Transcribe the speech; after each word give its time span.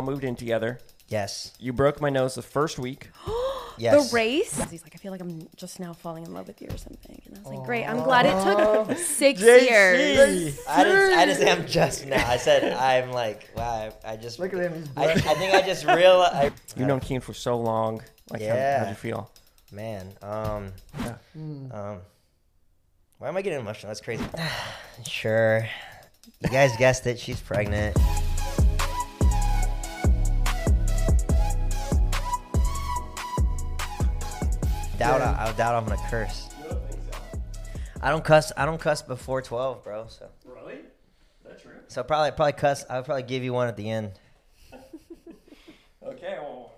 all 0.00 0.06
moved 0.06 0.24
in 0.24 0.34
together. 0.36 0.78
Yes. 1.08 1.52
You 1.58 1.72
broke 1.72 2.00
my 2.00 2.10
nose 2.10 2.34
the 2.34 2.42
first 2.42 2.78
week. 2.78 3.10
Yes. 3.80 4.10
The 4.10 4.14
race. 4.14 4.62
He's 4.70 4.82
like, 4.82 4.94
I 4.94 4.98
feel 4.98 5.10
like 5.10 5.22
I'm 5.22 5.48
just 5.56 5.80
now 5.80 5.94
falling 5.94 6.26
in 6.26 6.34
love 6.34 6.46
with 6.48 6.60
you 6.60 6.68
or 6.68 6.76
something. 6.76 7.22
And 7.24 7.38
I 7.38 7.40
was 7.40 7.50
like, 7.50 7.64
great. 7.64 7.86
I'm 7.86 8.02
glad 8.02 8.26
it 8.26 8.44
took 8.44 8.98
six 8.98 9.40
years. 9.40 10.60
I 10.68 10.84
didn't, 10.84 11.18
I 11.18 11.24
didn't 11.24 11.40
say 11.40 11.50
I'm 11.50 11.66
just 11.66 12.04
now. 12.04 12.28
I 12.28 12.36
said 12.36 12.74
I'm 12.74 13.10
like, 13.10 13.48
wow, 13.56 13.90
I, 14.04 14.12
I 14.12 14.16
just. 14.16 14.38
Look 14.38 14.52
at 14.52 14.60
him, 14.60 14.84
I, 14.98 15.12
I 15.12 15.14
think 15.14 15.54
I 15.54 15.62
just 15.62 15.86
realized. 15.86 16.52
You've 16.76 16.88
known 16.88 17.00
Kian 17.00 17.22
for 17.22 17.32
so 17.32 17.56
long. 17.58 18.02
Like, 18.28 18.42
how, 18.42 18.48
Yeah. 18.48 18.78
how'd 18.80 18.88
you 18.90 18.94
feel? 18.96 19.30
Man, 19.72 20.12
um, 20.20 20.72
Yeah. 20.98 21.14
um, 21.72 22.00
why 23.16 23.28
am 23.28 23.36
I 23.38 23.40
getting 23.40 23.60
emotional? 23.60 23.88
That's 23.88 24.02
crazy. 24.02 24.24
sure. 25.06 25.66
You 26.42 26.50
guys 26.50 26.76
guessed 26.76 27.06
it. 27.06 27.18
She's 27.18 27.40
pregnant. 27.40 27.96
Doubt 35.00 35.22
I, 35.22 35.46
I 35.48 35.52
doubt 35.52 35.74
I'm 35.76 35.86
gonna 35.86 36.10
curse. 36.10 36.46
I 38.02 38.10
don't 38.10 38.22
cuss. 38.22 38.52
I 38.54 38.66
don't 38.66 38.78
cuss 38.78 39.00
before 39.00 39.40
twelve, 39.40 39.82
bro. 39.82 40.04
So 40.08 40.28
Really? 40.44 40.80
That's 41.42 41.62
true. 41.62 41.72
so 41.88 42.02
probably 42.02 42.32
probably 42.32 42.52
cuss. 42.52 42.84
I'll 42.90 43.02
probably 43.02 43.22
give 43.22 43.42
you 43.42 43.54
one 43.54 43.66
at 43.66 43.78
the 43.78 43.88
end. 43.88 44.12
Okay, 46.02 46.38
well, 46.40 46.72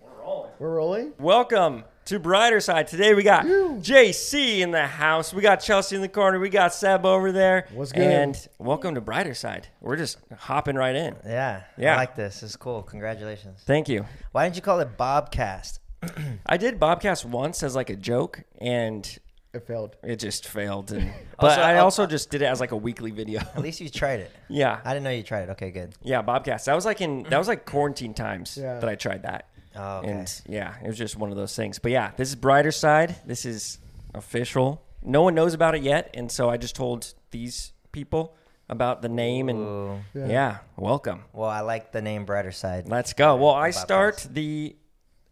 we're 0.00 0.20
rolling. 0.22 0.50
We're 0.58 0.74
rolling. 0.74 1.12
Welcome 1.18 1.84
to 2.06 2.18
Brighter 2.20 2.60
Side. 2.60 2.88
Today 2.88 3.14
we 3.14 3.22
got 3.22 3.46
JC 3.46 4.58
in 4.58 4.70
the 4.70 4.86
house. 4.86 5.32
We 5.32 5.40
got 5.40 5.56
Chelsea 5.56 5.96
in 5.96 6.02
the 6.02 6.08
corner. 6.08 6.38
We 6.38 6.50
got 6.50 6.74
Seb 6.74 7.06
over 7.06 7.32
there. 7.32 7.66
What's 7.72 7.92
good? 7.92 8.02
And 8.02 8.48
welcome 8.58 8.96
to 8.96 9.00
Brighter 9.00 9.34
Side. 9.34 9.68
We're 9.80 9.96
just 9.96 10.18
hopping 10.36 10.76
right 10.76 10.94
in. 10.94 11.16
Yeah. 11.24 11.62
Yeah. 11.78 11.94
I 11.94 11.96
like 11.96 12.16
this. 12.16 12.42
It's 12.42 12.56
cool. 12.56 12.82
Congratulations. 12.82 13.62
Thank 13.64 13.88
you. 13.88 14.04
Why 14.32 14.44
didn't 14.44 14.56
you 14.56 14.62
call 14.62 14.80
it 14.80 14.98
Bobcast? 14.98 15.78
I 16.46 16.56
did 16.56 16.78
Bobcast 16.80 17.24
once 17.24 17.62
as 17.62 17.74
like 17.74 17.90
a 17.90 17.96
joke, 17.96 18.42
and 18.60 19.06
It 19.52 19.66
failed. 19.66 19.96
it 20.02 20.16
just 20.16 20.46
failed. 20.48 20.92
And 20.92 21.12
but 21.40 21.50
Also, 21.50 21.60
I 21.62 21.76
uh, 21.78 21.84
also 21.84 22.06
just 22.06 22.30
did 22.30 22.42
it 22.42 22.46
as 22.46 22.60
like 22.60 22.72
a 22.72 22.76
weekly 22.76 23.10
video. 23.10 23.40
At 23.40 23.60
least 23.60 23.80
you 23.80 23.88
tried 23.88 24.20
it. 24.20 24.32
yeah, 24.48 24.80
I 24.84 24.92
didn't 24.92 25.04
know 25.04 25.10
you 25.10 25.22
tried 25.22 25.42
it. 25.44 25.50
Okay, 25.50 25.70
good. 25.70 25.94
yeah, 26.02 26.22
Bobcast. 26.22 26.64
That 26.64 26.74
was 26.74 26.84
like 26.84 27.00
in 27.00 27.24
that 27.30 27.38
was 27.38 27.48
like 27.48 27.64
quarantine 27.66 28.14
times 28.14 28.56
Yeah. 28.60 28.78
that 28.80 28.88
I 28.88 28.94
tried 28.94 29.22
that. 29.22 29.48
Oh, 29.76 29.98
okay. 29.98 30.10
And 30.10 30.42
yeah, 30.46 30.74
it 30.82 30.86
was 30.86 30.96
just 30.96 31.16
one 31.16 31.30
of 31.30 31.36
those 31.36 31.56
things. 31.56 31.78
But 31.80 31.90
yeah, 31.90 32.12
this 32.16 32.28
is 32.28 32.36
Brighter 32.36 32.70
Side. 32.70 33.16
This 33.26 33.44
is 33.44 33.78
official. 34.14 34.82
No 35.02 35.22
one 35.22 35.34
knows 35.34 35.52
about 35.52 35.74
it 35.74 35.82
yet, 35.82 36.10
and 36.14 36.30
so 36.30 36.48
I 36.48 36.56
just 36.56 36.74
told 36.76 37.12
these 37.30 37.72
people 37.92 38.36
about 38.70 39.02
the 39.02 39.08
name 39.08 39.48
and 39.50 39.58
Ooh. 39.58 39.98
yeah, 40.14 40.26
Yeah. 40.28 40.58
welcome. 40.76 41.24
Well, 41.32 41.50
I 41.50 41.60
like 41.60 41.92
the 41.92 42.00
name 42.00 42.24
Brighter 42.24 42.52
Side. 42.52 42.88
Let's 42.88 43.12
go. 43.12 43.36
Well, 43.36 43.50
I 43.52 43.68
About 43.68 43.80
start 43.80 44.26
the 44.30 44.74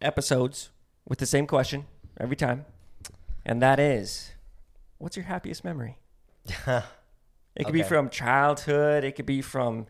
episodes 0.03 0.69
with 1.07 1.19
the 1.19 1.25
same 1.25 1.47
question 1.47 1.85
every 2.19 2.35
time, 2.35 2.65
and 3.45 3.61
that 3.61 3.79
is, 3.79 4.31
what's 4.97 5.15
your 5.15 5.25
happiest 5.25 5.63
memory? 5.63 5.97
It 7.55 7.65
could 7.65 7.73
be 7.73 7.83
from 7.83 8.09
childhood. 8.09 9.03
It 9.03 9.15
could 9.15 9.25
be 9.25 9.41
from 9.41 9.85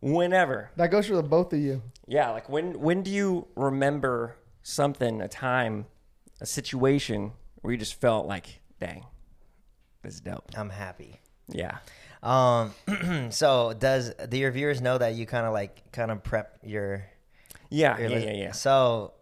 whenever. 0.00 0.70
That 0.76 0.90
goes 0.90 1.06
for 1.06 1.14
the 1.14 1.22
both 1.22 1.52
of 1.52 1.60
you. 1.60 1.82
Yeah, 2.06 2.30
like 2.30 2.48
when 2.48 2.80
when 2.80 3.02
do 3.02 3.10
you 3.10 3.46
remember 3.54 4.36
something, 4.62 5.20
a 5.20 5.28
time, 5.28 5.86
a 6.40 6.46
situation 6.46 7.32
where 7.60 7.72
you 7.72 7.78
just 7.78 8.00
felt 8.00 8.26
like, 8.26 8.60
dang, 8.80 9.06
this 10.02 10.14
is 10.14 10.20
dope. 10.20 10.50
I'm 10.56 10.70
happy. 10.70 11.20
Yeah. 11.48 11.78
Um, 12.22 12.72
so 13.30 13.74
does 13.78 14.12
do 14.28 14.36
your 14.36 14.50
viewers 14.50 14.80
know 14.80 14.98
that 14.98 15.14
you 15.14 15.26
kind 15.26 15.46
of 15.46 15.52
like 15.52 15.92
kind 15.92 16.10
of 16.10 16.22
prep 16.22 16.58
your? 16.64 17.06
Yeah, 17.70 17.98
your 17.98 18.08
yeah, 18.08 18.14
list? 18.14 18.26
yeah, 18.26 18.32
yeah. 18.34 18.52
So, 18.52 19.12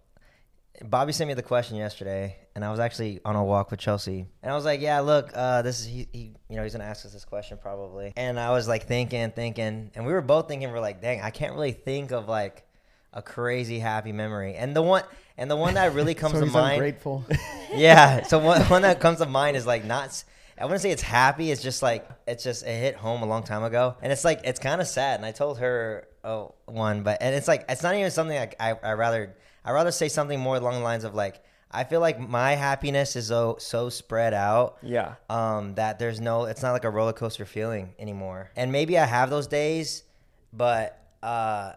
Bobby 0.85 1.13
sent 1.13 1.29
me 1.29 1.35
the 1.35 1.43
question 1.43 1.77
yesterday, 1.77 2.37
and 2.55 2.65
I 2.65 2.71
was 2.71 2.81
actually 2.81 3.21
on 3.25 3.37
a 3.37 3.45
walk 3.45 3.71
with 3.71 3.81
Chelsea, 3.81 4.27
and 4.43 4.53
I 4.53 4.55
was 4.55 4.65
like, 4.65 4.81
"Yeah, 4.81 5.01
look, 5.01 5.31
uh, 5.35 5.63
this 5.63 5.81
is 5.81 5.87
he, 5.87 6.09
he, 6.13 6.33
you 6.49 6.57
know, 6.57 6.63
he's 6.63 6.73
gonna 6.73 6.85
ask 6.85 7.05
us 7.07 7.13
this 7.13 7.25
question 7.25 7.59
probably." 7.61 8.13
And 8.17 8.39
I 8.39 8.51
was 8.51 8.67
like 8.67 8.87
thinking, 8.87 9.31
thinking, 9.31 9.91
and 9.95 10.07
we 10.07 10.13
were 10.13 10.21
both 10.21 10.49
thinking, 10.49 10.71
we're 10.71 10.81
like, 10.81 11.01
"Dang, 11.01 11.21
I 11.21 11.31
can't 11.31 11.55
really 11.55 11.73
think 11.73 12.11
of 12.11 12.29
like 12.29 12.65
a 13.13 13.23
crazy 13.23 13.79
happy 13.79 14.13
memory." 14.13 14.55
And 14.55 14.75
the 14.75 14.83
one, 14.83 15.05
and 15.39 15.51
the 15.51 15.57
one 15.57 15.75
that 15.75 15.95
really 15.95 16.15
comes 16.23 16.35
so 16.35 16.41
to 16.41 16.47
mind, 16.47 16.75
ungrateful. 16.75 17.25
yeah. 17.75 18.23
So 18.23 18.39
one, 18.39 18.63
one 18.67 18.83
that 18.83 19.01
comes 19.01 19.19
to 19.19 19.27
mind 19.27 19.57
is 19.57 19.67
like 19.67 19.85
not. 19.85 20.23
I 20.59 20.65
wouldn't 20.65 20.83
say 20.83 20.91
it's 20.91 21.03
happy. 21.03 21.51
It's 21.51 21.63
just 21.63 21.83
like 21.83 22.09
it's 22.27 22.45
just 22.45 22.65
it 22.65 22.79
hit 22.79 22.97
home 22.97 23.23
a 23.23 23.27
long 23.27 23.43
time 23.43 23.63
ago, 23.63 23.97
and 24.03 24.13
it's 24.13 24.25
like 24.25 24.41
it's 24.45 24.59
kind 24.61 24.81
of 24.81 24.87
sad. 24.87 25.17
And 25.17 25.27
I 25.27 25.33
told 25.33 25.59
her 25.59 26.09
oh 26.25 26.55
one, 26.67 27.03
but 27.03 27.19
and 27.21 27.35
it's 27.35 27.49
like 27.49 27.65
it's 27.69 27.83
not 27.83 27.95
even 27.95 28.11
something 28.11 28.37
like 28.37 28.57
I 28.61 28.75
I 28.83 28.93
rather 28.93 29.35
I 29.65 29.73
rather 29.73 29.91
say 29.93 30.09
something 30.09 30.41
more 30.41 30.57
along 30.57 30.75
the 30.75 30.81
lines 30.81 31.05
of 31.05 31.15
like 31.15 31.43
I 31.75 31.85
feel 31.85 32.01
like 32.01 32.21
my 32.21 32.53
happiness 32.55 33.17
is 33.17 33.29
so 33.29 33.57
so 33.59 33.89
spread 33.89 34.35
out 34.35 34.77
Yeah. 34.83 35.15
um, 35.31 35.75
that 35.77 35.99
there's 35.99 36.21
no, 36.21 36.45
it's 36.45 36.61
not 36.63 36.73
like 36.73 36.85
a 36.85 36.91
roller 36.91 37.15
coaster 37.15 37.47
feeling 37.47 37.95
anymore. 37.99 38.51
And 38.57 38.71
maybe 38.73 38.99
I 38.99 39.07
have 39.07 39.31
those 39.31 39.47
days, 39.47 40.05
but 40.53 40.99
uh, 41.23 41.73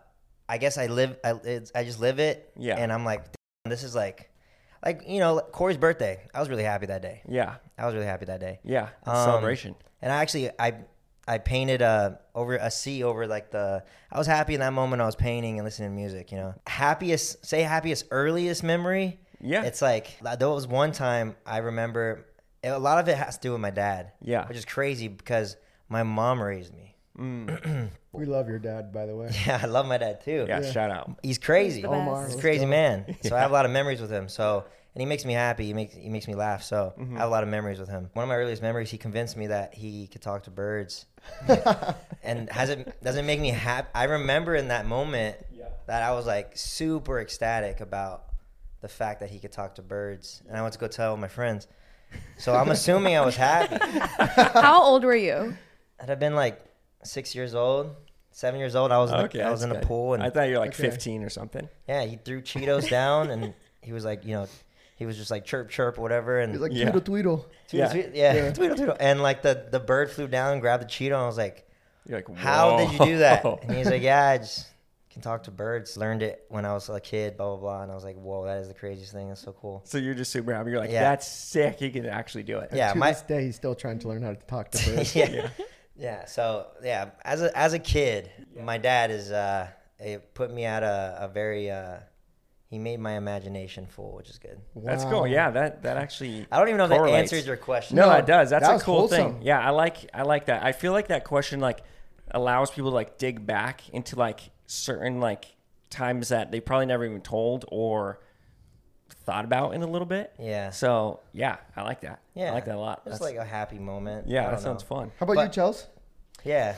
I 0.50 0.57
guess 0.57 0.78
I 0.78 0.88
live, 0.88 1.16
I, 1.24 1.31
it's, 1.45 1.72
I 1.74 1.85
just 1.85 2.01
live 2.01 2.19
it. 2.19 2.51
Yeah. 2.57 2.75
And 2.78 2.91
I'm 2.91 3.06
like, 3.06 3.24
this 3.63 3.84
is 3.84 3.95
like, 3.95 4.29
like 4.85 5.03
you 5.07 5.19
know, 5.19 5.40
Corey's 5.40 5.78
birthday. 5.78 6.19
I 6.34 6.41
was 6.41 6.50
really 6.50 6.63
happy 6.63 6.88
that 6.88 7.01
day. 7.01 7.22
Yeah. 7.29 7.56
I 7.78 7.85
was 7.85 7.94
really 7.95 8.06
happy 8.06 8.25
that 8.25 8.41
day. 8.41 8.59
Yeah. 8.66 8.90
Um, 9.06 9.16
celebration. 9.16 9.75
And 10.01 10.12
I 10.12 10.18
actually, 10.18 10.50
I, 10.59 10.74
I 11.28 11.38
painted 11.40 11.81
a 11.81 12.19
over 12.36 12.56
a 12.56 12.69
C 12.69 13.03
over 13.03 13.25
like 13.28 13.52
the. 13.52 13.84
I 14.12 14.18
was 14.18 14.28
happy 14.28 14.53
in 14.53 14.59
that 14.59 14.74
moment. 14.74 15.02
I 15.02 15.06
was 15.06 15.16
painting 15.16 15.58
and 15.59 15.66
listening 15.66 15.90
to 15.90 15.96
music. 15.96 16.31
You 16.31 16.38
know, 16.38 16.56
happiest 16.68 17.46
say 17.46 17.62
happiest 17.62 18.06
earliest 18.12 18.63
memory. 18.63 19.19
Yeah. 19.41 19.63
It's 19.63 19.81
like 19.81 20.18
there 20.40 20.50
was 20.50 20.68
one 20.68 20.91
time 20.91 21.36
I 21.46 21.58
remember. 21.59 22.25
A 22.63 22.80
lot 22.80 22.97
of 23.00 23.08
it 23.08 23.16
has 23.18 23.38
to 23.38 23.41
do 23.41 23.52
with 23.52 23.62
my 23.62 23.69
dad. 23.69 24.12
Yeah. 24.22 24.47
Which 24.47 24.58
is 24.58 24.66
crazy 24.66 25.08
because 25.08 25.56
my 25.88 26.02
mom 26.03 26.41
raised 26.41 26.74
me. 26.74 26.96
Mm. 27.18 27.90
we 28.12 28.25
love 28.25 28.50
your 28.50 28.57
dad, 28.59 28.92
by 28.92 29.06
the 29.06 29.16
way. 29.16 29.30
Yeah, 29.46 29.59
I 29.62 29.68
love 29.68 29.86
my 29.88 29.97
dad 30.00 30.22
too. 30.22 30.46
Yeah, 30.47 30.62
Yeah. 30.62 30.72
shout 30.72 30.90
out. 30.92 31.19
He's 31.24 31.38
crazy. 31.38 31.78
He's 31.81 31.86
Omar. 31.86 32.25
He's 32.25 32.36
a 32.36 32.40
crazy 32.42 32.66
go. 32.66 32.72
man. 32.72 33.16
So 33.22 33.36
I 33.36 33.40
have 33.40 33.52
a 33.52 33.53
lot 33.53 33.66
of 33.66 33.72
memories 33.72 34.02
with 34.02 34.09
him. 34.12 34.28
So 34.30 34.66
and 34.95 35.01
he 35.01 35.06
makes 35.06 35.25
me 35.25 35.33
happy. 35.33 35.66
He 35.66 35.73
makes 35.73 35.94
he 35.94 36.09
makes 36.09 36.28
me 36.28 36.35
laugh. 36.35 36.63
So 36.63 36.94
mm-hmm. 36.97 37.17
I 37.17 37.19
have 37.19 37.28
a 37.28 37.31
lot 37.31 37.44
of 37.44 37.50
memories 37.50 37.79
with 37.79 37.89
him. 37.89 38.09
One 38.13 38.23
of 38.23 38.29
my 38.29 38.38
earliest 38.38 38.61
memories, 38.61 38.89
he 38.89 38.97
convinced 38.97 39.35
me 39.35 39.47
that 39.47 39.73
he 39.73 40.07
could 40.07 40.22
talk 40.22 40.44
to 40.44 40.51
birds, 40.51 41.06
and 42.23 42.50
has 42.50 42.69
it 42.69 43.03
doesn't 43.03 43.25
make 43.25 43.41
me 43.41 43.50
happy. 43.50 43.89
I 43.94 44.06
remember 44.06 44.56
in 44.56 44.69
that 44.69 44.88
moment 44.88 45.38
that 45.88 46.01
I 46.01 46.11
was 46.13 46.25
like 46.25 46.53
super 46.56 47.19
ecstatic 47.19 47.81
about 47.81 48.23
the 48.79 48.88
fact 48.88 49.19
that 49.19 49.29
he 49.29 49.38
could 49.39 49.51
talk 49.51 49.75
to 49.75 49.81
birds, 49.81 50.41
and 50.47 50.56
I 50.56 50.61
went 50.61 50.73
to 50.73 50.79
go 50.79 50.88
tell 50.88 51.17
my 51.17 51.27
friends. 51.27 51.67
So 52.38 52.56
I'm 52.56 52.69
assuming 52.69 53.17
I 53.17 53.25
was 53.25 53.35
happy. 53.35 53.77
How 54.59 54.81
old 54.81 55.03
were 55.03 55.16
you? 55.16 55.57
I'd 56.00 56.07
have 56.07 56.19
been 56.19 56.35
like 56.35 56.63
six 57.03 57.35
years 57.35 57.53
old, 57.53 57.94
seven 58.31 58.59
years 58.59 58.75
old. 58.75 58.94
I 58.94 59.00
was 59.00 59.12
in 59.12 59.17
the, 59.17 59.45
I 59.45 59.51
was 59.51 59.63
in 59.63 59.69
the 59.69 59.75
good. 59.75 59.83
pool 59.83 60.13
and 60.13 60.23
I 60.23 60.29
thought 60.29 60.44
you 60.44 60.53
were 60.53 60.59
like 60.59 60.69
Okay. 60.79 60.89
15 60.89 61.23
or 61.23 61.29
something. 61.29 61.67
yeah, 61.88 62.06
he 62.06 62.16
threw 62.16 62.41
Cheetos 62.41 62.89
down 62.89 63.31
and 63.31 63.53
he 63.81 63.91
was 63.91 64.06
like, 64.06 64.25
you 64.25 64.33
know, 64.33 64.47
he 64.95 65.06
was 65.06 65.17
just 65.17 65.29
like 65.31 65.45
chirp 65.45 65.69
chirp 65.69 65.97
whatever 65.97 66.39
and 66.39 66.53
He's 66.53 66.61
like 66.61 66.72
Yeah. 66.73 66.85
Tweedle 66.91 67.01
Tweedle. 67.01 67.45
tweedle, 67.45 67.45
Yeah. 67.72 67.88
tweedle, 67.91 68.11
yeah, 68.16 68.33
Yeah. 68.33 68.51
tweedle, 68.53 68.78
tweedle. 68.78 68.97
and 69.00 69.22
like 69.22 69.41
the 69.41 69.67
the 69.72 69.79
bird 69.79 70.11
flew 70.11 70.28
down 70.28 70.53
and 70.53 70.61
grabbed 70.61 70.83
the 70.83 70.88
Cheeto 70.88 71.06
and 71.13 71.16
I 71.16 71.25
was 71.25 71.38
like, 71.38 71.67
You're 72.07 72.19
like, 72.19 72.35
how 72.38 72.78
did 72.78 72.91
you 72.94 73.06
do 73.06 73.17
that? 73.19 73.44
And 73.63 73.72
he's 73.75 73.89
like, 73.89 74.01
yeah, 74.11 74.25
I 74.29 74.38
just 74.38 74.67
can 75.11 75.22
talk 75.22 75.44
to 75.44 75.51
birds. 75.51 75.95
Learned 75.97 76.23
it 76.23 76.45
when 76.50 76.66
I 76.66 76.73
was 76.73 76.89
a 76.89 77.00
kid, 77.00 77.38
blah 77.38 77.47
blah 77.47 77.57
blah. 77.57 77.83
And 77.83 77.91
I 77.91 77.95
was 77.95 78.03
like, 78.03 78.16
whoa, 78.17 78.45
that 78.45 78.57
is 78.59 78.67
the 78.67 78.73
craziest 78.73 79.11
thing. 79.13 79.29
That's 79.29 79.41
so 79.41 79.53
cool. 79.53 79.81
So 79.85 79.97
you're 79.97 80.13
just 80.13 80.31
super 80.31 80.53
happy. 80.53 80.72
You're 80.72 80.79
like, 80.79 80.91
Yeah. 80.91 81.03
that's 81.03 81.27
sick. 81.27 81.81
You 81.81 81.89
can 81.89 82.06
actually 82.06 82.44
do 82.44 82.59
it. 82.59 82.69
Yeah, 82.73 82.91
to 82.94 82.97
my- 82.97 83.12
this 83.12 83.22
day, 83.22 83.44
he's 83.45 83.56
still 83.56 83.75
trying 83.75 84.00
to 84.00 84.07
learn 84.07 84.22
how 84.23 84.31
to 84.33 84.45
talk 84.47 84.72
to 84.72 84.85
birds. 84.95 85.16
yeah. 85.16 85.50
yeah. 85.97 86.25
So 86.25 86.67
yeah, 86.83 87.12
as 87.23 87.41
a 87.41 87.57
as 87.57 87.73
a 87.73 87.79
kid, 87.79 88.29
my 88.62 88.77
dad 88.77 89.09
is 89.12 89.31
uh, 89.31 89.67
it 90.00 90.33
put 90.33 90.51
me 90.53 90.66
at 90.66 90.83
a, 90.83 91.17
a 91.22 91.27
very 91.29 91.71
uh, 91.71 91.97
he 92.69 92.79
made 92.79 93.00
my 93.00 93.13
imagination 93.13 93.85
full, 93.85 94.13
which 94.15 94.29
is 94.29 94.38
good. 94.39 94.59
That's 94.75 95.03
Wow. 95.06 95.12
cool. 95.12 95.27
Yeah, 95.27 95.51
that 95.51 95.83
that 95.83 95.97
actually. 95.97 96.47
I 96.51 96.57
don't 96.59 96.67
even 96.67 96.77
know 96.79 96.85
if 96.85 96.89
that 96.89 96.97
correlates. 96.97 97.31
answers 97.33 97.47
your 97.47 97.57
question. 97.57 97.95
No, 97.97 98.09
No, 98.09 98.15
it 98.17 98.25
does. 98.25 98.50
That's 98.50 98.65
that 98.65 98.71
a 98.71 98.73
was 98.73 98.83
cool 98.83 99.07
thing. 99.07 99.39
Yeah, 99.41 99.59
I 99.59 99.69
like 99.69 100.09
I 100.13 100.23
like 100.23 100.45
that. 100.47 100.63
I 100.63 100.71
feel 100.71 100.91
like 100.91 101.07
that 101.09 101.23
question 101.23 101.59
like 101.59 101.81
allows 102.31 102.71
people 102.71 102.89
to 102.91 102.95
like 102.95 103.17
dig 103.17 103.45
back 103.45 103.88
into 103.89 104.15
like 104.17 104.39
certain 104.65 105.19
like 105.19 105.45
times 105.89 106.29
that 106.29 106.51
they 106.51 106.59
probably 106.59 106.88
never 106.88 107.06
even 107.06 107.21
told 107.21 107.65
or 107.71 108.19
thought 109.25 109.45
about 109.45 109.73
in 109.75 109.81
a 109.83 109.88
little 109.88 110.07
bit. 110.07 110.33
Yeah. 110.39 110.71
So 110.71 111.19
yeah, 111.33 111.57
I 111.75 111.83
like 111.83 112.01
that. 112.01 112.19
Yeah, 112.33 112.51
I 112.51 112.53
like 112.56 112.65
that 112.65 112.75
a 112.75 112.79
lot. 112.79 113.03
It's 113.06 113.19
That's- 113.19 113.21
like 113.21 113.35
a 113.35 113.45
happy 113.45 113.77
moment. 113.79 114.27
I 114.27 114.31
yeah, 114.31 114.41
don't 114.44 114.51
that 114.53 114.61
sounds 114.61 114.83
know. 114.83 114.88
fun. 114.97 115.11
How 115.19 115.25
about 115.25 115.33
you, 115.33 115.39
But- 115.47 115.51
Chels? 115.53 115.85
Yeah, 116.44 116.75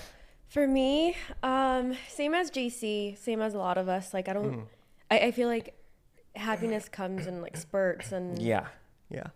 For 0.48 0.66
me, 0.66 1.16
um, 1.44 1.96
same 2.08 2.34
as 2.34 2.50
JC, 2.52 3.18
same 3.18 3.42
as 3.42 3.54
a 3.54 3.58
lot 3.58 3.78
of 3.78 3.90
us. 3.90 4.14
Like 4.14 4.30
I 4.30 4.34
don't, 4.34 4.52
Mm. 4.54 4.66
I, 5.12 5.20
I 5.20 5.32
feel 5.32 5.50
like 5.50 5.74
happiness 6.38 6.88
comes 6.90 7.28
in 7.28 7.42
like 7.42 7.58
spurts 7.58 8.12
and 8.12 8.42
Yeah, 8.42 8.68
yeah, 9.10 9.28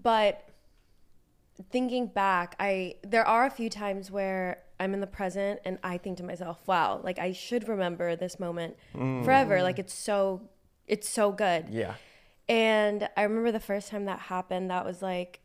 but 0.00 0.48
thinking 1.70 2.06
back 2.06 2.56
i 2.58 2.94
there 3.04 3.24
are 3.26 3.44
a 3.46 3.50
few 3.50 3.68
times 3.70 4.10
where 4.10 4.58
I'm 4.80 4.94
in 4.94 5.00
the 5.00 5.06
present 5.06 5.60
and 5.64 5.78
I 5.84 5.96
think 5.96 6.16
to 6.18 6.24
myself, 6.24 6.60
wow, 6.66 7.00
like 7.04 7.20
I 7.20 7.30
should 7.30 7.68
remember 7.68 8.16
this 8.16 8.40
moment 8.40 8.76
Mm. 8.94 9.24
forever. 9.24 9.62
Like 9.62 9.78
it's 9.78 9.94
so 9.94 10.48
it's 10.88 11.08
so 11.08 11.30
good. 11.30 11.68
Yeah. 11.70 11.94
And 12.48 13.08
I 13.16 13.22
remember 13.22 13.52
the 13.52 13.60
first 13.60 13.88
time 13.90 14.06
that 14.06 14.18
happened, 14.18 14.70
that 14.72 14.84
was 14.84 15.00
like 15.00 15.38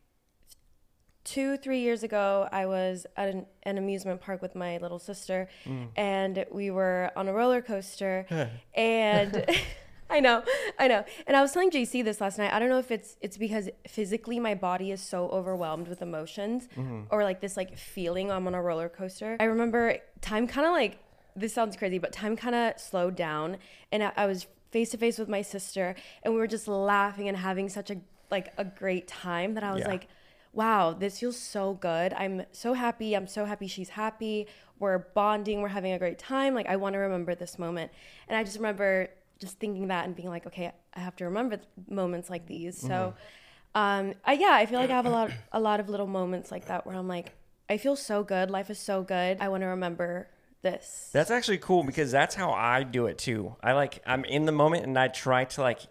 two, 1.23 1.55
three 1.57 1.79
years 1.81 2.01
ago. 2.01 2.47
I 2.51 2.65
was 2.65 3.05
at 3.15 3.29
an, 3.29 3.45
an 3.63 3.77
amusement 3.77 4.21
park 4.21 4.41
with 4.41 4.55
my 4.55 4.77
little 4.79 4.97
sister, 4.97 5.49
Mm. 5.65 5.89
and 5.95 6.45
we 6.51 6.71
were 6.71 7.11
on 7.15 7.27
a 7.27 7.33
roller 7.33 7.61
coaster. 7.61 8.25
and 8.73 9.45
I 10.09 10.19
know, 10.21 10.43
I 10.79 10.87
know. 10.87 11.03
And 11.27 11.35
I 11.35 11.41
was 11.41 11.51
telling 11.51 11.69
JC 11.69 12.03
this 12.03 12.21
last 12.21 12.37
night. 12.37 12.53
I 12.53 12.59
don't 12.59 12.69
know 12.69 12.79
if 12.79 12.91
it's 12.91 13.17
it's 13.21 13.37
because 13.37 13.69
physically 13.87 14.39
my 14.39 14.55
body 14.55 14.91
is 14.91 15.01
so 15.01 15.27
overwhelmed 15.29 15.87
with 15.87 16.01
emotions, 16.01 16.67
Mm-hmm. 16.77 17.03
or 17.09 17.23
like 17.23 17.41
this 17.41 17.57
like 17.57 17.77
feeling 17.77 18.31
I'm 18.31 18.47
on 18.47 18.55
a 18.55 18.61
roller 18.61 18.89
coaster. 18.89 19.35
I 19.39 19.45
remember 19.45 19.97
time 20.21 20.47
kind 20.47 20.65
of 20.65 20.73
like 20.73 20.99
this 21.35 21.53
sounds 21.53 21.75
crazy, 21.75 21.97
but 21.99 22.11
time 22.11 22.35
kind 22.35 22.55
of 22.55 22.79
slowed 22.79 23.15
down, 23.15 23.57
and 23.91 24.01
I, 24.03 24.11
I 24.15 24.25
was 24.25 24.47
face 24.71 24.89
to 24.91 24.97
face 24.97 25.17
with 25.17 25.29
my 25.29 25.41
sister, 25.41 25.95
and 26.23 26.33
we 26.33 26.39
were 26.39 26.47
just 26.47 26.67
laughing 26.67 27.27
and 27.27 27.37
having 27.37 27.67
such 27.69 27.91
a 27.91 27.97
like 28.31 28.53
a 28.57 28.63
great 28.65 29.07
time 29.07 29.53
that 29.55 29.63
I 29.63 29.71
was 29.71 29.81
Yeah. 29.81 29.87
like, 29.89 30.07
wow, 30.53 30.93
this 30.93 31.19
feels 31.19 31.37
so 31.37 31.73
good. 31.75 32.13
I'm 32.13 32.43
so 32.51 32.73
happy. 32.73 33.13
I'm 33.15 33.27
so 33.27 33.45
happy 33.45 33.67
she's 33.67 33.89
happy. 33.89 34.47
We're 34.79 34.97
bonding. 34.99 35.61
We're 35.61 35.69
having 35.69 35.91
a 35.93 35.99
great 35.99 36.17
time. 36.19 36.53
Like 36.55 36.67
I 36.67 36.75
want 36.77 36.93
to 36.93 36.99
remember 36.99 37.35
this 37.35 37.59
moment, 37.59 37.91
and 38.27 38.37
I 38.37 38.43
just 38.43 38.57
remember 38.57 39.09
just 39.39 39.59
thinking 39.59 39.87
that 39.89 40.05
and 40.05 40.15
being 40.15 40.29
like, 40.29 40.47
okay, 40.47 40.71
I 40.93 40.99
have 40.99 41.15
to 41.17 41.25
remember 41.25 41.59
moments 41.89 42.29
like 42.29 42.47
these. 42.47 42.77
So, 42.77 43.13
um, 43.75 44.13
I, 44.25 44.33
yeah, 44.33 44.51
I 44.51 44.65
feel 44.65 44.79
like 44.79 44.89
I 44.89 44.95
have 44.95 45.05
a 45.05 45.09
lot, 45.09 45.31
a 45.51 45.59
lot 45.59 45.79
of 45.79 45.89
little 45.89 46.07
moments 46.07 46.51
like 46.51 46.65
that 46.67 46.85
where 46.85 46.95
I'm 46.95 47.07
like, 47.07 47.33
I 47.69 47.77
feel 47.77 47.95
so 47.95 48.23
good. 48.23 48.49
Life 48.49 48.69
is 48.69 48.79
so 48.79 49.03
good. 49.03 49.37
I 49.39 49.49
want 49.49 49.61
to 49.61 49.67
remember 49.67 50.27
this. 50.61 51.09
That's 51.13 51.31
actually 51.31 51.59
cool 51.59 51.83
because 51.83 52.11
that's 52.11 52.35
how 52.35 52.51
I 52.51 52.83
do 52.83 53.07
it 53.07 53.17
too. 53.17 53.55
I 53.61 53.73
like 53.73 54.01
I'm 54.05 54.25
in 54.25 54.45
the 54.45 54.51
moment 54.51 54.85
and 54.85 54.97
I 54.97 55.07
try 55.07 55.45
to 55.45 55.61
like 55.61 55.81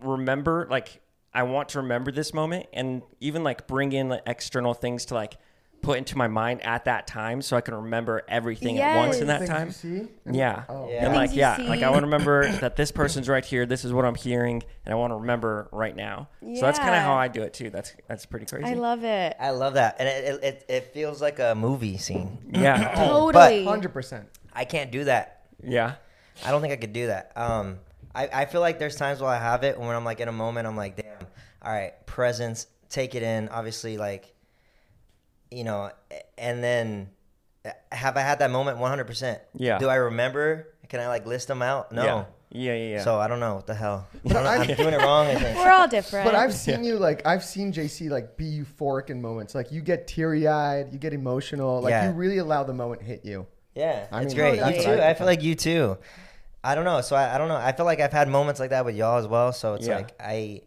remember 0.00 0.66
like 0.70 1.00
I 1.34 1.42
want 1.42 1.70
to 1.70 1.78
remember 1.78 2.10
this 2.10 2.32
moment 2.32 2.66
and 2.72 3.02
even 3.20 3.44
like 3.44 3.66
bring 3.66 3.92
in 3.92 4.08
like, 4.08 4.22
external 4.26 4.74
things 4.74 5.06
to 5.06 5.14
like 5.14 5.36
put 5.80 5.98
into 5.98 6.18
my 6.18 6.28
mind 6.28 6.64
at 6.64 6.84
that 6.86 7.06
time 7.06 7.40
so 7.40 7.56
I 7.56 7.60
can 7.60 7.74
remember 7.74 8.22
everything 8.28 8.78
at 8.78 8.96
once 8.96 9.18
in 9.18 9.28
that 9.28 9.38
Things 9.38 9.50
time. 9.50 9.66
you 9.68 9.72
see? 9.72 10.08
Yeah. 10.30 10.64
Oh. 10.68 10.88
Yeah. 10.88 11.06
And 11.06 11.14
like 11.14 11.34
yeah, 11.34 11.56
like 11.60 11.82
I 11.82 11.90
want 11.90 12.00
to 12.00 12.06
remember 12.06 12.50
that 12.60 12.76
this 12.76 12.90
person's 12.90 13.28
right 13.28 13.44
here. 13.44 13.64
This 13.64 13.84
is 13.84 13.92
what 13.92 14.04
I'm 14.04 14.14
hearing 14.14 14.62
and 14.84 14.92
I 14.92 14.96
want 14.96 15.12
to 15.12 15.16
remember 15.16 15.68
right 15.72 15.94
now. 15.94 16.28
Yeah. 16.42 16.60
So 16.60 16.66
that's 16.66 16.78
kind 16.78 16.94
of 16.94 17.02
how 17.02 17.14
I 17.14 17.28
do 17.28 17.42
it 17.42 17.54
too. 17.54 17.70
That's 17.70 17.94
that's 18.08 18.26
pretty 18.26 18.46
crazy. 18.46 18.66
I 18.66 18.74
love 18.74 19.04
it. 19.04 19.36
I 19.38 19.50
love 19.50 19.74
that, 19.74 19.96
and 19.98 20.08
it, 20.08 20.24
it, 20.24 20.44
it, 20.44 20.64
it 20.68 20.84
feels 20.94 21.22
like 21.22 21.38
a 21.38 21.54
movie 21.54 21.96
scene. 21.96 22.38
yeah. 22.52 22.94
Totally. 23.08 23.64
Hundred 23.64 23.92
percent. 23.92 24.28
I 24.52 24.64
can't 24.64 24.90
do 24.90 25.04
that. 25.04 25.46
yeah. 25.62 25.94
I 26.44 26.50
don't 26.52 26.60
think 26.60 26.72
I 26.72 26.76
could 26.76 26.92
do 26.92 27.08
that. 27.08 27.32
Um, 27.34 27.78
I, 28.14 28.28
I 28.32 28.44
feel 28.44 28.60
like 28.60 28.78
there's 28.78 28.94
times 28.96 29.20
where 29.20 29.30
I 29.30 29.38
have 29.38 29.64
it 29.64 29.78
when 29.78 29.88
I'm 29.94 30.04
like 30.04 30.20
in 30.20 30.28
a 30.28 30.32
moment, 30.32 30.66
I'm 30.66 30.76
like, 30.76 30.96
damn, 30.96 31.26
all 31.62 31.72
right, 31.72 31.92
presence, 32.06 32.66
take 32.88 33.14
it 33.16 33.22
in. 33.24 33.48
Obviously, 33.48 33.96
like, 33.96 34.34
you 35.50 35.64
know, 35.64 35.90
and 36.36 36.62
then 36.62 37.10
uh, 37.64 37.70
have 37.92 38.16
I 38.16 38.20
had 38.20 38.38
that 38.40 38.50
moment 38.50 38.78
100%? 38.78 39.38
Yeah. 39.56 39.78
Do 39.78 39.88
I 39.88 39.96
remember? 39.96 40.68
Can 40.88 41.00
I 41.00 41.08
like 41.08 41.26
list 41.26 41.48
them 41.48 41.62
out? 41.62 41.92
No. 41.92 42.04
Yeah. 42.04 42.24
Yeah, 42.50 42.74
yeah, 42.74 42.88
yeah. 42.96 43.04
So 43.04 43.18
I 43.20 43.28
don't 43.28 43.40
know 43.40 43.56
what 43.56 43.66
the 43.66 43.74
hell. 43.74 44.08
But 44.24 44.36
I 44.46 44.56
am 44.64 44.66
doing 44.74 44.94
it 44.94 45.02
wrong. 45.02 45.26
We're 45.26 45.70
all 45.70 45.86
different. 45.86 46.24
But 46.24 46.34
I've 46.34 46.54
seen 46.54 46.82
you 46.82 46.96
like 46.98 47.26
I've 47.26 47.44
seen 47.44 47.74
JC 47.74 48.08
like 48.08 48.38
be 48.38 48.64
euphoric 48.64 49.10
in 49.10 49.20
moments. 49.20 49.54
Like 49.54 49.70
you 49.70 49.82
get 49.82 50.06
teary 50.06 50.48
eyed, 50.48 50.90
you 50.90 50.98
get 50.98 51.12
emotional. 51.12 51.82
Like 51.82 51.90
Yeah. 51.90 52.08
you 52.08 52.14
really 52.14 52.38
allow 52.38 52.64
the 52.64 52.72
moment 52.72 53.02
hit 53.02 53.22
you. 53.22 53.46
Yeah, 53.74 54.06
I 54.10 54.22
it's 54.22 54.34
mean, 54.34 54.36
great. 54.56 54.74
You 54.76 54.82
too. 54.82 54.90
I 54.92 55.10
I 55.10 55.14
feel 55.14 55.26
like 55.26 55.42
you 55.42 55.54
too. 55.54 55.98
I 56.64 56.74
don't 56.74 56.86
know. 56.86 57.02
So 57.02 57.16
I, 57.16 57.34
I 57.34 57.38
don't 57.38 57.48
know. 57.48 57.56
I 57.56 57.72
feel 57.72 57.84
like 57.84 58.00
I've 58.00 58.12
had 58.14 58.28
moments 58.28 58.60
like 58.60 58.70
that 58.70 58.86
with 58.86 58.96
y'all 58.96 59.18
as 59.18 59.26
well. 59.26 59.52
So 59.52 59.74
it's 59.74 59.86
Yeah. 59.86 59.96
like 59.96 60.14
I, 60.18 60.62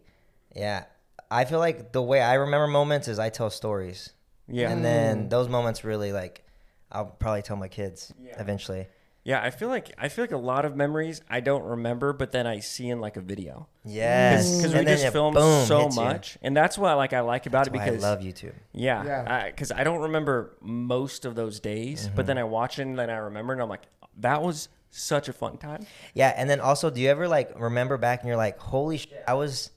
yeah, 0.54 0.84
I 1.32 1.44
feel 1.46 1.58
like 1.58 1.90
the 1.92 2.00
way 2.00 2.20
I 2.22 2.34
remember 2.34 2.68
moments 2.68 3.08
is 3.08 3.18
I 3.18 3.28
tell 3.28 3.50
stories. 3.50 4.10
Yeah. 4.48 4.70
And 4.70 4.84
then 4.84 5.28
those 5.28 5.48
moments 5.48 5.84
really 5.84 6.12
like, 6.12 6.44
I'll 6.90 7.06
probably 7.06 7.42
tell 7.42 7.56
my 7.56 7.68
kids 7.68 8.12
Yeah. 8.22 8.40
eventually. 8.40 8.86
Yeah, 9.24 9.40
I 9.40 9.50
feel 9.50 9.68
like 9.68 9.94
I 9.98 10.08
feel 10.08 10.24
like 10.24 10.32
a 10.32 10.36
lot 10.36 10.64
of 10.64 10.74
memories 10.74 11.22
I 11.30 11.38
don't 11.38 11.62
remember, 11.62 12.12
but 12.12 12.32
then 12.32 12.44
I 12.44 12.58
see 12.58 12.88
in 12.90 13.00
like 13.00 13.16
a 13.16 13.20
video 13.20 13.68
Yes, 13.84 14.56
because 14.56 14.74
we 14.74 14.84
just 14.84 15.04
it 15.04 15.12
film 15.12 15.34
boom, 15.34 15.64
so 15.64 15.82
hits 15.84 15.96
you. 15.96 16.02
much, 16.02 16.38
and 16.42 16.56
that's 16.56 16.76
what 16.76 16.96
like 16.96 17.12
I 17.12 17.20
like 17.20 17.46
about 17.46 17.66
That's 17.66 17.68
it 17.68 17.78
why 17.78 17.84
because 17.90 18.02
I 18.04 18.08
love 18.08 18.18
YouTube. 18.20 18.54
yeah, 18.72 19.04
Yeah. 19.04 19.46
because 19.46 19.70
I, 19.70 19.84
don't 19.84 20.00
remember 20.00 20.56
most 20.60 21.24
of 21.24 21.36
those 21.36 21.60
days, 21.60 22.06
Mm-hmm. 22.06 22.16
but 22.16 22.26
then 22.26 22.36
I 22.36 22.42
watch 22.42 22.80
it 22.80 22.82
and 22.82 22.98
then 22.98 23.10
I 23.10 23.16
remember, 23.18 23.52
and 23.52 23.62
I'm 23.62 23.68
like, 23.68 23.82
that 24.18 24.42
was 24.42 24.68
such 24.90 25.28
a 25.28 25.32
fun 25.32 25.56
time. 25.56 25.86
Yeah, 26.14 26.34
and 26.36 26.50
then 26.50 26.58
also, 26.60 26.90
do 26.90 27.00
you 27.00 27.08
ever 27.08 27.28
like 27.28 27.56
remember 27.60 27.96
back 27.98 28.22
and 28.22 28.26
you're 28.28 28.36
like, 28.36 28.58
holy 28.58 28.98
shit, 28.98 29.22
I 29.28 29.34
was 29.34 29.70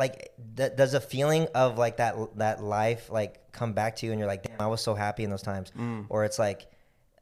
like, 0.00 0.32
th- 0.56 0.74
does 0.76 0.94
a 0.94 1.00
feeling 1.00 1.46
of 1.54 1.78
like 1.78 1.98
that 1.98 2.16
that 2.38 2.64
life 2.64 3.08
like 3.10 3.52
come 3.52 3.72
back 3.74 3.96
to 3.96 4.06
you 4.06 4.12
and 4.12 4.18
you're 4.18 4.26
like, 4.34 4.42
damn, 4.42 4.60
I 4.60 4.66
was 4.66 4.80
so 4.80 4.94
happy 4.94 5.22
in 5.22 5.30
those 5.30 5.42
times, 5.42 5.70
Mm. 5.78 6.06
or 6.08 6.24
it's 6.24 6.38
like. 6.38 6.66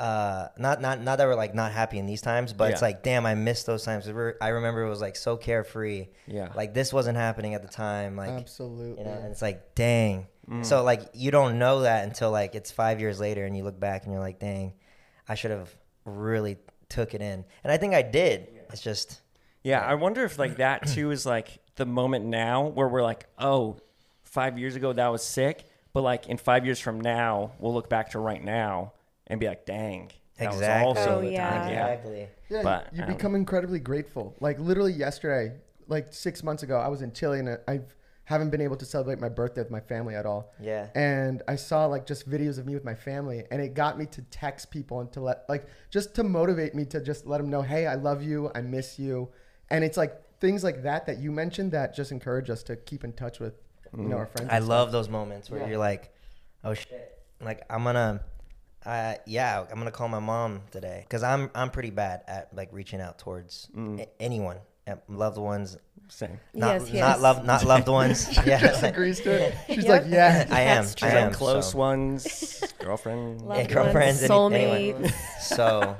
Uh, 0.01 0.47
not 0.57 0.81
not 0.81 1.03
not 1.03 1.19
that 1.19 1.27
we're 1.27 1.35
like 1.35 1.57
not 1.57 1.73
happy 1.73 1.99
in 1.99 2.07
these 2.07 2.23
times, 2.23 2.53
but 2.53 2.71
it's 2.71 2.81
like, 2.81 3.03
damn, 3.03 3.27
I 3.27 3.35
missed 3.35 3.67
those 3.67 3.83
times. 3.85 4.07
I 4.41 4.49
remember 4.51 4.85
it 4.85 4.89
was 4.89 5.01
like 5.01 5.17
so 5.17 5.37
carefree. 5.37 6.07
Yeah. 6.29 6.53
like 6.55 6.73
this 6.73 6.93
wasn't 6.93 7.19
happening 7.19 7.55
at 7.55 7.63
the 7.63 7.69
time. 7.69 8.15
Like, 8.17 8.31
Absolutely. 8.31 9.03
you 9.03 9.11
know, 9.11 9.19
and 9.19 9.33
it's 9.33 9.43
like, 9.43 9.75
dang. 9.75 10.29
Mm. 10.49 10.65
So 10.65 10.85
like, 10.85 11.03
you 11.15 11.33
don't 11.33 11.59
know 11.59 11.81
that 11.81 12.05
until 12.05 12.31
like 12.31 12.55
it's 12.55 12.71
five 12.71 13.01
years 13.01 13.19
later, 13.19 13.45
and 13.45 13.57
you 13.57 13.65
look 13.65 13.81
back 13.81 14.05
and 14.05 14.13
you're 14.13 14.23
like, 14.23 14.39
dang, 14.39 14.75
I 15.29 15.35
should 15.35 15.51
have 15.51 15.75
really 16.05 16.59
took 16.89 17.13
it 17.15 17.21
in, 17.21 17.45
and 17.65 17.73
I 17.73 17.77
think 17.77 17.93
I 17.93 18.03
did. 18.03 18.47
It's 18.71 18.81
just, 18.81 19.21
Yeah, 19.65 19.81
I 19.81 19.95
wonder 19.95 20.23
if 20.25 20.39
like 20.39 20.59
that 20.59 20.87
too 20.87 21.11
is 21.11 21.27
like 21.27 21.59
the 21.79 21.87
moment 21.87 22.27
now 22.27 22.67
where 22.67 22.87
we're 22.89 23.03
like, 23.03 23.25
oh, 23.39 23.79
five 24.25 24.59
years 24.59 24.77
ago 24.77 24.93
that 24.93 25.09
was 25.09 25.23
sick, 25.25 25.65
but 25.95 26.03
like 26.03 26.29
in 26.29 26.37
five 26.37 26.67
years 26.67 26.79
from 26.79 27.01
now, 27.01 27.53
we'll 27.59 27.73
look 27.73 27.89
back 27.89 28.11
to 28.11 28.19
right 28.19 28.45
now 28.45 28.93
and 29.27 29.41
be 29.41 29.47
like, 29.49 29.65
dang, 29.65 30.11
that 30.39 30.53
Exactly. 30.53 30.87
was 30.87 30.97
also 30.99 31.19
Oh, 31.19 31.23
the 31.23 31.33
yeah. 31.33 31.49
time. 31.51 31.69
Yeah. 31.73 31.87
exactly. 31.87 32.29
Yeah, 32.51 32.63
But, 32.63 32.89
you 32.95 33.03
um, 33.03 33.09
become 33.09 33.35
incredibly 33.35 33.81
grateful. 33.81 34.37
Like 34.41 34.59
literally 34.61 34.93
yesterday, 34.93 35.57
like 35.87 36.13
six 36.13 36.43
months 36.45 36.63
ago, 36.63 36.77
I 36.79 36.89
was 36.89 37.01
in 37.03 37.13
Chile 37.13 37.39
and 37.41 37.59
I 37.67 37.81
haven't 38.25 38.51
been 38.51 38.61
able 38.61 38.77
to 38.77 38.85
celebrate 38.85 39.19
my 39.19 39.31
birthday 39.31 39.63
with 39.63 39.71
my 39.71 39.81
family 39.81 40.15
at 40.15 40.27
all. 40.27 40.53
Yeah. 40.61 40.89
And 40.95 41.43
I 41.49 41.57
saw 41.57 41.87
like 41.87 42.05
just 42.07 42.29
videos 42.29 42.59
of 42.59 42.67
me 42.67 42.75
with 42.75 42.85
my 42.85 42.95
family, 42.95 43.45
and 43.51 43.63
it 43.63 43.73
got 43.73 43.99
me 43.99 44.05
to 44.07 44.21
text 44.31 44.71
people 44.71 45.01
and 45.01 45.11
to 45.13 45.21
let 45.21 45.45
like 45.49 45.67
just 45.91 46.15
to 46.17 46.25
motivate 46.25 46.75
me 46.75 46.85
to 46.87 47.01
just 47.01 47.27
let 47.27 47.39
them 47.39 47.49
know, 47.49 47.63
hey, 47.63 47.87
I 47.87 47.95
love 47.95 48.23
you, 48.23 48.51
I 48.55 48.61
miss 48.61 48.99
you, 48.99 49.31
and 49.71 49.83
it's 49.83 49.97
like 49.97 50.13
things 50.41 50.63
like 50.65 50.83
that 50.85 51.07
that 51.07 51.19
you 51.19 51.31
mentioned 51.33 51.73
that 51.73 51.95
just 51.95 52.13
encourage 52.13 52.49
us 52.51 52.63
to 52.65 52.77
keep 52.77 53.05
in 53.05 53.13
touch 53.13 53.41
with 53.41 53.55
you 53.97 54.05
know 54.09 54.17
our 54.19 54.27
friends. 54.27 54.51
I 54.53 54.59
love 54.59 54.93
those 54.93 55.09
moments 55.09 55.51
where 55.51 55.61
Yeah. 55.61 55.69
you're 55.69 55.79
like, 55.79 56.13
oh 56.65 56.75
shit, 56.75 57.19
like 57.41 57.63
I'm 57.71 57.85
gonna, 57.85 58.21
uh, 58.85 59.15
yeah, 59.27 59.65
I'm 59.71 59.79
gonna 59.79 59.91
call 59.91 60.09
my 60.09 60.19
mom 60.21 60.63
today 60.71 61.01
because 61.09 61.23
I'm 61.23 61.51
I'm 61.55 61.71
pretty 61.71 61.91
bad 61.91 62.23
at 62.29 62.55
like 62.55 62.69
reaching 62.73 63.01
out 63.01 63.19
towards 63.19 63.69
Mm. 63.75 64.01
a- 64.01 64.23
anyone, 64.23 64.59
uh, 64.87 64.97
loved 65.09 65.39
ones, 65.39 65.77
Same. 66.09 66.39
not 66.55 66.75
Yes, 66.75 66.83
not 66.83 66.93
yes. 66.95 67.21
love 67.21 67.45
not 67.45 67.65
loved 67.65 67.89
ones. 67.89 68.29
yeah, 68.47 68.61
Jess 68.61 68.83
agrees 68.83 69.21
to 69.23 69.31
it. 69.31 69.55
She's 69.69 69.85
Yep. 69.85 70.03
like, 70.05 70.13
yeah. 70.13 70.47
I 70.51 70.61
am. 70.63 70.87
I 71.03 71.09
am 71.11 71.33
Close 71.33 71.73
so. 71.73 71.79
ones, 71.79 72.63
girlfriend. 72.79 73.41
Loved 73.43 73.59
ones, 73.59 73.73
girlfriends, 73.73 74.23
any- 74.23 74.55
anyone. 74.55 75.03
soulmates. 75.05 75.13
So 75.41 75.97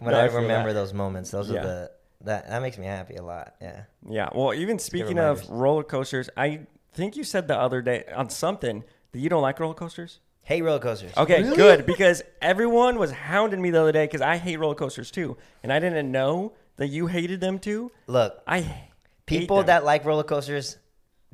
when 0.00 0.12
No, 0.12 0.18
I 0.18 0.22
I 0.22 0.26
remember 0.26 0.72
that. 0.72 0.80
those 0.80 0.92
moments, 0.92 1.30
those 1.30 1.50
Yeah. 1.50 1.60
are 1.60 1.62
the 1.62 1.90
that 2.26 2.48
that 2.48 2.62
makes 2.62 2.78
me 2.78 2.86
happy 2.86 3.16
a 3.16 3.22
lot. 3.22 3.54
Yeah. 3.60 3.84
Yeah. 4.08 4.28
Well, 4.34 4.54
even 4.54 4.78
speaking 4.78 5.18
of 5.18 5.48
roller 5.48 5.82
coasters, 5.84 6.28
I 6.36 6.66
think 6.92 7.16
you 7.16 7.24
said 7.24 7.48
the 7.48 7.58
other 7.58 7.82
day 7.82 8.04
on 8.14 8.30
something 8.30 8.84
that 9.12 9.18
you 9.18 9.28
don't 9.28 9.42
like 9.42 9.58
roller 9.60 9.74
coasters. 9.74 10.20
Hate 10.42 10.62
roller 10.62 10.78
coasters. 10.78 11.12
Okay, 11.16 11.42
Really? 11.42 11.56
good 11.56 11.86
because 11.86 12.22
everyone 12.40 12.98
was 12.98 13.10
hounding 13.10 13.60
me 13.60 13.70
the 13.70 13.80
other 13.80 13.90
day 13.92 14.04
because 14.04 14.20
I 14.20 14.36
hate 14.36 14.58
roller 14.58 14.76
coasters 14.76 15.10
too, 15.10 15.36
and 15.64 15.72
I 15.72 15.80
didn't 15.80 16.10
know 16.12 16.52
that 16.76 16.86
you 16.88 17.08
hated 17.08 17.40
them 17.40 17.58
too. 17.58 17.90
Look, 18.06 18.40
I 18.46 18.60
hate 18.60 18.90
people 19.26 19.56
them. 19.58 19.66
that 19.66 19.84
like 19.84 20.04
roller 20.04 20.22
coasters, 20.22 20.76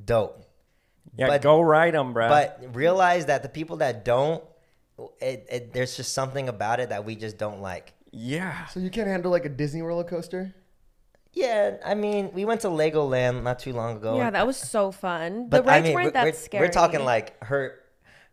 dope. 0.03 0.43
yeah 1.17 1.27
but- 1.27 1.43
go 1.43 1.61
ride 1.61 1.93
them, 1.95 2.13
bro. 2.15 2.29
But 2.29 2.65
realize 2.73 3.27
that 3.27 3.43
the 3.43 3.51
people 3.51 3.77
that 3.79 4.03
don't, 4.05 4.43
it, 5.21 5.47
it, 5.51 5.73
there's 5.75 5.95
just 5.97 6.15
something 6.15 6.49
about 6.49 6.81
it 6.81 6.89
that 6.89 7.05
we 7.05 7.15
just 7.17 7.37
don't 7.37 7.61
like. 7.61 7.93
yeah, 8.13 8.65
So 8.69 8.81
you 8.81 8.89
can't 8.89 9.09
handle 9.09 9.31
like 9.31 9.45
a 9.45 9.51
Disney 9.51 9.83
roller 9.83 10.05
coaster? 10.05 10.55
Yeah, 11.33 11.77
I 11.85 11.95
mean, 11.95 12.31
we 12.35 12.45
went 12.45 12.61
to 12.63 12.69
Legoland 12.69 13.43
not 13.43 13.59
too 13.59 13.73
long 13.73 13.97
ago. 13.97 14.17
Yeah, 14.17 14.31
that 14.31 14.47
was 14.47 14.57
so 14.57 14.91
fun. 14.93 15.49
but 15.49 15.65
the 15.65 15.71
I 15.71 15.75
rides 15.77 15.85
mean, 15.85 15.95
weren't 15.95 16.05
we're, 16.07 16.11
that 16.13 16.25
we're, 16.27 16.33
scary. 16.33 16.67
we're 16.67 16.73
talking 16.73 17.05
like 17.05 17.43
her, 17.45 17.79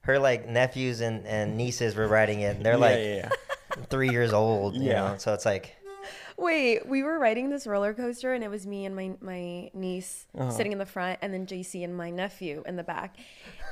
her 0.01 0.19
like 0.19 0.47
nephews 0.47 0.99
and, 1.01 1.25
and 1.25 1.55
nieces 1.55 1.95
were 1.95 2.07
riding 2.07 2.41
it. 2.41 2.57
And 2.57 2.65
they're 2.65 2.73
yeah, 2.73 2.79
like 2.79 2.97
yeah, 2.97 3.29
yeah. 3.77 3.83
three 3.89 4.09
years 4.09 4.33
old. 4.33 4.75
You 4.75 4.89
Yeah. 4.89 5.11
know? 5.11 5.15
so 5.17 5.33
it's 5.33 5.45
like 5.45 5.75
Wait, 6.39 6.87
we 6.87 7.03
were 7.03 7.19
riding 7.19 7.49
this 7.49 7.67
roller 7.67 7.93
coaster, 7.93 8.33
and 8.33 8.43
it 8.45 8.49
was 8.49 8.65
me 8.65 8.85
and 8.85 8.95
my 8.95 9.11
my 9.19 9.69
niece 9.73 10.25
Uh-huh. 10.37 10.49
sitting 10.49 10.71
in 10.71 10.77
the 10.77 10.85
front, 10.85 11.19
and 11.21 11.33
then 11.33 11.45
JC 11.45 11.83
and 11.83 11.95
my 11.95 12.09
nephew 12.09 12.63
in 12.65 12.77
the 12.77 12.83
back. 12.83 13.17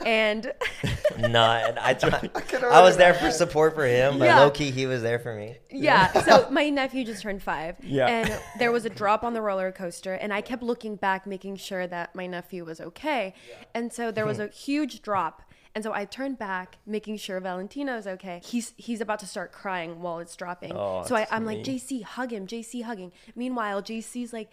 And 0.05 0.51
Not. 1.17 1.79
I 1.79 1.93
thought 2.01 2.21
can 2.49 2.65
I 2.65 2.81
was 2.81 2.97
there 2.97 3.13
for 3.13 3.31
support 3.31 3.73
for 3.73 3.85
him, 3.85 4.19
but 4.19 4.25
Yeah. 4.25 4.39
low 4.41 4.51
key 4.51 4.69
he 4.71 4.85
was 4.85 5.01
there 5.01 5.17
for 5.17 5.33
me. 5.33 5.57
yeah, 5.71 6.11
so 6.23 6.47
my 6.51 6.69
nephew 6.69 7.05
just 7.05 7.21
turned 7.23 7.41
five. 7.41 7.77
Yeah. 7.81 8.07
And 8.07 8.39
there 8.59 8.71
was 8.73 8.83
a 8.85 8.89
drop 8.89 9.23
on 9.23 9.33
the 9.33 9.41
roller 9.41 9.71
coaster, 9.71 10.13
and 10.15 10.33
I 10.33 10.41
kept 10.41 10.61
looking 10.61 10.97
back, 10.97 11.25
making 11.25 11.55
sure 11.55 11.87
that 11.87 12.13
my 12.15 12.27
nephew 12.27 12.65
was 12.65 12.81
okay. 12.81 13.33
And 13.73 13.91
so 13.93 14.11
there 14.11 14.25
was 14.25 14.39
a 14.39 14.47
huge 14.49 15.01
drop. 15.01 15.41
And 15.75 15.83
so 15.83 15.93
I 15.93 16.05
turned 16.05 16.39
back, 16.39 16.77
making 16.85 17.17
sure 17.17 17.39
Valentino 17.39 17.97
is 17.97 18.07
okay. 18.07 18.41
He's 18.43 18.73
he's 18.77 19.01
about 19.01 19.19
to 19.19 19.27
start 19.27 19.51
crying 19.51 20.01
while 20.01 20.19
it's 20.19 20.35
dropping. 20.35 20.73
Oh, 20.73 21.03
so 21.05 21.15
I, 21.15 21.27
I'm 21.31 21.45
like. 21.45 21.59
JC, 21.67 22.03
hug 22.03 22.31
him, 22.31 22.47
JC, 22.47 22.83
hugging. 22.83 23.11
Meanwhile, 23.35 23.83
JC's 23.83 24.31
like 24.31 24.49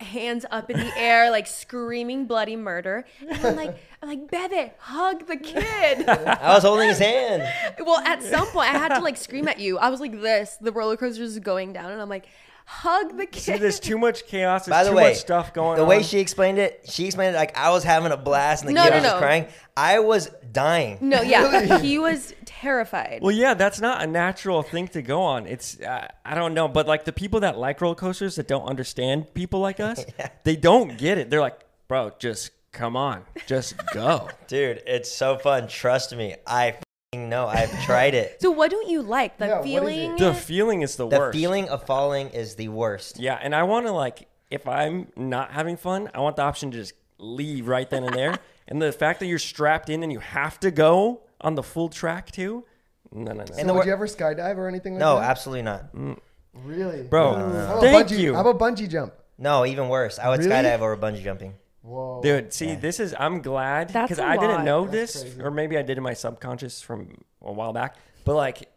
hands 0.00 0.44
up 0.50 0.70
in 0.70 0.78
the 0.78 0.98
air, 0.98 1.30
like 1.30 1.46
screaming 1.46 2.26
bloody 2.26 2.56
murder. 2.56 3.04
And 3.20 3.46
I'm 3.46 3.56
like, 3.56 3.76
I'm 4.02 4.08
like, 4.08 4.30
Bebe, 4.30 4.72
hug 4.78 5.26
the 5.26 5.36
kid. 5.36 6.08
I 6.08 6.54
was 6.54 6.62
holding 6.62 6.88
his 6.88 6.98
hand. 6.98 7.42
Well, 7.84 8.00
at 8.00 8.22
some 8.22 8.46
point, 8.48 8.70
I 8.72 8.78
had 8.78 8.94
to 8.94 9.00
like 9.00 9.16
scream 9.16 9.46
at 9.46 9.60
you. 9.60 9.78
I 9.78 9.90
was 9.90 10.00
like 10.00 10.20
this. 10.20 10.56
The 10.60 10.72
roller 10.72 10.96
coaster 10.96 11.22
is 11.22 11.38
going 11.38 11.72
down, 11.72 11.90
and 11.92 12.00
I'm 12.00 12.08
like, 12.08 12.26
hug 12.64 13.16
the 13.16 13.26
kid. 13.26 13.40
See, 13.42 13.52
kid. 13.52 13.60
there's 13.62 13.80
too 13.80 13.98
much 13.98 14.26
chaos. 14.26 14.66
There's 14.66 14.74
By 14.74 14.84
the 14.84 14.90
too 14.90 14.96
way, 14.96 15.08
much 15.10 15.16
stuff 15.18 15.52
going 15.52 15.76
the 15.76 15.82
on. 15.82 15.88
way 15.88 16.02
she 16.02 16.18
explained 16.18 16.58
it, 16.58 16.86
she 16.88 17.06
explained 17.06 17.34
it 17.34 17.38
like 17.38 17.56
I 17.56 17.70
was 17.70 17.84
having 17.84 18.12
a 18.12 18.16
blast 18.16 18.62
and 18.64 18.70
the 18.70 18.74
No, 18.74 18.84
kid 18.84 18.90
no, 18.90 18.96
was 18.96 19.04
no. 19.04 19.18
crying. 19.18 19.46
I 19.76 19.98
was 19.98 20.30
dying. 20.52 20.98
no, 21.00 21.20
yeah, 21.22 21.78
he 21.80 21.98
was 21.98 22.34
terrified. 22.44 23.20
Well, 23.22 23.32
yeah, 23.34 23.54
that's 23.54 23.80
not 23.80 24.02
a 24.02 24.06
natural 24.06 24.62
thing 24.62 24.88
to 24.88 25.02
go 25.02 25.22
on. 25.22 25.46
It's 25.46 25.80
uh, 25.80 26.08
I 26.24 26.34
don't 26.34 26.54
know, 26.54 26.68
but 26.68 26.86
like 26.86 27.04
the 27.04 27.12
people 27.12 27.40
that 27.40 27.58
like 27.58 27.80
roller 27.80 27.94
coasters 27.94 28.36
that 28.36 28.48
don't 28.48 28.64
understand 28.64 29.34
people 29.34 29.60
like 29.60 29.80
us, 29.80 30.04
they 30.44 30.56
don't 30.56 30.96
get 30.96 31.18
it. 31.18 31.30
They're 31.30 31.40
like, 31.40 31.60
bro, 31.88 32.12
just 32.18 32.50
come 32.72 32.96
on, 32.96 33.24
just 33.46 33.74
go. 33.92 34.28
Dude, 34.48 34.82
it's 34.86 35.10
so 35.10 35.36
fun. 35.38 35.68
Trust 35.68 36.14
me. 36.16 36.36
I 36.46 36.76
fing 37.14 37.28
know. 37.28 37.46
I've 37.46 37.70
tried 37.84 38.14
it. 38.14 38.36
so, 38.40 38.50
what 38.50 38.70
don't 38.70 38.88
you 38.88 39.02
like? 39.02 39.38
The 39.38 39.46
Yeah, 39.46 39.58
what 39.58 39.66
is 39.66 39.66
it? 39.66 39.70
feeling. 39.80 40.16
the 40.16 40.34
feeling 40.34 40.82
is 40.82 40.96
the, 40.96 41.06
worst. 41.06 41.12
The 41.14 41.18
worst. 41.20 41.38
feeling 41.38 41.68
of 41.68 41.84
falling 41.86 42.30
is 42.30 42.54
the 42.56 42.68
worst. 42.68 43.18
Yeah, 43.18 43.38
and 43.40 43.54
I 43.54 43.62
want 43.64 43.86
to 43.86 43.92
like 43.92 44.28
if 44.50 44.68
I'm 44.68 45.08
not 45.16 45.50
having 45.52 45.76
fun, 45.76 46.10
I 46.14 46.20
want 46.20 46.36
the 46.36 46.42
option 46.42 46.70
to 46.70 46.76
just 46.76 46.94
leave 47.18 47.66
right 47.66 47.88
then 47.88 48.04
and 48.04 48.14
there. 48.14 48.38
and 48.68 48.80
the 48.80 48.92
fact 48.92 49.20
that 49.20 49.26
you're 49.26 49.38
strapped 49.38 49.88
in 49.90 50.02
and 50.02 50.12
you 50.12 50.20
have 50.20 50.60
to 50.60 50.70
go 50.70 51.22
on 51.40 51.54
the 51.54 51.62
full 51.62 51.88
track 51.88 52.30
too. 52.30 52.64
No, 53.12 53.32
no, 53.32 53.32
no. 53.32 53.40
And 53.42 53.48
So 53.48 53.54
the 53.56 53.64
would 53.72 53.74
wor- 53.74 53.86
you 53.86 53.92
ever 53.92 54.06
skydive 54.06 54.56
or 54.56 54.68
anything 54.68 54.94
like 54.94 55.00
that? 55.00 55.06
No, 55.06 55.16
that? 55.20 55.30
absolutely 55.30 55.62
not. 55.62 55.94
Mm. 55.94 56.18
Really? 56.64 57.02
Bro, 57.02 57.34
How 57.34 57.40
about 57.78 57.80
thank 57.80 58.08
bungee, 58.08 58.18
you. 58.18 58.34
How 58.34 58.46
about 58.48 58.58
bungee 58.58 58.88
jump? 58.88 59.12
No, 59.38 59.66
even 59.66 59.88
worse. 59.88 60.18
I 60.18 60.28
would 60.28 60.40
Really? 60.40 60.50
skydive 60.50 60.80
over 60.80 60.96
bungee 60.96 61.22
jumping. 61.22 61.54
Whoa. 61.84 62.22
Dude, 62.22 62.52
see, 62.54 62.74
this 62.74 62.98
is 62.98 63.14
I'm 63.18 63.42
glad 63.42 63.90
That's 63.90 64.08
because 64.08 64.18
a 64.18 64.26
I 64.26 64.38
didn't 64.38 64.64
know 64.64 64.86
That's 64.86 65.12
this, 65.12 65.22
crazy. 65.22 65.42
or 65.42 65.50
maybe 65.50 65.76
I 65.76 65.82
did 65.82 65.98
in 65.98 66.02
my 66.02 66.14
subconscious 66.14 66.80
from 66.80 67.22
a 67.42 67.52
while 67.52 67.74
back. 67.74 67.96
But 68.24 68.36
like, 68.36 68.70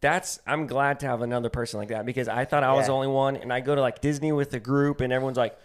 that's 0.00 0.38
I'm 0.46 0.68
glad 0.68 1.00
to 1.00 1.06
have 1.06 1.22
another 1.22 1.48
person 1.48 1.80
like 1.80 1.88
that 1.88 2.06
because 2.06 2.28
I 2.28 2.44
thought 2.44 2.62
I 2.62 2.72
was 2.74 2.86
the 2.86 2.92
only 2.92 3.08
one, 3.08 3.36
and 3.36 3.52
I 3.52 3.58
go 3.58 3.74
to 3.74 3.80
like 3.80 4.00
Disney 4.00 4.30
with 4.30 4.54
a 4.54 4.60
group, 4.60 5.00
and 5.00 5.12
everyone's 5.12 5.36
like, 5.36 5.58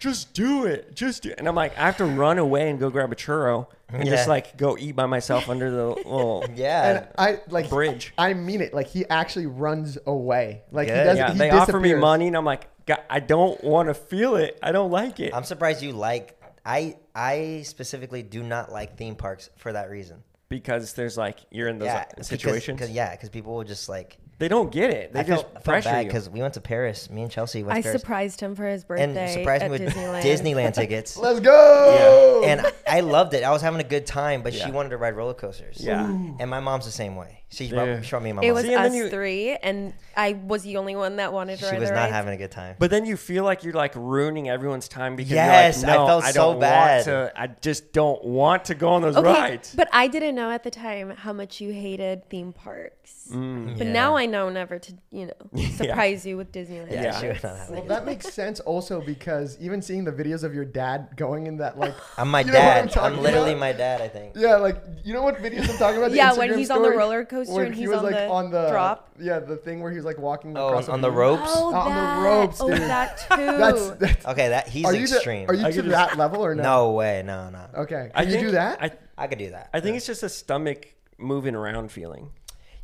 "Just 0.00 0.34
do 0.34 0.64
it, 0.64 0.94
just 0.94 1.22
do," 1.22 1.30
it. 1.30 1.38
and 1.38 1.46
I'm 1.46 1.54
like, 1.54 1.76
I 1.78 1.82
have 1.82 1.98
to 1.98 2.04
run 2.04 2.38
away 2.38 2.68
and 2.70 2.80
go 2.80 2.90
grab 2.90 3.12
a 3.12 3.14
churro 3.14 3.68
and 3.88 4.08
just 4.08 4.28
like 4.28 4.56
go 4.56 4.76
eat 4.78 4.96
by 4.96 5.06
myself 5.06 5.48
under 5.48 5.70
the 5.70 5.86
little 5.94 6.44
Yeah. 6.54 6.90
And 6.90 7.08
I 7.18 7.40
like 7.48 7.68
bridge. 7.70 8.12
I 8.18 8.34
mean 8.34 8.60
it. 8.60 8.74
Like 8.74 8.88
he 8.88 9.06
actually 9.08 9.46
runs 9.46 9.98
away. 10.06 10.62
Like 10.72 10.88
he 10.88 10.94
Good. 10.94 11.04
does. 11.04 11.16
Yeah, 11.18 11.32
he 11.32 11.38
they 11.38 11.50
offer 11.50 11.78
me 11.78 11.90
disappears. 11.90 12.00
money, 12.00 12.26
and 12.26 12.36
I'm 12.36 12.44
like, 12.44 12.68
"God, 12.86 13.02
I 13.08 13.20
don't 13.20 13.62
want 13.62 13.88
to 13.88 13.94
feel 13.94 14.36
it. 14.36 14.58
I 14.62 14.72
don't 14.72 14.90
like 14.90 15.20
it. 15.20 15.34
I'm 15.34 15.44
surprised 15.44 15.82
you 15.82 15.92
like. 15.92 16.36
I 16.64 16.96
I 17.14 17.62
specifically 17.64 18.22
do 18.22 18.42
not 18.42 18.70
like 18.72 18.96
theme 18.96 19.14
parks 19.16 19.50
for 19.56 19.72
that 19.72 19.90
reason. 19.90 20.22
because 20.48 20.92
there's 20.94 21.16
like 21.16 21.38
you're 21.50 21.68
in 21.68 21.78
those 21.78 21.86
yeah, 21.86 22.00
uh, 22.00 22.04
like, 22.18 22.24
situations. 22.24 22.76
Because 22.78 22.90
yeah, 22.90 23.10
because 23.12 23.28
people 23.28 23.54
will 23.54 23.64
just 23.64 23.88
like. 23.88 24.18
They 24.40 24.48
don't 24.48 24.72
get 24.72 24.90
it. 24.90 25.12
They 25.12 25.20
I 25.20 25.22
just 25.22 25.42
felt, 25.42 25.50
I 25.50 25.52
felt 25.52 25.64
pressure 25.64 25.90
bad 25.90 26.06
because 26.06 26.30
we 26.30 26.40
went 26.40 26.54
to 26.54 26.62
Paris. 26.62 27.10
Me 27.10 27.20
and 27.20 27.30
Chelsea 27.30 27.62
went 27.62 27.78
I 27.78 27.82
Paris 27.82 28.00
surprised 28.00 28.40
him 28.40 28.56
for 28.56 28.66
his 28.66 28.86
and 28.88 29.14
birthday 29.14 29.34
surprised 29.34 29.62
at 29.64 29.70
me 29.70 29.78
with 29.78 29.94
Disneyland. 29.94 30.22
Disneyland 30.22 30.74
tickets. 30.74 31.16
Let's 31.18 31.40
go. 31.40 32.42
and 32.46 32.66
I 32.88 33.00
loved 33.00 33.34
it. 33.34 33.44
I 33.44 33.50
was 33.50 33.60
having 33.60 33.80
a 33.80 33.84
good 33.84 34.06
time, 34.06 34.42
but 34.42 34.54
she 34.54 34.70
wanted 34.70 34.88
to 34.88 34.96
ride 34.96 35.14
roller 35.14 35.34
coasters. 35.34 35.76
Yeah. 35.78 36.06
And 36.06 36.48
my 36.48 36.60
mom's 36.60 36.86
the 36.86 36.90
same 36.90 37.16
way. 37.16 37.39
She 37.52 37.64
Yeah. 37.64 37.84
brought, 37.96 38.04
she 38.04 38.16
me 38.18 38.30
and 38.30 38.36
my 38.36 38.42
It 38.44 38.52
was 38.52 38.62
See, 38.64 38.72
and 38.74 38.84
then 38.84 38.92
us 38.92 38.96
you- 38.96 39.08
three, 39.10 39.56
and 39.56 39.92
I 40.16 40.34
was 40.34 40.62
the 40.62 40.76
only 40.76 40.94
one 40.94 41.16
that 41.16 41.32
wanted 41.32 41.58
to 41.58 41.64
she 41.64 41.70
ride 41.72 41.80
was 41.80 41.88
the 41.88 41.94
not 41.96 42.02
rides. 42.02 42.12
having 42.12 42.34
a 42.34 42.36
good 42.36 42.52
time. 42.52 42.76
But 42.78 42.90
then 42.90 43.04
you 43.04 43.16
feel 43.16 43.42
like 43.42 43.64
you're 43.64 43.72
like 43.74 43.92
ruining 43.96 44.48
everyone's 44.48 44.86
time 44.86 45.16
because 45.16 45.32
Yes, 45.32 45.82
you're 45.82 45.90
I 45.90 45.94
like, 45.94 46.00
no, 46.00 46.06
felt 46.06 46.24
I 46.24 46.30
so 46.30 46.40
don't 46.52 46.60
bad. 46.60 46.94
want 46.94 47.04
to. 47.06 47.32
I 47.34 47.46
just 47.60 47.92
don't 47.92 48.24
want 48.24 48.64
to 48.66 48.74
go 48.76 48.90
on 48.90 49.02
those 49.02 49.16
Okay, 49.16 49.28
rides. 49.28 49.74
but 49.74 49.88
I 49.92 50.06
didn't 50.06 50.36
know 50.36 50.50
at 50.50 50.62
the 50.62 50.70
time 50.70 51.10
how 51.10 51.32
much 51.32 51.60
you 51.60 51.72
hated 51.72 52.28
theme 52.30 52.52
parks. 52.52 53.28
Mm. 53.32 53.78
But 53.78 53.86
Yeah. 53.88 53.92
now 53.92 54.16
I 54.16 54.26
know 54.26 54.48
never 54.48 54.78
to, 54.78 54.92
you 55.10 55.26
know, 55.26 55.60
surprise 55.76 56.24
you 56.26 56.36
with 56.36 56.52
Disneyland. 56.52 56.90
yeah, 56.92 57.02
Yeah. 57.02 57.20
she 57.20 57.26
was 57.28 57.42
not 57.42 57.56
having 57.56 57.72
Well, 57.74 57.82
good 57.82 57.90
that 57.90 58.04
makes 58.06 58.32
sense 58.32 58.58
also 58.60 59.00
because 59.00 59.56
even 59.60 59.82
seeing 59.82 60.04
the 60.04 60.10
videos 60.12 60.42
of 60.44 60.52
your 60.54 60.64
dad 60.64 61.08
going 61.16 61.46
in 61.46 61.56
that 61.58 61.78
like 61.78 61.94
I'm 62.16 62.28
my 62.28 62.40
You 62.40 62.46
know 62.46 62.52
what 62.54 62.60
I'm 62.60 62.64
dad. 62.64 62.82
I'm, 62.82 62.88
talking 62.88 63.22
literally 63.22 63.50
about? 63.52 63.60
my 63.60 63.72
dad, 63.72 64.00
I 64.00 64.08
think. 64.08 64.32
yeah 64.36 64.56
like 64.56 64.76
you 65.04 65.14
know 65.14 65.22
what 65.22 65.36
videos 65.36 65.68
I'm 65.70 65.76
talking 65.78 65.98
about? 65.98 66.10
The 66.10 66.16
Yeah, 66.16 66.32
when 66.34 66.50
Instagram 66.50 66.56
he's 66.58 66.70
on 66.70 66.78
the 66.82 66.84
story? 66.86 66.96
roller 66.96 67.24
coaster 67.46 67.54
When 67.54 67.66
and 67.66 67.74
he 67.74 67.80
he's 67.82 67.88
was 67.90 67.98
on 67.98 68.04
like 68.04 68.14
the 68.14 68.28
on 68.28 68.50
the 68.50 68.68
drop. 68.70 69.08
Yeah, 69.18 69.38
the 69.38 69.56
thing 69.56 69.80
where 69.80 69.90
he 69.90 69.96
was 69.96 70.04
like 70.04 70.18
walking 70.18 70.56
Oh, 70.56 70.68
across 70.68 70.88
on, 70.88 70.94
on 70.94 71.00
the 71.00 71.10
ropes? 71.10 71.42
Oh, 71.46 71.74
On 71.74 71.88
the 71.88 71.94
that. 71.94 72.22
ropes, 72.24 72.60
oh, 72.60 72.68
dude. 72.70 72.78
that 72.80 73.18
too. 73.30 73.36
That's, 73.36 73.90
that's 73.98 74.26
Okay, 74.26 74.48
that 74.48 74.68
he's 74.68 74.84
are 74.86 74.94
you 74.94 75.06
the- 75.06 75.14
extreme. 75.16 75.48
are 75.48 75.54
you 75.54 75.64
I 75.66 75.70
to 75.70 75.76
could 75.76 75.84
just- 75.90 75.94
that 76.10 76.18
level 76.18 76.44
or 76.44 76.54
no? 76.54 76.62
no 76.62 76.90
way, 76.92 77.22
no, 77.24 77.50
no. 77.50 77.66
Okay. 77.82 78.10
Can 78.12 78.12
I 78.14 78.22
you 78.22 78.30
think, 78.32 78.42
do 78.46 78.50
that? 78.52 78.82
I, 78.82 78.90
I 79.18 79.26
could 79.26 79.38
do 79.38 79.50
that. 79.50 79.70
I 79.74 79.80
think 79.80 79.96
it's 79.96 80.06
just 80.06 80.22
a 80.22 80.28
stomach 80.28 80.94
moving 81.18 81.54
around 81.54 81.90
feeling. 81.92 82.30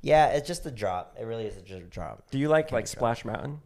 yeah, 0.02 0.28
it's 0.28 0.46
just 0.46 0.66
a 0.66 0.70
drop. 0.70 1.16
It 1.20 1.24
really 1.24 1.44
is 1.46 1.54
just 1.62 1.82
a 1.82 1.86
drop. 1.86 2.30
Do 2.30 2.38
you 2.38 2.48
like 2.48 2.72
like 2.72 2.86
Splash 2.86 3.24
Mountain? 3.24 3.60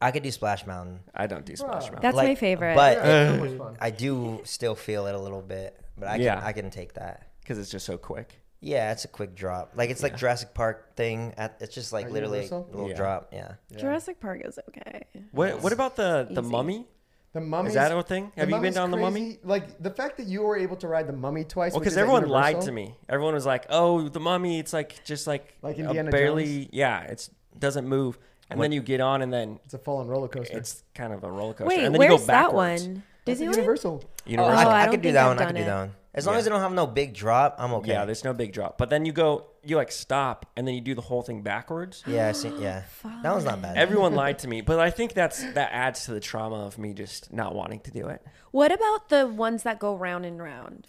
I 0.00 0.10
could 0.10 0.22
do 0.22 0.30
Splash 0.30 0.66
Mountain. 0.66 1.00
I 1.14 1.26
don't 1.26 1.46
do 1.46 1.56
Splash 1.56 1.84
Mountain. 1.84 2.00
That's 2.02 2.14
Like, 2.16 2.28
my 2.28 2.34
favorite. 2.34 2.74
But 2.76 2.98
Yeah, 2.98 3.04
it- 3.32 3.38
so 3.38 3.44
much 3.46 3.56
fun. 3.58 3.76
I 3.80 3.90
do 3.90 4.40
still 4.44 4.74
feel 4.74 5.06
it 5.06 5.14
a 5.14 5.18
little 5.18 5.40
bit. 5.40 5.80
But 5.98 6.08
I 6.08 6.16
can, 6.16 6.24
Yeah. 6.24 6.40
I 6.44 6.52
can 6.52 6.68
take 6.70 6.92
that. 6.94 7.28
because 7.40 7.58
it's 7.58 7.70
just 7.70 7.86
so 7.86 7.96
quick. 7.96 8.38
Yeah, 8.60 8.92
it's 8.92 9.04
a 9.04 9.08
quick 9.08 9.34
drop. 9.34 9.72
Like 9.76 9.90
it's 9.90 10.02
like 10.02 10.12
Yeah. 10.12 10.18
Jurassic 10.18 10.54
Park 10.54 10.96
thing. 10.96 11.34
At, 11.36 11.56
it's 11.60 11.74
just 11.74 11.92
like 11.92 12.06
At 12.06 12.12
literally 12.12 12.48
a 12.48 12.56
little 12.58 12.88
Yeah. 12.88 12.96
drop. 12.96 13.28
Yeah. 13.32 13.52
Yeah. 13.70 13.78
Jurassic 13.78 14.18
Park 14.20 14.42
is 14.44 14.58
okay. 14.68 15.02
What 15.32 15.62
What 15.62 15.72
about 15.72 15.96
the 15.96 16.26
the 16.30 16.40
Easy. 16.42 16.50
Mummy? 16.50 16.86
The 17.32 17.40
mummy. 17.42 17.68
Is 17.68 17.74
that 17.74 17.92
a 17.92 18.02
thing? 18.02 18.32
Have 18.36 18.48
you 18.48 18.58
been 18.60 18.72
down 18.72 18.90
the 18.90 18.96
Mummy? 18.96 19.38
Like 19.44 19.82
the 19.82 19.90
fact 19.90 20.16
that 20.16 20.26
you 20.26 20.40
were 20.42 20.56
able 20.56 20.76
to 20.76 20.88
ride 20.88 21.06
the 21.06 21.12
mummy 21.12 21.44
twice. 21.44 21.72
Well, 21.72 21.80
because 21.80 21.98
everyone 21.98 22.26
lied 22.30 22.62
to 22.62 22.72
me. 22.72 22.96
Everyone 23.10 23.34
was 23.34 23.44
like, 23.44 23.66
"Oh, 23.68 24.08
the 24.08 24.20
Mummy, 24.20 24.58
it's 24.58 24.72
like 24.72 25.04
just 25.04 25.26
like 25.26 25.52
Like 25.60 25.76
a 25.76 25.80
Indiana 25.80 26.10
barely, 26.10 26.70
yeah, 26.72 27.02
it's 27.02 27.28
doesn't 27.58 27.86
move." 27.86 28.18
And 28.48 28.58
then 28.58 28.72
you 28.72 28.80
get 28.80 29.00
on, 29.02 29.20
and 29.20 29.30
then 29.30 29.58
It's 29.64 29.74
a 29.74 29.78
full-on 29.78 30.06
roller 30.08 30.28
coaster. 30.28 30.56
it's 30.56 30.82
kind 30.94 31.12
of 31.12 31.24
a 31.24 31.30
roller 31.30 31.52
coaster. 31.52 31.66
Wait, 31.68 31.84
and 31.84 31.94
then 31.94 31.98
where's 31.98 32.12
you 32.12 32.18
go 32.20 32.24
that 32.26 32.54
one? 32.54 33.02
That's 33.26 33.40
at 33.40 33.44
Universal. 33.44 34.04
Universal. 34.24 34.56
Oh, 34.56 34.58
I, 34.58 34.64
oh, 34.64 34.70
I 34.70 34.82
I 34.84 34.88
could 34.88 35.02
do 35.02 35.12
that 35.12 35.24
I've 35.26 35.36
one. 35.36 35.38
I 35.42 35.46
could 35.46 35.56
do 35.56 35.64
that 35.64 35.76
one. 35.78 35.92
As 36.16 36.26
long 36.26 36.34
Yeah. 36.34 36.38
as 36.38 36.44
they 36.44 36.50
don't 36.50 36.60
have 36.60 36.72
no 36.72 36.86
big 36.86 37.12
drop, 37.14 37.56
I'm 37.58 37.72
okay. 37.74 37.90
Yeah, 37.92 38.04
there's 38.06 38.24
no 38.24 38.32
big 38.32 38.52
drop. 38.52 38.78
But 38.78 38.88
then 38.90 39.04
you 39.04 39.12
go, 39.12 39.44
you 39.62 39.76
like 39.76 39.92
stop, 39.92 40.46
and 40.56 40.66
then 40.66 40.74
you 40.74 40.80
do 40.80 40.94
the 40.94 41.02
whole 41.02 41.20
thing 41.22 41.42
backwards. 41.42 42.02
Yeah, 42.06 42.28
I 42.28 42.32
see, 42.32 42.52
yeah. 42.58 42.82
That 43.22 43.32
one's 43.32 43.44
not 43.44 43.60
bad. 43.60 43.76
Everyone 43.76 44.14
lied 44.24 44.38
to 44.40 44.48
me, 44.48 44.62
but 44.62 44.80
I 44.80 44.90
think 44.90 45.12
that's 45.12 45.42
that 45.52 45.68
adds 45.72 46.06
to 46.06 46.12
the 46.12 46.20
trauma 46.20 46.64
of 46.66 46.78
me 46.78 46.94
just 46.94 47.32
not 47.32 47.54
wanting 47.54 47.80
to 47.80 47.90
do 47.90 48.08
it. 48.08 48.22
What 48.50 48.72
about 48.72 49.10
the 49.10 49.26
ones 49.26 49.62
that 49.64 49.78
go 49.78 49.94
round 49.94 50.24
and 50.24 50.40
round? 50.42 50.86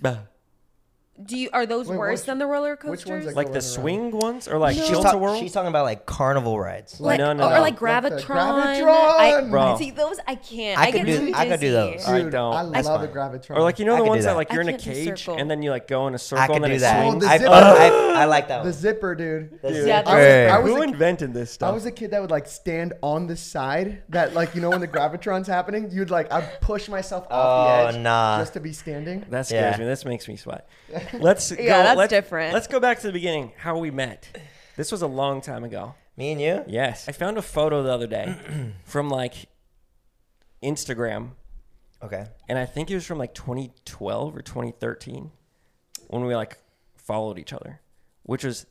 Do 1.25 1.35
you 1.35 1.49
are 1.51 1.65
those 1.65 1.87
Wait, 1.87 1.97
worse 1.97 2.19
which- 2.21 2.25
than 2.27 2.37
the 2.37 2.45
roller 2.45 2.71
which 2.75 2.83
ones 2.85 3.03
coasters? 3.03 3.25
that 3.25 3.35
Like 3.35 3.47
go 3.47 3.53
the 3.53 3.59
round 3.59 3.63
and 3.63 3.63
swing 3.63 4.11
ones, 4.11 4.47
or 4.47 4.59
like 4.59 4.75
she's, 4.77 4.87
Tilt 4.87 5.03
talk- 5.03 5.19
World. 5.19 5.39
she's 5.39 5.51
talking 5.51 5.69
about 5.69 5.83
like 5.85 6.05
carnival 6.05 6.59
rides. 6.59 6.99
like, 6.99 7.17
No, 7.17 7.33
no, 7.33 7.47
or 7.47 7.49
no. 7.55 7.61
like 7.61 7.79
Like 7.81 8.03
the 8.03 8.19
Gravitron. 8.21 8.21
Gravitron! 8.81 9.49
Bro. 9.49 9.77
See 9.77 9.91
those 9.91 10.17
I 10.27 10.35
can't. 10.35 10.79
I 10.79 10.83
I, 10.83 10.91
could 10.91 11.05
get 11.05 11.19
do- 11.19 11.27
too 11.27 11.33
I 11.35 11.45
could 11.47 11.59
do 11.59 11.71
dizzy. 11.71 11.97
those. 11.97 12.07
I 12.07 12.21
Dude, 12.21 12.31
don't. 12.31 12.53
I 12.53 12.69
That's 12.69 12.87
love 12.87 13.01
the. 13.01 13.07
Gravitron. 13.07 13.55
or 13.57 13.61
like 13.61 13.79
you 13.79 13.85
know 13.85 13.93
I 13.95 13.97
the 13.97 14.03
could 14.03 14.09
ones 14.09 14.25
that 14.25 14.31
that. 14.31 14.37
like 14.37 14.51
I 14.51 14.53
you're 14.53 14.61
in 14.61 14.69
a 14.69 14.71
can't 14.73 14.83
do 14.83 14.91
cage 14.93 15.19
circle. 15.25 15.37
and 15.39 15.49
then 15.49 15.63
you 15.63 15.71
like 15.71 15.87
go 15.87 16.07
in 16.07 16.13
a 16.13 16.19
circle 16.19 16.53
I 16.53 16.55
and 16.55 16.63
then 16.63 16.69
do 16.71 16.75
it 16.77 16.79
that. 16.81 17.01
swings. 17.07 17.23
the 17.23 17.29
I, 17.29 17.37
zip- 17.39 17.47
oh, 17.49 18.13
I, 18.15 18.21
I 18.21 18.25
like 18.25 18.47
that 18.49 18.59
the 18.59 18.69
one. 18.69 18.73
zipper, 18.73 19.15
dude. 19.15 19.59
The 19.61 19.69
Yeah, 19.69 19.73
zipper. 20.03 20.11
that's- 20.11 20.51
I 20.53 20.59
was 20.59 20.71
Who 20.73 20.81
a- 20.81 20.83
invented 20.83 21.33
this 21.33 21.51
stuff? 21.51 21.67
I 21.67 21.69
stuff? 21.71 21.73
was 21.75 21.85
a 21.87 21.91
kid 21.91 22.11
that 22.11 22.21
would 22.21 22.31
like 22.31 22.47
stand 22.47 22.93
on 23.01 23.25
the 23.27 23.35
side 23.35 24.03
that 24.09 24.33
like 24.35 24.53
you 24.53 24.61
know 24.61 24.69
when 24.69 24.81
the 24.81 24.87
gravitron's 24.97 25.47
happening, 25.47 25.89
you'd 25.91 26.11
like 26.11 26.31
I'd 26.31 26.61
push 26.61 26.87
myself 26.89 27.25
off 27.31 27.31
Oh, 27.31 27.91
the 27.91 27.97
edge 27.97 28.03
nah. 28.03 28.37
just 28.39 28.53
to 28.53 28.59
be 28.59 28.71
standing. 28.73 29.25
That 29.29 29.47
scares 29.47 29.75
Yeah. 29.75 29.79
me. 29.79 29.85
This 29.85 30.05
makes 30.05 30.27
me 30.27 30.35
sweat. 30.35 30.67
Let's 31.19 31.51
go. 31.51 31.61
Yeah, 31.61 31.83
that's 31.83 31.97
let's, 31.97 32.09
different. 32.09 32.53
Let's 32.53 32.67
go 32.67 32.79
back 32.79 32.99
to 32.99 33.07
the 33.07 33.13
beginning. 33.13 33.51
How 33.57 33.77
we 33.77 33.91
met. 33.91 34.27
This 34.75 34.91
was 34.91 35.01
a 35.01 35.07
long 35.07 35.41
time 35.41 35.63
ago. 35.63 35.95
Me 36.15 36.31
and 36.31 36.41
you? 36.41 36.63
Yes, 36.67 37.07
I 37.07 37.11
found 37.11 37.37
a 37.37 37.41
photo 37.41 37.83
the 37.83 37.91
other 37.91 38.07
day 38.07 38.73
from 38.85 39.09
like 39.09 39.47
Instagram, 40.63 41.31
Okay. 42.03 42.25
and 42.49 42.57
I 42.57 42.65
think 42.65 42.89
it 42.89 42.95
was 42.95 43.05
from 43.05 43.17
like 43.19 43.33
2012 43.33 44.35
or 44.35 44.41
2013 44.41 45.31
when 46.07 46.25
we 46.25 46.35
like 46.35 46.57
followed 46.95 47.37
each 47.37 47.53
other, 47.53 47.79
which 48.23 48.43
was 48.43 48.65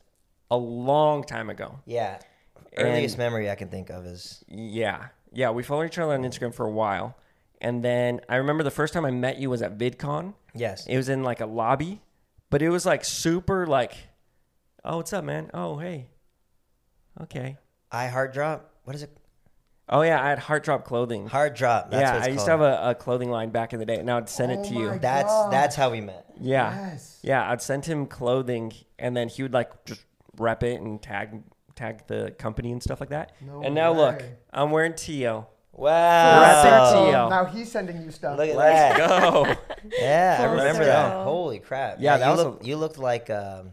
a 0.51 0.57
long 0.57 1.23
time 1.23 1.49
ago. 1.49 1.79
Yeah. 1.85 2.19
Earliest 2.77 3.15
And- 3.15 3.19
memory 3.19 3.49
I 3.49 3.55
can 3.55 3.69
think 3.69 3.89
of 3.89 4.05
is 4.05 4.43
Yeah. 4.47 5.07
Yeah, 5.31 5.49
we 5.51 5.63
followed 5.63 5.83
each 5.85 5.97
other 5.97 6.13
on 6.13 6.23
Instagram 6.23 6.53
for 6.53 6.65
a 6.65 6.71
while. 6.71 7.15
And 7.59 7.83
then 7.83 8.21
I 8.29 8.35
remember 8.37 8.63
the 8.63 8.71
first 8.71 8.93
time 8.93 9.03
I 9.05 9.11
met 9.11 9.37
you 9.39 9.49
was 9.49 9.61
at 9.61 9.77
VidCon. 9.77 10.33
yes. 10.53 10.85
It 10.87 10.95
was 10.95 11.09
in 11.09 11.23
like 11.23 11.41
a 11.41 11.45
lobby, 11.45 12.01
but 12.49 12.61
it 12.61 12.69
was 12.69 12.85
like 12.85 13.03
super 13.05 13.65
like, 13.65 13.93
oh, 14.83 14.97
what's 14.97 15.13
up, 15.13 15.23
man? 15.23 15.49
Oh, 15.53 15.77
hey. 15.77 16.07
Okay. 17.21 17.57
I 17.91 18.07
Heart 18.07 18.33
Drop. 18.33 18.73
What 18.83 18.95
is 18.95 19.03
it? 19.03 19.17
Oh, 19.89 20.01
yeah, 20.01 20.21
I 20.21 20.29
had 20.29 20.39
Heart 20.39 20.65
Drop 20.65 20.83
clothing. 20.83 21.27
Heart 21.27 21.55
Drop. 21.55 21.91
That's 21.91 22.01
yeah, 22.01 22.11
what 22.13 22.17
it's 22.19 22.27
I 22.27 22.31
used 22.31 22.45
called. 22.45 22.59
to 22.59 22.65
have 22.65 22.85
a, 22.85 22.89
a 22.89 22.95
clothing 22.95 23.29
line 23.29 23.49
back 23.51 23.71
in 23.71 23.79
the 23.79 23.85
day, 23.85 23.95
and 23.95 24.11
I 24.11 24.15
would 24.15 24.27
send 24.29 24.51
it 24.51 24.59
Oh 24.59 24.63
to 24.65 24.73
you. 24.73 24.87
my 24.89 24.97
That's 24.97 25.27
God. 25.29 25.51
that's 25.53 25.75
how 25.75 25.89
we 25.91 26.01
met. 26.01 26.25
Yeah. 26.39 26.89
Yes. 26.89 27.19
Yeah, 27.23 27.49
I'd 27.49 27.61
send 27.61 27.85
him 27.85 28.05
clothing, 28.05 28.73
and 28.99 29.15
then 29.15 29.29
he 29.29 29.43
would 29.43 29.53
like 29.53 29.85
just 29.85 30.03
rep 30.37 30.61
it 30.63 30.81
and 30.81 31.01
tag 31.01 31.41
tag 31.75 32.05
the 32.07 32.35
company 32.37 32.71
and 32.71 32.83
stuff 32.83 32.99
like 32.99 33.09
that. 33.09 33.31
No 33.39 33.61
and 33.61 33.73
now 33.75 33.93
look, 33.93 34.19
way. 34.19 34.33
I'm 34.51 34.71
wearing 34.71 34.93
Tio. 34.93 35.47
Wow. 35.77 36.63
Circle. 36.63 37.11
So 37.11 37.29
now 37.29 37.45
he's 37.45 37.71
sending 37.71 38.01
you 38.01 38.11
stuff. 38.11 38.37
Look 38.37 38.49
at 38.49 38.55
Let's 38.55 38.97
that. 38.97 39.07
go. 39.09 39.55
Yeah, 40.01 40.37
I 40.41 40.43
remember 40.45 40.83
that. 40.85 41.23
Holy 41.23 41.59
crap. 41.59 41.97
Yeah, 41.99 42.13
Yeah, 42.13 42.17
that 42.17 42.25
you 42.25 42.31
was 42.31 42.39
a- 42.41 42.43
look, 42.49 42.65
you 42.65 42.75
looked 42.77 42.97
like 42.97 43.29
um, 43.29 43.71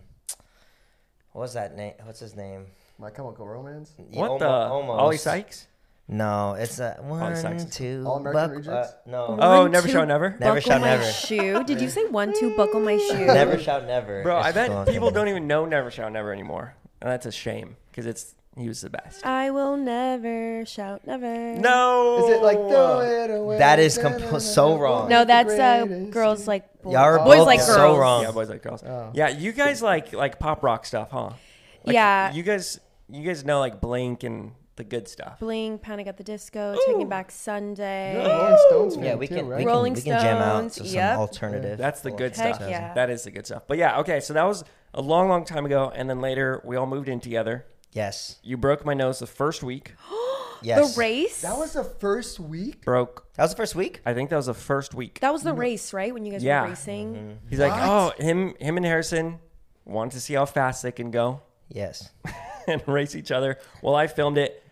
what 1.33 1.43
was 1.43 1.55
that 1.55 1.77
name? 1.77 1.95
What's 2.05 2.21
his 2.21 2.37
name? 2.37 2.67
My 2.99 3.11
Chemical 3.11 3.47
Romance. 3.47 3.93
Yeah, 4.11 4.21
what 4.21 4.31
almo- 4.31 4.39
the? 4.39 4.49
almost. 4.49 5.01
Oli 5.03 5.17
Sykes? 5.17 5.67
No, 6.07 6.53
it's 6.55 6.79
a 6.79 6.99
one, 7.01 7.35
Sykes. 7.35 7.65
two, 7.65 8.05
All 8.07 8.19
American 8.19 8.49
buck- 8.49 8.57
Rejects? 8.59 8.89
uh, 8.91 8.97
no, 9.07 9.37
Oh, 9.41 9.63
One, 9.63 9.71
never 9.73 9.87
two, 9.87 9.93
show 9.95 10.05
never. 10.05 10.31
Never 10.39 10.41
buckle 10.57 10.61
shout 10.61 10.81
my 10.83 10.87
never. 10.89 11.05
shoe. 11.11 11.65
Did 11.65 11.81
you 11.81 11.89
say 11.89 12.05
one, 12.05 12.39
two, 12.39 12.55
buckle 12.57 12.81
my 12.81 12.99
shoe? 13.09 13.25
never 13.27 13.59
shout 13.59 13.87
never. 13.87 14.23
Bro, 14.23 14.37
I 14.37 14.51
It's 14.51 14.59
cool, 14.69 14.85
bet 14.85 14.89
people 14.93 15.11
don't 15.11 15.29
even 15.29 15.47
know 15.49 15.65
Never 15.65 15.91
Shout 15.91 16.13
Never 16.13 16.31
anymore, 16.33 16.75
and 17.01 17.11
that's 17.11 17.25
a 17.27 17.33
shame 17.33 17.77
because 17.91 18.05
it's 18.07 18.35
he 18.57 18.69
was 18.69 18.81
the 18.81 18.91
best. 18.91 19.25
I 19.27 19.51
will 19.51 19.77
never 19.77 20.65
shout 20.65 21.07
never. 21.07 21.55
No, 21.55 22.25
Is 22.25 22.37
it 22.37 22.43
like 22.43 22.57
throw 22.57 23.01
it 23.01 23.31
away? 23.31 23.59
That 23.59 23.79
is 23.79 23.95
so 23.95 24.79
wrong. 24.79 25.09
No, 25.09 25.25
that's 25.25 25.53
uh, 25.53 26.07
girls 26.11 26.47
like 26.47 26.83
boys. 26.83 26.93
Y'all 26.93 27.03
are 27.03 27.19
boys 27.19 27.39
both 27.39 27.47
like 27.47 27.61
so 27.61 27.75
girls. 27.77 27.99
wrong. 27.99 28.23
Yeah, 28.23 28.31
boys 28.31 28.49
like 28.49 28.63
girls. 28.63 28.83
Oh. 28.83 29.11
Yeah, 29.15 29.29
you 29.29 29.53
guys 29.53 29.83
like 29.83 30.13
like 30.13 30.39
pop 30.39 30.63
rock 30.63 30.85
stuff, 30.87 31.11
huh? 31.11 31.31
Like, 31.85 31.95
Yeah. 31.95 32.33
You 32.33 32.43
guys, 32.43 32.79
you 33.11 33.25
guys 33.25 33.45
know 33.45 33.59
like 33.59 33.81
Blink 33.81 34.23
and 34.23 34.53
the 34.77 34.85
good 34.85 35.07
stuff. 35.09 35.39
Bling, 35.39 35.79
Panic 35.79 36.07
at 36.07 36.17
the 36.17 36.25
Disco, 36.25 36.77
Taking 36.87 37.09
Back 37.09 37.31
Sunday. 37.31 38.15
You're 38.15 38.23
a 38.23 38.29
Rolling 38.29 38.59
Stones 38.69 38.95
fan 38.97 39.05
Yeah, 39.05 39.15
we 39.15 39.29
too, 39.29 39.37
can, 39.37 39.47
right? 39.47 39.59
we 39.59 39.63
can 39.65 39.73
Rolling 39.73 39.95
we 39.95 40.01
can 40.03 40.21
jam 40.21 40.37
out 40.39 40.73
Stones, 40.73 40.77
to 40.77 40.87
some 40.99 41.19
alternative. 41.19 41.79
That's 41.79 42.01
the 42.01 42.11
good 42.11 42.35
stuff. 42.35 42.59
yeah. 42.61 42.93
That 42.95 43.11
is 43.11 43.25
the 43.25 43.31
good 43.31 43.47
stuff. 43.47 43.65
But 43.69 43.79
yeah, 43.79 44.01
okay. 44.01 44.21
So 44.21 44.33
that 44.35 44.45
was 44.45 44.65
a 44.93 45.01
long, 45.03 45.29
long 45.29 45.45
time 45.45 45.65
ago, 45.67 45.93
and 45.95 46.09
then 46.11 46.21
later 46.21 46.61
we 46.65 46.77
all 46.77 46.87
moved 46.87 47.09
in 47.09 47.21
together. 47.21 47.67
Yes, 47.95 48.41
You 48.43 48.57
broke 48.57 48.85
my 48.85 48.93
nose 48.93 49.21
the 49.21 49.27
first 49.27 49.63
week. 49.63 49.95
yes. 50.63 50.95
The 50.95 50.99
race. 50.99 51.43
That 51.43 51.57
was 51.57 51.75
the 51.75 51.85
first 51.85 52.41
week. 52.41 52.85
Broke. 52.85 53.27
That 53.35 53.45
was 53.45 53.53
the 53.53 53.57
first 53.57 53.75
week. 53.75 54.01
I 54.05 54.15
think 54.15 54.31
that 54.31 54.37
was 54.37 54.47
the 54.47 54.55
first 54.55 54.95
week. 54.95 55.21
That 55.21 55.33
was 55.33 55.43
the 55.43 55.51
mm-hmm. 55.51 55.61
race, 55.61 55.93
right? 55.93 56.13
When 56.13 56.25
you 56.25 56.33
guys 56.33 56.43
Yeah. 56.43 56.63
were 56.63 56.69
racing. 56.71 57.15
Mm-hmm. 57.15 57.49
He's 57.51 57.59
like, 57.61 57.73
oh, 57.75 58.07
What? 58.07 58.21
him, 58.21 58.55
him 58.59 58.77
and 58.77 58.85
Harrison 58.85 59.39
want 59.85 60.13
to 60.13 60.21
see 60.21 60.35
how 60.35 60.47
fast 60.47 60.83
they 60.83 60.93
can 60.93 61.11
go 61.11 61.43
Yes. 61.69 62.11
and 62.69 62.83
race 62.87 63.15
each 63.15 63.31
other. 63.31 63.59
Well, 63.83 63.95
I 63.95 64.07
filmed 64.07 64.39
it. 64.39 64.63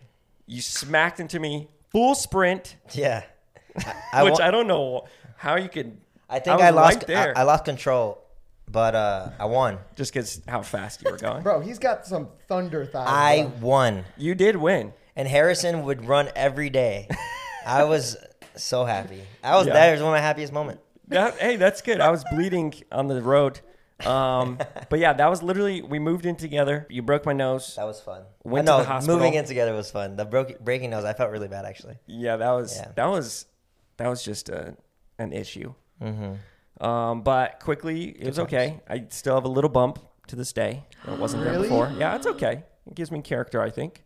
You 0.45 0.61
smacked 0.61 1.19
into 1.19 1.39
me 1.39 1.69
full 1.91 2.15
sprint, 2.15 2.75
Yeah. 2.91 3.23
I, 3.77 3.93
I 4.13 4.23
which 4.23 4.33
wa- 4.33 4.45
I 4.45 4.51
don't 4.51 4.67
know 4.67 5.05
how 5.37 5.55
you 5.55 5.69
could. 5.69 5.97
I 6.29 6.39
think 6.39 6.57
was 6.57 6.65
I, 6.65 6.69
lost. 6.71 6.95
right 6.97 7.07
there. 7.07 7.37
I, 7.37 7.41
I 7.41 7.43
lost 7.43 7.65
control, 7.65 8.22
but 8.69 8.95
uh, 8.95 9.29
I 9.39 9.45
won. 9.45 9.79
just 9.95 10.13
because 10.13 10.41
how 10.47 10.61
fast 10.61 11.03
you 11.03 11.11
were 11.11 11.17
going. 11.17 11.43
Bro, 11.43 11.61
he's 11.61 11.79
got 11.79 12.05
some 12.05 12.29
thunder 12.47 12.85
thighs. 12.85 13.07
I 13.09 13.43
bro. 13.59 13.67
won, 13.67 14.03
You 14.17 14.35
did 14.35 14.55
win. 14.55 14.93
and 15.15 15.27
Harrison 15.27 15.83
would 15.83 16.05
run 16.07 16.29
every 16.35 16.69
day. 16.69 17.07
I 17.65 17.83
was 17.83 18.17
so 18.55 18.85
happy. 18.85 19.21
I 19.43 19.55
was 19.57 19.67
Yeah. 19.67 19.73
that 19.73 19.91
was 19.91 20.01
one 20.01 20.09
of 20.09 20.13
my 20.13 20.19
happiest 20.21 20.51
moments. 20.53 20.81
That, 21.09 21.37
hey, 21.37 21.55
that's 21.57 21.81
good. 21.81 21.99
I 22.01 22.09
was 22.11 22.23
bleeding 22.31 22.73
on 22.91 23.07
the 23.07 23.21
road. 23.21 23.59
Um, 24.05 24.57
but 24.89 24.99
yeah, 24.99 25.13
that 25.13 25.29
was 25.29 25.43
literally 25.43 25.81
we 25.81 25.99
moved 25.99 26.25
in 26.25 26.35
together. 26.35 26.87
You 26.89 27.01
broke 27.03 27.25
my 27.25 27.33
nose. 27.33 27.75
That 27.75 27.85
was 27.85 27.99
fun. 28.01 28.23
Went 28.43 28.67
I 28.67 28.77
to 28.77 28.83
the 28.83 28.87
hospital. 28.89 29.17
Moving 29.17 29.33
in 29.35 29.45
together 29.45 29.73
was 29.73 29.91
fun. 29.91 30.15
The 30.15 30.25
broke, 30.25 30.59
breaking 30.59 30.89
nose, 30.89 31.03
I 31.05 31.13
felt 31.13 31.31
really 31.31 31.47
bad 31.47 31.65
actually. 31.65 31.97
Yeah, 32.07 32.37
that 32.37 32.51
was 32.51 32.75
Yeah. 32.75 32.91
that 32.95 33.05
was 33.05 33.45
that 33.97 34.07
was 34.07 34.23
just 34.23 34.49
a 34.49 34.75
an 35.19 35.31
issue. 35.31 35.73
Mm-hmm. 36.01 36.33
Um, 36.81 37.21
but 37.21 37.59
quickly 37.59 38.09
it 38.09 38.25
was 38.27 38.39
okay. 38.39 38.79
I 38.89 39.05
still 39.09 39.35
have 39.35 39.45
a 39.45 39.49
little 39.49 39.69
bump 39.69 39.99
to 40.27 40.35
this 40.35 40.51
day. 40.53 40.83
It 41.07 41.19
wasn't 41.19 41.43
there 41.43 41.53
Really? 41.53 41.67
before. 41.69 41.91
Yeah, 41.97 42.15
it's 42.15 42.27
okay. 42.27 42.63
It 42.87 42.95
gives 42.95 43.11
me 43.11 43.21
character, 43.21 43.61
I 43.61 43.69
think. 43.69 44.03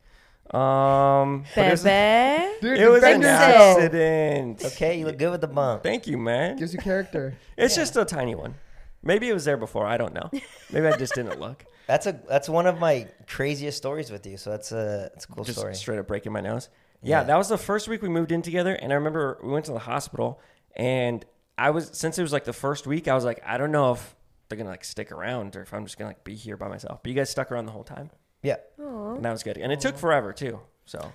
Um, 0.54 1.44
but 1.56 1.68
it 1.68 1.72
was, 1.72 1.84
Bebe. 1.84 2.54
Dude, 2.62 2.78
it 2.80 2.90
was 2.90 3.04
an 3.04 3.22
fix 3.22 3.26
it. 3.26 3.30
accident. 3.30 4.66
Okay, 4.66 5.00
you 5.00 5.06
look 5.06 5.18
good 5.18 5.32
with 5.32 5.42
the 5.42 5.48
bump. 5.48 5.84
Thank 5.84 6.08
you, 6.08 6.18
man. 6.18 6.56
Gives 6.58 6.74
you 6.74 6.80
character. 6.80 7.36
It's 7.58 7.76
just 7.76 7.98
a 7.98 8.06
tiny 8.06 8.36
one. 8.36 8.56
Maybe 9.04 9.28
it 9.30 9.34
was 9.34 9.46
there 9.46 9.58
before. 9.58 9.86
I 9.86 9.98
don't 9.98 10.14
know. 10.14 10.30
Maybe 10.72 10.88
I 10.88 10.96
just 10.96 11.16
didn't 11.16 11.40
look. 11.40 11.66
That's 11.88 12.06
a 12.06 12.20
that's 12.28 12.50
one 12.50 12.66
of 12.68 12.80
my 12.80 13.08
craziest 13.28 13.78
stories 13.78 14.12
with 14.12 14.28
you. 14.28 14.36
So 14.36 14.50
that's 14.50 14.74
a 14.74 15.10
that's 15.14 15.24
a 15.24 15.28
cool 15.30 15.46
just 15.46 15.58
story. 15.58 15.74
straight 15.74 15.98
up 16.00 16.06
breaking 16.08 16.34
my 16.34 16.42
nose. 16.42 16.68
Yeah, 17.02 17.20
Yeah. 17.20 17.24
that 17.24 17.38
was 17.38 17.48
the 17.48 17.58
first 17.58 17.88
week 17.88 18.02
we 18.02 18.10
moved 18.10 18.34
in 18.34 18.42
together, 18.42 18.74
and 18.74 18.92
I 18.92 18.96
remember 18.96 19.40
we 19.42 19.54
went 19.54 19.64
to 19.68 19.72
the 19.72 19.80
hospital, 19.80 20.42
and 20.76 21.24
I 21.58 21.72
was 21.72 21.90
since 21.94 22.18
it 22.20 22.22
was 22.22 22.32
like 22.34 22.44
the 22.46 22.54
first 22.54 22.86
week, 22.88 23.08
I 23.08 23.16
was 23.16 23.26
like, 23.26 23.42
I 23.46 23.58
don't 23.58 23.72
know 23.72 23.92
if 23.94 24.16
they're 24.50 24.58
gonna 24.58 24.70
like 24.70 24.84
stick 24.86 25.12
around 25.12 25.56
or 25.56 25.62
if 25.62 25.74
I'm 25.74 25.86
just 25.86 25.98
gonna 25.98 26.10
like 26.12 26.24
be 26.24 26.36
here 26.36 26.56
by 26.58 26.68
myself. 26.68 27.00
But 27.04 27.10
you 27.10 27.16
guys 27.16 27.30
stuck 27.30 27.52
around 27.52 27.66
the 27.66 27.72
whole 27.72 27.84
time, 27.84 28.10
Yeah. 28.44 28.58
and 28.78 29.24
that 29.26 29.32
was 29.32 29.44
good. 29.44 29.58
And 29.58 29.72
it 29.72 29.80
took 29.80 29.98
forever 29.98 30.34
too, 30.34 30.60
so 30.86 31.12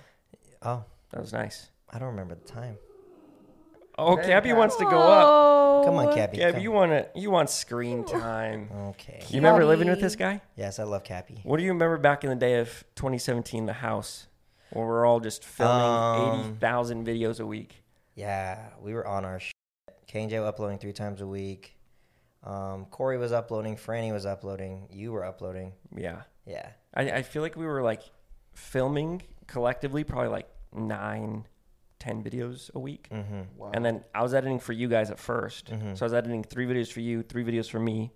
Oh, 0.61 0.83
that 1.11 1.19
was 1.21 1.33
nice. 1.33 1.69
I 1.89 1.99
don't 1.99 2.09
remember 2.09 2.35
the 2.35 2.45
time. 2.47 2.77
Oh, 3.97 4.15
Hey, 4.17 4.27
Cabby 4.27 4.49
Cap. 4.49 4.57
wants 4.57 4.75
to 4.77 4.85
go 4.85 4.97
up. 4.99 5.85
Come 5.85 5.95
on, 5.95 6.13
Cappy. 6.15 6.37
Cabby, 6.37 6.53
come. 6.53 6.61
you 6.61 6.71
want 6.71 6.91
to 6.91 7.07
you 7.15 7.29
want 7.29 7.49
screen 7.49 8.03
time. 8.03 8.69
Okay. 8.89 9.21
You 9.29 9.35
remember 9.37 9.65
living 9.65 9.87
with 9.89 9.99
this 10.01 10.15
guy? 10.15 10.41
Yes, 10.55 10.79
I 10.79 10.83
love 10.83 11.03
Cappy. 11.03 11.39
What 11.43 11.57
do 11.57 11.63
you 11.63 11.71
remember 11.73 11.97
back 11.97 12.23
in 12.23 12.29
the 12.29 12.35
day 12.35 12.59
of 12.59 12.83
2017, 12.95 13.65
the 13.65 13.73
house, 13.73 14.27
where 14.71 14.85
we're 14.87 15.05
all 15.05 15.19
just 15.19 15.43
filming 15.45 16.39
Um, 16.39 16.39
80,000 16.57 17.05
videos 17.05 17.39
a 17.39 17.45
week? 17.45 17.83
Yeah, 18.15 18.59
we 18.81 18.93
were 18.93 19.05
on 19.05 19.25
our 19.25 19.39
shit. 20.13 20.19
K 20.19 20.21
and 20.21 20.29
J 20.29 20.39
were 20.39 20.45
uploading 20.45 20.77
three 20.77 20.93
times 20.93 21.21
a 21.21 21.27
week. 21.27 21.77
Um, 22.43 22.85
Corey 22.85 23.17
was 23.17 23.31
uploading. 23.31 23.75
Franny 23.77 24.11
was 24.11 24.25
uploading. 24.25 24.87
You 24.91 25.11
were 25.11 25.25
uploading. 25.25 25.73
Yeah. 25.95 26.23
Yeah. 26.45 26.69
I, 26.93 27.11
I 27.11 27.21
feel 27.21 27.41
like 27.41 27.55
we 27.55 27.65
were 27.65 27.81
like 27.81 28.01
filming 28.53 29.23
collectively 29.47 30.03
probably 30.03 30.29
like 30.29 30.47
nine, 30.73 31.45
ten 31.99 32.23
videos 32.23 32.73
a 32.73 32.79
week. 32.79 33.07
Mm-hmm. 33.11 33.41
Wow. 33.57 33.71
And 33.73 33.85
then 33.85 34.03
I 34.13 34.21
was 34.23 34.33
editing 34.33 34.59
for 34.59 34.73
you 34.73 34.87
guys 34.89 35.09
at 35.09 35.17
1st 35.17 35.63
Mhm. 35.71 35.97
So 35.97 36.03
I 36.03 36.07
was 36.07 36.13
editing 36.13 36.43
three 36.43 36.65
videos 36.65 36.91
for 36.91 36.99
you, 36.99 37.23
three 37.23 37.43
videos 37.43 37.69
for 37.69 37.79
me. 37.79 38.11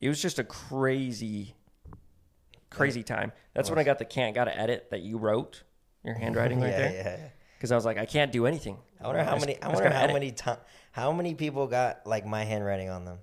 It 0.00 0.08
was 0.08 0.20
just 0.20 0.38
a 0.38 0.44
crazy, 0.44 1.54
crazy 2.70 3.02
time. 3.02 3.32
That's 3.54 3.68
when 3.68 3.78
I 3.78 3.84
got 3.84 3.98
the 3.98 4.06
can't 4.06 4.34
gotta 4.34 4.56
edit 4.58 4.88
that 4.90 5.02
you 5.02 5.18
wrote, 5.18 5.62
your 6.02 6.14
handwriting 6.14 6.60
right 6.62 6.70
yeah, 6.70 6.78
there. 6.78 6.92
Yeah, 6.92 7.16
yeah. 7.18 7.28
Because 7.60 7.72
I 7.72 7.74
was 7.74 7.84
like, 7.84 7.98
I 7.98 8.06
can't 8.06 8.32
do 8.32 8.46
anything. 8.46 8.78
I 9.02 9.06
wonder 9.06 9.22
how 9.22 9.32
just- 9.34 9.46
many. 9.46 9.62
I 9.62 9.66
just 9.68 9.74
wonder 9.82 9.90
how 9.90 10.04
edit. 10.04 10.14
many 10.14 10.30
time. 10.32 10.56
How 10.92 11.12
many 11.12 11.34
people 11.34 11.66
got 11.66 12.06
like 12.06 12.24
my 12.24 12.42
handwriting 12.44 12.88
on 12.88 13.04
them? 13.04 13.18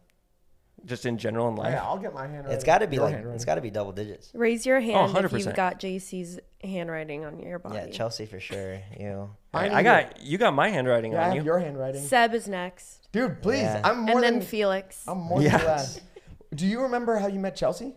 Just 0.86 1.08
in 1.08 1.18
general 1.18 1.50
in 1.50 1.56
life. 1.56 1.74
yeah, 1.74 1.84
I'll 1.84 1.98
get 1.98 2.14
my 2.14 2.28
handwriting. 2.28 2.52
It's 2.52 2.64
got 2.64 2.78
to 2.78 2.88
be 2.88 3.00
like. 3.00 3.14
handwriting. 3.16 3.36
It's 3.36 3.46
got 3.46 3.56
to 3.56 3.62
be 3.62 3.72
double 3.72 3.94
digits. 3.94 4.30
Raise 4.36 4.64
your 4.64 4.80
hand 4.80 5.18
if 5.18 5.34
you've 5.34 5.56
got 5.56 5.80
JC's 5.80 6.40
handwriting 6.64 7.26
on 7.26 7.40
your 7.40 7.58
body. 7.58 7.78
Yeah, 7.78 7.88
Chelsea 7.88 8.28
for 8.28 8.40
sure. 8.40 8.80
You. 8.98 9.32
I, 9.56 9.70
I 9.70 9.76
I 9.80 9.84
got 9.84 10.22
you 10.22 10.38
got 10.38 10.54
my 10.54 10.70
handwriting 10.70 11.14
Yeah, 11.14 11.22
I 11.22 11.30
on 11.30 11.36
have 11.38 11.44
you. 11.44 11.44
your 11.52 11.58
handwriting. 11.60 12.04
Seb 12.06 12.36
is 12.36 12.48
next, 12.48 13.12
Dude, 13.12 13.42
please. 13.42 13.62
Yeah. 13.64 13.82
I'm 13.84 14.02
more 14.02 14.16
and 14.18 14.24
then 14.24 14.34
than 14.34 14.42
Felix. 14.44 15.04
I'm 15.08 15.18
more 15.18 15.42
Yes. 15.42 15.96
than 15.96 16.04
glad. 16.12 16.58
Do 16.60 16.68
you 16.68 16.82
remember 16.84 17.18
how 17.18 17.26
you 17.28 17.40
met 17.40 17.56
Chelsea? 17.56 17.96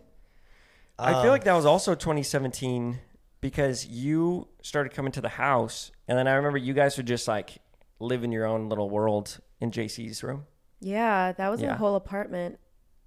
I 0.97 1.13
Um, 1.13 1.21
feel 1.21 1.31
like 1.31 1.43
that 1.43 1.53
was 1.53 1.65
also 1.67 1.93
2017 1.93 2.99
because 3.41 3.85
you 3.87 4.47
started 4.61 4.93
coming 4.93 5.11
to 5.13 5.21
the 5.21 5.29
house, 5.29 5.91
and 6.07 6.17
then 6.17 6.27
I 6.27 6.33
remember 6.33 6.57
you 6.57 6.73
guys 6.73 6.97
would 6.97 7.07
just 7.07 7.27
like 7.27 7.57
live 7.99 8.23
in 8.23 8.31
your 8.31 8.45
own 8.45 8.69
little 8.69 8.89
world 8.89 9.39
in 9.59 9.71
JC's 9.71 10.23
room. 10.23 10.45
yeah, 10.79 11.31
that 11.33 11.49
was 11.49 11.61
Yeah. 11.61 11.73
a 11.73 11.77
whole 11.77 11.95
apartment 11.95 12.59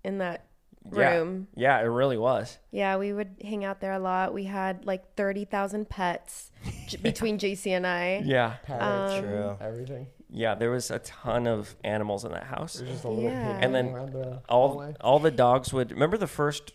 in 0.04 0.18
that 0.18 0.46
room. 0.84 1.48
Yeah, 1.56 1.78
it 1.80 1.84
really 1.86 2.16
was. 2.18 2.58
Yeah, 2.70 2.96
we 2.98 3.12
would 3.12 3.36
hang 3.42 3.64
out 3.64 3.80
there 3.80 3.92
a 3.92 3.98
lot. 3.98 4.32
We 4.34 4.44
had 4.44 4.84
like 4.84 5.14
30,000 5.16 5.88
pets 5.88 6.50
j- 6.88 6.98
between 6.98 7.38
JC 7.38 7.72
and 7.72 7.86
I. 7.86 8.22
Yeah, 8.24 8.54
Parrots, 8.64 9.14
Um, 9.14 9.22
True. 9.24 9.56
everything. 9.60 10.06
yeah. 10.30 10.54
There 10.54 10.70
was 10.70 10.90
a 10.90 10.98
ton 11.00 11.46
of 11.48 11.74
animals 11.82 12.24
in 12.24 12.32
that 12.32 12.44
house. 12.44 12.74
There's 12.74 12.90
just 12.90 13.04
a 13.04 13.08
little 13.08 13.24
Yeah. 13.30 13.58
And 13.60 13.74
then 13.74 13.92
the 13.92 14.42
All 14.48 14.68
hallway. 14.68 14.94
all 15.00 15.18
the 15.18 15.30
dogs 15.32 15.72
would 15.72 15.90
remember 15.90 16.16
the 16.18 16.26
first 16.28 16.72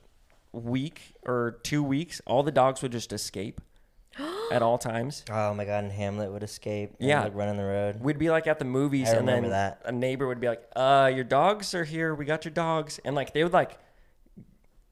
week 0.51 1.13
or 1.25 1.59
two 1.63 1.83
weeks. 1.83 2.21
All 2.25 2.43
the 2.43 2.51
dogs 2.51 2.81
would 2.81 2.91
just 2.91 3.13
escape 3.13 3.61
at 4.51 4.61
all 4.61 4.77
times. 4.77 5.23
Oh 5.31 5.53
my 5.53 5.65
god! 5.65 5.83
And 5.83 5.91
Hamlet 5.93 6.31
would 6.31 6.43
escape. 6.43 6.95
and, 6.99 7.07
Yeah. 7.07 7.23
Like 7.23 7.35
running 7.35 7.57
the 7.57 7.65
road. 7.65 8.01
We'd 8.01 8.17
be 8.19 8.29
like 8.29 8.47
at 8.47 8.59
the 8.59 8.65
movies, 8.65 9.09
I 9.09 9.13
and 9.17 9.27
then 9.27 9.35
remember 9.43 9.49
that. 9.49 9.81
a 9.85 9.91
neighbor 9.91 10.27
would 10.27 10.39
be 10.39 10.47
like, 10.47 10.63
"Uh, 10.75 11.11
your 11.13 11.23
dogs 11.23 11.73
are 11.73 11.83
here. 11.83 12.15
We 12.15 12.25
got 12.25 12.45
your 12.45 12.53
dogs," 12.53 12.99
and 13.05 13.15
like 13.15 13.33
they 13.33 13.43
would 13.43 13.53
like 13.53 13.77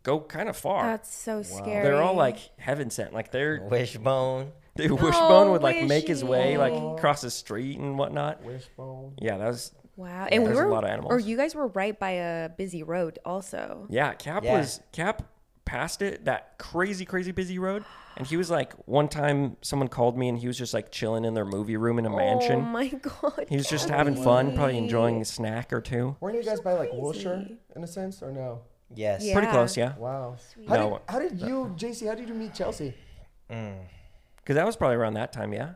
go 0.03 0.19
kind 0.19 0.47
of 0.49 0.55
far. 0.55 0.83
That's 0.83 1.13
so 1.13 1.41
scary. 1.43 1.83
They're 1.83 2.01
all 2.01 2.15
like 2.15 2.37
heaven 2.59 2.89
sent. 2.89 3.13
Like 3.13 3.31
they're 3.31 3.67
Wishbone. 3.69 4.51
the 4.77 4.89
wishbone 4.89 5.49
would 5.51 5.63
like 5.63 5.77
wishy. 5.77 5.87
make 5.87 6.07
his 6.07 6.23
way 6.23 6.55
like 6.57 6.71
across 6.73 7.21
the 7.21 7.31
street 7.31 7.79
and 7.79 7.97
whatnot. 7.97 8.43
Wishbone. 8.43 9.13
Yeah, 9.19 9.37
that 9.39 9.47
was 9.47 9.71
wow. 9.95 10.27
And 10.31 10.43
we 10.43 10.49
there's 10.49 10.59
a 10.59 10.65
were, 10.65 10.71
lot 10.71 10.83
of 10.83 10.91
animals. 10.91 11.11
or 11.11 11.19
you 11.19 11.35
guys 11.35 11.55
were 11.55 11.67
right 11.69 11.97
by 11.99 12.11
a 12.11 12.49
busy 12.49 12.83
road, 12.83 13.17
also. 13.25 13.87
yeah. 13.89 14.13
Cap 14.13 14.43
Yeah. 14.43 14.59
was 14.59 14.79
Cap 14.91 15.23
passed 15.67 16.01
it 16.01 16.25
that 16.25 16.58
crazy 16.58 17.06
crazy 17.06 17.32
busy 17.32 17.60
road, 17.60 17.84
and 18.15 18.25
he 18.25 18.38
was 18.38 18.49
like 18.49 18.73
one 18.88 19.08
time 19.08 19.58
someone 19.62 19.88
called 19.89 20.17
me 20.17 20.30
and 20.30 20.39
he 20.39 20.47
was 20.47 20.58
just 20.58 20.73
like 20.73 20.91
chilling 20.91 21.25
in 21.25 21.34
their 21.34 21.45
movie 21.45 21.77
room 21.77 21.99
in 21.99 22.06
a 22.06 22.12
oh 22.13 22.15
mansion. 22.17 22.60
Oh 22.60 22.62
my 22.62 22.88
god. 23.21 23.45
He 23.49 23.58
was 23.58 23.67
just 23.69 23.89
having 23.89 24.15
fun, 24.15 24.56
probably 24.56 24.77
enjoying 24.77 25.21
a 25.21 25.25
snack 25.25 25.71
or 25.73 25.82
two. 25.82 26.15
Weren't 26.19 26.38
you 26.38 26.43
guys 26.43 26.60
by 26.62 26.73
like 26.73 26.89
Wilshire 26.93 27.45
in 27.75 27.84
a 27.84 27.88
sense, 27.88 28.23
or 28.23 28.32
no? 28.32 28.62
Yes. 28.95 29.23
Yeah. 29.23 29.34
Pretty 29.34 29.49
close, 29.51 29.75
yeah. 29.75 29.95
Wow. 29.97 30.38
How, 30.69 30.75
No. 30.75 30.89
did, 30.89 31.01
how 31.10 31.19
did 31.19 31.41
you, 31.41 31.75
JC? 31.77 32.08
How 32.08 32.15
did 32.15 32.30
you 32.30 32.34
meet 32.34 32.53
Chelsea? 32.53 32.93
Mm. 33.51 33.80
Because 34.38 34.56
that 34.56 34.65
was 34.65 34.77
probably 34.77 34.95
around 34.95 35.15
that 35.15 35.34
time, 35.34 35.51
yeah. 35.53 35.73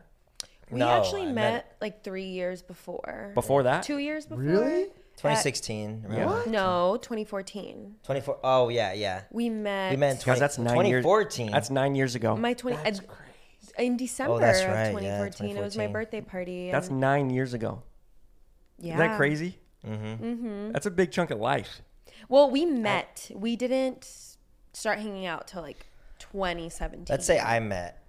We 0.70 0.78
No, 0.78 0.88
actually 0.88 1.22
I 1.24 1.26
met, 1.26 1.34
met- 1.34 1.76
like 1.82 2.02
three 2.02 2.24
years 2.28 2.62
before. 2.62 3.32
Before 3.34 3.64
that, 3.64 3.82
Two 3.82 3.98
years 3.98 4.24
before. 4.24 4.42
Really? 4.42 4.86
2016. 5.16 6.04
Yeah. 6.08 6.20
remember? 6.20 6.50
No, 6.50 6.98
2014. 7.00 7.96
24. 8.02 8.38
Oh 8.42 8.68
yeah, 8.68 8.92
yeah. 8.92 9.22
We 9.30 9.48
met. 9.50 9.90
We 9.90 9.96
met 9.96 10.20
20, 10.20 10.24
guys, 10.24 10.40
that's 10.40 10.58
nine 10.58 10.86
years. 10.86 11.02
2014. 11.04 11.50
That's 11.52 11.70
nine 11.70 11.94
years 11.94 12.14
ago. 12.14 12.36
my 12.36 12.54
20 12.54 12.76
That's 12.82 12.98
uh, 12.98 13.02
crazy. 13.02 13.72
in 13.78 13.96
December 13.96 14.32
Oh, 14.34 14.38
that's 14.38 14.60
of 14.62 14.68
right, 14.68 15.02
yeah, 15.02 15.28
2014. 15.28 15.56
It 15.56 15.62
was 15.62 15.76
my 15.76 15.86
birthday 15.86 16.20
party. 16.20 16.70
That's 16.70 16.90
nine 16.90 17.30
years 17.30 17.54
ago. 17.54 17.82
yeah. 18.78 18.94
Is 18.94 18.98
that 18.98 19.16
crazy? 19.16 19.58
mm-hmm. 19.86 20.24
Mm-hmm. 20.24 20.72
That's 20.72 20.86
a 20.86 20.90
big 20.90 21.12
chunk 21.12 21.30
of 21.30 21.38
life. 21.38 21.82
Well, 22.28 22.50
we 22.50 22.64
met. 22.64 23.30
We 23.34 23.56
didn't 23.56 24.08
start 24.72 24.98
hanging 24.98 25.26
out 25.26 25.46
till 25.46 25.62
like 25.62 25.86
2017. 26.18 27.06
Let's 27.08 27.26
say 27.26 27.38
I 27.38 27.60
met. 27.60 28.02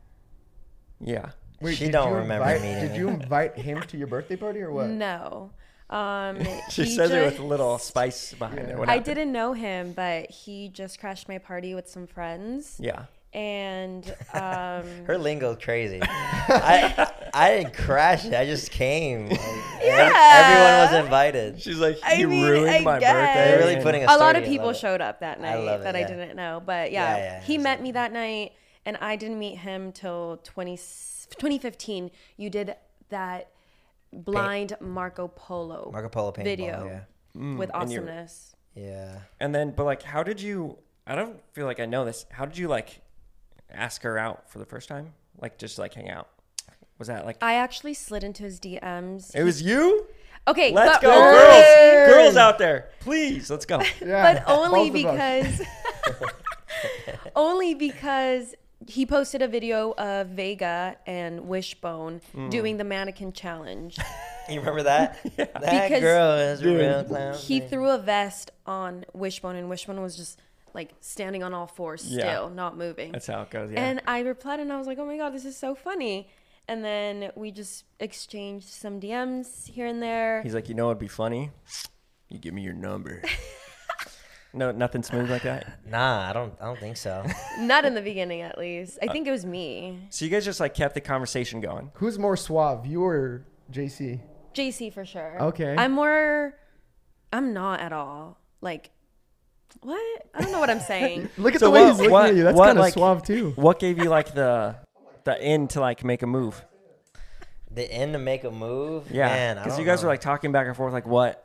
Yeah. 0.99 1.31
Wait, 1.61 1.77
She 1.77 1.85
did 1.85 1.91
don't 1.93 2.09
you 2.09 2.15
remember 2.15 2.45
invite, 2.49 2.61
meeting 2.61 2.87
Did 2.89 2.97
you 2.97 3.07
invite 3.09 3.57
him 3.57 3.81
to 3.83 3.97
your 3.97 4.07
birthday 4.07 4.35
party 4.35 4.61
or 4.61 4.71
what? 4.71 4.89
No. 4.89 5.51
Um, 5.93 6.39
She 6.69 6.83
he 6.85 6.95
says 6.95 7.11
it 7.11 7.23
with 7.25 7.39
a 7.39 7.43
little 7.43 7.77
spice 7.77 8.33
behind 8.33 8.59
it. 8.59 8.77
What 8.77 8.89
I 8.89 8.93
happened? 8.93 9.05
didn't 9.05 9.31
know 9.31 9.53
him, 9.53 9.93
but 9.93 10.31
he 10.31 10.69
just 10.69 10.99
crashed 10.99 11.27
my 11.29 11.37
party 11.37 11.75
with 11.75 11.87
some 11.87 12.07
friends, 12.07 12.77
Yeah. 12.79 13.05
and 13.33 14.03
um, 14.33 15.05
Her 15.05 15.17
lingo 15.17 15.55
crazy. 15.55 15.99
I 16.03 17.11
I 17.33 17.51
didn't 17.57 17.73
crash 17.75 18.25
it. 18.25 18.33
I 18.33 18.45
just 18.45 18.71
came. 18.71 19.29
Like, 19.29 19.39
Yeah. 19.83 20.11
Everyone 20.39 20.97
was 20.97 21.05
invited. 21.05 21.61
She's 21.61 21.79
like, 21.79 21.97
I 22.03 22.23
mean, 22.25 22.43
ruined 22.43 22.69
I 22.69 22.79
my 22.79 22.99
guess. 22.99 23.13
birthday. 23.13 23.33
They're 23.51 23.59
really 23.59 23.83
putting 23.83 24.03
a, 24.03 24.07
a 24.07 24.17
lot 24.17 24.35
of 24.35 24.43
people 24.45 24.73
showed 24.73 25.01
up 25.01 25.19
that 25.21 25.37
I 25.39 25.41
night 25.41 25.59
it, 25.75 25.83
that 25.83 25.95
I 25.95 25.99
yeah. 25.99 26.07
didn't 26.07 26.35
know. 26.35 26.61
But 26.65 26.91
yeah, 26.91 27.17
Yeah, 27.17 27.23
yeah, 27.23 27.41
he 27.41 27.57
met 27.57 27.79
it. 27.79 27.83
me 27.83 27.91
that 27.93 28.11
night, 28.13 28.53
and 28.85 28.97
I 28.97 29.15
didn't 29.15 29.39
meet 29.39 29.57
him 29.57 29.91
till 29.91 30.39
20, 30.43 30.75
2015. 30.77 32.11
You 32.37 32.49
did 32.49 32.75
that 33.09 33.49
blind 34.13 34.73
Marco 34.79 35.27
Polo 35.27 35.89
Marco 35.91 36.09
Polo 36.09 36.31
paintball. 36.31 36.43
video 36.43 36.85
Yeah. 36.85 36.99
with 37.57 37.69
mm. 37.71 37.81
and 37.81 37.91
you're- 37.91 38.03
awesomeness. 38.03 38.55
Yeah. 38.75 39.19
And 39.39 39.53
then, 39.53 39.71
but 39.71 39.83
like, 39.85 40.01
how 40.03 40.23
did 40.23 40.41
you? 40.41 40.77
I 41.05 41.15
don't 41.15 41.39
feel 41.53 41.65
like 41.65 41.79
I 41.79 41.85
know 41.85 42.05
this. 42.05 42.25
How 42.31 42.45
did 42.45 42.57
you 42.57 42.67
like 42.67 43.01
ask 43.71 44.01
her 44.03 44.17
out 44.17 44.49
for 44.49 44.59
the 44.59 44.65
first 44.65 44.87
time? 44.89 45.13
Like, 45.39 45.57
just 45.57 45.77
like 45.77 45.93
hang 45.93 46.09
out? 46.09 46.27
Was 46.97 47.07
that 47.07 47.25
like? 47.25 47.37
I 47.41 47.55
actually 47.55 47.93
slid 47.93 48.23
into 48.23 48.43
his 48.43 48.59
DMs. 48.59 49.35
it 49.35 49.43
was 49.43 49.61
you. 49.61 50.07
okay, 50.47 50.71
Let's 50.71 50.97
but 50.97 51.01
go, 51.03 51.11
only- 51.11 51.37
girls! 51.39 52.13
Girls 52.13 52.35
out 52.37 52.57
there, 52.57 52.89
please, 52.99 53.49
let's 53.49 53.65
go. 53.65 53.81
Yeah, 54.01 54.33
but 54.35 54.43
only 54.47 54.89
both 54.89 55.05
of 55.13 55.19
us. 55.19 55.57
because 55.59 55.67
only 57.35 57.73
because 57.75 58.55
he 58.87 59.05
posted 59.05 59.41
a 59.41 59.47
video 59.47 59.93
of 59.93 60.27
Vega 60.29 60.95
and 61.05 61.47
Wishbone 61.47 62.21
Mm. 62.35 62.49
doing 62.49 62.77
the 62.77 62.83
mannequin 62.83 63.33
challenge. 63.33 63.97
You 64.49 64.59
remember 64.59 64.83
that? 64.83 65.19
That 65.37 65.53
Because- 65.53 66.01
girl 66.01 66.31
is 66.33 66.59
a 66.59 66.63
Dude. 66.63 66.79
real 66.81 67.03
clown. 67.05 67.33
he 67.35 67.61
threw 67.61 67.89
a 67.91 67.97
vest 67.97 68.51
on 68.65 69.05
Wishbone, 69.13 69.55
and 69.55 69.69
Wishbone 69.69 70.01
was 70.01 70.17
just 70.17 70.37
like 70.73 70.89
standing 70.99 71.43
on 71.43 71.53
all 71.53 71.65
fours, 71.67 72.05
Yeah. 72.05 72.19
still 72.33 72.49
not 72.49 72.75
moving. 72.77 73.13
That's 73.13 73.27
how 73.27 73.41
it 73.43 73.49
goes. 73.51 73.71
Yeah. 73.71 73.79
And 73.85 74.01
I 74.05 74.19
replied, 74.19 74.59
and 74.59 74.73
I 74.73 74.77
was 74.77 74.85
like, 74.85 74.97
"Oh 74.99 75.05
my 75.05 75.15
god, 75.15 75.33
this 75.33 75.45
is 75.45 75.55
so 75.55 75.75
funny." 75.75 76.27
And 76.67 76.83
then 76.83 77.31
we 77.35 77.51
just 77.51 77.85
exchanged 78.01 78.67
some 78.67 78.99
DMs 78.99 79.67
here 79.69 79.85
and 79.87 80.01
there. 80.03 80.41
He's 80.41 80.53
like, 80.53 80.67
you 80.67 80.75
know, 80.75 80.87
it'd 80.89 80.99
be 80.99 81.07
funny. 81.07 81.51
You 82.27 82.37
give 82.37 82.53
me 82.53 82.63
your 82.63 82.73
number. 82.73 83.21
no, 84.53 84.71
nothing 84.71 85.03
smooth 85.03 85.29
like 85.29 85.43
that. 85.43 85.79
Nah, 85.87 86.29
I 86.29 86.33
don't. 86.33 86.53
I 86.61 86.65
don't 86.65 86.79
think 86.79 86.97
so. 86.97 87.25
Not 87.59 87.85
in 87.85 87.93
the 87.93 88.01
beginning, 88.01 88.41
at 88.41 88.57
least. 88.57 88.97
Uh, 89.01 89.05
I 89.09 89.11
think 89.11 89.27
it 89.27 89.31
was 89.31 89.45
me, 89.45 89.99
So 90.09 90.25
you 90.25 90.31
guys 90.31 90.45
just 90.45 90.59
like 90.59 90.73
kept 90.73 90.93
the 90.95 91.01
conversation 91.01 91.61
going. 91.61 91.91
Who's 91.95 92.17
more 92.17 92.35
suave, 92.37 92.85
you 92.85 93.03
or 93.03 93.45
JC? 93.71 94.19
JC 94.53 94.91
for 94.93 95.05
sure. 95.05 95.37
Okay. 95.41 95.75
I'm 95.77 95.91
more. 95.91 96.53
I'm 97.31 97.53
not 97.53 97.79
at 97.79 97.91
all. 97.93 98.37
Like, 98.61 98.91
what? 99.81 99.99
I 100.35 100.41
don't 100.41 100.51
know 100.51 100.59
what 100.59 100.69
I'm 100.69 100.79
saying. 100.79 101.29
Look 101.37 101.55
at 101.55 101.59
So 101.59 101.65
the 101.67 101.71
way 101.71 101.81
what- 101.81 101.89
he's 101.89 101.97
looking 101.97 102.11
what- 102.11 102.29
at 102.29 102.35
you. 102.35 102.43
That's 102.43 102.57
what, 102.57 102.65
kind 102.67 102.77
of 102.77 102.81
like- 102.83 102.93
suave 102.93 103.23
too. 103.23 103.51
What 103.55 103.79
gave 103.79 103.97
you 103.97 104.05
like 104.05 104.33
the 104.33 104.75
the 105.23 105.41
end 105.41 105.71
to 105.71 105.79
like 105.81 106.03
make 106.03 106.21
a 106.21 106.27
move? 106.27 106.63
The 107.71 107.91
end 107.91 108.13
to 108.13 108.19
make 108.19 108.43
a 108.43 108.51
move. 108.51 109.09
Yeah, 109.11 109.27
Man, 109.27 109.55
because 109.57 109.79
you 109.79 109.85
guys 109.85 110.01
know. 110.01 110.07
were 110.07 110.13
like 110.13 110.21
talking 110.21 110.51
back 110.51 110.67
and 110.67 110.75
forth, 110.77 110.93
like 110.93 111.07
what? 111.07 111.42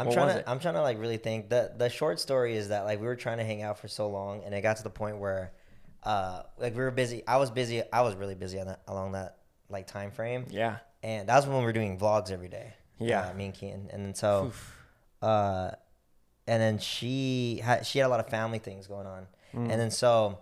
I'm 0.00 0.06
What 0.06 0.14
trying 0.14 0.28
to. 0.34 0.38
it? 0.40 0.44
I'm 0.46 0.58
trying 0.58 0.74
to 0.74 0.82
like 0.82 0.98
really 0.98 1.16
think. 1.18 1.48
the 1.50 1.72
The 1.76 1.88
short 1.90 2.18
story 2.20 2.56
is 2.56 2.68
that 2.68 2.84
like 2.84 3.00
we 3.00 3.06
were 3.06 3.16
trying 3.16 3.38
to 3.38 3.44
hang 3.44 3.62
out 3.62 3.78
for 3.78 3.88
so 3.88 4.08
long, 4.08 4.42
and 4.44 4.54
it 4.54 4.60
got 4.62 4.76
to 4.78 4.82
the 4.82 4.90
point 4.90 5.18
where, 5.18 5.52
uh, 6.02 6.42
like 6.58 6.74
we 6.74 6.80
were 6.80 6.90
busy. 6.90 7.22
I 7.26 7.36
was 7.36 7.50
busy. 7.50 7.82
I 7.92 8.00
was 8.02 8.14
really 8.14 8.34
busy 8.34 8.58
on 8.60 8.66
that 8.66 8.80
along 8.88 9.12
that 9.12 9.36
like 9.68 9.86
time 9.86 10.10
frame, 10.10 10.46
Yeah, 10.50 10.78
and 11.02 11.28
that 11.28 11.36
was 11.36 11.46
when 11.46 11.58
we 11.58 11.64
were 11.64 11.72
doing 11.72 11.98
vlogs 11.98 12.30
every 12.30 12.48
day. 12.48 12.72
Yeah. 12.98 13.28
uh, 13.28 13.34
me 13.34 13.46
and 13.46 13.54
Kian, 13.54 13.92
and 13.94 14.04
then 14.04 14.14
so, 14.14 14.52
uh, 15.22 15.70
and 16.46 16.60
then 16.62 16.78
she 16.78 17.60
had 17.62 17.86
she 17.86 17.98
had 17.98 18.06
a 18.06 18.08
lot 18.08 18.20
of 18.20 18.28
family 18.28 18.58
things 18.58 18.86
going 18.86 19.06
on, 19.06 19.26
Mm. 19.54 19.70
and 19.70 19.80
then 19.80 19.90
so 19.90 20.38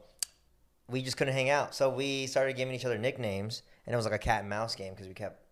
we 0.88 1.02
just 1.02 1.16
couldn't 1.16 1.34
hang 1.34 1.50
out. 1.50 1.74
So 1.74 1.88
we 1.90 2.26
started 2.26 2.56
giving 2.56 2.74
each 2.74 2.84
other 2.84 2.98
nicknames, 2.98 3.62
and 3.86 3.92
it 3.92 3.96
was 3.96 4.04
like 4.06 4.14
a 4.14 4.18
cat 4.18 4.40
and 4.40 4.48
mouse 4.50 4.74
game 4.74 4.92
because 4.92 5.08
we 5.08 5.14
kept. 5.14 5.42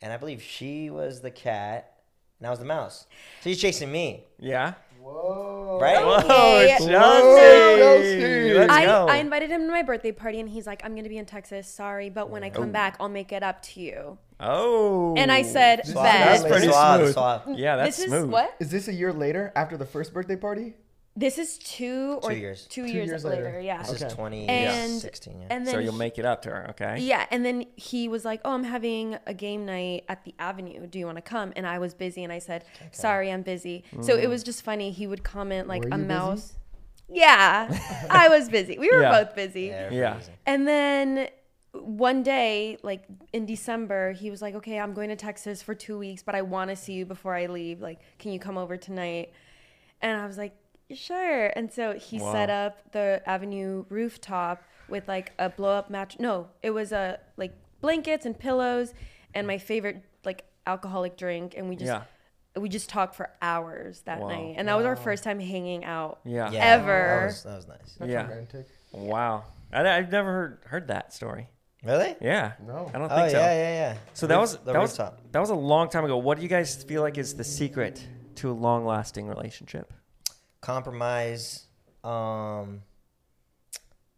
And 0.00 0.12
I 0.12 0.16
believe 0.16 0.42
she 0.42 0.90
was 0.90 1.20
the 1.20 1.30
cat, 1.30 1.91
and 2.42 2.46
I 2.48 2.50
was 2.50 2.58
the 2.58 2.64
mouse. 2.64 3.06
So 3.40 3.50
he's 3.50 3.60
chasing 3.60 3.92
me, 3.92 4.24
yeah. 4.40 4.74
Whoa. 5.00 5.78
right? 5.80 5.96
Okay. 6.02 6.76
Chelsea, 6.78 6.88
Chelsea. 6.90 8.54
let's 8.54 8.72
I, 8.72 8.84
go. 8.84 9.06
I 9.08 9.16
invited 9.18 9.48
him 9.50 9.60
to 9.62 9.68
my 9.68 9.82
birthday 9.82 10.10
party, 10.10 10.40
and 10.40 10.48
he's 10.48 10.66
like, 10.66 10.84
"I'm 10.84 10.96
gonna 10.96 11.08
be 11.08 11.18
in 11.18 11.24
Texas. 11.26 11.68
Sorry, 11.68 12.10
but 12.10 12.30
when 12.30 12.42
I 12.42 12.50
come 12.50 12.70
Oh. 12.70 12.72
back, 12.72 12.96
I'll 12.98 13.08
make 13.08 13.30
it 13.32 13.44
up 13.44 13.62
to 13.62 13.80
you." 13.80 14.18
oh, 14.40 15.14
And 15.16 15.30
I 15.30 15.42
said, 15.42 15.86
Suave. 15.86 16.04
"Bet." 16.04 16.26
That's 16.26 16.42
pretty 16.44 16.66
suave, 16.68 17.42
smooth. 17.44 17.58
Yeah, 17.58 17.76
that's 17.76 17.96
this 17.96 18.06
is 18.06 18.10
smooth. 18.12 18.30
what? 18.30 18.54
Is 18.58 18.70
this 18.72 18.88
a 18.88 18.92
year 18.92 19.12
later 19.12 19.52
after 19.54 19.76
the 19.76 19.86
first 19.86 20.12
birthday 20.12 20.34
party? 20.36 20.74
This 21.14 21.36
is 21.36 21.58
two 21.58 22.18
or 22.22 22.30
Two 22.30 22.36
years. 22.38 22.66
Two, 22.66 22.86
Two 22.86 22.92
years, 22.92 23.08
years 23.08 23.24
later. 23.24 23.44
later. 23.44 23.60
Yeah. 23.60 23.78
This 23.82 23.90
Okay. 23.92 24.06
is 24.06 24.12
2016, 24.14 25.32
And 25.34 25.42
yeah. 25.42 25.46
and 25.50 25.66
then 25.66 25.74
So 25.74 25.78
you'll 25.78 25.92
he- 25.92 25.98
make 25.98 26.18
it 26.18 26.24
up 26.24 26.40
to 26.42 26.48
her, 26.50 26.70
okay? 26.70 26.96
Yeah, 27.00 27.26
and 27.30 27.44
then 27.44 27.66
he 27.76 28.08
was 28.08 28.24
like, 28.24 28.40
"Oh, 28.46 28.52
I'm 28.52 28.64
having 28.64 29.18
a 29.26 29.34
game 29.34 29.66
night 29.66 30.04
at 30.08 30.24
the 30.24 30.34
Avenue. 30.38 30.86
Do 30.86 30.98
you 30.98 31.04
want 31.04 31.16
to 31.18 31.22
come?" 31.22 31.52
And 31.54 31.66
I 31.66 31.78
was 31.78 31.92
busy, 31.92 32.24
and 32.24 32.32
I 32.32 32.38
said, 32.38 32.64
"Sorry, 32.92 33.30
I'm 33.30 33.42
busy." 33.42 33.84
So 34.00 34.16
Mm. 34.16 34.22
it 34.22 34.28
was 34.28 34.42
just 34.42 34.62
funny. 34.62 34.90
He 34.90 35.06
would 35.06 35.22
comment 35.22 35.68
like 35.68 35.82
Were 35.82 35.88
a 35.88 35.98
you 35.98 36.04
busy? 36.04 36.08
mouse. 36.08 36.54
Yeah, 37.10 37.68
I 38.10 38.30
was 38.30 38.48
busy. 38.48 38.78
We 38.78 38.90
were 38.90 39.02
Yeah. 39.02 39.22
both 39.24 39.34
busy. 39.34 39.64
yeah, 39.64 39.90
Yeah. 39.90 40.14
crazy. 40.14 40.32
And 40.46 40.66
then 40.66 41.28
one 41.74 42.22
day, 42.22 42.78
like 42.82 43.04
in 43.34 43.44
December, 43.44 44.12
he 44.12 44.30
was 44.30 44.40
like, 44.40 44.54
"Okay, 44.54 44.78
I'm 44.78 44.94
going 44.94 45.10
to 45.10 45.16
Texas 45.16 45.60
for 45.60 45.74
two 45.74 45.98
weeks, 45.98 46.22
but 46.22 46.34
I 46.34 46.40
want 46.40 46.70
to 46.70 46.76
see 46.76 46.94
you 46.94 47.04
before 47.04 47.34
I 47.34 47.46
leave. 47.46 47.82
Like, 47.82 47.98
can 48.18 48.32
you 48.32 48.38
come 48.38 48.56
over 48.56 48.78
tonight?" 48.78 49.30
And 50.00 50.18
I 50.20 50.26
was 50.26 50.36
like, 50.38 50.52
"Sure." 50.94 51.46
And 51.56 51.72
so 51.72 51.94
he 51.94 52.18
Wow. 52.18 52.32
set 52.32 52.50
up 52.50 52.92
the 52.92 53.22
Avenue 53.26 53.84
rooftop 53.88 54.62
with 54.88 55.08
like 55.08 55.32
a 55.38 55.48
blow 55.48 55.72
up 55.76 55.90
match. 55.90 56.18
No, 56.18 56.48
it 56.62 56.70
was 56.70 56.92
a 56.92 57.18
like 57.36 57.52
blankets 57.80 58.26
and 58.26 58.38
pillows, 58.38 58.94
and 59.34 59.46
my 59.46 59.58
favorite 59.58 60.02
like 60.24 60.44
alcoholic 60.66 61.16
drink, 61.16 61.54
and 61.56 61.68
we 61.68 61.76
just. 61.76 61.86
Yeah. 61.86 62.02
We 62.54 62.68
just 62.68 62.90
talked 62.90 63.14
for 63.14 63.30
hours 63.40 64.02
that 64.02 64.20
Wow. 64.20 64.28
night, 64.28 64.56
and 64.58 64.68
that 64.68 64.74
was 64.76 64.84
our 64.84 64.94
first 64.94 65.24
time 65.24 65.40
hanging 65.40 65.86
out. 65.86 66.20
Yeah. 66.22 66.50
Yeah, 66.50 66.62
Ever. 66.62 66.86
That 67.20 67.24
was, 67.24 67.42
that 67.44 67.56
was 67.56 67.66
nice. 67.66 67.96
That's 67.98 68.12
Yeah. 68.12 68.22
romantic. 68.28 68.66
Wow. 68.92 69.44
I, 69.72 69.88
I've 69.88 70.12
never 70.12 70.30
heard 70.30 70.58
heard 70.66 70.88
that 70.88 71.14
story. 71.14 71.48
Really? 71.82 72.14
Yeah. 72.20 72.52
No. 72.66 72.90
I 72.92 72.98
don't 72.98 73.10
Oh 73.10 73.16
think 73.16 73.30
so. 73.30 73.38
yeah, 73.38 73.54
yeah, 73.54 73.72
yeah. 73.92 73.96
So 74.12 74.26
that 74.26 74.38
was 74.38 74.58
that 74.58 74.78
was 74.78 74.90
rooftop. 74.90 75.20
that 75.32 75.40
was 75.40 75.48
a 75.48 75.54
long 75.54 75.88
time 75.88 76.04
ago. 76.04 76.18
What 76.18 76.36
do 76.36 76.42
you 76.42 76.48
guys 76.50 76.84
feel 76.84 77.00
like 77.00 77.16
is 77.16 77.34
the 77.36 77.42
secret 77.44 78.06
to 78.34 78.50
a 78.50 78.52
long 78.52 78.84
lasting 78.84 79.28
relationship? 79.28 79.90
Compromise, 80.62 81.66
um, 82.02 82.80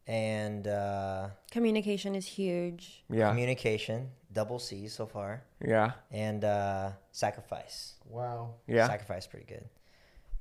and 0.06 0.68
uh, 0.68 1.28
Communication 1.50 2.14
is 2.14 2.26
huge. 2.26 3.02
Yeah. 3.10 3.30
communication. 3.30 4.10
Double 4.32 4.58
C 4.58 4.88
so 4.88 5.06
far, 5.06 5.44
yeah. 5.64 5.92
and 6.10 6.44
uh, 6.44 6.90
sacrifice. 7.12 7.94
Wow. 8.08 8.54
Yeah. 8.66 8.86
sacrifice 8.88 9.26
pretty 9.28 9.46
good. 9.46 9.64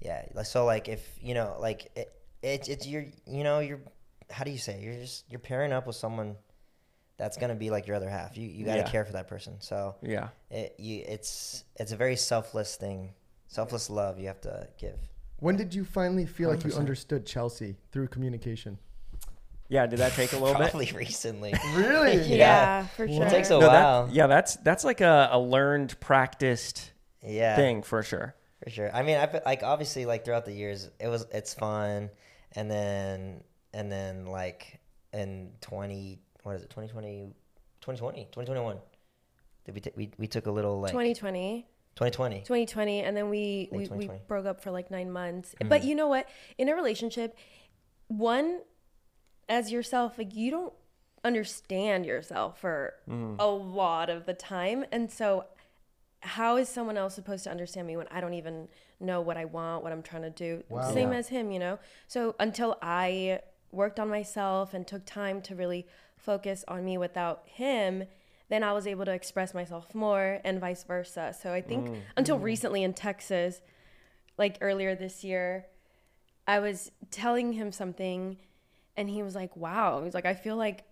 Yeah, 0.02 0.44
so 0.44 0.66
like 0.66 0.90
if 0.90 1.08
you 1.22 1.34
know 1.36 1.56
like 1.60 1.92
it, 1.96 2.12
it's 2.42 2.68
it's 2.68 2.88
you're 2.88 3.06
you 3.28 3.44
know 3.44 3.60
you're 3.60 3.80
how 4.32 4.44
do 4.44 4.50
you 4.52 4.58
say 4.58 4.82
you're 4.82 4.96
just 4.96 5.26
you're 5.30 5.40
pairing 5.40 5.72
up 5.72 5.86
with 5.86 5.96
someone 5.96 6.36
that's 7.18 7.38
gonna 7.38 7.54
be 7.56 7.70
like 7.70 7.86
your 7.86 7.96
other 7.96 8.10
half. 8.10 8.36
You 8.36 8.48
you 8.48 8.66
gotta 8.66 8.80
Yeah. 8.80 8.90
care 8.90 9.06
for 9.06 9.14
that 9.14 9.28
person. 9.28 9.62
So 9.62 9.96
Yeah. 10.02 10.30
it 10.50 10.74
you 10.80 11.04
it's 11.08 11.64
it's 11.76 11.92
a 11.92 11.96
very 11.96 12.16
selfless 12.16 12.76
thing, 12.76 13.14
selfless 13.48 13.92
love 13.92 14.18
you 14.20 14.26
have 14.28 14.42
to 14.42 14.68
give. 14.80 14.98
When 15.40 15.56
did 15.58 15.74
you 15.74 15.84
finally 15.84 16.26
feel 16.26 16.50
like 16.50 16.64
you 16.64 16.72
100%. 16.72 16.78
understood 16.78 17.26
Chelsea 17.26 17.76
through 17.92 18.08
communication? 18.08 18.78
Yeah. 19.70 19.88
Did 19.88 20.00
that 20.00 20.14
take 20.14 20.32
a 20.34 20.38
little 20.38 20.56
bit? 20.58 20.70
Probably 20.72 20.92
recently. 20.94 21.54
Really? 21.76 22.18
Yeah, 22.18 22.36
Yeah. 22.38 22.88
for 22.88 23.08
sure. 23.08 23.26
It 23.26 23.30
takes 23.30 23.50
a 23.50 23.60
No, 23.60 23.68
while. 23.68 24.06
that, 24.08 24.14
yeah, 24.16 24.28
that's 24.28 24.56
that's 24.58 24.84
like 24.84 25.02
a, 25.02 25.30
a 25.32 25.40
learned, 25.40 26.00
practiced 26.00 26.92
yeah. 27.26 27.56
thing 27.56 27.82
for 27.84 28.04
sure. 28.04 28.36
For 28.64 28.70
sure. 28.70 28.96
I 28.96 29.02
mean, 29.04 29.18
I 29.18 29.22
have 29.22 29.42
like 29.46 29.64
obviously 29.64 30.06
like 30.06 30.24
throughout 30.26 30.46
the 30.46 30.54
years, 30.54 30.90
it 31.00 31.08
was 31.08 31.26
it's 31.34 31.54
fun, 31.54 32.10
and 32.54 32.70
then 32.72 33.44
and 33.74 33.92
then 33.92 34.26
like 34.28 34.80
in 35.12 35.52
twenty 35.60 36.20
what 36.44 36.56
is 36.56 36.62
it 36.64 36.70
2020, 36.70 37.34
2020, 37.82 38.26
2021. 38.32 38.78
Did 39.66 39.76
we, 39.76 39.82
t- 39.82 39.92
we 39.96 40.12
we 40.18 40.28
took 40.28 40.46
a 40.46 40.52
little 40.52 40.80
like 40.82 40.92
2020. 40.92 41.66
2020. 41.96 42.40
2020 42.42 43.02
and 43.02 43.16
then 43.16 43.30
we 43.30 43.70
we, 43.72 43.88
we 43.88 44.10
broke 44.28 44.46
up 44.46 44.62
for 44.62 44.72
like 44.72 44.90
nine 44.90 45.12
months 45.12 45.54
Mm-hmm. 45.60 45.70
but 45.70 45.84
you 45.84 45.94
know 45.96 46.08
what 46.08 46.28
in 46.58 46.68
a 46.70 46.76
relationship 46.76 47.36
one 48.08 48.62
as 49.50 49.72
yourself 49.72 50.18
like 50.18 50.36
you 50.36 50.50
don't 50.52 50.74
understand 51.24 52.06
yourself 52.06 52.60
for 52.60 52.94
Mm. 53.10 53.36
a 53.40 53.48
lot 53.48 54.10
of 54.10 54.26
the 54.26 54.34
time 54.34 54.86
and 54.92 55.12
so 55.12 55.46
how 56.22 56.56
is 56.58 56.68
someone 56.70 56.98
else 56.98 57.14
supposed 57.16 57.44
to 57.44 57.52
understand 57.52 57.86
me 57.88 57.96
when 57.98 58.08
i 58.10 58.20
don't 58.22 58.34
even 58.34 58.68
know 59.00 59.22
what 59.22 59.38
i 59.38 59.46
want 59.46 59.84
what 59.84 59.92
i'm 59.92 60.02
trying 60.02 60.22
to 60.24 60.30
do 60.30 60.64
Wow. 60.70 60.82
same 60.94 61.12
Yeah. 61.12 61.18
as 61.20 61.28
him 61.30 61.52
you 61.52 61.60
know 61.60 61.80
so 62.08 62.36
until 62.40 62.78
i 62.82 63.40
worked 63.72 64.00
on 64.00 64.10
myself 64.10 64.74
and 64.74 64.86
took 64.88 65.06
time 65.06 65.42
to 65.44 65.56
really 65.56 65.86
focus 66.18 66.64
on 66.68 66.84
me 66.86 66.98
without 66.98 67.44
him 67.46 68.06
then 68.54 68.64
I 68.64 68.72
was 68.72 68.86
able 68.86 69.04
to 69.06 69.12
express 69.12 69.56
myself 69.56 69.96
more 69.96 70.40
and 70.44 70.60
vice 70.60 70.84
versa. 70.84 71.36
So 71.42 71.52
I 71.52 71.62
think 71.62 71.90
mm. 71.90 72.02
until 72.16 72.38
mm. 72.38 72.44
recently 72.44 72.84
in 72.84 72.94
Texas, 72.94 73.62
like 74.38 74.60
earlier 74.62 74.94
this 74.94 75.24
year, 75.24 75.66
I 76.48 76.60
was 76.60 76.92
telling 77.10 77.54
him 77.54 77.72
something 77.72 78.38
and 78.96 79.10
he 79.10 79.24
was 79.24 79.34
like, 79.34 79.58
wow. 79.58 80.04
He's 80.04 80.14
like, 80.14 80.28
I 80.28 80.36
feel 80.36 80.56
like 80.56 80.84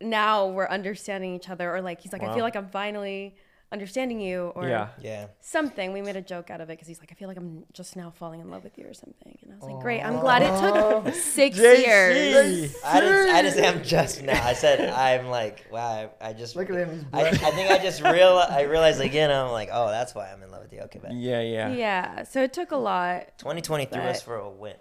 now 0.00 0.48
we're 0.48 0.66
understanding 0.66 1.36
each 1.36 1.48
other. 1.48 1.72
Or 1.72 1.80
like, 1.80 2.00
he's 2.00 2.12
like, 2.12 2.24
I 2.24 2.34
feel 2.34 2.42
like 2.42 2.56
I'm 2.56 2.68
finally 2.68 3.36
understanding 3.74 4.20
you. 4.20 4.52
Or 4.54 4.66
Yeah. 4.66 4.88
Yeah. 5.02 5.26
something. 5.40 5.92
We 5.92 6.00
made 6.00 6.16
a 6.16 6.22
joke 6.22 6.48
out 6.48 6.62
of 6.62 6.70
it 6.70 6.74
because 6.74 6.88
he's 6.88 7.00
like, 7.00 7.10
I 7.12 7.14
feel 7.14 7.28
like 7.28 7.36
I'm 7.36 7.64
just 7.74 7.94
now 7.96 8.10
falling 8.10 8.40
in 8.40 8.48
love 8.50 8.64
with 8.64 8.78
you 8.78 8.86
or 8.86 8.94
something. 8.94 9.36
And 9.42 9.52
I 9.52 9.56
was 9.56 9.64
like, 9.64 9.82
great. 9.82 10.00
I'm 10.00 10.20
glad 10.20 10.40
it 10.42 10.54
took 10.58 11.14
six 11.14 11.58
years. 11.58 12.74
I 12.82 13.00
didn't, 13.00 13.30
I 13.34 13.42
didn't 13.42 13.56
say 13.58 13.68
I'm 13.68 13.82
just 13.82 14.22
now. 14.22 14.42
I 14.42 14.54
said 14.54 14.88
I'm 14.88 15.26
like 15.28 15.66
wow. 15.70 16.10
I, 16.20 16.28
I 16.28 16.32
just 16.32 16.56
Look 16.56 16.70
at 16.70 16.76
him, 16.76 17.06
I, 17.12 17.26
I 17.28 17.32
think 17.32 17.70
I 17.70 17.78
just 17.78 18.00
real 18.02 18.38
I 18.48 18.62
realized 18.62 19.00
again. 19.00 19.30
I'm 19.30 19.50
like 19.50 19.68
oh 19.72 19.88
that's 19.88 20.14
why 20.14 20.30
I'm 20.32 20.42
in 20.42 20.50
love 20.50 20.62
with 20.62 20.72
you. 20.72 20.80
Okay, 20.82 21.00
bet. 21.00 21.12
Yeah, 21.12 21.40
yeah. 21.42 21.68
Yeah. 21.72 22.22
So 22.24 22.42
it 22.42 22.52
took 22.52 22.70
a 22.70 22.76
lot. 22.76 23.36
2020 23.38 23.86
threw 23.86 24.00
us 24.02 24.22
for 24.22 24.36
a 24.36 24.48
win. 24.48 24.76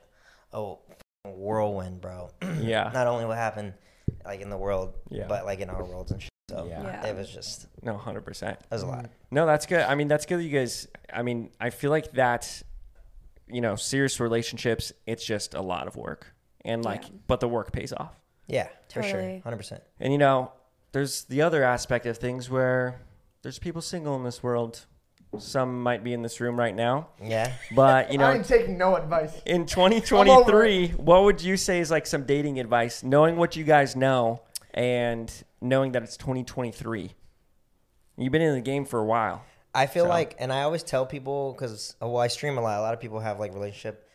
Oh, 0.53 0.79
whirlwind, 1.25 1.99
bro. 2.01 2.29
Yeah. 2.61 2.91
Not 2.93 3.07
only 3.07 3.25
what 3.25 3.37
happened 3.37 3.73
like 4.25 4.41
in 4.41 4.49
the 4.49 4.57
world, 4.57 4.93
Yeah. 5.09 5.25
but 5.27 5.45
like 5.45 5.59
in 5.59 5.69
our 5.69 5.83
worlds 5.83 6.11
and 6.11 6.21
shit. 6.21 6.29
So 6.49 6.65
Yeah. 6.69 6.83
Yeah. 6.83 7.05
it 7.07 7.15
was 7.15 7.29
just 7.29 7.67
No, 7.83 7.97
hundred 7.97 8.25
percent. 8.25 8.59
That 8.69 8.71
was 8.75 8.83
a 8.83 8.87
lot. 8.87 9.09
No, 9.31 9.45
that's 9.45 9.65
good. 9.65 9.81
I 9.81 9.95
mean, 9.95 10.07
that's 10.07 10.25
good. 10.25 10.39
that 10.39 10.43
You 10.43 10.49
guys. 10.57 10.87
I 11.11 11.21
mean, 11.21 11.51
I 11.59 11.69
feel 11.69 11.89
like 11.91 12.11
that. 12.13 12.61
You 13.47 13.61
know, 13.61 13.75
serious 13.75 14.19
relationships. 14.19 14.91
It's 15.05 15.23
just 15.23 15.53
a 15.53 15.61
lot 15.61 15.87
of 15.87 15.95
work, 15.95 16.33
and 16.63 16.83
like, 16.83 17.03
Yeah. 17.03 17.09
but 17.27 17.39
the 17.41 17.47
work 17.47 17.71
pays 17.71 17.91
off. 17.93 18.13
Yeah, 18.47 18.67
for 18.91 19.03
sure, 19.03 19.39
hundred 19.43 19.57
percent. 19.57 19.83
And 19.99 20.11
you 20.13 20.17
know, 20.17 20.51
there's 20.91 21.25
the 21.25 21.41
other 21.41 21.63
aspect 21.63 22.05
of 22.05 22.17
things 22.17 22.49
where 22.49 23.01
there's 23.41 23.59
people 23.59 23.81
single 23.81 24.15
in 24.15 24.23
this 24.23 24.41
world. 24.41 24.85
Some 25.39 25.81
might 25.83 26.03
be 26.03 26.13
in 26.13 26.21
this 26.21 26.39
room 26.39 26.57
right 26.57 26.75
now, 26.75 27.07
Yeah. 27.21 27.51
but 27.75 28.11
you 28.11 28.17
know, 28.19 28.25
I 28.27 28.35
ain't 28.35 28.45
taking 28.45 28.77
no 28.77 28.95
advice. 28.95 29.33
in 29.45 29.65
2023, 29.67 30.89
what 30.97 31.23
would 31.23 31.41
you 31.41 31.57
say 31.57 31.79
is 31.79 31.89
like 31.91 32.05
some 32.05 32.23
dating 32.23 32.59
advice, 32.59 33.01
knowing 33.03 33.35
what 33.35 33.55
you 33.55 33.63
guys 33.65 33.95
know 33.95 34.41
and 34.73 35.31
knowing 35.61 35.91
that 35.93 36.03
it's 36.03 36.17
2023? 36.17 37.11
You've 38.17 38.31
been 38.31 38.41
in 38.41 38.53
the 38.55 38.61
game 38.61 38.85
for 38.85 38.99
a 38.99 39.05
while. 39.05 39.43
I 39.73 39.87
feel 39.87 40.05
So- 40.05 40.09
like, 40.09 40.35
and 40.39 40.53
I 40.53 40.61
always 40.63 40.83
tell 40.83 41.05
people 41.05 41.53
because 41.53 41.95
well, 41.99 42.17
I 42.17 42.27
stream 42.27 42.57
a 42.57 42.61
lot. 42.61 42.77
A 42.79 42.81
lot 42.81 42.93
of 42.93 42.99
people 42.99 43.19
have 43.19 43.39
like 43.39 43.53
relationship 43.53 44.09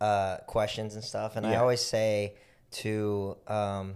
uh, 0.00 0.38
questions 0.46 0.94
and 0.96 1.04
stuff, 1.04 1.36
and 1.36 1.46
I 1.46 1.52
Mm-hmm. 1.52 1.60
Always 1.60 1.80
say 1.80 2.34
to 2.72 3.36
um, 3.46 3.94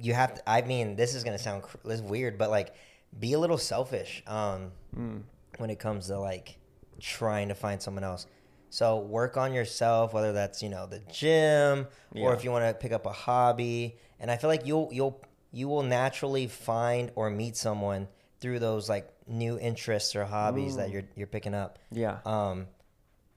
you 0.00 0.14
have 0.14 0.34
to. 0.34 0.48
I 0.48 0.62
mean, 0.62 0.96
this 0.96 1.14
is 1.14 1.24
gonna 1.24 1.38
sound 1.38 1.62
cr- 1.62 1.76
this 1.84 1.94
is 1.96 2.02
weird, 2.02 2.38
but 2.38 2.50
like, 2.50 2.74
be 3.18 3.32
a 3.32 3.38
little 3.38 3.58
selfish 3.58 4.22
um, 4.26 4.72
Mm. 4.96 5.22
when 5.58 5.70
it 5.70 5.78
comes 5.78 6.06
to 6.08 6.18
like 6.18 6.58
trying 7.00 7.48
to 7.48 7.54
find 7.54 7.80
someone 7.80 8.04
else. 8.04 8.26
So 8.70 8.98
work 8.98 9.36
on 9.36 9.52
yourself, 9.54 10.12
whether 10.12 10.32
that's 10.32 10.62
you 10.62 10.68
know 10.68 10.86
the 10.86 11.00
gym 11.10 11.86
or 12.14 12.34
if 12.34 12.44
you 12.44 12.50
want 12.50 12.64
to 12.64 12.74
pick 12.74 12.92
up 12.92 13.06
a 13.06 13.12
hobby. 13.12 13.96
And 14.20 14.30
I 14.30 14.36
feel 14.36 14.48
like 14.48 14.66
you'll 14.66 14.88
you'll 14.92 15.20
you 15.52 15.68
will 15.68 15.82
naturally 15.82 16.46
find 16.46 17.10
or 17.14 17.30
meet 17.30 17.56
someone 17.56 18.08
through 18.40 18.58
those 18.58 18.88
like 18.88 19.08
new 19.26 19.58
interests 19.58 20.14
or 20.14 20.24
hobbies 20.24 20.76
that 20.76 20.90
you're 20.90 21.04
you're 21.16 21.26
picking 21.26 21.54
up. 21.54 21.78
Yeah. 21.90 22.18
Um, 22.24 22.66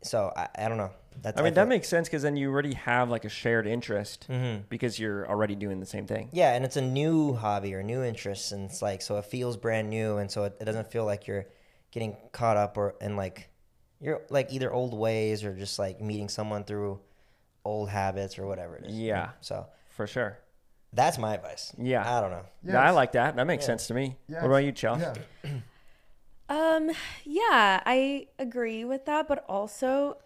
so 0.02 0.34
I, 0.36 0.50
I 0.56 0.67
don't 0.70 0.78
know. 0.78 0.91
That's 1.22 1.39
I 1.39 1.44
mean, 1.44 1.54
that 1.56 1.67
makes 1.67 1.89
sense 1.89 2.08
because 2.08 2.24
then 2.24 2.38
you 2.38 2.50
already 2.50 2.74
have 2.74 3.10
like 3.10 3.26
a 3.26 3.30
shared 3.30 3.67
interest 3.67 4.28
Mhm. 4.30 4.63
because 4.70 4.98
you're 4.98 5.28
already 5.30 5.56
doing 5.56 5.80
the 5.82 5.86
same 5.86 6.08
thing. 6.08 6.30
Yeah, 6.32 6.54
and 6.54 6.63
it's 6.63 6.78
a 6.78 6.82
new 6.82 7.34
hobby 7.34 7.74
or 7.76 7.84
new 7.84 8.02
interest, 8.02 8.54
and 8.54 8.70
it's 8.70 8.82
like 8.82 9.02
so 9.02 9.17
it 9.17 9.26
feels 9.26 9.58
brand 9.58 9.89
new, 9.89 10.17
and 10.17 10.32
so 10.32 10.46
it, 10.46 10.56
it 10.62 10.65
doesn't 10.65 10.89
feel 10.89 11.06
like 11.06 11.28
you're 11.28 11.46
getting 11.91 12.15
caught 12.32 12.56
up 12.58 12.78
or 12.78 12.96
in 13.02 13.17
like 13.17 13.50
you're 14.02 14.22
like 14.30 14.52
either 14.52 14.72
old 14.74 14.94
ways 14.94 15.44
or 15.44 15.56
just 15.56 15.78
like 15.80 16.02
meeting 16.02 16.28
someone 16.30 16.64
through 16.64 17.00
old 17.64 17.90
habits 17.90 18.40
or 18.40 18.46
whatever 18.48 18.76
it 18.76 18.86
is. 18.88 18.94
Yeah, 18.94 19.30
So 19.42 19.68
for 19.90 20.08
sure. 20.08 20.40
that's 20.94 21.18
my 21.18 21.36
advice. 21.36 21.72
Yeah. 21.78 22.18
I 22.18 22.20
don't 22.22 22.32
know. 22.32 22.46
Yeah, 22.64 22.82
I 22.82 22.90
like 22.92 23.12
that. 23.14 23.36
That 23.36 23.46
makes 23.46 23.64
Yeah. 23.64 23.68
sense 23.68 23.88
to 23.88 23.94
me. 23.94 24.18
Yes. 24.28 24.42
What 24.42 24.48
about 24.50 24.58
you, 24.66 24.72
Chelsea? 24.72 25.06
Yeah. 25.44 25.52
Um, 26.50 26.92
yeah, 27.24 27.82
I 27.86 28.28
agree 28.38 28.84
with 28.84 29.06
that, 29.06 29.28
but 29.28 29.46
also 29.48 30.18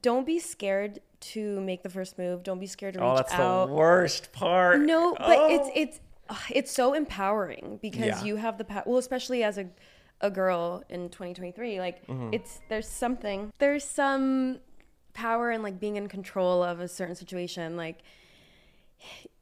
don't 0.00 0.24
be 0.24 0.38
scared 0.38 1.00
to 1.20 1.60
make 1.60 1.82
the 1.82 1.90
first 1.90 2.16
move. 2.18 2.42
Don't 2.42 2.58
be 2.58 2.66
scared 2.66 2.94
to 2.94 3.00
reach 3.00 3.04
out. 3.06 3.12
Oh, 3.12 3.16
that's 3.16 3.32
out. 3.34 3.66
the 3.66 3.72
worst 3.74 4.32
part. 4.32 4.80
No, 4.80 5.14
but 5.18 5.38
Oh. 5.38 5.48
it's 5.54 5.68
it's 5.74 6.00
uh, 6.30 6.36
it's 6.50 6.70
so 6.72 6.94
empowering 6.94 7.78
because 7.82 8.06
Yeah. 8.06 8.24
you 8.24 8.36
have 8.36 8.56
the 8.56 8.64
power. 8.64 8.82
Well, 8.86 8.96
especially 8.98 9.42
as 9.44 9.58
a 9.58 9.66
a 10.20 10.30
girl 10.30 10.82
in 10.88 11.08
2023, 11.10 11.78
like 11.80 12.06
Mm-hmm. 12.06 12.30
it's 12.32 12.60
there's 12.68 12.88
something 12.88 13.52
there's 13.58 13.84
some 13.84 14.58
power 15.12 15.50
in 15.50 15.62
like 15.62 15.78
being 15.78 15.96
in 15.96 16.08
control 16.08 16.62
of 16.62 16.80
a 16.80 16.88
certain 16.88 17.14
situation. 17.14 17.76
Like 17.76 18.02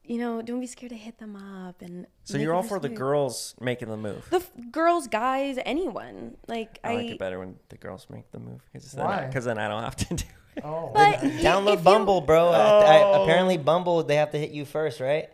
you 0.05 0.17
know, 0.17 0.41
don't 0.41 0.59
be 0.59 0.67
scared 0.67 0.89
to 0.89 0.97
hit 0.97 1.17
them 1.19 1.35
up 1.37 1.81
and. 1.81 2.05
So 2.25 2.37
you're 2.37 2.53
all 2.53 2.63
for 2.63 2.79
the 2.79 2.89
girls 2.89 3.55
making 3.61 3.87
the 3.89 3.95
move. 3.97 4.27
The 4.29 4.37
f- 4.37 4.51
girls, 4.71 5.07
guys, 5.07 5.57
anyone. 5.65 6.35
Like 6.47 6.79
I 6.83 6.91
I. 6.91 6.95
like 6.95 7.05
it 7.11 7.19
better 7.19 7.39
when 7.39 7.55
the 7.69 7.77
girls 7.77 8.07
make 8.09 8.29
the 8.31 8.39
move 8.39 8.61
because 8.73 8.93
Why? 8.93 9.21
then, 9.21 9.31
'cause 9.31 9.45
then 9.45 9.57
I 9.57 9.69
don't 9.69 9.83
have 9.83 9.95
to 9.95 10.05
do 10.15 10.25
it. 10.57 10.63
Oh. 10.65 10.91
but 10.93 11.19
Download 11.19 11.73
if 11.75 11.79
you- 11.79 11.85
Bumble, 11.85 12.19
bro. 12.21 12.49
I, 12.49 12.57
I, 12.59 13.03
Oh. 13.03 13.23
apparently, 13.23 13.57
Bumble 13.57 14.03
they 14.03 14.17
have 14.17 14.31
to 14.31 14.37
hit 14.37 14.51
you 14.51 14.65
first, 14.65 14.99
right? 14.99 15.29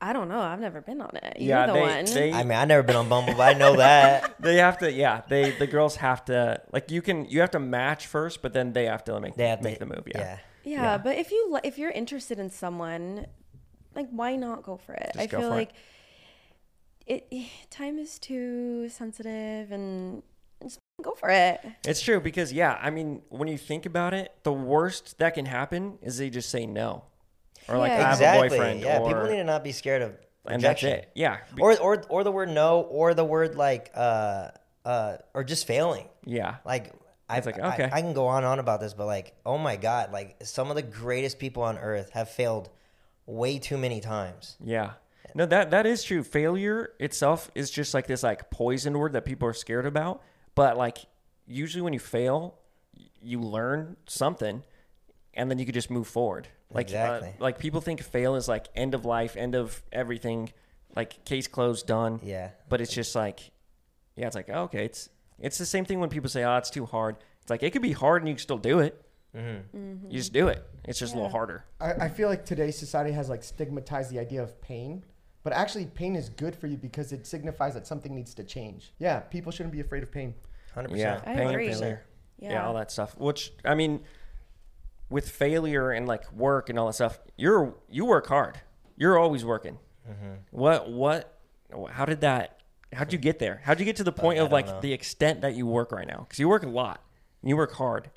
I 0.00 0.12
don't 0.12 0.28
know. 0.28 0.38
I've 0.40 0.60
never 0.60 0.80
been 0.80 1.00
on 1.00 1.10
it. 1.16 1.38
You're 1.40 1.48
yeah, 1.48 1.66
the 1.66 1.72
they, 1.72 1.80
one. 1.80 2.04
they 2.04 2.32
I 2.32 2.42
mean, 2.44 2.56
I've 2.56 2.68
never 2.68 2.82
been 2.84 2.96
on 2.96 3.08
Bumble, 3.08 3.34
but 3.34 3.56
I 3.56 3.58
know 3.58 3.76
that 3.76 4.36
they 4.40 4.56
have 4.56 4.78
to. 4.78 4.92
Yeah, 4.92 5.22
they 5.28 5.50
the 5.50 5.66
girls 5.66 5.96
have 5.96 6.24
to 6.26 6.62
like 6.72 6.90
you 6.90 7.02
can 7.02 7.24
you 7.28 7.40
have 7.40 7.50
to 7.52 7.58
match 7.58 8.06
first, 8.06 8.40
but 8.40 8.52
then 8.52 8.72
they 8.72 8.84
have 8.86 9.04
to 9.04 9.18
make 9.20 9.34
they 9.34 9.48
have 9.48 9.62
make 9.62 9.74
to 9.74 9.80
the 9.80 9.86
move. 9.86 10.04
Yeah. 10.06 10.18
yeah. 10.20 10.38
Yeah, 10.64 10.82
Yeah. 10.82 10.98
but 10.98 11.16
if 11.16 11.30
you 11.32 11.48
li- 11.52 11.60
if 11.64 11.78
you're 11.78 11.90
interested 11.90 12.38
in 12.38 12.50
someone, 12.50 13.26
like 13.94 14.08
why 14.10 14.36
not 14.36 14.62
go 14.62 14.76
for 14.76 14.94
it? 14.94 15.10
Just 15.14 15.18
I 15.18 15.26
go 15.26 15.38
feel 15.40 15.48
for 15.48 15.54
it. 15.54 15.58
like 15.58 15.72
it. 17.06 17.48
time 17.70 17.98
is 17.98 18.18
too 18.18 18.88
sensitive 18.88 19.72
and 19.72 20.22
just 20.62 20.78
go 21.02 21.12
for 21.12 21.30
it. 21.30 21.60
It's 21.84 22.00
true 22.00 22.20
because 22.20 22.52
yeah, 22.52 22.78
I 22.80 22.90
mean, 22.90 23.22
when 23.30 23.48
you 23.48 23.58
think 23.58 23.86
about 23.86 24.14
it, 24.14 24.32
the 24.42 24.52
worst 24.52 25.18
that 25.18 25.34
can 25.34 25.46
happen 25.46 25.98
is 26.02 26.18
they 26.18 26.30
just 26.30 26.50
say 26.50 26.66
no, 26.66 27.04
or 27.68 27.78
like 27.78 27.90
Yeah. 27.90 27.98
I 27.98 28.02
have 28.02 28.12
Exactly. 28.14 28.46
a 28.46 28.50
boyfriend, 28.50 28.80
yeah, 28.80 28.98
or, 28.98 29.08
people 29.08 29.24
need 29.30 29.36
to 29.36 29.44
not 29.44 29.64
be 29.64 29.72
scared 29.72 30.02
of 30.02 30.14
and 30.46 30.62
that's 30.62 30.82
rejection. 30.82 31.04
it. 31.04 31.10
Yeah, 31.14 31.38
Or, 31.60 31.78
or 31.78 32.02
or 32.08 32.24
the 32.24 32.32
word 32.32 32.48
no, 32.48 32.80
or 32.80 33.14
the 33.14 33.24
word 33.24 33.54
like 33.56 33.90
uh 33.94 34.48
uh 34.84 35.16
or 35.34 35.44
just 35.44 35.66
failing. 35.66 36.08
yeah, 36.24 36.56
Like 36.64 36.92
I, 37.30 37.36
It's 37.36 37.46
like, 37.46 37.58
okay. 37.58 37.90
I, 37.92 38.00
can 38.00 38.14
go 38.14 38.26
on 38.28 38.38
and 38.38 38.46
on 38.46 38.58
about 38.58 38.80
this, 38.80 38.94
but 38.94 39.04
like, 39.04 39.34
oh 39.44 39.58
my 39.58 39.76
god, 39.76 40.12
like 40.12 40.36
some 40.44 40.70
of 40.70 40.76
the 40.76 40.82
greatest 40.82 41.38
people 41.38 41.62
on 41.62 41.76
earth 41.76 42.10
have 42.12 42.30
failed 42.30 42.70
way 43.26 43.58
too 43.58 43.76
many 43.76 44.00
times. 44.00 44.56
yeah. 44.64 44.92
No, 45.34 45.44
that 45.44 45.70
that 45.72 45.84
is 45.84 46.02
true. 46.02 46.22
Failure 46.24 46.94
itself 46.98 47.50
is 47.54 47.70
just 47.70 47.92
like 47.92 48.06
this 48.06 48.22
like 48.22 48.48
poison 48.50 48.96
word 48.98 49.12
that 49.12 49.26
people 49.26 49.46
are 49.46 49.52
scared 49.52 49.84
about. 49.84 50.22
But 50.54 50.78
like 50.78 50.98
usually 51.46 51.82
when 51.82 51.92
you 51.92 51.98
fail, 52.00 52.54
you 53.20 53.40
learn 53.42 53.98
something. 54.06 54.62
and 55.34 55.50
then 55.50 55.58
you 55.58 55.66
could 55.66 55.74
just 55.74 55.90
move 55.90 56.08
forward. 56.08 56.48
Like 56.70 56.92
uh, 56.92 57.22
like 57.38 57.58
people 57.58 57.80
think 57.80 58.02
fail 58.02 58.34
is 58.34 58.46
like 58.48 58.68
end 58.74 58.94
of 58.94 59.04
life, 59.04 59.36
end 59.36 59.54
of 59.54 59.82
everything, 59.90 60.52
like 60.94 61.24
case 61.24 61.46
closed, 61.48 61.86
done. 61.86 62.20
Yeah. 62.22 62.50
But 62.68 62.80
it's 62.80 62.92
just 62.92 63.14
like, 63.14 63.50
yeah, 64.16 64.26
it's 64.26 64.36
like 64.36 64.50
oh, 64.52 64.64
okay, 64.64 64.84
it's 64.84 65.08
it's 65.38 65.56
the 65.56 65.66
same 65.66 65.84
thing 65.84 65.98
when 66.00 66.10
people 66.10 66.28
say, 66.28 66.44
oh, 66.44 66.56
it's 66.56 66.70
too 66.70 66.84
hard. 66.84 67.16
It's 67.40 67.50
like 67.50 67.62
it 67.62 67.70
could 67.72 67.82
be 67.82 67.92
hard 67.92 68.22
and 68.22 68.28
you 68.28 68.34
can 68.34 68.42
still 68.42 68.58
do 68.58 68.80
it. 68.80 69.02
Mm-hmm. 69.34 70.10
You 70.10 70.18
just 70.18 70.32
do 70.32 70.48
it. 70.48 70.62
It's 70.84 70.98
just 70.98 71.12
a 71.14 71.16
little 71.16 71.30
harder. 71.30 71.64
I, 71.80 71.92
I 71.92 72.08
feel 72.08 72.28
like 72.28 72.44
today's 72.44 72.76
society 72.76 73.12
has 73.12 73.28
like 73.28 73.42
stigmatized 73.42 74.10
the 74.10 74.18
idea 74.18 74.42
of 74.42 74.60
pain, 74.60 75.04
but 75.44 75.52
actually 75.52 75.86
pain 75.86 76.16
is 76.16 76.28
good 76.28 76.54
for 76.56 76.66
you 76.66 76.76
because 76.76 77.12
it 77.12 77.26
signifies 77.26 77.74
that 77.74 77.86
something 77.86 78.14
needs 78.14 78.34
to 78.34 78.44
change. 78.44 78.92
Yeah, 78.98 79.20
people 79.20 79.52
shouldn't 79.52 79.72
be 79.72 79.80
afraid 79.80 80.02
of 80.02 80.10
pain. 80.10 80.34
Hundred 80.74 80.96
Yeah, 80.96 81.16
percent. 81.16 81.28
I 81.28 81.40
pain, 81.40 81.48
agree. 81.48 81.68
failure, 81.70 82.02
Yeah. 82.38 82.52
yeah. 82.52 82.66
all 82.66 82.74
that 82.74 82.90
stuff. 82.90 83.16
Which 83.18 83.52
I 83.64 83.74
mean, 83.74 84.00
with 85.10 85.28
failure 85.28 85.90
and 85.90 86.06
like 86.06 86.30
work 86.32 86.68
and 86.68 86.78
all 86.78 86.86
that 86.86 86.94
stuff, 86.94 87.18
you're 87.36 87.74
you 87.88 88.04
work 88.04 88.26
hard. 88.26 88.60
You're 88.96 89.18
always 89.18 89.44
working. 89.44 89.78
Mm-hmm. 90.08 90.34
What 90.50 90.90
what? 90.90 91.38
How 91.90 92.04
did 92.04 92.20
that? 92.22 92.60
How'd 92.92 93.12
you 93.12 93.18
get 93.18 93.38
there? 93.38 93.60
How'd 93.64 93.78
you 93.78 93.84
get 93.84 93.96
to 93.96 94.04
the 94.04 94.12
point 94.12 94.38
I 94.38 94.42
of 94.42 94.52
like 94.52 94.66
know. 94.66 94.80
the 94.80 94.92
extent 94.92 95.42
that 95.42 95.54
you 95.54 95.66
work 95.66 95.92
right 95.92 96.06
now? 96.06 96.20
Because 96.26 96.38
you 96.38 96.48
work 96.48 96.62
a 96.62 96.68
lot. 96.68 97.02
You 97.42 97.56
work 97.56 97.74
hard, 97.74 98.10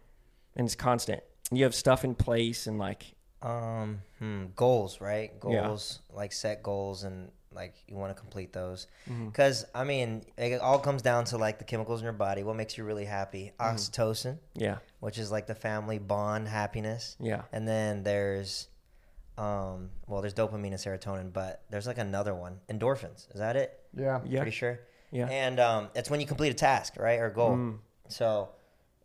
and 0.56 0.66
it's 0.66 0.76
constant. 0.76 1.22
You 1.52 1.64
have 1.66 1.76
stuff 1.76 2.04
in 2.06 2.16
place 2.16 2.68
and 2.68 2.80
like 2.80 3.14
Um, 3.42 4.02
hmm, 4.20 4.46
goals, 4.56 5.02
right? 5.02 5.32
Yeah. 5.48 5.68
Goals, 5.68 6.00
like 6.14 6.32
set 6.32 6.64
goals 6.64 7.04
and 7.04 7.32
like 7.54 7.76
you 7.88 7.96
want 7.96 8.16
to 8.16 8.20
complete 8.20 8.54
those. 8.54 8.88
Mm-hmm. 9.10 9.28
Because 9.28 9.66
I 9.76 9.84
mean, 9.84 10.24
it 10.38 10.62
all 10.62 10.80
comes 10.80 11.02
down 11.02 11.26
to 11.26 11.38
like 11.38 11.60
the 11.60 11.66
chemicals 11.66 12.00
in 12.00 12.04
your 12.06 12.14
body. 12.14 12.44
What 12.44 12.56
makes 12.56 12.78
you 12.78 12.84
really 12.84 13.06
happy? 13.06 13.52
Mm-hmm. 13.60 13.76
Oxytocin, 13.76 14.38
yeah, 14.56 14.78
which 15.00 15.18
is 15.18 15.32
like 15.32 15.48
the 15.48 15.56
family 15.56 16.00
bond 16.00 16.48
happiness. 16.48 17.16
yeah, 17.20 17.44
And 17.52 17.68
then 17.68 18.04
there's, 18.04 18.68
um, 19.38 19.90
well, 20.08 20.22
there's 20.22 20.34
dopamine 20.34 20.68
and 20.68 20.76
serotonin, 20.76 21.34
but 21.34 21.64
there's 21.70 21.88
like 21.88 21.98
another 21.98 22.34
one, 22.36 22.60
endorphins. 22.70 23.28
Is 23.34 23.40
that 23.40 23.56
it? 23.56 23.78
Yeah. 23.96 24.22
yeah, 24.26 24.40
Pretty 24.40 24.56
sure. 24.56 24.80
yeah. 25.12 25.28
And 25.28 25.60
um, 25.60 25.90
it's 25.96 26.10
when 26.10 26.20
you 26.22 26.28
complete 26.28 26.50
a 26.52 26.54
task, 26.56 26.94
right, 26.98 27.20
or 27.20 27.30
goal. 27.30 27.52
Mm. 27.56 27.78
So, 28.08 28.50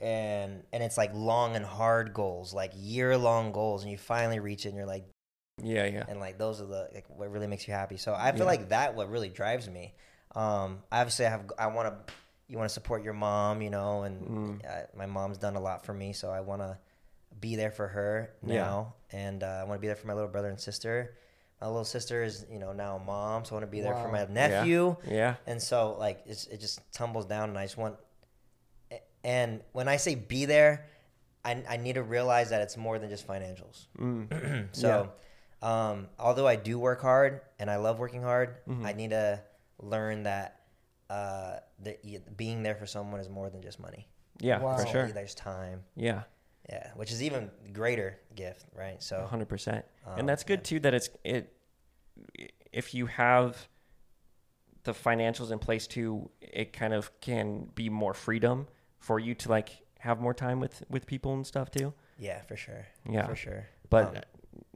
and 0.00 0.62
and 0.72 0.82
it's 0.82 0.98
like 0.98 1.12
long 1.14 1.56
and 1.56 1.64
hard 1.64 2.12
goals, 2.12 2.52
like 2.52 2.72
year 2.76 3.16
long 3.16 3.52
goals, 3.52 3.82
and 3.82 3.90
you 3.90 3.96
finally 3.98 4.40
reach 4.40 4.66
it, 4.66 4.70
and 4.70 4.76
you're 4.76 4.86
like, 4.86 5.04
yeah, 5.62 5.86
yeah, 5.86 6.04
and 6.08 6.20
like 6.20 6.38
those 6.38 6.60
are 6.60 6.66
the 6.66 6.88
like 6.94 7.04
what 7.08 7.30
really 7.30 7.46
makes 7.46 7.66
you 7.66 7.74
happy. 7.74 7.96
So 7.96 8.14
I 8.14 8.32
feel 8.32 8.40
Yeah. 8.40 8.44
like 8.46 8.68
that 8.70 8.94
what 8.94 9.10
really 9.10 9.28
drives 9.28 9.68
me. 9.70 9.94
Um, 10.34 10.82
obviously, 10.92 11.26
I 11.26 11.30
have 11.30 11.50
I 11.58 11.66
want 11.68 12.06
to 12.06 12.12
you 12.48 12.58
want 12.58 12.68
to 12.68 12.74
support 12.74 13.02
your 13.02 13.14
mom, 13.14 13.62
you 13.62 13.70
know, 13.70 14.02
and 14.02 14.60
Mm. 14.60 14.66
uh, 14.66 14.86
my 14.96 15.06
mom's 15.06 15.38
done 15.38 15.56
a 15.56 15.60
lot 15.60 15.84
for 15.84 15.92
me, 15.94 16.12
so 16.12 16.30
I 16.30 16.40
want 16.40 16.62
to 16.62 16.78
be 17.40 17.56
there 17.56 17.70
for 17.70 17.88
her 17.88 18.30
Yeah. 18.44 18.54
now, 18.64 18.94
and 19.10 19.42
uh, 19.42 19.46
I 19.46 19.64
want 19.64 19.78
to 19.78 19.80
be 19.80 19.86
there 19.88 19.96
for 19.96 20.06
my 20.06 20.14
little 20.14 20.28
brother 20.30 20.48
and 20.48 20.60
sister. 20.60 21.16
My 21.60 21.66
little 21.68 21.84
sister 21.84 22.22
is 22.22 22.44
you 22.50 22.58
know 22.58 22.72
now 22.72 22.96
a 22.96 22.98
mom, 22.98 23.44
so 23.46 23.52
I 23.52 23.54
want 23.54 23.62
to 23.64 23.70
be 23.70 23.80
there 23.80 23.94
for 23.96 24.08
my 24.08 24.26
nephew. 24.26 24.96
yeah, 25.08 25.36
And 25.46 25.60
so 25.60 25.96
like 25.98 26.20
it's, 26.26 26.46
it 26.48 26.60
just 26.60 26.80
tumbles 26.92 27.24
down, 27.26 27.48
and 27.48 27.58
I 27.58 27.64
just 27.64 27.78
want. 27.78 27.96
And 29.24 29.62
when 29.72 29.88
I 29.88 29.96
say 29.96 30.14
be 30.14 30.44
there, 30.44 30.86
I, 31.44 31.62
I 31.68 31.76
need 31.78 31.94
to 31.94 32.02
realize 32.02 32.50
that 32.50 32.62
it's 32.62 32.76
more 32.76 32.98
than 32.98 33.08
just 33.08 33.26
financials. 33.26 33.86
mm. 33.98 34.68
so, 34.72 35.10
um, 35.62 36.08
although 36.18 36.46
I 36.46 36.56
do 36.56 36.78
work 36.78 37.00
hard 37.00 37.40
and 37.58 37.70
I 37.70 37.76
love 37.76 37.98
working 37.98 38.22
hard, 38.22 38.56
Mm-hmm. 38.68 38.86
I 38.86 38.92
need 38.92 39.10
to 39.10 39.42
learn 39.78 40.24
that 40.24 40.60
uh, 41.10 41.56
the, 41.82 41.96
being 42.36 42.62
there 42.62 42.74
for 42.74 42.86
someone 42.86 43.20
is 43.20 43.28
more 43.28 43.48
than 43.50 43.62
just 43.62 43.78
money. 43.80 44.08
yeah, 44.40 44.60
Wow. 44.60 44.76
for 44.76 44.86
sure. 44.86 45.06
There's 45.12 45.34
time. 45.34 45.82
Yeah. 45.94 46.22
Yeah, 46.68 46.90
which 46.96 47.12
is 47.12 47.22
even 47.22 47.50
greater 47.72 48.18
gift, 48.34 48.64
right? 48.74 49.00
So, 49.00 49.24
hundred 49.30 49.48
percent. 49.48 49.84
Um, 50.04 50.18
And 50.20 50.28
that's 50.28 50.42
good 50.42 50.60
yeah. 50.60 50.64
too. 50.64 50.80
That 50.80 50.94
it's 50.94 51.10
it. 51.22 51.52
If 52.72 52.92
you 52.92 53.06
have 53.06 53.68
the 54.82 54.92
financials 54.92 55.52
in 55.52 55.58
place 55.60 55.86
too, 55.86 56.28
it 56.40 56.72
kind 56.72 56.92
of 56.92 57.10
can 57.20 57.68
be 57.76 57.88
more 57.88 58.14
freedom 58.14 58.66
for 58.98 59.20
you 59.20 59.34
to 59.36 59.48
like 59.48 59.70
have 60.00 60.20
more 60.20 60.34
time 60.34 60.58
with 60.60 60.82
with 60.90 61.06
people 61.06 61.34
and 61.34 61.46
stuff 61.46 61.70
too. 61.70 61.92
yeah, 62.18 62.40
for 62.42 62.56
sure. 62.56 62.86
Yeah. 63.08 63.26
for 63.26 63.36
sure. 63.36 63.66
But 63.88 64.16
Um, 64.16 64.22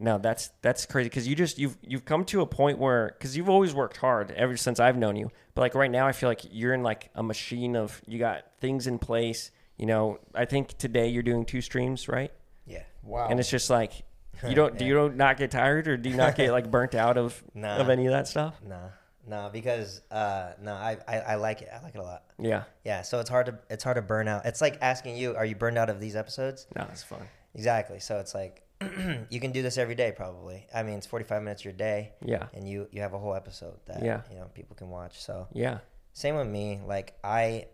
no, 0.00 0.18
that's 0.18 0.50
that's 0.62 0.86
crazy 0.86 1.08
because 1.08 1.28
you 1.28 1.36
just 1.36 1.58
you've 1.58 1.76
you've 1.86 2.04
come 2.04 2.24
to 2.26 2.40
a 2.40 2.46
point 2.46 2.78
where 2.78 3.14
because 3.18 3.36
you've 3.36 3.50
always 3.50 3.74
worked 3.74 3.98
hard 3.98 4.30
ever 4.32 4.56
since 4.56 4.80
I've 4.80 4.96
known 4.96 5.14
you. 5.14 5.30
But 5.54 5.60
like 5.60 5.74
right 5.74 5.90
now, 5.90 6.06
I 6.06 6.12
feel 6.12 6.28
like 6.28 6.40
you're 6.50 6.72
in 6.74 6.82
like 6.82 7.10
a 7.14 7.22
machine 7.22 7.76
of 7.76 8.00
you 8.06 8.18
got 8.18 8.44
things 8.60 8.86
in 8.86 8.98
place. 8.98 9.50
You 9.76 9.86
know, 9.86 10.18
I 10.34 10.46
think 10.46 10.76
today 10.78 11.08
you're 11.08 11.22
doing 11.22 11.44
two 11.44 11.60
streams, 11.60 12.08
right? 12.08 12.32
yeah. 12.66 12.82
Wow. 13.02 13.28
And 13.28 13.38
it's 13.40 13.50
just 13.50 13.68
like 13.70 13.92
you 14.48 14.54
don't 14.54 14.78
do 14.78 14.84
you 14.84 14.94
don't 14.94 15.16
not 15.16 15.36
get 15.36 15.50
tired 15.50 15.86
or 15.86 15.96
do 15.96 16.08
you 16.10 16.16
not 16.16 16.34
get 16.34 16.50
like 16.50 16.70
burnt 16.76 16.94
out 16.94 17.16
of 17.18 17.42
Nah. 17.54 17.76
of 17.76 17.88
any 17.90 18.06
of 18.06 18.12
that 18.12 18.26
stuff? 18.26 18.60
Nah. 18.66 18.88
no, 19.28 19.50
because 19.52 20.00
uh, 20.10 20.52
no, 20.62 20.72
I, 20.72 20.96
I 21.06 21.18
I 21.20 21.34
like 21.34 21.60
it. 21.62 21.68
I 21.74 21.82
like 21.82 21.94
it 21.94 21.98
a 21.98 22.02
lot. 22.02 22.24
Yeah, 22.38 22.64
Yeah, 22.84 23.02
so 23.02 23.20
it's 23.20 23.28
hard 23.28 23.46
to 23.46 23.58
it's 23.68 23.84
hard 23.84 23.96
to 23.96 24.02
burn 24.02 24.28
out. 24.28 24.46
It's 24.46 24.60
like 24.62 24.78
asking 24.80 25.16
you, 25.16 25.34
are 25.36 25.44
you 25.44 25.56
burned 25.56 25.76
out 25.78 25.90
of 25.90 26.00
these 26.00 26.16
episodes? 26.16 26.66
no, 26.74 26.86
it's 26.90 27.02
fun. 27.02 27.20
Exactly. 27.54 28.00
So 28.00 28.18
it's 28.18 28.34
like 28.34 28.62
you 29.30 29.40
can 29.40 29.52
do 29.52 29.62
this 29.62 29.76
every 29.78 29.94
day 29.94 30.12
probably. 30.16 30.66
I 30.74 30.82
mean, 30.82 30.94
it's 30.98 31.06
45 31.06 31.42
minutes 31.42 31.64
your 31.64 31.72
day 31.74 32.12
Yeah, 32.24 32.46
and 32.54 32.68
you 32.68 32.88
you 32.92 33.02
have 33.02 33.12
a 33.14 33.18
whole 33.18 33.34
episode 33.34 33.78
that 33.86 34.02
Yeah. 34.02 34.22
you 34.30 34.36
know 34.36 34.46
people 34.54 34.76
can 34.76 34.88
watch. 34.88 35.20
So 35.20 35.48
yeah, 35.52 35.78
same 36.12 36.36
with 36.36 36.48
me. 36.48 36.80
Like 36.86 37.14
I 37.22 37.66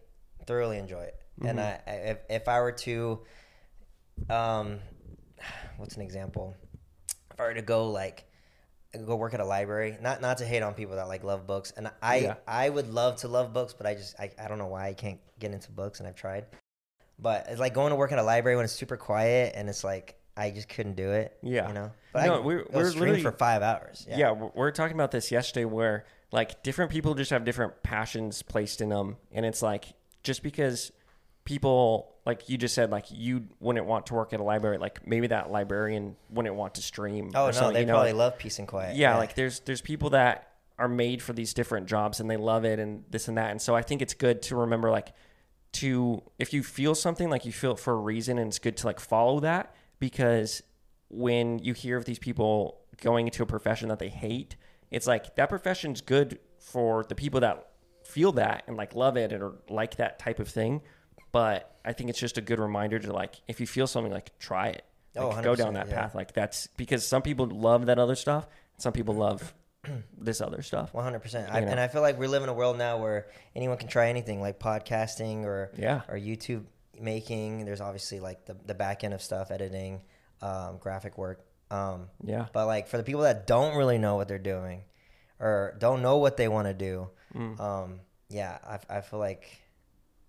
thoroughly 0.46 0.78
enjoy 0.78 1.02
it. 1.02 1.20
And 1.44 1.60
I, 1.60 1.80
I 1.86 1.90
if 1.92 2.18
if 2.30 2.48
I 2.48 2.60
were 2.60 2.72
to 2.72 3.20
um 4.30 4.78
what's 5.76 5.94
an 5.96 6.02
example? 6.02 6.54
If 7.32 7.40
I 7.40 7.44
were 7.44 7.54
to 7.54 7.62
go 7.62 7.90
like 7.90 8.24
go 9.04 9.14
work 9.16 9.34
at 9.34 9.40
a 9.40 9.44
library, 9.44 9.98
not 10.00 10.20
not 10.22 10.38
to 10.38 10.46
hate 10.46 10.62
on 10.62 10.74
people 10.74 10.96
that 10.96 11.06
like 11.08 11.22
love 11.22 11.46
books, 11.46 11.72
and 11.76 11.90
I 12.02 12.16
Yeah. 12.16 12.34
I 12.48 12.68
would 12.68 12.92
love 12.92 13.16
to 13.16 13.28
love 13.28 13.52
books, 13.52 13.74
but 13.74 13.86
I 13.86 13.94
just 13.94 14.18
I, 14.18 14.30
I 14.42 14.48
don't 14.48 14.58
know 14.58 14.68
why 14.68 14.86
I 14.88 14.94
can't 14.94 15.20
get 15.38 15.52
into 15.52 15.70
books, 15.70 16.00
and 16.00 16.08
I've 16.08 16.16
tried. 16.16 16.46
But 17.18 17.46
it's 17.48 17.60
like 17.60 17.74
going 17.74 17.90
to 17.90 17.96
work 17.96 18.12
at 18.12 18.18
a 18.18 18.22
library 18.22 18.56
when 18.56 18.64
it's 18.64 18.74
super 18.74 18.96
quiet, 18.96 19.52
and 19.54 19.68
it's 19.68 19.84
like 19.84 20.16
I 20.36 20.50
just 20.50 20.68
couldn't 20.68 20.96
do 20.96 21.12
it. 21.12 21.36
Yeah. 21.42 21.68
you 21.68 21.74
know. 21.74 21.92
But 22.12 22.26
No, 22.26 22.34
I, 22.36 22.38
we're- 22.40 22.64
we're 22.70 22.84
literally- 22.84 23.22
for 23.22 23.32
five 23.32 23.62
hours. 23.62 24.06
yeah. 24.08 24.32
we're, 24.32 24.50
we're 24.54 24.70
talking 24.70 24.94
about 24.96 25.10
this 25.10 25.30
yesterday, 25.30 25.64
where 25.64 26.04
like 26.32 26.62
different 26.62 26.90
people 26.90 27.14
just 27.14 27.30
have 27.30 27.44
different 27.44 27.82
passions 27.82 28.42
placed 28.42 28.80
in 28.80 28.88
them, 28.90 29.16
and 29.32 29.46
it's 29.46 29.62
like 29.62 29.94
just 30.22 30.42
because 30.42 30.92
people 31.44 32.12
like 32.26 32.48
you 32.48 32.58
just 32.58 32.74
said 32.74 32.90
like 32.90 33.04
you 33.10 33.44
wouldn't 33.60 33.86
want 33.86 34.06
to 34.06 34.14
work 34.14 34.32
at 34.32 34.40
a 34.40 34.42
library 34.42 34.78
like 34.78 35.06
maybe 35.06 35.28
that 35.28 35.48
librarian 35.50 36.16
wouldn't 36.28 36.56
want 36.56 36.74
to 36.74 36.82
stream 36.82 37.30
Oh 37.36 37.50
no, 37.50 37.72
they 37.72 37.80
you 37.80 37.86
know, 37.86 37.92
probably 37.94 38.12
like- 38.12 38.18
love 38.18 38.38
peace 38.38 38.58
and 38.58 38.66
quiet. 38.66 38.96
yeah, 38.96 39.16
like 39.16 39.34
there's 39.36 39.60
there's 39.60 39.80
people 39.80 40.10
that 40.10 40.50
are 40.78 40.88
made 40.88 41.22
for 41.22 41.32
these 41.32 41.54
different 41.54 41.86
jobs 41.86 42.18
and 42.18 42.28
they 42.28 42.36
love 42.36 42.64
it 42.64 42.78
and 42.80 43.04
this 43.10 43.28
and 43.28 43.38
that 43.38 43.50
and 43.52 43.62
so 43.62 43.74
i 43.76 43.80
think 43.80 44.02
it's 44.02 44.12
good 44.12 44.42
to 44.42 44.56
remember 44.56 44.90
like 44.90 45.12
to 45.72 46.20
if 46.38 46.52
you 46.52 46.62
feel 46.62 46.94
something 46.94 47.30
like 47.30 47.44
you 47.46 47.52
feel 47.52 47.72
it 47.72 47.78
for 47.78 47.92
a 47.94 47.96
reason 47.96 48.38
and 48.38 48.48
it's 48.48 48.58
good 48.58 48.76
to 48.78 48.86
like 48.86 48.98
follow 49.00 49.40
that 49.40 49.74
because 49.98 50.62
when 51.08 51.58
you 51.60 51.72
hear 51.72 51.96
of 51.96 52.04
these 52.04 52.18
people 52.18 52.80
going 53.00 53.26
into 53.26 53.42
a 53.42 53.46
profession 53.46 53.88
that 53.88 53.98
they 53.98 54.08
hate 54.08 54.56
it's 54.90 55.06
like 55.06 55.34
that 55.36 55.48
profession's 55.48 56.00
good 56.00 56.38
for 56.58 57.04
the 57.08 57.14
people 57.14 57.40
that 57.40 57.68
feel 58.04 58.32
that 58.32 58.62
and 58.66 58.76
like 58.76 58.94
love 58.94 59.16
it 59.16 59.32
or 59.32 59.54
like 59.68 59.96
that 59.96 60.18
type 60.18 60.38
of 60.38 60.48
thing. 60.48 60.80
But 61.32 61.72
i 61.84 61.92
think 61.92 62.08
it's 62.10 62.18
just 62.18 62.38
a 62.38 62.40
good 62.40 62.58
reminder 62.60 62.98
to 62.98 63.12
like 63.12 63.34
if 63.48 63.60
you 63.60 63.66
feel 63.66 63.86
something 63.86 64.12
like 64.12 64.38
try 64.38 64.68
it. 64.68 64.84
Oh, 65.16 65.40
go 65.42 65.56
down 65.56 65.74
that 65.74 65.88
yeah. 65.88 65.94
path. 66.02 66.14
Like 66.14 66.32
that's 66.34 66.66
because 66.76 67.06
some 67.06 67.22
people 67.22 67.46
love 67.46 67.86
that 67.86 67.98
other 67.98 68.14
stuff 68.14 68.46
some 68.78 68.92
people 68.92 69.14
love 69.14 69.54
this 70.18 70.40
other 70.40 70.62
stuff 70.62 70.92
One 70.94 71.04
hundred 71.04 71.20
percent, 71.20 71.48
You 71.48 71.58
and 71.60 71.80
I 71.80 71.88
feel 71.88 72.02
like 72.02 72.18
we 72.18 72.26
live 72.26 72.42
in 72.42 72.48
a 72.48 72.54
world 72.54 72.78
now 72.78 72.98
where 72.98 73.26
anyone 73.54 73.76
can 73.78 73.88
try 73.88 74.08
anything, 74.08 74.40
like 74.40 74.58
podcasting 74.60 75.44
or 75.44 75.72
Yeah. 75.76 76.02
or 76.08 76.16
YouTube 76.16 76.64
making. 77.00 77.64
There's 77.64 77.80
obviously 77.80 78.20
like 78.20 78.44
the 78.46 78.54
the 78.66 78.74
back 78.74 79.04
end 79.04 79.14
of 79.14 79.22
stuff, 79.22 79.50
editing, 79.50 80.00
um, 80.42 80.78
graphic 80.78 81.16
work. 81.18 81.44
Um, 81.68 82.08
yeah 82.24 82.46
but 82.52 82.66
like 82.66 82.86
for 82.86 82.96
the 82.96 83.02
people 83.02 83.22
that 83.22 83.46
don't 83.48 83.76
really 83.76 83.98
know 83.98 84.14
what 84.14 84.28
they're 84.28 84.38
doing, 84.38 84.82
or 85.40 85.74
don't 85.80 86.00
know 86.00 86.18
what 86.18 86.36
they 86.36 86.48
want 86.48 86.68
to 86.68 86.74
do, 86.74 87.08
Mm. 87.34 87.58
um, 87.60 88.00
yeah, 88.28 88.58
I, 88.64 88.98
I 88.98 89.00
feel 89.00 89.18
like, 89.18 89.44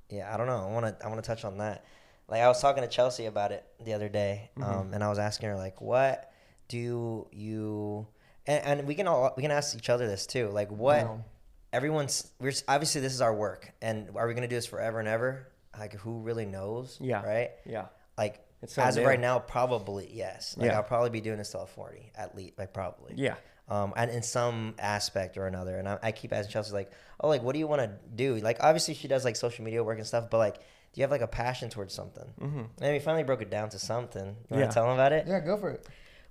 yeah, 0.10 0.34
I 0.34 0.38
don't 0.38 0.48
know. 0.48 0.68
I 0.68 0.72
want 0.74 0.86
to 1.00 1.06
I 1.06 1.10
want 1.10 1.24
to 1.24 1.28
touch 1.28 1.46
on 1.46 1.60
that. 1.60 1.86
Like 2.28 2.42
I 2.42 2.48
was 2.48 2.60
talking 2.62 2.82
to 2.84 2.90
Chelsea 2.90 3.26
about 3.28 3.52
it 3.52 3.64
the 3.86 3.94
other 3.94 4.10
day, 4.10 4.50
Mm-hmm. 4.58 4.64
um, 4.70 4.94
and 4.94 5.04
I 5.04 5.10
was 5.10 5.20
asking 5.20 5.50
her 5.50 5.56
like, 5.56 5.80
what 5.80 6.32
do 6.70 7.28
you 7.32 8.08
and, 8.48 8.66
and 8.80 8.88
we 8.88 8.96
can 8.96 9.08
all 9.08 9.32
we 9.38 9.44
can 9.44 9.52
ask 9.52 9.78
each 9.78 9.90
other 9.90 10.08
this 10.08 10.26
too. 10.26 10.48
Like 10.50 10.70
what 10.72 11.06
Wow. 11.06 11.24
everyone's 11.72 12.32
we're 12.40 12.52
obviously 12.68 13.02
this 13.02 13.14
is 13.14 13.22
our 13.22 13.34
work, 13.34 13.72
and 13.82 14.10
are 14.16 14.28
we 14.28 14.34
gonna 14.34 14.48
do 14.48 14.56
this 14.56 14.66
forever 14.66 15.00
and 15.00 15.08
ever? 15.08 15.48
Like 15.80 15.94
who 15.94 16.20
really 16.20 16.46
knows? 16.46 16.98
Yeah. 17.02 17.24
Right. 17.24 17.52
yeah 17.66 17.86
Like 18.18 18.40
It's 18.62 18.74
so 18.74 18.82
as 18.82 18.98
of 18.98 19.06
right 19.06 19.20
now, 19.20 19.40
probably 19.40 20.10
yes. 20.14 20.56
Like 20.58 20.68
Yeah. 20.72 20.78
I'll 20.78 20.84
probably 20.84 21.10
be 21.12 21.22
doing 21.22 21.38
this 21.38 21.52
till 21.52 21.66
forty 21.66 22.12
at 22.16 22.36
least. 22.36 22.58
Like 22.58 22.74
probably. 22.74 23.14
yeah 23.16 23.36
Um, 23.70 23.94
and 23.98 24.10
in 24.12 24.24
some 24.24 24.76
aspect 24.80 25.38
or 25.38 25.46
another, 25.48 25.78
and 25.78 25.88
I, 25.90 26.00
I 26.02 26.12
keep 26.12 26.32
asking 26.34 26.52
Chelsea 26.54 26.74
like, 26.74 26.92
oh, 27.20 27.28
like 27.28 27.44
what 27.44 27.54
do 27.54 27.60
you 27.60 27.68
want 27.68 27.82
to 27.82 27.92
do? 28.16 28.36
Like 28.38 28.58
obviously 28.62 28.94
she 28.94 29.08
does 29.08 29.26
like 29.26 29.36
social 29.36 29.66
media 29.66 29.84
work 29.84 29.98
and 29.98 30.08
stuff, 30.08 30.30
but 30.30 30.38
like, 30.38 30.56
Do 30.58 31.02
you 31.02 31.04
have 31.04 31.12
like 31.12 31.22
a 31.22 31.28
passion 31.28 31.70
towards 31.70 31.94
something? 31.94 32.28
Mm-hmm. 32.42 32.64
And 32.82 32.94
we 32.94 33.00
finally 33.00 33.24
broke 33.24 33.42
it 33.42 33.50
down 33.52 33.70
to 33.70 33.80
something. 33.80 34.26
You 34.26 34.34
want 34.52 34.62
Yeah. 34.62 34.68
to 34.68 34.74
tell 34.74 34.84
them 34.86 34.94
about 34.94 35.12
it? 35.12 35.26
Yeah, 35.28 35.40
go 35.42 35.58
for 35.58 35.70
it. 35.72 35.86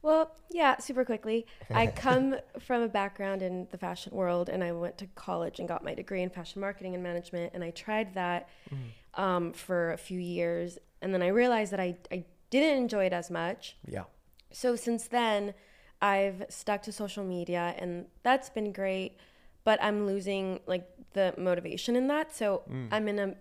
Well, 0.07 0.30
yeah, 0.52 0.78
super 0.78 1.04
quickly. 1.04 1.46
I 1.68 1.86
come 2.07 2.36
from 2.61 2.82
a 2.82 2.88
background 2.88 3.42
in 3.42 3.66
the 3.72 3.76
fashion 3.76 4.14
world, 4.14 4.48
and 4.48 4.62
I 4.62 4.70
went 4.70 4.98
to 4.98 5.09
college 5.16 5.59
and 5.59 5.66
got 5.66 5.82
my 5.82 5.94
degree 5.94 6.22
in 6.22 6.30
fashion 6.30 6.61
marketing 6.61 6.94
and 6.94 7.02
management. 7.02 7.54
And 7.54 7.64
I 7.64 7.70
tried 7.70 8.14
that 8.14 8.48
mm. 8.72 9.20
um, 9.20 9.52
for 9.52 9.90
a 9.90 9.96
few 9.96 10.20
years, 10.20 10.78
and 11.02 11.12
then 11.12 11.22
I 11.22 11.26
realized 11.26 11.72
that 11.72 11.80
I, 11.80 11.96
I 12.12 12.24
didn't 12.50 12.78
enjoy 12.78 13.07
it 13.07 13.12
as 13.12 13.32
much. 13.32 13.76
Yeah. 13.84 14.04
So 14.52 14.76
since 14.76 15.09
then, 15.09 15.54
I've 16.00 16.44
stuck 16.50 16.82
to 16.82 16.92
social 16.92 17.24
media, 17.24 17.74
and 17.76 18.07
that's 18.22 18.48
been 18.48 18.70
great. 18.70 19.16
But 19.64 19.82
I'm 19.82 20.07
losing 20.07 20.61
like 20.68 20.88
the 21.14 21.34
motivation 21.36 21.96
in 21.96 22.07
that. 22.07 22.32
So 22.32 22.62
mm. 22.70 22.86
I'm 22.92 23.09
in 23.09 23.18
a 23.18 23.34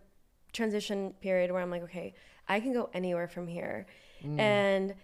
transition 0.52 1.14
period 1.22 1.52
where 1.52 1.62
I'm 1.62 1.70
like, 1.70 1.84
okay, 1.84 2.16
I 2.48 2.60
can 2.60 2.74
go 2.74 2.90
anywhere 2.92 3.28
from 3.28 3.46
here, 3.46 3.86
mm. 4.24 4.40
and 4.40 4.96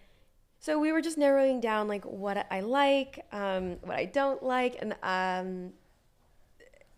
so 0.61 0.77
we 0.79 0.91
were 0.91 1.01
just 1.01 1.17
narrowing 1.17 1.59
down 1.59 1.87
like 1.87 2.05
what 2.05 2.45
I 2.51 2.59
like, 2.61 3.25
um, 3.31 3.77
what 3.81 3.97
I 3.97 4.05
don't 4.05 4.41
like, 4.43 4.77
and 4.79 4.93
um, 5.03 5.73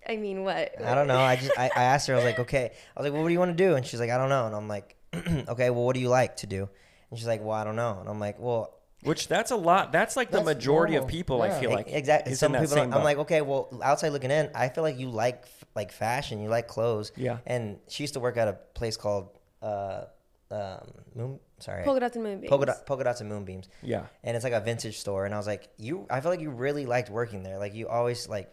I 0.07 0.17
mean 0.17 0.43
what. 0.43 0.79
I 0.83 0.93
don't 0.93 1.07
know. 1.07 1.19
I 1.19 1.37
just 1.37 1.57
I, 1.57 1.71
I 1.75 1.83
asked 1.83 2.07
her. 2.07 2.13
I 2.13 2.17
was 2.17 2.25
like, 2.25 2.39
okay. 2.39 2.65
I 2.95 2.99
was 2.99 3.05
like, 3.05 3.13
well, 3.13 3.21
what 3.21 3.29
do 3.29 3.33
you 3.33 3.39
want 3.39 3.57
to 3.57 3.63
do? 3.63 3.75
And 3.75 3.85
she's 3.85 4.01
like, 4.01 4.09
I 4.09 4.17
don't 4.17 4.29
know. 4.29 4.47
And 4.47 4.55
I'm 4.55 4.67
like, 4.67 4.95
okay. 5.15 5.69
Well, 5.69 5.85
what 5.85 5.95
do 5.95 6.01
you 6.01 6.09
like 6.09 6.35
to 6.37 6.47
do? 6.47 6.67
And 7.09 7.17
she's 7.17 7.27
like, 7.27 7.41
well, 7.41 7.55
I 7.55 7.63
don't 7.63 7.77
know. 7.77 7.97
And 8.01 8.09
I'm 8.09 8.19
like, 8.19 8.37
well, 8.37 8.75
Which 9.03 9.29
that's 9.29 9.51
a 9.51 9.55
lot. 9.55 9.93
That's 9.93 10.17
like 10.17 10.29
the 10.29 10.37
That's 10.37 10.45
majority 10.45 10.93
normal. 10.93 11.07
of 11.07 11.11
people. 11.11 11.41
I 11.41 11.57
feel 11.57 11.71
like 11.71 11.87
exactly. 11.87 12.35
Some 12.35 12.47
in 12.47 12.53
that 12.53 12.67
people. 12.67 12.75
same 12.75 12.83
I'm 12.85 12.99
boat. 12.99 13.03
like, 13.05 13.17
okay. 13.19 13.41
Well, 13.41 13.79
outside 13.81 14.09
looking 14.09 14.31
in, 14.31 14.49
I 14.53 14.67
feel 14.67 14.83
like 14.83 14.99
you 14.99 15.09
like 15.09 15.45
like 15.73 15.93
fashion. 15.93 16.41
You 16.41 16.49
like 16.49 16.67
clothes. 16.67 17.13
Yeah. 17.15 17.37
And 17.45 17.79
she 17.87 18.03
used 18.03 18.15
to 18.15 18.19
work 18.19 18.35
at 18.35 18.49
a 18.49 18.53
place 18.73 18.97
called 18.97 19.29
uh, 19.61 20.05
um, 20.51 20.91
Moon. 21.15 21.39
Sorry. 21.63 21.83
Polka 21.83 21.99
dots 22.01 22.15
and 22.15 22.23
moonbeams. 22.25 22.49
Polka, 22.49 22.65
dot, 22.65 22.85
polka 22.85 23.03
dots 23.03 23.21
and 23.21 23.29
moonbeams. 23.29 23.67
yeah, 23.81 24.05
and 24.23 24.35
it's 24.35 24.43
like 24.43 24.53
a 24.53 24.59
vintage 24.59 24.97
store 24.99 25.25
and 25.25 25.33
i 25.33 25.37
was 25.37 25.47
like 25.47 25.69
you 25.77 26.05
i 26.09 26.19
feel 26.21 26.31
like 26.31 26.41
you 26.41 26.49
really 26.49 26.85
liked 26.85 27.09
working 27.09 27.41
there 27.43 27.57
like 27.57 27.73
you 27.73 27.87
always 27.87 28.27
like 28.27 28.51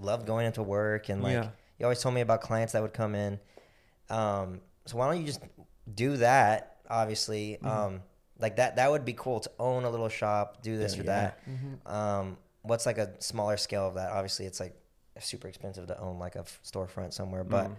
loved 0.00 0.26
going 0.26 0.46
into 0.46 0.62
work 0.62 1.08
and 1.08 1.22
like 1.22 1.32
Yeah. 1.34 1.48
you 1.78 1.86
always 1.86 2.00
told 2.00 2.14
me 2.14 2.20
about 2.20 2.40
clients 2.40 2.72
that 2.72 2.82
would 2.82 2.92
come 2.92 3.14
in 3.14 3.38
um 4.10 4.60
so 4.86 4.96
why 4.98 5.06
don't 5.08 5.20
you 5.20 5.26
just 5.26 5.40
do 5.92 6.16
that 6.18 6.76
obviously 6.88 7.58
Mm-hmm. 7.62 7.66
um 7.68 8.02
like 8.40 8.56
that 8.56 8.76
that 8.76 8.90
would 8.90 9.04
be 9.04 9.12
cool 9.12 9.40
to 9.40 9.50
own 9.58 9.84
a 9.84 9.90
little 9.90 10.08
shop 10.08 10.62
do 10.62 10.76
this 10.76 10.94
Yeah, 10.96 11.00
or 11.02 11.04
yeah. 11.04 11.30
that 11.86 11.92
um 11.92 12.36
what's 12.62 12.84
like 12.86 12.98
a 12.98 13.12
smaller 13.20 13.56
scale 13.56 13.86
of 13.88 13.94
that 13.94 14.10
obviously 14.10 14.46
it's 14.46 14.58
like 14.60 14.74
super 15.20 15.46
expensive 15.48 15.86
to 15.86 15.98
own 16.00 16.18
like 16.18 16.34
a 16.34 16.40
f- 16.40 16.60
storefront 16.64 17.12
somewhere 17.12 17.44
but 17.44 17.66
Mhm. 17.70 17.76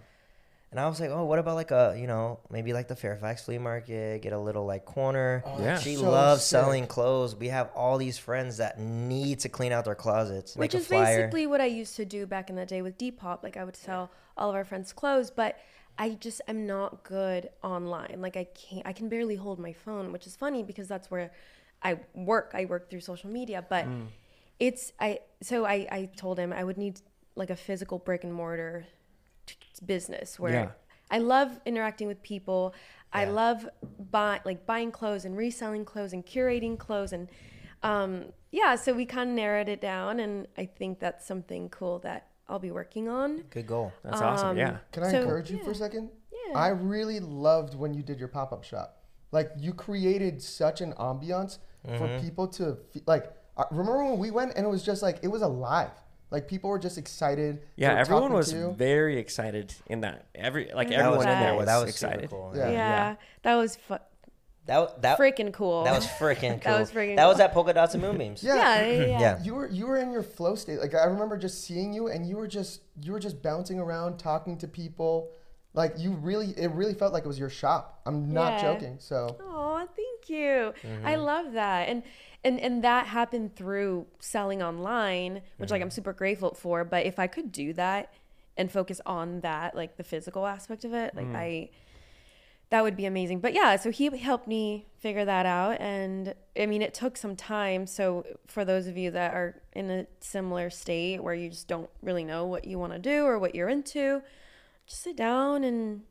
And 0.70 0.80
I 0.80 0.88
was 0.88 1.00
like, 1.00 1.10
oh, 1.10 1.24
what 1.24 1.38
about 1.38 1.54
like 1.54 1.70
a, 1.70 1.96
you 1.98 2.06
know, 2.06 2.40
maybe 2.50 2.72
like 2.72 2.88
the 2.88 2.96
Fairfax 2.96 3.44
flea 3.44 3.58
market, 3.58 4.22
get 4.22 4.32
a 4.32 4.38
little 4.38 4.66
like 4.66 4.84
corner. 4.84 5.42
Oh, 5.46 5.62
Yeah. 5.62 5.78
She 5.78 5.94
so 5.96 6.10
loves 6.10 6.42
sick. 6.42 6.50
selling 6.50 6.86
clothes. 6.86 7.34
We 7.36 7.48
have 7.48 7.70
all 7.74 7.98
these 7.98 8.18
friends 8.18 8.56
that 8.58 8.78
need 8.78 9.40
to 9.40 9.48
clean 9.48 9.72
out 9.72 9.84
their 9.84 9.94
closets. 9.94 10.56
Which 10.56 10.74
is 10.74 10.88
basically 10.88 11.46
what 11.46 11.60
I 11.60 11.66
used 11.66 11.96
to 11.96 12.04
do 12.04 12.26
back 12.26 12.50
in 12.50 12.56
the 12.56 12.66
day 12.66 12.82
with 12.82 12.98
Depop. 12.98 13.42
Like 13.42 13.56
I 13.56 13.64
would 13.64 13.76
sell 13.76 14.10
all 14.36 14.48
of 14.50 14.54
our 14.56 14.64
friends' 14.64 14.92
clothes, 14.92 15.30
but 15.30 15.58
I 15.98 16.10
just 16.10 16.40
am 16.48 16.66
not 16.66 17.04
good 17.04 17.48
online. 17.62 18.16
Like 18.20 18.36
I 18.36 18.44
can't 18.44 18.86
I 18.86 18.92
can 18.92 19.08
barely 19.08 19.36
hold 19.36 19.58
my 19.58 19.72
phone, 19.72 20.12
which 20.12 20.26
is 20.26 20.36
funny 20.36 20.62
because 20.62 20.88
that's 20.88 21.10
where 21.10 21.30
I 21.82 22.00
work. 22.14 22.50
I 22.54 22.64
work 22.66 22.90
through 22.90 23.00
social 23.00 23.30
media. 23.30 23.64
But 23.66 23.86
Mm. 23.86 24.08
it's 24.58 24.92
I 25.00 25.20
so 25.42 25.64
I, 25.64 25.86
I 25.90 26.10
told 26.16 26.38
him 26.38 26.52
I 26.52 26.64
would 26.64 26.76
need 26.76 27.00
like 27.34 27.50
a 27.50 27.56
physical 27.56 27.98
brick 27.98 28.24
and 28.24 28.32
mortar 28.34 28.84
t- 28.84 28.88
business 29.80 30.38
where 30.38 30.52
Yeah. 30.52 30.68
I 31.10 31.18
love 31.18 31.60
interacting 31.64 32.08
with 32.08 32.22
people. 32.22 32.74
I 33.12 33.24
love 33.26 33.68
buy 34.10 34.40
like 34.44 34.66
buying 34.66 34.90
clothes 34.90 35.24
and 35.24 35.36
reselling 35.36 35.84
clothes 35.84 36.12
and 36.12 36.26
curating 36.26 36.76
clothes 36.78 37.12
and 37.12 37.28
um, 37.82 38.26
yeah. 38.50 38.74
So 38.74 38.92
we 38.92 39.06
kind 39.06 39.30
of 39.30 39.36
narrowed 39.36 39.68
it 39.68 39.80
down, 39.80 40.18
and 40.20 40.46
I 40.58 40.64
think 40.66 40.98
that's 40.98 41.26
something 41.26 41.68
cool 41.68 41.98
that 42.00 42.28
I'll 42.48 42.58
be 42.58 42.70
working 42.70 43.08
on. 43.08 43.42
Good 43.50 43.66
goal. 43.66 43.92
that's 44.02 44.20
awesome. 44.20 44.48
Um, 44.50 44.56
Yeah, 44.56 44.78
Can 44.92 45.04
I 45.04 45.10
So- 45.10 45.20
encourage 45.20 45.50
you 45.50 45.62
for 45.62 45.70
a 45.70 45.74
second? 45.74 46.10
Yeah. 46.48 46.58
I 46.58 46.68
really 46.68 47.20
loved 47.20 47.74
when 47.74 47.94
you 47.94 48.02
did 48.02 48.18
your 48.18 48.28
pop 48.28 48.52
up 48.52 48.64
shop. 48.64 49.02
Like 49.30 49.50
you 49.58 49.72
created 49.72 50.42
such 50.42 50.80
an 50.80 50.92
ambiance 50.94 51.58
Mm-hmm. 51.86 51.98
for 51.98 52.20
people 52.20 52.48
to 52.48 52.76
fe- 52.92 53.02
like. 53.06 53.32
Remember 53.70 54.04
when 54.04 54.18
we 54.18 54.30
went 54.32 54.54
and 54.56 54.66
it 54.66 54.68
was 54.68 54.82
just 54.82 55.02
like 55.02 55.18
it 55.22 55.28
was 55.28 55.42
alive. 55.42 55.92
Like 56.36 56.48
people 56.48 56.68
were 56.68 56.78
just 56.78 56.98
excited. 56.98 57.62
Yeah. 57.76 57.94
Everyone 57.98 58.32
was 58.34 58.50
to 58.50 58.72
very 58.72 59.18
excited 59.18 59.74
in 59.86 60.02
that. 60.02 60.26
Every 60.34 60.70
like 60.74 60.88
That 60.90 60.98
everyone 60.98 61.18
was 61.18 61.26
in 61.26 61.32
there 61.32 61.50
nice. 61.52 61.56
was, 61.58 61.66
that 61.66 61.78
was 61.80 61.88
excited. 61.88 62.20
super 62.30 62.36
cool. 62.36 62.52
Yeah. 62.54 62.66
Yeah, 62.68 62.72
Yeah. 62.72 63.14
that 63.44 63.54
was 63.54 63.76
fu- 63.76 64.04
That 64.66 65.00
that 65.02 65.18
freaking 65.18 65.52
cool. 65.52 65.84
that 65.84 65.94
was 65.94 66.06
freaking 66.06 66.60
cool. 66.62 66.72
That 66.72 66.80
was 66.80 66.90
freaking 66.90 67.16
That 67.16 67.26
was 67.26 67.36
cool. 67.36 67.44
at 67.46 67.52
Polka 67.54 67.72
Dots 67.72 67.94
and 67.94 68.02
Moonbeams. 68.02 68.42
Yeah. 68.42 68.56
yeah, 68.56 68.86
yeah, 68.86 69.06
yeah. 69.06 69.20
Yeah. 69.20 69.42
You 69.42 69.54
were 69.54 69.68
you 69.68 69.86
were 69.86 69.96
in 69.96 70.10
your 70.12 70.22
flow 70.22 70.54
state. 70.56 70.78
Like 70.78 70.94
I 70.94 71.06
remember 71.06 71.36
just 71.38 71.64
seeing 71.64 71.94
you 71.94 72.08
and 72.08 72.28
you 72.28 72.36
were 72.36 72.48
just 72.48 72.82
you 73.00 73.12
were 73.12 73.20
just 73.20 73.40
bouncing 73.42 73.78
around 73.80 74.18
talking 74.18 74.58
to 74.58 74.68
people. 74.68 75.30
Like 75.72 75.94
you 75.96 76.10
really 76.12 76.48
it 76.64 76.70
really 76.72 76.94
felt 76.94 77.12
like 77.14 77.24
it 77.24 77.28
was 77.28 77.38
your 77.38 77.50
shop. 77.50 78.00
I'm 78.06 78.32
not 78.32 78.54
Yeah. 78.54 78.72
joking. 78.74 78.96
So 78.98 79.36
Oh, 79.40 79.86
thank 79.96 80.28
you. 80.28 80.74
I 81.04 81.14
mm-hmm. 81.14 81.22
love 81.22 81.52
that. 81.52 81.88
And 81.88 82.02
and 82.46 82.60
and 82.60 82.84
that 82.84 83.06
happened 83.08 83.56
through 83.56 84.06
selling 84.20 84.62
online, 84.62 85.42
which 85.58 85.70
like 85.70 85.82
I'm 85.82 85.88
mm-hmm. 85.88 85.94
super 85.94 86.12
grateful 86.12 86.54
for, 86.54 86.84
but 86.84 87.04
if 87.04 87.18
I 87.18 87.26
could 87.26 87.50
do 87.50 87.72
that 87.72 88.14
and 88.56 88.70
focus 88.70 89.00
on 89.04 89.40
that, 89.40 89.74
like 89.74 89.96
the 89.96 90.04
physical 90.04 90.46
aspect 90.46 90.84
of 90.84 90.94
it, 90.94 91.14
like 91.14 91.26
mm. 91.26 91.36
I 91.36 91.70
that 92.70 92.82
would 92.82 92.96
be 92.96 93.06
amazing. 93.06 93.40
But 93.40 93.52
yeah, 93.52 93.76
so 93.76 93.90
he 93.90 94.16
helped 94.16 94.48
me 94.48 94.86
figure 94.98 95.24
that 95.24 95.46
out 95.46 95.80
and 95.80 96.34
I 96.58 96.66
mean 96.66 96.82
it 96.82 96.94
took 96.94 97.16
some 97.16 97.34
time. 97.34 97.86
So 97.86 98.24
for 98.46 98.64
those 98.64 98.86
of 98.86 98.96
you 98.96 99.10
that 99.10 99.34
are 99.34 99.60
in 99.72 99.90
a 99.90 100.06
similar 100.20 100.70
state 100.70 101.22
where 101.22 101.34
you 101.34 101.50
just 101.50 101.68
don't 101.68 101.90
really 102.02 102.24
know 102.24 102.46
what 102.46 102.64
you 102.64 102.78
want 102.78 102.92
to 102.92 102.98
do 102.98 103.24
or 103.24 103.38
what 103.38 103.54
you're 103.54 103.68
into, 103.68 104.22
just 104.86 105.02
sit 105.02 105.16
down 105.16 105.64
and 105.64 106.02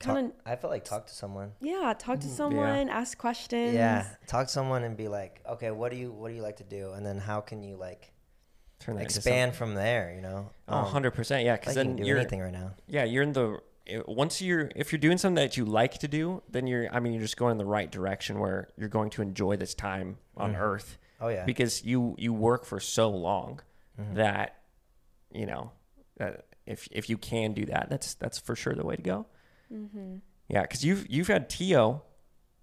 kind 0.00 0.26
of 0.26 0.32
I 0.44 0.56
felt 0.56 0.72
like 0.72 0.84
talk 0.84 1.06
to 1.06 1.14
someone. 1.14 1.52
yeah, 1.60 1.94
talk 1.98 2.20
to 2.20 2.26
mm. 2.26 2.36
someone, 2.36 2.88
ask 2.88 3.16
questions. 3.18 3.74
Yeah, 3.74 4.06
talk 4.26 4.46
to 4.46 4.52
someone 4.52 4.84
and 4.84 4.96
be 4.96 5.08
like, 5.08 5.42
okay, 5.48 5.70
what 5.70 5.90
do 5.92 5.98
you 5.98 6.12
what 6.12 6.28
do 6.28 6.34
you 6.34 6.42
like 6.42 6.56
to 6.56 6.64
do, 6.64 6.92
and 6.92 7.04
then 7.04 7.18
how 7.18 7.40
can 7.40 7.62
you 7.62 7.76
like 7.76 8.12
Turn 8.80 8.98
expand 8.98 9.54
from 9.54 9.74
there? 9.74 10.12
You 10.14 10.22
know, 10.22 10.50
Oh, 10.68 10.82
100 10.82 11.08
um, 11.08 11.12
percent. 11.14 11.44
Yeah, 11.44 11.52
like 11.52 11.60
because 11.62 11.76
you 11.76 11.82
then 11.82 11.86
can 11.88 11.96
do 11.96 12.08
you're 12.08 12.18
anything 12.18 12.40
right 12.40 12.52
now. 12.52 12.72
yeah 12.86 13.04
you're 13.04 13.22
in 13.22 13.32
the 13.32 13.60
eh, 13.86 14.00
once 14.06 14.42
you're 14.42 14.70
if 14.76 14.92
you're 14.92 14.98
doing 14.98 15.18
something 15.18 15.42
that 15.42 15.56
you 15.56 15.64
like 15.64 15.98
to 15.98 16.08
do, 16.08 16.42
then 16.48 16.66
you're 16.66 16.92
I 16.92 17.00
mean 17.00 17.12
you're 17.12 17.22
just 17.22 17.36
going 17.36 17.52
in 17.52 17.58
the 17.58 17.64
right 17.64 17.90
direction 17.90 18.38
where 18.38 18.68
you're 18.76 18.88
going 18.88 19.10
to 19.10 19.22
enjoy 19.22 19.56
this 19.56 19.74
time 19.74 20.18
on 20.36 20.54
mm. 20.54 20.60
Earth. 20.60 20.98
Oh 21.20 21.28
yeah, 21.28 21.44
because 21.44 21.84
you 21.84 22.14
you 22.18 22.32
work 22.32 22.64
for 22.64 22.80
so 22.80 23.08
long 23.10 23.60
Mm-hmm. 24.00 24.14
that 24.14 24.56
you 25.32 25.46
know 25.46 25.70
that 26.16 26.46
if 26.66 26.88
if 26.90 27.08
you 27.08 27.16
can 27.16 27.52
do 27.52 27.64
that, 27.66 27.88
that's 27.88 28.14
that's 28.14 28.40
for 28.40 28.56
sure 28.56 28.74
the 28.74 28.84
way 28.84 28.96
to 28.96 29.02
go. 29.02 29.26
Yeah, 30.48 30.62
because 30.62 30.84
you've 30.84 31.06
you've 31.08 31.28
had 31.28 31.48
Tio 31.48 32.02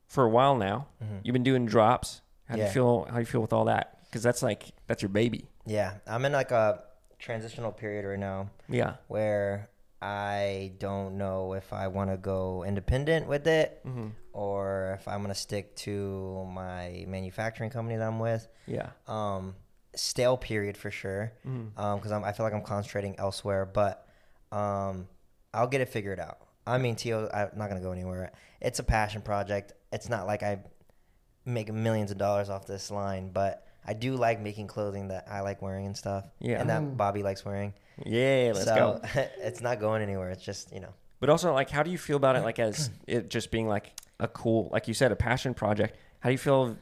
for 0.08 0.24
a 0.24 0.30
while 0.30 0.56
now. 0.56 0.88
You've 1.24 1.34
been 1.34 1.44
doing 1.44 1.66
drops. 1.66 2.22
How 2.46 2.56
do 2.56 2.62
Mm-hmm. 2.62 2.68
You 2.68 2.74
feel? 2.74 3.04
How 3.06 3.14
do 3.16 3.20
you 3.20 3.26
feel 3.26 3.42
with 3.42 3.54
all 3.54 3.66
that? 3.66 4.00
Because 4.06 4.24
that's 4.24 4.44
like 4.44 4.72
that's 4.88 5.02
your 5.02 5.10
baby. 5.10 5.48
yeah. 5.66 5.94
I'm 6.06 6.26
in 6.26 6.32
like 6.34 6.52
a 6.52 6.84
transitional 7.20 7.72
period 7.72 8.04
right 8.06 8.18
now 8.20 8.50
Yeah. 8.68 8.96
where 9.08 9.70
I 10.02 10.72
don't 10.80 11.18
know 11.18 11.54
if 11.54 11.72
I 11.72 11.88
want 11.88 12.10
to 12.10 12.18
go 12.18 12.64
independent 12.66 13.28
with 13.28 13.46
it 13.48 13.80
Mm-hmm. 13.86 14.08
or 14.34 14.98
if 15.00 15.08
I'm 15.08 15.22
gonna 15.22 15.36
stick 15.36 15.76
to 15.88 16.46
my 16.52 17.06
manufacturing 17.08 17.70
company 17.70 17.98
that 17.98 18.08
I'm 18.08 18.20
with. 18.20 18.48
Yeah. 18.68 18.90
um, 19.08 19.56
stale 19.96 20.36
period 20.38 20.78
for 20.78 20.90
sure 20.92 21.32
Um, 21.46 21.98
because 21.98 22.12
I'm 22.12 22.24
I 22.24 22.32
feel 22.34 22.46
like 22.46 22.54
I'm 22.54 22.64
concentrating 22.64 23.16
elsewhere, 23.20 23.66
but 23.66 24.08
um, 24.52 25.08
I'll 25.54 25.68
get 25.68 25.82
it 25.82 25.90
figured 25.90 26.20
out. 26.20 26.40
I 26.66 26.78
mean, 26.78 26.96
Tio, 26.96 27.30
I'm 27.34 27.58
not 27.58 27.70
gonna 27.70 27.82
go 27.82 27.92
anywhere. 27.92 28.32
It's 28.60 28.80
a 28.80 28.84
passion 28.84 29.22
project. 29.22 29.74
It's 29.92 30.10
not 30.10 30.28
like 30.28 30.44
I 30.44 30.60
make 31.46 31.72
millions 31.72 32.12
of 32.12 32.18
dollars 32.18 32.50
off 32.50 32.68
this 32.68 32.92
line, 32.92 33.32
but 33.32 33.66
I 33.86 33.94
do 33.94 34.16
like 34.16 34.40
making 34.40 34.68
clothing 34.68 35.08
that 35.08 35.28
I 35.30 35.42
like 35.42 35.62
wearing 35.62 35.88
and 35.88 35.98
stuff. 35.98 36.26
Yeah. 36.40 36.62
and 36.62 36.70
that 36.70 36.82
mm. 36.82 36.98
Bobby 36.98 37.24
likes 37.24 37.44
wearing. 37.44 37.74
Yeah. 38.06 38.52
Let's 38.54 38.66
so 38.66 38.76
go. 38.76 39.02
it's 39.40 39.62
not 39.62 39.80
going 39.80 40.02
anywhere. 40.02 40.30
It's 40.30 40.44
just 40.44 40.72
you 40.74 40.80
know. 40.80 40.94
But 41.22 41.30
also, 41.30 41.54
like, 41.54 41.70
how 41.70 41.84
do 41.84 41.92
you 41.92 42.00
feel 42.00 42.18
about 42.18 42.36
it? 42.36 42.44
Like, 42.44 42.60
as 42.60 42.90
it 43.08 43.30
just 43.30 43.52
being 43.52 43.68
like 43.68 43.94
a 44.20 44.28
cool, 44.28 44.70
like 44.74 44.88
you 44.90 44.94
said, 44.94 45.12
a 45.12 45.16
passion 45.16 45.54
project. 45.54 45.96
How 46.20 46.30
do 46.30 46.34
you 46.34 46.38
feel, 46.38 46.78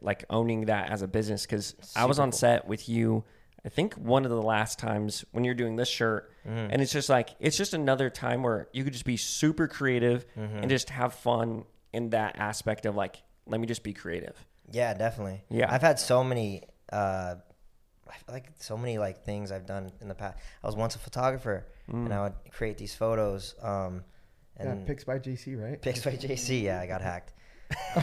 like, 0.00 0.24
owning 0.30 0.66
that 0.66 0.90
as 0.90 1.02
a 1.02 1.08
business? 1.08 1.46
Because 1.46 1.74
I 1.96 2.04
was 2.04 2.18
on 2.18 2.30
cool. 2.30 2.38
set 2.38 2.66
with 2.66 2.88
you. 2.88 3.24
I 3.64 3.70
think 3.70 3.94
one 3.94 4.24
of 4.24 4.30
the 4.30 4.42
last 4.42 4.78
times 4.78 5.24
when 5.32 5.42
you're 5.44 5.54
doing 5.54 5.76
this 5.76 5.88
shirt, 5.88 6.30
Mm-hmm. 6.46 6.72
and 6.72 6.82
it's 6.82 6.92
just 6.92 7.08
like 7.08 7.30
it's 7.40 7.56
just 7.56 7.72
another 7.72 8.10
time 8.10 8.42
where 8.42 8.68
you 8.74 8.84
could 8.84 8.92
just 8.92 9.06
be 9.06 9.16
super 9.16 9.66
creative 9.66 10.26
Mm-hmm. 10.36 10.58
and 10.58 10.68
just 10.68 10.90
have 10.90 11.14
fun 11.14 11.64
in 11.92 12.10
that 12.10 12.36
aspect 12.38 12.84
of 12.84 12.94
like, 12.94 13.22
let 13.46 13.58
me 13.60 13.66
just 13.66 13.82
be 13.82 13.94
creative. 13.94 14.36
Yeah, 14.70 14.92
definitely. 14.92 15.42
Yeah. 15.48 15.72
I've 15.72 15.80
had 15.82 15.98
so 15.98 16.22
many 16.22 16.64
uh 16.92 17.36
I 18.06 18.12
feel 18.18 18.34
like 18.34 18.50
so 18.58 18.76
many 18.76 18.98
like 18.98 19.24
things 19.24 19.50
I've 19.50 19.64
done 19.66 19.90
in 20.02 20.08
the 20.08 20.14
past. 20.14 20.36
I 20.62 20.66
was 20.66 20.76
once 20.76 20.96
a 20.96 20.98
photographer 20.98 21.66
and 21.88 22.12
I 22.12 22.22
would 22.24 22.34
create 22.50 22.76
these 22.76 22.94
photos 22.94 23.54
um 23.62 24.04
Yeah, 24.60 24.72
and 24.72 24.86
pics 24.86 25.04
by 25.04 25.18
JC, 25.18 25.58
right? 25.60 25.80
Pics 25.80 26.04
by 26.04 26.12
JC. 26.12 26.62
Yeah, 26.62 26.80
I 26.80 26.86
got 26.86 27.00
hacked. 27.00 27.32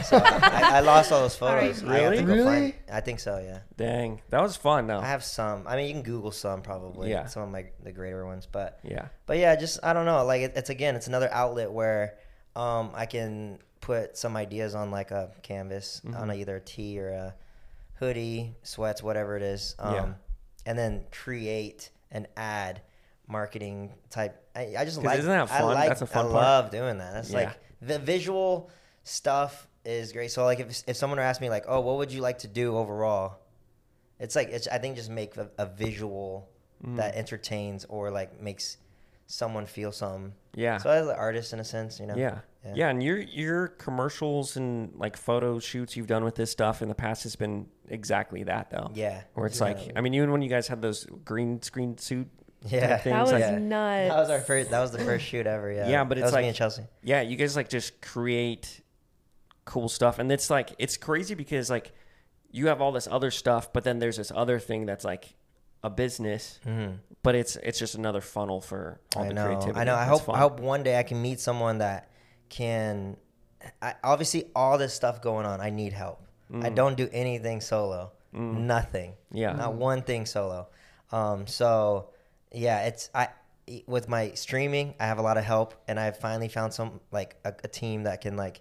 So 0.03 0.17
I, 0.17 0.71
I 0.75 0.79
lost 0.81 1.11
all 1.11 1.21
those 1.21 1.41
All 1.41 1.49
right. 1.53 1.75
photos. 1.75 1.83
I 1.89 1.99
have 1.99 2.13
to 2.15 2.25
Really? 2.25 2.43
find- 2.71 2.73
I 2.91 2.99
think 3.01 3.19
so. 3.19 3.37
Yeah. 3.39 3.59
Dang, 3.77 4.21
that 4.29 4.41
was 4.41 4.55
fun 4.55 4.87
though. 4.87 4.99
I 4.99 5.05
have 5.07 5.23
some. 5.23 5.65
I 5.67 5.75
mean, 5.75 5.87
you 5.87 5.93
can 5.93 6.03
Google 6.03 6.31
some 6.31 6.61
probably. 6.61 7.09
Yeah. 7.09 7.25
Some 7.27 7.43
of 7.43 7.49
my 7.49 7.65
the 7.83 7.91
greater 7.91 8.25
ones, 8.25 8.47
but 8.51 8.79
yeah, 8.83 9.07
but 9.25 9.37
yeah, 9.37 9.55
just 9.55 9.79
I 9.83 9.93
don't 9.93 10.05
know. 10.05 10.23
Like 10.25 10.41
it, 10.41 10.53
it's 10.55 10.69
again, 10.69 10.95
it's 10.95 11.07
another 11.07 11.29
outlet 11.31 11.71
where 11.71 12.15
um, 12.55 12.91
I 12.93 13.05
can 13.05 13.59
put 13.81 14.17
some 14.17 14.37
ideas 14.37 14.75
on 14.75 14.91
like 14.91 15.11
a 15.11 15.31
canvas 15.41 16.01
Mm-hmm. 16.05 16.17
on 16.21 16.29
a, 16.29 16.35
either 16.35 16.57
a 16.57 16.61
tee 16.61 16.99
or 16.99 17.09
a 17.09 17.35
hoodie, 17.95 18.55
sweats, 18.63 19.01
whatever 19.03 19.37
it 19.37 19.43
is, 19.43 19.75
um, 19.79 19.93
Yeah. 19.95 20.13
and 20.65 20.77
then 20.77 21.03
create 21.11 21.89
an 22.11 22.27
ad 22.37 22.81
marketing 23.27 23.93
type. 24.09 24.35
I, 24.55 24.75
I 24.77 24.85
just 24.85 24.97
'Cause 24.97 25.05
like. 25.05 25.19
isn't 25.19 25.29
that 25.31 25.51
I 25.51 25.59
fun? 25.59 25.73
like. 25.73 25.87
That's 25.87 26.01
a 26.01 26.07
fun 26.07 26.25
I 26.25 26.29
part. 26.29 26.33
love 26.43 26.71
doing 26.71 26.97
that. 26.97 27.13
That's 27.13 27.29
Yeah. 27.31 27.37
like 27.39 27.59
the 27.81 27.99
visual 27.99 28.69
stuff 29.03 29.67
is 29.85 30.11
great. 30.11 30.31
So 30.31 30.43
like 30.45 30.59
if 30.59 30.83
if 30.87 30.95
someone 30.95 31.17
were 31.17 31.23
asked 31.25 31.41
me 31.41 31.49
like, 31.49 31.65
oh, 31.67 31.79
what 31.81 31.97
would 31.97 32.11
you 32.11 32.21
like 32.21 32.39
to 32.39 32.47
do 32.47 32.77
overall? 32.77 33.39
It's 34.19 34.35
like 34.35 34.49
it's 34.49 34.67
I 34.67 34.77
think 34.77 34.95
just 34.95 35.09
make 35.09 35.37
a, 35.37 35.49
a 35.57 35.65
visual 35.65 36.47
Mm. 36.83 36.97
that 36.97 37.13
entertains 37.13 37.85
or 37.89 38.09
like 38.09 38.41
makes 38.41 38.77
someone 39.27 39.67
feel 39.67 39.91
some. 39.91 40.33
yeah. 40.55 40.77
So 40.77 40.89
as 40.89 41.05
an 41.07 41.15
artist 41.15 41.53
in 41.53 41.59
a 41.59 41.63
sense, 41.63 41.99
you 41.99 42.07
know. 42.07 42.15
Yeah. 42.15 42.39
Yeah. 42.65 42.73
yeah. 42.75 42.89
and 42.89 43.03
your 43.03 43.17
your 43.19 43.67
commercials 43.67 44.57
and 44.57 44.91
like 44.95 45.15
photo 45.15 45.59
shoots 45.59 45.95
you've 45.95 46.07
done 46.07 46.23
with 46.23 46.33
this 46.33 46.49
stuff 46.49 46.81
in 46.81 46.89
the 46.89 46.95
past 46.95 47.21
has 47.21 47.35
been 47.35 47.67
exactly 47.87 48.41
that 48.45 48.71
though. 48.71 48.89
Yeah. 48.95 49.21
Where 49.35 49.45
it's 49.45 49.59
Yeah. 49.59 49.65
like, 49.67 49.91
I 49.95 50.01
mean, 50.01 50.15
even 50.15 50.31
when 50.31 50.41
you 50.41 50.49
guys 50.49 50.67
had 50.67 50.81
those 50.81 51.05
green 51.23 51.61
screen 51.61 51.99
suit, 51.99 52.27
Yeah. 52.65 52.97
things, 52.97 53.13
That 53.13 53.21
was 53.21 53.31
like, 53.31 53.41
Yeah. 53.41 53.59
nuts. 53.59 54.09
That 54.09 54.17
was 54.17 54.29
our 54.31 54.41
first. 54.41 54.71
That 54.71 54.79
was 54.79 54.91
the 54.91 54.99
first 55.05 55.23
shoot 55.23 55.45
ever. 55.45 55.71
Yeah. 55.71 55.87
Yeah, 55.87 56.03
but 56.03 56.15
that 56.17 56.21
it's 56.23 56.31
was 56.31 56.33
me 56.33 56.37
like- 56.37 56.45
and 56.47 56.55
Chelsea. 56.55 56.83
yeah, 57.03 57.21
you 57.21 57.35
guys 57.35 57.55
like 57.55 57.69
just 57.69 58.01
create 58.01 58.81
cool 59.73 59.89
stuff, 59.89 60.19
and 60.19 60.31
it's 60.31 60.49
like 60.49 60.69
it's 60.77 60.97
crazy 60.97 61.35
because 61.35 61.69
like 61.69 61.91
you 62.51 62.67
have 62.67 62.81
all 62.81 62.91
this 62.91 63.07
other 63.09 63.31
stuff, 63.31 63.71
but 63.73 63.83
then 63.83 63.99
there's 63.99 64.17
this 64.17 64.31
other 64.35 64.59
thing 64.59 64.85
that's 64.85 65.05
like 65.05 65.25
a 65.83 65.89
business, 65.89 66.59
Mm-hmm. 66.67 66.95
but 67.23 67.33
it's 67.35 67.55
it's 67.67 67.79
just 67.79 67.95
another 67.95 68.21
funnel 68.21 68.59
for 68.61 68.99
all 69.15 69.23
I 69.23 69.27
the 69.29 69.33
know. 69.33 69.45
creativity. 69.45 69.79
I 69.79 69.83
know. 69.85 69.95
I 69.95 70.01
It's 70.03 70.09
hope. 70.11 70.21
fun. 70.25 70.35
I 70.35 70.39
hope 70.39 70.59
one 70.59 70.83
day 70.83 70.99
I 70.99 71.03
can 71.03 71.21
meet 71.21 71.39
someone 71.39 71.77
that 71.79 72.09
can. 72.49 73.17
I, 73.81 73.93
obviously, 74.03 74.45
all 74.55 74.77
this 74.77 74.93
stuff 74.93 75.21
going 75.21 75.45
on, 75.45 75.61
I 75.61 75.69
need 75.69 75.93
help. 75.93 76.19
I 76.61 76.69
don't 76.69 76.97
do 76.97 77.07
anything 77.13 77.61
solo. 77.61 78.11
Nothing. 78.33 79.11
Mm. 79.11 79.15
Yeah. 79.43 79.53
Not 79.53 79.73
one 79.75 80.01
thing 80.01 80.25
solo. 80.25 80.67
Um. 81.11 81.47
So, 81.47 82.09
yeah, 82.51 82.85
it's 82.87 83.09
I. 83.15 83.29
With 83.87 84.09
my 84.09 84.31
streaming, 84.33 84.95
I 84.99 85.05
have 85.05 85.17
a 85.19 85.21
lot 85.21 85.37
of 85.37 85.45
help, 85.45 85.75
and 85.87 85.97
I 85.97 86.11
finally 86.11 86.49
found 86.49 86.73
some 86.73 86.99
like 87.11 87.37
a, 87.45 87.53
a 87.63 87.67
team 87.69 88.03
that 88.03 88.19
can 88.21 88.35
like. 88.35 88.59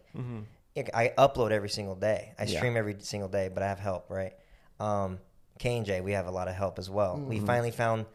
I 0.95 1.13
upload 1.19 1.51
every 1.51 1.69
single 1.69 1.95
day. 1.95 2.33
I 2.39 2.43
Mm-hmm. 2.45 2.53
Yeah. 2.53 2.59
stream 2.59 2.77
every 2.77 2.97
single 3.01 3.29
day, 3.29 3.49
but 3.53 3.63
I 3.63 3.69
have 3.69 3.79
help, 3.79 4.09
right? 4.09 4.33
Um, 4.79 5.19
K 5.59 5.77
and 5.77 5.85
J, 5.85 6.01
we 6.01 6.13
have 6.13 6.27
a 6.27 6.31
lot 6.31 6.49
of 6.49 6.55
help 6.55 6.79
as 6.79 6.89
well. 6.89 7.19
We 7.19 7.39
finally 7.41 7.71
found 7.71 8.07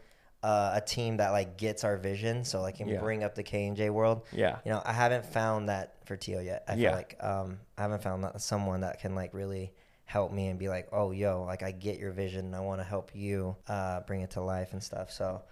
uh, 0.42 0.72
a 0.74 0.80
team 0.80 1.16
that 1.18 1.30
like 1.30 1.56
gets 1.56 1.82
our 1.84 1.96
vision, 1.96 2.44
so 2.44 2.60
like 2.60 2.76
can 2.76 2.88
Yeah. 2.88 3.00
bring 3.00 3.22
up 3.24 3.34
the 3.34 3.42
K 3.42 3.66
and 3.66 3.76
J 3.76 3.90
world. 3.90 4.22
Yeah. 4.32 4.58
You 4.64 4.72
know, 4.72 4.82
I 4.84 4.92
haven't 4.92 5.24
found 5.26 5.68
that 5.68 5.94
for 6.06 6.16
Tio 6.16 6.40
yet. 6.40 6.64
I 6.68 6.74
Yeah. 6.74 6.90
feel 6.90 6.96
like 6.96 7.16
um, 7.24 7.58
I 7.78 7.82
haven't 7.82 8.02
found 8.02 8.24
that, 8.24 8.40
someone 8.40 8.80
that 8.80 9.00
can 9.00 9.14
like 9.14 9.32
really 9.34 9.72
help 10.04 10.30
me 10.32 10.48
and 10.48 10.58
be 10.58 10.68
like, 10.68 10.88
oh, 10.92 11.10
yo, 11.10 11.42
like 11.44 11.62
I 11.62 11.72
get 11.72 11.98
your 11.98 12.12
vision. 12.12 12.54
I 12.54 12.60
want 12.60 12.80
to 12.80 12.84
help 12.84 13.10
you 13.14 13.56
uh, 13.68 14.00
bring 14.00 14.20
it 14.20 14.30
to 14.32 14.40
life 14.40 14.72
and 14.72 14.82
stuff. 14.82 15.10
So, 15.10 15.42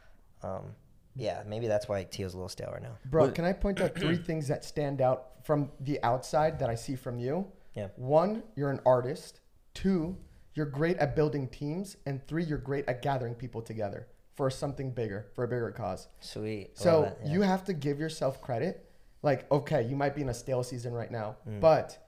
um, 0.42 0.74
yeah, 1.16 1.42
maybe 1.46 1.66
that's 1.66 1.88
why 1.88 2.04
Tio's 2.04 2.34
a 2.34 2.36
little 2.36 2.48
stale 2.48 2.70
right 2.72 2.82
now. 2.82 2.96
Bro, 3.06 3.24
Well- 3.24 3.32
can 3.32 3.44
I 3.44 3.52
point 3.52 3.80
out 3.80 3.94
three 3.94 4.16
things 4.28 4.48
that 4.48 4.64
stand 4.64 5.00
out 5.00 5.28
from 5.44 5.70
the 5.80 6.02
outside 6.02 6.58
that 6.60 6.70
I 6.70 6.74
see 6.74 6.96
from 6.96 7.18
you? 7.18 7.46
Yeah. 7.74 7.88
One, 7.96 8.42
you're 8.56 8.70
an 8.70 8.80
artist. 8.86 9.40
Two, 9.74 10.16
you're 10.54 10.66
great 10.66 10.96
at 10.98 11.16
building 11.16 11.48
teams. 11.48 11.96
And 12.06 12.26
three, 12.28 12.44
you're 12.44 12.58
great 12.58 12.88
at 12.88 13.02
gathering 13.02 13.34
people 13.34 13.60
together 13.62 14.06
for 14.36 14.50
something 14.50 14.90
bigger, 14.90 15.26
for 15.34 15.44
a 15.44 15.48
bigger 15.48 15.70
cause. 15.70 16.08
Sweet. 16.20 16.70
So 16.78 17.02
that, 17.02 17.18
yeah. 17.24 17.32
you 17.32 17.42
have 17.42 17.64
to 17.64 17.72
give 17.72 17.98
yourself 18.00 18.40
credit. 18.40 18.88
Like, 19.22 19.50
okay, 19.50 19.82
you 19.82 19.96
might 19.96 20.14
be 20.14 20.22
in 20.22 20.28
a 20.28 20.34
stale 20.34 20.62
season 20.62 20.92
right 20.92 21.10
now, 21.10 21.36
Mm. 21.48 21.60
but 21.60 22.03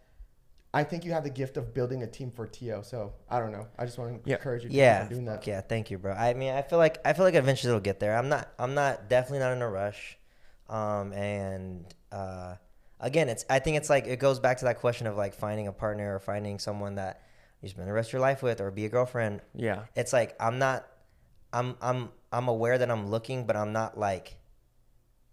I 0.76 0.84
think 0.84 1.04
you 1.04 1.12
have 1.12 1.24
the 1.24 1.30
gift 1.30 1.56
of 1.56 1.72
building 1.72 2.02
a 2.02 2.06
team 2.06 2.30
for 2.30 2.46
Tio. 2.46 2.82
So 2.82 3.14
I 3.30 3.38
don't 3.40 3.52
know. 3.52 3.66
I 3.78 3.84
just 3.86 3.98
want 3.98 4.22
to 4.24 4.28
Yeah. 4.30 4.36
encourage 4.36 4.62
you 4.64 4.68
to 4.70 4.74
yeah, 4.74 5.08
doing 5.08 5.24
that. 5.24 5.46
yeah, 5.46 5.60
thank 5.62 5.90
you, 5.90 5.98
bro. 5.98 6.12
I 6.12 6.34
mean, 6.34 6.52
I 6.52 6.62
feel 6.62 6.78
like 6.78 6.98
I 7.04 7.12
feel 7.14 7.24
like 7.24 7.34
eventually 7.34 7.70
it'll 7.70 7.80
get 7.80 7.98
there. 8.00 8.16
I'm 8.16 8.28
not. 8.28 8.48
I'm 8.58 8.74
not. 8.74 9.08
Definitely 9.08 9.40
not 9.40 9.52
in 9.52 9.62
a 9.62 9.68
rush. 9.68 10.18
Um, 10.68 11.12
and 11.12 11.86
uh, 12.12 12.56
again, 13.00 13.28
it's. 13.28 13.44
I 13.48 13.58
think 13.58 13.76
it's 13.78 13.88
like 13.88 14.06
it 14.06 14.18
goes 14.18 14.38
back 14.38 14.58
to 14.58 14.64
that 14.66 14.78
question 14.80 15.06
of 15.06 15.16
like 15.16 15.34
finding 15.34 15.66
a 15.66 15.72
partner 15.72 16.14
or 16.14 16.18
finding 16.18 16.58
someone 16.58 16.96
that 16.96 17.22
you 17.62 17.68
spend 17.70 17.88
the 17.88 17.92
rest 17.92 18.10
of 18.10 18.12
your 18.14 18.22
life 18.22 18.42
with 18.42 18.60
or 18.60 18.70
be 18.70 18.84
a 18.84 18.88
girlfriend. 18.88 19.40
Yeah. 19.54 19.84
It's 19.94 20.12
like 20.12 20.36
I'm 20.38 20.58
not. 20.58 20.86
I'm. 21.52 21.76
I'm. 21.80 22.10
I'm 22.32 22.48
aware 22.48 22.76
that 22.76 22.90
I'm 22.90 23.08
looking, 23.08 23.46
but 23.46 23.56
I'm 23.56 23.72
not 23.72 23.98
like. 23.98 24.36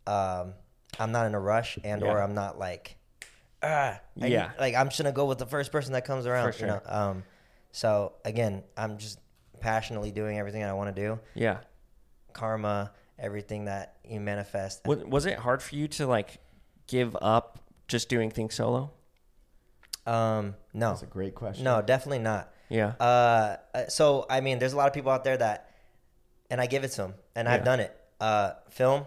Um, 0.07 0.53
I'm 0.99 1.11
not 1.11 1.25
in 1.25 1.33
a 1.35 1.39
rush, 1.39 1.77
and 1.83 2.03
or 2.03 2.21
I'm 2.21 2.33
not 2.35 2.57
like. 2.59 2.97
Ah, 3.63 3.99
I 4.21 4.27
Yeah. 4.27 4.47
need- 4.49 4.59
like 4.59 4.75
I'm 4.75 4.87
just 4.89 4.97
gonna 4.99 5.11
go 5.11 5.25
with 5.25 5.37
the 5.37 5.45
first 5.45 5.71
person 5.71 5.93
that 5.93 6.05
comes 6.05 6.25
around. 6.27 6.51
For 6.53 6.59
You 6.61 6.67
know. 6.67 6.81
Um, 6.85 7.23
so 7.71 8.13
again, 8.25 8.63
I'm 8.77 8.97
just 8.97 9.19
passionately 9.61 10.11
doing 10.11 10.37
everything 10.37 10.63
I 10.63 10.73
want 10.73 10.93
to 10.95 11.01
do. 11.01 11.19
Yeah. 11.33 11.59
Karma, 12.33 12.91
everything 13.17 13.65
that 13.65 13.95
you 14.03 14.19
manifest. 14.19 14.85
Was, 14.85 15.03
was 15.05 15.25
it 15.25 15.37
hard 15.39 15.61
for 15.63 15.75
you 15.75 15.87
to 15.89 16.05
like 16.07 16.39
give 16.87 17.15
up 17.21 17.59
just 17.87 18.09
doing 18.09 18.29
things 18.31 18.55
solo? 18.55 18.91
Um, 20.05 20.55
no, 20.73 20.89
That's 20.89 21.03
a 21.03 21.05
great 21.05 21.33
question. 21.35 21.63
no, 21.63 21.81
definitely 21.81 22.19
not. 22.19 22.51
Yeah. 22.69 22.93
Uh, 22.99 23.57
uh, 23.73 23.87
so 23.87 24.25
I 24.29 24.41
mean, 24.41 24.59
there's 24.59 24.73
a 24.73 24.77
lot 24.77 24.87
of 24.87 24.93
people 24.93 25.11
out 25.11 25.23
there 25.23 25.37
that, 25.37 25.69
and 26.49 26.59
I 26.59 26.65
give 26.65 26.83
it 26.83 26.89
to 26.91 26.97
them, 27.03 27.13
and 27.35 27.47
I've 27.47 27.63
done 27.63 27.79
it. 27.79 27.95
Uh, 28.19 28.53
film, 28.69 29.05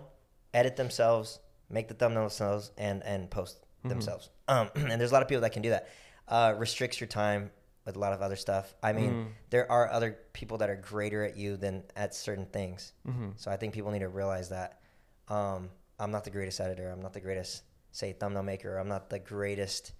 edit 0.55 0.77
themselves, 0.77 1.41
make 1.69 1.89
the 1.89 1.95
thumbnail 1.95 2.23
themselves, 2.23 2.71
and 2.79 3.03
and 3.05 3.31
post 3.31 3.59
Mm-hmm. 3.87 3.99
themselves. 3.99 4.31
Um, 4.49 4.71
and 4.75 5.01
there's 5.01 5.11
a 5.11 5.15
lot 5.15 5.23
of 5.23 5.29
people 5.29 5.43
that 5.43 5.53
can 5.53 5.63
do 5.63 5.71
that. 5.71 5.89
Uh, 6.29 6.55
restricts 6.59 7.01
your 7.01 7.07
time 7.09 7.51
with 7.85 7.95
a 7.97 7.99
lot 7.99 8.13
of 8.13 8.21
other 8.21 8.37
stuff. 8.37 8.75
I 8.83 8.93
mean, 8.93 9.11
Mm. 9.11 9.27
there 9.51 9.71
are 9.71 9.89
other 9.91 10.19
people 10.33 10.59
that 10.59 10.69
are 10.71 10.77
greater 10.77 11.23
at 11.25 11.37
you 11.37 11.57
than 11.57 11.85
at 11.95 12.15
certain 12.15 12.47
things. 12.47 12.93
Mm-hmm. 13.07 13.31
So 13.37 13.51
I 13.51 13.57
think 13.57 13.75
people 13.75 13.91
need 13.93 14.01
to 14.01 14.09
realize 14.09 14.49
that. 14.49 14.81
Um, 15.29 15.71
I'm 15.99 16.11
not 16.11 16.25
the 16.25 16.31
greatest 16.31 16.61
editor. 16.61 16.91
I'm 16.91 17.01
not 17.01 17.13
the 17.13 17.21
greatest, 17.21 17.63
say, 17.93 18.13
thumbnail 18.13 18.43
maker. 18.43 18.77
I'm 18.77 18.89
not 18.89 19.09
the 19.09 19.19
greatest 19.21 19.93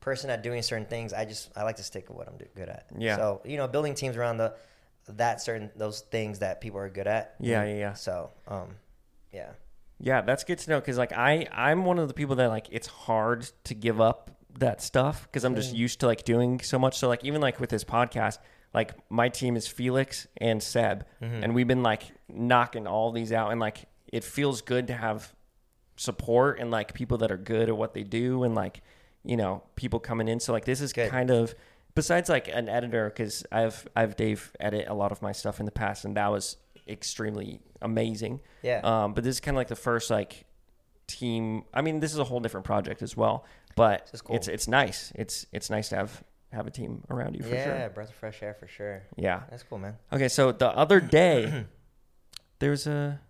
person 0.00 0.30
at 0.30 0.42
doing 0.42 0.62
certain 0.62 0.86
things. 0.86 1.12
I 1.12 1.24
just 1.24 1.50
I 1.56 1.62
like 1.62 1.76
to 1.76 1.82
stick 1.82 2.08
with 2.08 2.16
what 2.18 2.28
I'm 2.28 2.36
do- 2.36 2.46
good 2.54 2.68
at. 2.68 2.86
Yeah. 2.96 3.16
So 3.16 3.40
you 3.44 3.56
know, 3.56 3.66
building 3.68 3.94
teams 3.94 4.16
around 4.16 4.36
the 4.36 4.54
that 5.08 5.40
certain 5.40 5.70
those 5.76 6.00
things 6.02 6.38
that 6.40 6.60
people 6.60 6.78
are 6.78 6.88
good 6.90 7.06
at. 7.06 7.34
Yeah, 7.40 7.64
yeah, 7.64 7.76
yeah. 7.76 7.92
So 7.94 8.30
um, 8.48 8.76
yeah. 9.32 9.50
Yeah, 10.00 10.22
that's 10.22 10.44
good 10.44 10.58
to 10.58 10.70
know 10.70 10.80
because 10.80 10.98
like 10.98 11.12
I 11.12 11.46
I'm 11.52 11.84
one 11.84 11.98
of 11.98 12.08
the 12.08 12.14
people 12.14 12.36
that 12.36 12.48
like 12.48 12.66
it's 12.70 12.86
hard 12.86 13.50
to 13.64 13.74
give 13.74 14.00
up 14.00 14.30
that 14.58 14.82
stuff 14.82 15.24
because 15.24 15.44
I'm 15.44 15.54
just 15.54 15.74
mm. 15.74 15.78
used 15.78 16.00
to 16.00 16.06
like 16.06 16.24
doing 16.24 16.60
so 16.60 16.78
much. 16.78 16.98
So 16.98 17.08
like 17.08 17.24
even 17.24 17.40
like 17.40 17.60
with 17.60 17.70
this 17.70 17.84
podcast, 17.84 18.38
like 18.72 18.94
my 19.10 19.28
team 19.28 19.56
is 19.56 19.66
Felix 19.66 20.26
and 20.38 20.62
Seb, 20.62 21.04
mm-hmm. 21.22 21.44
and 21.44 21.54
we've 21.54 21.68
been 21.68 21.82
like 21.82 22.04
knocking 22.28 22.86
all 22.86 23.12
these 23.12 23.32
out, 23.32 23.50
and 23.50 23.60
like 23.60 23.84
it 24.10 24.24
feels 24.24 24.62
good 24.62 24.86
to 24.86 24.94
have 24.94 25.34
support 25.96 26.58
and 26.58 26.70
like 26.70 26.94
people 26.94 27.18
that 27.18 27.30
are 27.30 27.36
good 27.36 27.68
at 27.68 27.76
what 27.76 27.92
they 27.92 28.02
do, 28.02 28.44
and 28.44 28.54
like 28.54 28.82
you 29.22 29.36
know 29.36 29.62
people 29.76 30.00
coming 30.00 30.28
in. 30.28 30.40
So 30.40 30.52
like 30.52 30.64
this 30.64 30.80
is 30.80 30.92
Good. 30.92 31.10
kind 31.10 31.30
of 31.30 31.54
besides 31.94 32.28
like 32.28 32.48
an 32.48 32.68
editor 32.68 33.10
because 33.10 33.44
I've 33.52 33.86
I've 33.94 34.16
Dave 34.16 34.52
edit 34.60 34.86
a 34.88 34.94
lot 34.94 35.12
of 35.12 35.20
my 35.20 35.32
stuff 35.32 35.60
in 35.60 35.66
the 35.66 35.72
past, 35.72 36.04
and 36.04 36.16
that 36.16 36.28
was 36.28 36.56
extremely 36.90 37.60
amazing. 37.80 38.40
Yeah. 38.62 38.80
Um, 38.82 39.14
but 39.14 39.24
this 39.24 39.36
is 39.36 39.40
kind 39.40 39.56
of 39.56 39.60
like 39.60 39.68
the 39.68 39.76
first 39.76 40.10
like 40.10 40.44
team. 41.06 41.64
I 41.72 41.82
mean, 41.82 42.00
this 42.00 42.12
is 42.12 42.18
a 42.18 42.24
whole 42.24 42.40
different 42.40 42.66
project 42.66 43.02
as 43.02 43.16
well, 43.16 43.44
but 43.76 44.10
cool. 44.24 44.36
it's 44.36 44.48
it's 44.48 44.68
nice. 44.68 45.12
It's 45.14 45.46
it's 45.52 45.70
nice 45.70 45.88
to 45.90 45.96
have 45.96 46.22
have 46.52 46.66
a 46.66 46.70
team 46.70 47.02
around 47.10 47.36
you 47.36 47.42
for 47.42 47.54
yeah, 47.54 47.64
sure. 47.64 47.74
Yeah, 47.74 47.88
breath 47.88 48.08
of 48.08 48.14
fresh 48.14 48.42
air 48.42 48.54
for 48.54 48.66
sure. 48.66 49.02
Yeah. 49.16 49.42
That's 49.50 49.62
cool, 49.62 49.78
man. 49.78 49.96
Okay, 50.12 50.28
so 50.28 50.52
the 50.52 50.68
other 50.68 51.00
day 51.00 51.66
there 52.58 52.70
was 52.70 52.86
a 52.86 53.20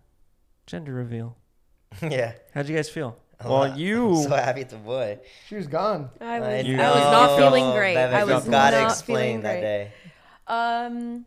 gender 0.65 0.93
reveal. 0.93 1.37
yeah. 2.01 2.33
How'd 2.53 2.67
you 2.67 2.75
guys 2.75 2.89
feel? 2.89 3.17
A 3.39 3.49
well, 3.49 3.59
lot. 3.59 3.77
you 3.77 4.15
so 4.23 4.29
happy 4.29 4.61
it's 4.61 4.73
a 4.73 4.77
boy. 4.77 5.19
She 5.47 5.55
was 5.55 5.67
gone. 5.67 6.09
I 6.19 6.39
was, 6.39 6.47
I 6.47 6.51
I, 6.51 6.61
was 6.61 7.11
not 7.11 7.37
feeling 7.37 7.71
great. 7.71 7.95
Bevan, 7.95 8.15
I 8.15 8.23
was 8.23 8.45
you 8.45 8.51
gotta 8.51 8.81
not 8.81 8.91
explain 8.91 9.17
feeling 9.17 9.41
that 9.41 9.61
day. 9.61 9.91
Um, 10.47 11.25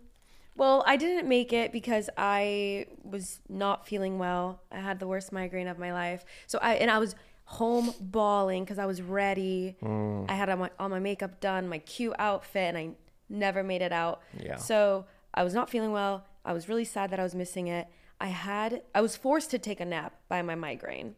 well, 0.57 0.85
I 0.87 0.97
didn't 0.97 1.29
make 1.29 1.53
it 1.53 1.73
because 1.73 2.09
I 2.17 2.87
was 3.03 3.41
not 3.49 3.87
feeling 3.87 4.19
well. 4.19 4.61
I 4.71 4.79
had 4.79 5.01
the 5.01 5.07
worst 5.07 5.33
migraine 5.33 5.69
of 5.69 5.79
my 5.79 5.93
life. 5.93 6.25
So 6.47 6.59
I 6.63 6.75
and 6.75 6.91
I 6.91 6.99
was 6.99 7.15
home 7.45 7.93
bawling 8.01 8.65
because 8.65 8.79
I 8.79 8.87
was 8.87 9.03
ready. 9.03 9.77
Mm. 9.83 10.31
I 10.31 10.35
had 10.35 10.49
all 10.49 10.57
my, 10.57 10.71
all 10.79 10.89
my 10.89 11.01
makeup 11.01 11.41
done, 11.41 11.69
my 11.69 11.79
cute 11.79 12.15
outfit, 12.19 12.75
and 12.75 12.79
I 12.79 12.91
never 13.29 13.63
made 13.63 13.83
it 13.83 13.93
out. 13.93 14.23
Yeah. 14.39 14.57
So 14.57 15.07
I 15.35 15.43
was 15.43 15.55
not 15.55 15.69
feeling 15.69 15.93
well. 15.93 16.25
I 16.45 16.53
was 16.53 16.69
really 16.69 16.85
sad 16.85 17.11
that 17.11 17.19
I 17.19 17.23
was 17.23 17.35
missing 17.35 17.67
it. 17.69 17.89
I 18.21 18.29
had 18.29 18.83
I 18.95 19.01
was 19.01 19.17
forced 19.17 19.51
to 19.51 19.59
take 19.59 19.81
a 19.81 19.85
nap 19.85 20.15
by 20.29 20.43
my 20.43 20.55
migraine. 20.55 21.17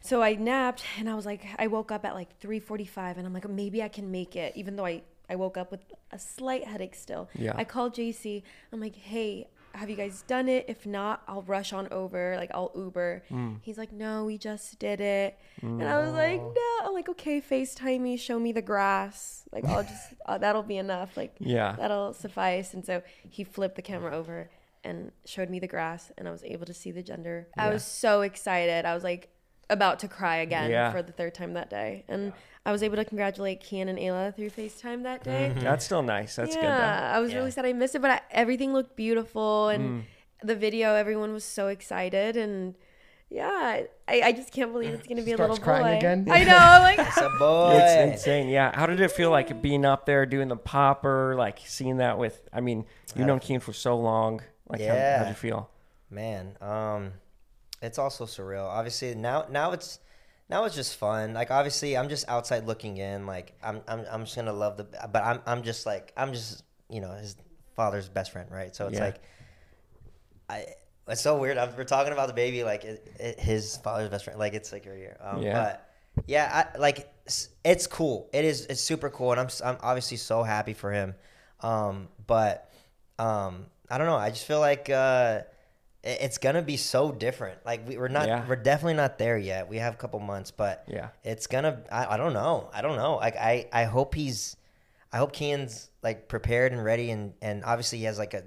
So 0.00 0.22
I 0.22 0.34
napped 0.34 0.82
and 0.98 1.10
I 1.10 1.14
was 1.14 1.26
like, 1.26 1.44
I 1.58 1.66
woke 1.66 1.92
up 1.92 2.04
at 2.04 2.14
like 2.14 2.40
3:45 2.40 3.18
and 3.18 3.26
I'm 3.26 3.34
like, 3.34 3.48
maybe 3.48 3.82
I 3.82 3.88
can 3.88 4.10
make 4.10 4.34
it, 4.34 4.52
even 4.56 4.76
though 4.76 4.86
I 4.86 5.02
I 5.32 5.36
woke 5.36 5.56
up 5.56 5.70
with 5.70 5.80
a 6.10 6.18
slight 6.18 6.64
headache 6.72 6.94
still. 6.94 7.24
Yeah. 7.34 7.54
I 7.56 7.64
called 7.64 7.94
JC. 7.94 8.42
I'm 8.72 8.80
like, 8.80 8.94
hey, 8.96 9.48
have 9.74 9.88
you 9.88 9.96
guys 9.96 10.22
done 10.34 10.46
it? 10.56 10.66
If 10.68 10.84
not, 10.84 11.22
I'll 11.26 11.40
rush 11.56 11.72
on 11.72 11.88
over. 11.90 12.34
Like 12.36 12.50
I'll 12.52 12.70
Uber. 12.76 13.22
Mm. 13.30 13.56
He's 13.62 13.78
like, 13.78 13.92
no, 13.92 14.26
we 14.26 14.36
just 14.36 14.78
did 14.78 15.00
it. 15.00 15.38
And 15.62 15.82
I 15.82 15.98
was 16.04 16.12
like, 16.12 16.40
no. 16.42 16.70
I'm 16.84 16.92
like, 16.92 17.08
okay, 17.08 17.40
FaceTime 17.40 18.00
me, 18.00 18.18
show 18.18 18.38
me 18.38 18.52
the 18.52 18.60
grass. 18.72 19.44
Like 19.54 19.64
I'll 19.64 19.82
just 19.82 20.08
uh, 20.26 20.36
that'll 20.36 20.62
be 20.74 20.76
enough. 20.76 21.16
Like 21.16 21.34
Yeah. 21.38 21.74
that'll 21.78 22.12
suffice. 22.12 22.74
And 22.74 22.84
so 22.84 23.02
he 23.36 23.42
flipped 23.44 23.76
the 23.76 23.82
camera 23.82 24.14
over 24.14 24.50
and 24.84 25.12
showed 25.24 25.48
me 25.48 25.58
the 25.60 25.68
grass, 25.68 26.10
and 26.18 26.26
I 26.28 26.32
was 26.32 26.42
able 26.42 26.66
to 26.66 26.74
see 26.74 26.90
the 26.90 27.04
gender. 27.04 27.46
I 27.56 27.70
was 27.70 27.84
so 27.84 28.22
excited. 28.22 28.84
I 28.84 28.94
was 28.94 29.04
like 29.04 29.28
about 29.70 30.00
to 30.00 30.08
cry 30.08 30.36
again 30.38 30.70
Yeah. 30.70 30.90
for 30.92 31.02
the 31.02 31.12
third 31.12 31.34
time 31.34 31.54
that 31.54 31.70
day, 31.70 32.04
and 32.08 32.32
I 32.64 32.70
was 32.72 32.82
able 32.82 32.96
to 32.96 33.04
congratulate 33.04 33.60
Kian 33.62 33.88
and 33.88 33.98
Ayla 33.98 34.34
through 34.36 34.50
FaceTime 34.50 35.02
that 35.02 35.24
day. 35.24 35.52
That's 35.56 35.84
still 35.84 36.02
nice. 36.02 36.36
That's 36.36 36.54
yeah, 36.54 36.60
good 36.62 36.68
though. 36.70 37.16
I 37.16 37.18
was 37.20 37.32
Yeah. 37.32 37.38
really 37.38 37.50
sad 37.50 37.64
I 37.66 37.72
missed 37.72 37.94
it, 37.96 38.02
but 38.02 38.10
I, 38.12 38.20
everything 38.30 38.72
looked 38.72 38.94
beautiful, 38.96 39.68
and 39.68 40.02
Mm. 40.02 40.46
the 40.46 40.54
video, 40.54 40.94
everyone 40.94 41.32
was 41.32 41.44
so 41.44 41.68
excited, 41.68 42.36
and 42.36 42.76
yeah, 43.28 43.82
I, 44.06 44.22
I 44.22 44.32
just 44.32 44.52
can't 44.52 44.72
believe 44.72 44.90
it's 44.94 45.08
gonna 45.08 45.22
be 45.22 45.32
a 45.32 45.36
little 45.36 45.56
crying 45.56 45.84
boy. 45.84 45.96
again. 45.96 46.28
I 46.30 46.44
know, 46.44 46.56
I'm 46.56 46.82
like. 46.82 46.98
It's 47.00 47.16
a 47.16 47.30
boy. 47.38 47.72
It's 47.80 48.22
insane. 48.26 48.48
Yeah. 48.48 48.70
How 48.78 48.86
did 48.86 49.00
it 49.00 49.10
feel 49.10 49.30
like 49.30 49.60
being 49.62 49.84
up 49.84 50.06
there 50.06 50.24
doing 50.26 50.48
the 50.48 50.56
popper, 50.56 51.34
like 51.36 51.58
seeing 51.64 51.96
that 51.96 52.18
with, 52.18 52.46
I 52.52 52.60
mean, 52.60 52.84
you've 53.16 53.26
known 53.26 53.40
Kian 53.40 53.60
for 53.62 53.72
so 53.72 53.96
long. 53.96 54.40
Like, 54.68 54.80
how, 54.82 54.86
Yeah. 54.94 55.18
how'd 55.18 55.28
you 55.28 55.34
feel? 55.34 55.70
Man, 56.10 56.56
um, 56.60 57.14
it's 57.80 57.98
also 57.98 58.26
surreal. 58.26 58.66
Obviously, 58.66 59.14
now 59.14 59.46
now 59.50 59.72
it's 59.72 59.98
now 60.52 60.64
it's 60.64 60.74
just 60.74 60.96
fun. 60.96 61.32
Like 61.34 61.50
obviously, 61.50 61.96
I'm 61.96 62.08
just 62.08 62.28
outside 62.28 62.66
looking 62.66 62.98
in. 62.98 63.26
Like 63.26 63.54
I'm 63.62 63.80
I'm 63.88 64.04
I'm 64.10 64.24
just 64.24 64.36
gonna 64.36 64.52
love 64.52 64.76
the, 64.76 64.84
but 64.84 65.22
I'm 65.24 65.40
I'm 65.46 65.62
just 65.62 65.86
like 65.86 66.12
I'm 66.16 66.32
just 66.32 66.62
you 66.88 67.00
know 67.00 67.12
his 67.12 67.36
father's 67.74 68.08
best 68.08 68.30
friend, 68.32 68.48
right? 68.50 68.74
So 68.76 68.86
it's 68.88 68.98
Yeah. 68.98 69.04
like, 69.06 69.20
I 70.48 70.66
it's 71.08 71.20
so 71.20 71.38
weird. 71.38 71.58
I'm, 71.58 71.74
we're 71.76 71.84
talking 71.84 72.12
about 72.12 72.28
the 72.28 72.34
baby 72.34 72.64
like 72.64 72.84
it, 72.84 73.06
it, 73.18 73.40
his 73.40 73.76
father's 73.78 74.08
best 74.10 74.24
friend. 74.24 74.38
Like 74.38 74.54
it's 74.54 74.72
like 74.72 74.86
right 74.86 74.96
here. 74.96 75.16
Um, 75.20 75.42
Yeah. 75.42 75.52
But 75.54 75.88
yeah, 76.26 76.66
I, 76.74 76.78
like 76.78 77.10
s- 77.26 77.48
it's 77.64 77.86
cool. 77.86 78.28
It 78.32 78.44
is. 78.44 78.66
It's 78.66 78.80
super 78.80 79.10
cool, 79.10 79.32
and 79.32 79.40
I'm 79.40 79.48
I'm 79.64 79.78
obviously 79.82 80.18
so 80.18 80.42
happy 80.42 80.74
for 80.74 80.92
him. 80.92 81.14
Um, 81.60 82.08
but 82.26 82.70
um, 83.18 83.66
I 83.90 83.98
don't 83.98 84.06
know. 84.06 84.16
I 84.16 84.30
just 84.30 84.44
feel 84.46 84.60
like 84.60 84.90
uh, 84.90 85.42
it's 86.04 86.38
gonna 86.38 86.62
be 86.62 86.76
so 86.76 87.12
different. 87.12 87.64
Like 87.64 87.86
we, 87.86 87.96
we're 87.96 88.08
not. 88.08 88.26
Yeah. 88.26 88.44
We're 88.48 88.56
definitely 88.56 88.94
not 88.94 89.18
there 89.18 89.38
yet. 89.38 89.68
We 89.68 89.76
have 89.78 89.94
a 89.94 89.96
couple 89.96 90.18
months, 90.20 90.50
but 90.50 90.84
Yeah. 90.88 91.08
it's 91.22 91.46
gonna. 91.46 91.82
I, 91.90 92.14
I 92.14 92.16
don't 92.16 92.32
know. 92.32 92.70
I 92.72 92.82
don't 92.82 92.96
know. 92.96 93.16
Like 93.16 93.36
I 93.36 93.68
I 93.72 93.84
hope 93.84 94.14
he's. 94.14 94.56
I 95.12 95.18
hope 95.18 95.32
Kian's 95.32 95.90
like 96.02 96.26
prepared 96.28 96.72
and 96.72 96.82
ready, 96.84 97.10
and 97.10 97.34
and 97.42 97.64
obviously 97.64 97.98
he 97.98 98.04
has 98.04 98.18
like 98.18 98.34
a 98.34 98.42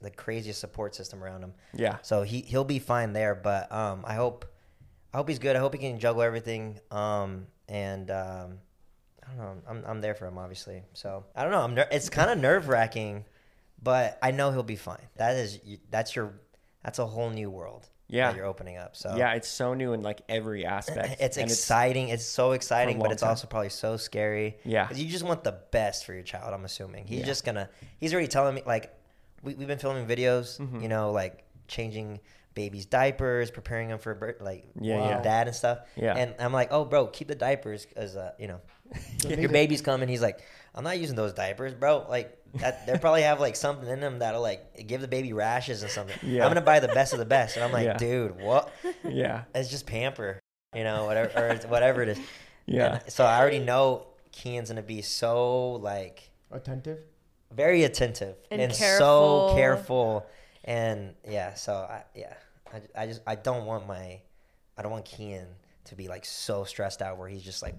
the 0.00 0.10
craziest 0.10 0.60
support 0.60 0.94
system 0.94 1.24
around 1.24 1.42
him. 1.42 1.54
Yeah. 1.72 1.96
So 2.02 2.22
he 2.22 2.42
he'll 2.42 2.62
be 2.64 2.78
fine 2.78 3.12
there. 3.12 3.34
But 3.34 3.72
um, 3.72 4.04
I 4.06 4.14
hope 4.14 4.44
I 5.12 5.16
hope 5.16 5.28
he's 5.28 5.38
good. 5.40 5.56
I 5.56 5.58
hope 5.58 5.72
he 5.74 5.80
can 5.80 5.98
juggle 5.98 6.22
everything. 6.22 6.78
Um, 6.92 7.46
and 7.68 8.10
um, 8.10 8.58
I 9.26 9.28
don't 9.30 9.38
know. 9.38 9.54
I'm 9.66 9.84
I'm 9.86 10.00
there 10.00 10.14
for 10.14 10.26
him, 10.26 10.38
obviously. 10.38 10.82
So 10.92 11.24
I 11.34 11.42
don't 11.42 11.50
know. 11.50 11.62
I'm 11.62 11.74
ner- 11.74 11.88
it's 11.90 12.08
kind 12.10 12.30
of 12.30 12.38
nerve 12.38 12.68
wracking, 12.68 13.24
but 13.82 14.18
I 14.22 14.30
know 14.30 14.52
he'll 14.52 14.62
be 14.62 14.76
fine. 14.76 15.02
That 15.16 15.34
is 15.36 15.58
that's 15.90 16.14
your 16.14 16.34
that's 16.84 16.98
a 16.98 17.06
whole 17.06 17.30
new 17.30 17.50
world. 17.50 17.88
Yeah. 18.06 18.30
that 18.30 18.36
you're 18.36 18.44
opening 18.46 18.76
up. 18.76 18.94
So 18.96 19.16
Yeah. 19.16 19.32
It's 19.32 19.48
so 19.48 19.72
new 19.72 19.94
in 19.94 20.02
like 20.02 20.20
every 20.28 20.66
aspect. 20.66 21.16
it's 21.20 21.38
and 21.38 21.50
exciting. 21.50 22.10
It's, 22.10 22.24
so 22.24 22.52
exciting, 22.52 22.98
but 22.98 23.10
it's 23.10 23.22
time. 23.22 23.30
also 23.30 23.46
probably 23.46 23.70
so 23.70 23.96
scary. 23.96 24.58
yeah 24.64 24.92
you 24.92 25.06
just 25.10 25.24
want 25.24 25.42
the 25.42 25.58
best 25.72 26.04
for 26.04 26.12
your 26.12 26.22
child. 26.22 26.52
I'm 26.52 26.64
assuming 26.66 27.06
he's 27.06 27.20
Yeah. 27.20 27.26
just 27.26 27.44
gonna. 27.46 27.70
He's 27.98 28.12
already 28.12 28.28
telling 28.28 28.54
me 28.54 28.62
like, 28.66 28.94
we 29.42 29.54
we've 29.54 29.66
been 29.66 29.78
filming 29.78 30.06
videos. 30.06 30.60
Mm-hmm. 30.60 30.82
You 30.82 30.88
know, 30.88 31.12
like 31.12 31.44
changing 31.66 32.20
babies' 32.54 32.86
diapers, 32.86 33.50
preparing 33.50 33.88
them 33.88 33.98
for 33.98 34.14
birth, 34.14 34.40
like 34.40 34.64
Yeah, 34.80 34.98
wow. 35.00 35.08
yeah. 35.08 35.22
dad 35.22 35.46
and 35.48 35.56
stuff. 35.56 35.78
Yeah. 35.96 36.14
And 36.14 36.34
I'm 36.38 36.52
like, 36.52 36.68
oh, 36.72 36.84
bro, 36.84 37.06
keep 37.06 37.26
the 37.28 37.34
diapers 37.34 37.86
because 37.86 38.16
uh, 38.16 38.32
you 38.38 38.48
know, 38.48 38.60
your 39.28 39.48
baby's 39.48 39.80
coming. 39.80 40.08
He's 40.10 40.22
like, 40.22 40.40
I'm 40.74 40.84
not 40.84 41.00
using 41.00 41.16
those 41.16 41.32
diapers, 41.32 41.72
bro. 41.74 42.04
Like 42.08 42.38
that, 42.56 42.86
they 42.86 42.96
probably 42.98 43.22
have 43.22 43.40
like 43.40 43.56
something 43.56 43.88
in 43.88 44.00
them 44.00 44.18
that'll 44.20 44.42
like 44.42 44.86
give 44.86 45.00
the 45.00 45.08
baby 45.08 45.32
rashes 45.32 45.82
and 45.82 45.90
something. 45.90 46.16
Yeah. 46.22 46.44
I'm 46.44 46.50
gonna 46.50 46.60
buy 46.60 46.80
the 46.80 46.88
best 46.88 47.12
of 47.12 47.18
the 47.18 47.24
best, 47.24 47.56
and 47.56 47.64
I'm 47.64 47.72
like, 47.72 47.84
Yeah. 47.86 47.96
dude, 47.96 48.40
what? 48.40 48.70
yeah. 49.04 49.44
It's 49.54 49.68
just 49.70 49.86
pamper, 49.86 50.40
you 50.74 50.84
know, 50.84 51.04
whatever 51.06 51.30
or 51.38 51.48
it's 51.48 51.66
whatever 51.66 52.02
it 52.02 52.10
is. 52.10 52.18
Yeah. 52.66 53.00
And 53.02 53.12
so 53.12 53.24
I 53.24 53.38
already 53.40 53.58
know 53.60 54.06
Kian's 54.32 54.68
gonna 54.70 54.82
be 54.82 55.02
so 55.02 55.72
like 55.72 56.30
Attentive. 56.50 56.98
very 57.52 57.84
attentive 57.84 58.36
And 58.50 58.60
and, 58.60 58.74
so 58.74 59.52
careful. 59.54 59.54
careful, 59.56 60.26
and 60.64 61.14
yeah. 61.28 61.54
So 61.54 61.74
I 61.74 62.02
yeah, 62.14 62.34
I, 62.72 63.02
I 63.02 63.06
just 63.06 63.20
I 63.26 63.34
don't 63.34 63.66
want 63.66 63.86
my 63.86 64.20
I 64.78 64.82
don't 64.82 64.90
want 64.92 65.04
Kian 65.04 65.46
to 65.86 65.94
be 65.94 66.08
like 66.08 66.24
so 66.24 66.64
stressed 66.64 67.02
out 67.02 67.18
where 67.18 67.28
he's 67.28 67.42
just 67.42 67.62
like 67.62 67.74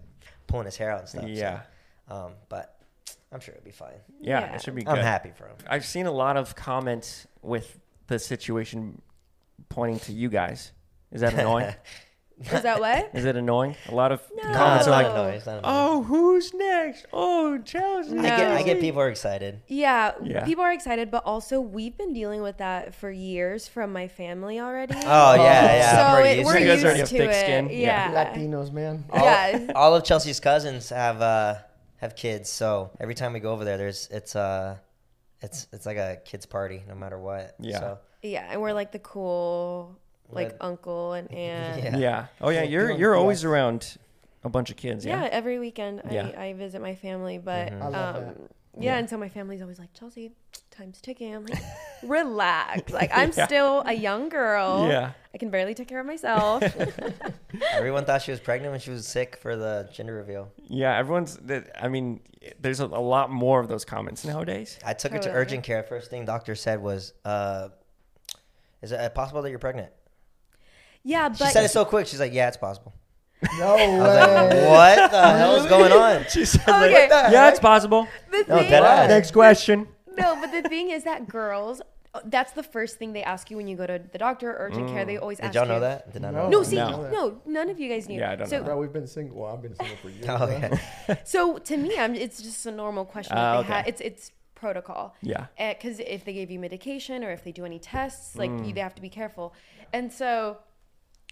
pulling 0.47 0.65
his 0.65 0.77
hair 0.77 0.91
out 0.91 0.99
and 0.99 1.09
stuff. 1.09 1.23
so, 1.23 1.27
Yeah. 1.29 1.61
um, 2.07 2.33
but 2.49 2.74
I'm 3.31 3.39
sure 3.39 3.53
it'll 3.55 3.65
be 3.65 3.71
fine. 3.71 3.93
Yeah. 4.21 4.39
Yeah. 4.41 4.55
It 4.55 4.61
should 4.61 4.75
be 4.75 4.83
good. 4.83 4.97
I'm 4.97 5.03
happy 5.03 5.31
for 5.35 5.45
him. 5.47 5.55
I've 5.67 5.85
seen 5.85 6.05
a 6.05 6.11
lot 6.11 6.37
of 6.37 6.55
comments 6.55 7.27
with 7.41 7.79
the 8.07 8.19
situation 8.19 9.01
pointing 9.69 9.99
to 10.01 10.13
you 10.13 10.29
guys. 10.29 10.71
Is 11.11 11.21
that 11.21 11.33
annoying? 11.33 11.73
Is 12.51 12.63
that 12.63 12.81
what? 12.81 13.11
Is 13.13 13.23
it 13.23 13.37
annoying? 13.37 13.77
A 13.87 13.95
lot 13.95 14.11
of 14.11 14.21
No. 14.35 14.43
comments 14.53 14.85
No, 14.87 14.91
are 14.91 14.95
like, 14.97 15.05
not 15.07 15.15
annoying, 15.15 15.35
it's 15.35 15.45
not 15.45 15.61
"Oh, 15.63 16.03
who's 16.03 16.53
next? 16.53 17.05
Oh, 17.13 17.57
Chelsea." 17.59 18.19
I 18.19 18.21
get 18.23 18.51
I 18.51 18.61
get 18.63 18.81
people 18.81 18.99
are 18.99 19.07
excited. 19.09 19.61
Yeah, 19.67 20.11
Yeah. 20.21 20.43
people 20.43 20.61
are 20.65 20.73
excited, 20.73 21.09
but 21.11 21.23
also 21.25 21.61
we've 21.61 21.97
been 21.97 22.11
dealing 22.11 22.41
with 22.41 22.57
that 22.57 22.93
for 22.93 23.09
years 23.09 23.69
from 23.69 23.93
my 23.93 24.09
family 24.09 24.59
already. 24.59 24.95
Oh 24.95 25.35
yeah, 25.35 25.77
yeah. 25.77 25.89
I'm 25.91 25.95
so 25.95 26.01
already 26.13 26.29
it, 26.29 26.37
used 26.39 26.45
we're 26.47 26.57
You 26.59 26.65
guys 26.65 26.73
used 26.73 26.85
already 26.85 26.99
have 26.99 27.09
to 27.09 27.17
thick 27.17 27.29
it. 27.29 27.39
skin? 27.39 27.69
Yeah. 27.69 28.11
Yeah. 28.11 28.33
Latinos, 28.33 28.71
man. 28.73 29.05
all, 29.11 29.23
Yeah. 29.23 29.71
all 29.73 29.95
of 29.95 30.03
Chelsea's 30.03 30.41
cousins 30.41 30.89
have 30.89 31.21
uh 31.21 31.55
have 32.05 32.15
kids, 32.15 32.49
so 32.49 32.91
every 32.99 33.15
time 33.15 33.33
we 33.33 33.39
go 33.39 33.51
over 33.51 33.65
there, 33.65 33.77
there's 33.77 34.07
it's 34.11 34.35
uh 34.35 34.77
it's 35.41 35.67
it's 35.73 35.85
like 35.85 35.97
a 35.97 36.17
kids 36.25 36.45
party 36.45 36.83
no 36.87 36.95
matter 36.95 37.19
what. 37.19 37.55
Yeah. 37.59 37.79
So, 37.79 37.97
Yeah, 38.21 38.47
and 38.49 38.61
we're 38.61 38.73
like 38.73 38.91
the 38.91 38.99
cool 38.99 39.97
like 40.29 40.49
What? 40.53 40.57
uncle 40.61 41.13
and 41.13 41.31
aunt. 41.33 41.83
Yeah. 41.83 41.97
Yeah. 41.97 42.25
Oh 42.41 42.49
yeah, 42.49 42.63
you're 42.63 42.91
you're 42.91 43.15
always 43.15 43.39
PS. 43.39 43.45
around 43.45 43.97
a 44.43 44.49
bunch 44.49 44.69
of 44.69 44.77
kids. 44.77 45.05
Yeah, 45.05 45.23
Yeah. 45.23 45.29
every 45.31 45.59
weekend 45.59 46.01
Yeah. 46.09 46.31
I, 46.37 46.45
I 46.47 46.53
visit 46.53 46.81
my 46.81 46.95
family, 46.95 47.37
but 47.37 47.71
Mhm. 47.71 47.81
I 47.81 47.87
love 47.87 48.15
um, 48.15 48.23
that. 48.23 48.37
yeah, 48.79 48.97
and 48.97 49.09
so 49.09 49.17
my 49.17 49.29
family's 49.29 49.61
always 49.61 49.79
like, 49.79 49.91
Chelsea, 49.93 50.31
time's 50.77 50.99
ticking. 51.01 51.33
I'm 51.35 51.45
like, 51.45 51.61
relax. 52.03 52.91
Like 52.91 53.11
I'm 53.13 53.31
Yeah. 53.35 53.45
still 53.47 53.83
a 53.85 53.93
young 53.93 54.29
girl. 54.29 54.87
Yeah. 54.87 55.11
I 55.33 55.37
can 55.37 55.49
barely 55.49 55.73
take 55.73 55.87
care 55.87 55.99
of 55.99 56.05
myself. 56.05 56.63
everyone 57.73 58.05
thought 58.05 58.21
she 58.21 58.31
was 58.31 58.39
pregnant 58.39 58.71
when 58.71 58.79
she 58.79 58.89
was 58.91 59.07
sick 59.07 59.37
for 59.41 59.55
the 59.55 59.89
gender 59.93 60.13
reveal. 60.15 60.51
Yeah. 60.67 60.97
Everyone's. 60.97 61.37
that- 61.37 61.71
I 61.83 61.87
mean, 61.87 62.21
there's 62.59 62.79
a, 62.79 62.85
a 62.85 63.01
lot 63.01 63.29
more 63.31 63.59
of 63.59 63.67
those 63.67 63.85
comments 63.85 64.23
nowadays. 64.25 64.77
I 64.85 64.93
took 64.93 65.11
her 65.13 65.19
to 65.19 65.31
urgent 65.31 65.63
care. 65.63 65.83
First 65.83 66.09
thing 66.09 66.25
doctor 66.25 66.55
said 66.55 66.81
was, 66.81 67.13
uh, 67.25 67.69
"Is 68.81 68.91
it 68.91 69.15
possible 69.15 69.41
that 69.41 69.49
you're 69.49 69.59
pregnant?" 69.59 69.91
yeah, 71.03 71.29
but 71.29 71.37
She 71.37 71.45
said 71.51 71.65
it 71.65 71.69
so 71.71 71.85
quick. 71.85 72.07
She's 72.07 72.19
like, 72.19 72.33
"Yeah, 72.33 72.47
it's 72.47 72.57
possible." 72.57 72.93
No 73.59 73.75
I 73.75 73.87
was 73.87 73.99
like, 74.15 74.49
way. 74.51 74.67
"What 74.69 75.11
the 75.11 75.21
hell 75.33 75.55
is 75.55 75.65
going 75.65 75.91
on?" 75.91 76.25
She 76.29 76.45
said, 76.45 76.61
Okay. 76.61 77.09
like, 77.09 77.31
"Yeah, 77.31 77.49
it's 77.49 77.59
possible." 77.59 78.07
the 78.31 78.45
No, 78.47 78.59
thing. 78.59 78.69
Next 78.71 79.31
question. 79.31 79.87
No, 80.17 80.35
but 80.41 80.51
the 80.51 80.67
thing 80.67 80.89
is 80.91 81.03
that 81.03 81.27
girls, 81.27 81.81
that's 82.25 82.53
the 82.53 82.63
first 82.63 82.97
thing 82.97 83.13
they 83.13 83.23
ask 83.23 83.51
you 83.51 83.57
when 83.57 83.67
you 83.67 83.75
go 83.75 83.85
to 83.85 84.01
the 84.11 84.17
doctor 84.17 84.49
or 84.51 84.67
urgent 84.67 84.89
care. 84.89 85.03
They 85.05 85.15
mm. 85.15 85.21
always 85.21 85.37
Did 85.37 85.47
ask 85.47 85.55
y'all 85.55 85.63
you. 85.65 85.69
know 85.73 85.79
that? 85.81 86.13
Did 86.13 86.21
not 86.21 86.33
know. 86.33 86.49
No, 86.49 86.59
that. 86.59 86.65
see, 86.65 86.75
No. 86.77 87.09
no. 87.11 87.41
none 87.45 87.69
of 87.69 87.79
you 87.79 87.89
guys 87.89 88.07
knew. 88.07 88.19
Yeah, 88.19 88.31
I 88.31 88.35
don't 88.37 88.47
so, 88.47 88.59
know. 88.59 88.63
Bro, 88.65 88.77
we've 88.79 88.93
been 88.93 89.07
single. 89.07 89.41
Well, 89.41 89.53
I've 89.53 89.61
been 89.61 89.75
single 89.75 89.97
for 89.97 90.09
years. 90.09 90.25
Oh, 90.29 90.47
yeah. 90.47 91.17
So 91.25 91.57
to 91.57 91.77
me, 91.77 91.97
I'm, 91.97 92.15
it's 92.15 92.41
just 92.41 92.65
a 92.65 92.71
normal 92.71 93.05
question. 93.05 93.35
That 93.35 93.41
ah, 93.43 93.57
okay. 93.59 93.67
they 93.67 93.73
ha- 93.73 93.83
It's 93.87 94.01
it's 94.01 94.31
protocol. 94.55 95.13
Yeah. 95.21 95.47
Eh, 95.57 95.73
because 95.73 95.99
if 95.99 96.23
they 96.23 96.31
gave 96.33 96.49
you 96.49 96.59
medication 96.59 97.23
or 97.23 97.31
if 97.31 97.43
they 97.43 97.51
do 97.51 97.65
any 97.65 97.79
tests, 97.79 98.35
like 98.37 98.49
Mm. 98.49 98.67
you, 98.67 98.73
they 98.73 98.79
have 98.81 98.95
to 98.95 99.01
be 99.01 99.09
careful. 99.09 99.53
And 99.91 100.11
so 100.11 100.59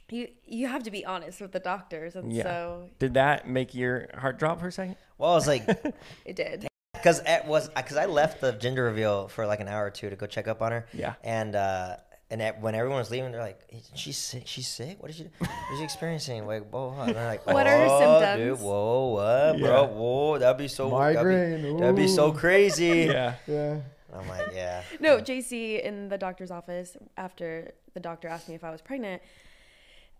you 0.09 0.27
you 0.45 0.67
have 0.67 0.83
to 0.83 0.91
be 0.91 1.05
honest 1.05 1.39
with 1.39 1.53
the 1.53 1.59
doctors. 1.59 2.15
And 2.17 2.31
Yeah. 2.33 2.43
so 2.43 2.89
Did 2.99 3.13
that 3.13 3.47
make 3.47 3.73
your 3.73 4.09
heart 4.17 4.37
drop 4.37 4.59
for 4.59 4.67
a 4.67 4.71
second? 4.71 4.97
Well, 5.17 5.31
I 5.31 5.35
was 5.35 5.47
like, 5.47 5.63
it 6.25 6.35
did. 6.35 6.67
Because 7.03 7.21
it 7.25 7.45
was 7.45 7.67
because 7.69 7.97
I 7.97 8.05
left 8.05 8.39
the 8.39 8.53
gender 8.53 8.85
reveal 8.85 9.27
for 9.27 9.45
like 9.45 9.59
an 9.59 9.67
hour 9.67 9.85
or 9.85 9.89
two 9.91 10.09
to 10.09 10.15
go 10.15 10.25
check 10.25 10.47
up 10.47 10.61
on 10.61 10.71
her. 10.71 10.85
Yeah. 10.93 11.15
And 11.21 11.53
uh, 11.53 11.97
and 12.29 12.41
at, 12.41 12.61
when 12.61 12.75
everyone 12.75 12.99
was 12.99 13.11
leaving, 13.11 13.33
they're 13.33 13.41
like, 13.41 13.59
"She's 13.93 14.17
sick. 14.17 14.43
She's 14.47 14.67
sick. 14.67 15.01
What 15.01 15.11
is 15.11 15.17
she? 15.17 15.23
What 15.37 15.49
is 15.73 15.79
she 15.79 15.83
experiencing? 15.83 16.47
Like, 16.47 16.69
whoa." 16.69 16.91
whoa." 16.91 17.01
And 17.03 17.15
they're 17.15 17.27
like, 17.27 17.45
What 17.45 17.67
are 17.67 17.77
her 17.77 17.89
symptoms?" 17.99 18.59
Dude, 18.59 18.65
whoa, 18.65 19.07
what, 19.07 19.59
Yeah. 19.59 19.67
bro? 19.67 19.85
Whoa, 19.87 20.37
that'd 20.37 20.57
be 20.57 20.69
so 20.69 20.89
Migraine, 20.89 21.61
That'd 21.61 21.75
be, 21.75 21.79
that'd 21.81 21.95
be 21.95 22.07
so 22.07 22.31
crazy. 22.31 23.07
Yeah. 23.11 23.35
Yeah. 23.47 23.79
I'm 24.15 24.27
like, 24.27 24.51
yeah. 24.53 24.83
No, 24.99 25.17
JC 25.17 25.81
in 25.83 26.07
the 26.07 26.17
doctor's 26.19 26.51
office 26.51 26.95
after 27.17 27.71
the 27.95 27.99
doctor 27.99 28.27
asked 28.27 28.47
me 28.47 28.53
if 28.55 28.63
I 28.63 28.69
was 28.69 28.79
pregnant. 28.79 29.21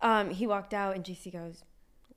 um, 0.02 0.30
he 0.30 0.46
walked 0.46 0.74
out, 0.74 0.96
and 0.96 1.04
JC 1.04 1.32
goes, 1.32 1.62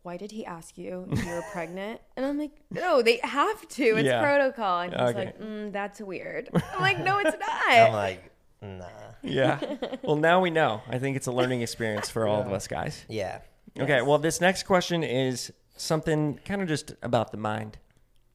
"Why 0.04 0.18
did 0.18 0.32
he 0.32 0.46
ask 0.46 0.78
you 0.78 1.08
if 1.12 1.26
you 1.26 1.32
were 1.34 1.44
pregnant?" 1.52 2.02
And 2.16 2.26
I'm 2.26 2.38
like, 2.38 2.52
"No, 2.72 3.02
they 3.02 3.20
have 3.24 3.68
to. 3.70 3.84
It's 3.84 4.06
Yeah. 4.08 4.22
protocol." 4.22 4.82
And 4.82 4.94
he's 4.94 5.02
Okay. 5.02 5.26
like, 5.26 5.40
mm, 5.40 5.72
"That's 5.72 6.00
weird." 6.02 6.50
I'm 6.74 6.82
like, 6.82 7.00
"No, 7.04 7.20
it's 7.20 7.38
not. 7.38 7.70
I'm 7.70 7.94
like, 7.94 8.32
nah. 8.62 8.86
Yeah. 9.24 9.60
well, 10.04 10.16
now 10.16 10.42
we 10.42 10.50
know. 10.50 10.82
I 10.88 11.00
think 11.00 11.18
it's 11.18 11.28
a 11.28 11.32
learning 11.32 11.62
experience 11.62 12.10
for 12.10 12.28
all 12.28 12.42
of 12.42 12.52
us 12.52 12.68
guys. 12.68 13.06
Yeah. 13.10 13.40
Okay. 13.80 14.02
Well, 14.02 14.18
this 14.18 14.42
next 14.42 14.64
question 14.64 15.04
is 15.04 15.52
something 15.76 16.40
kind 16.46 16.62
of 16.62 16.68
just 16.68 16.94
about 17.04 17.32
the 17.32 17.38
mind. 17.38 17.78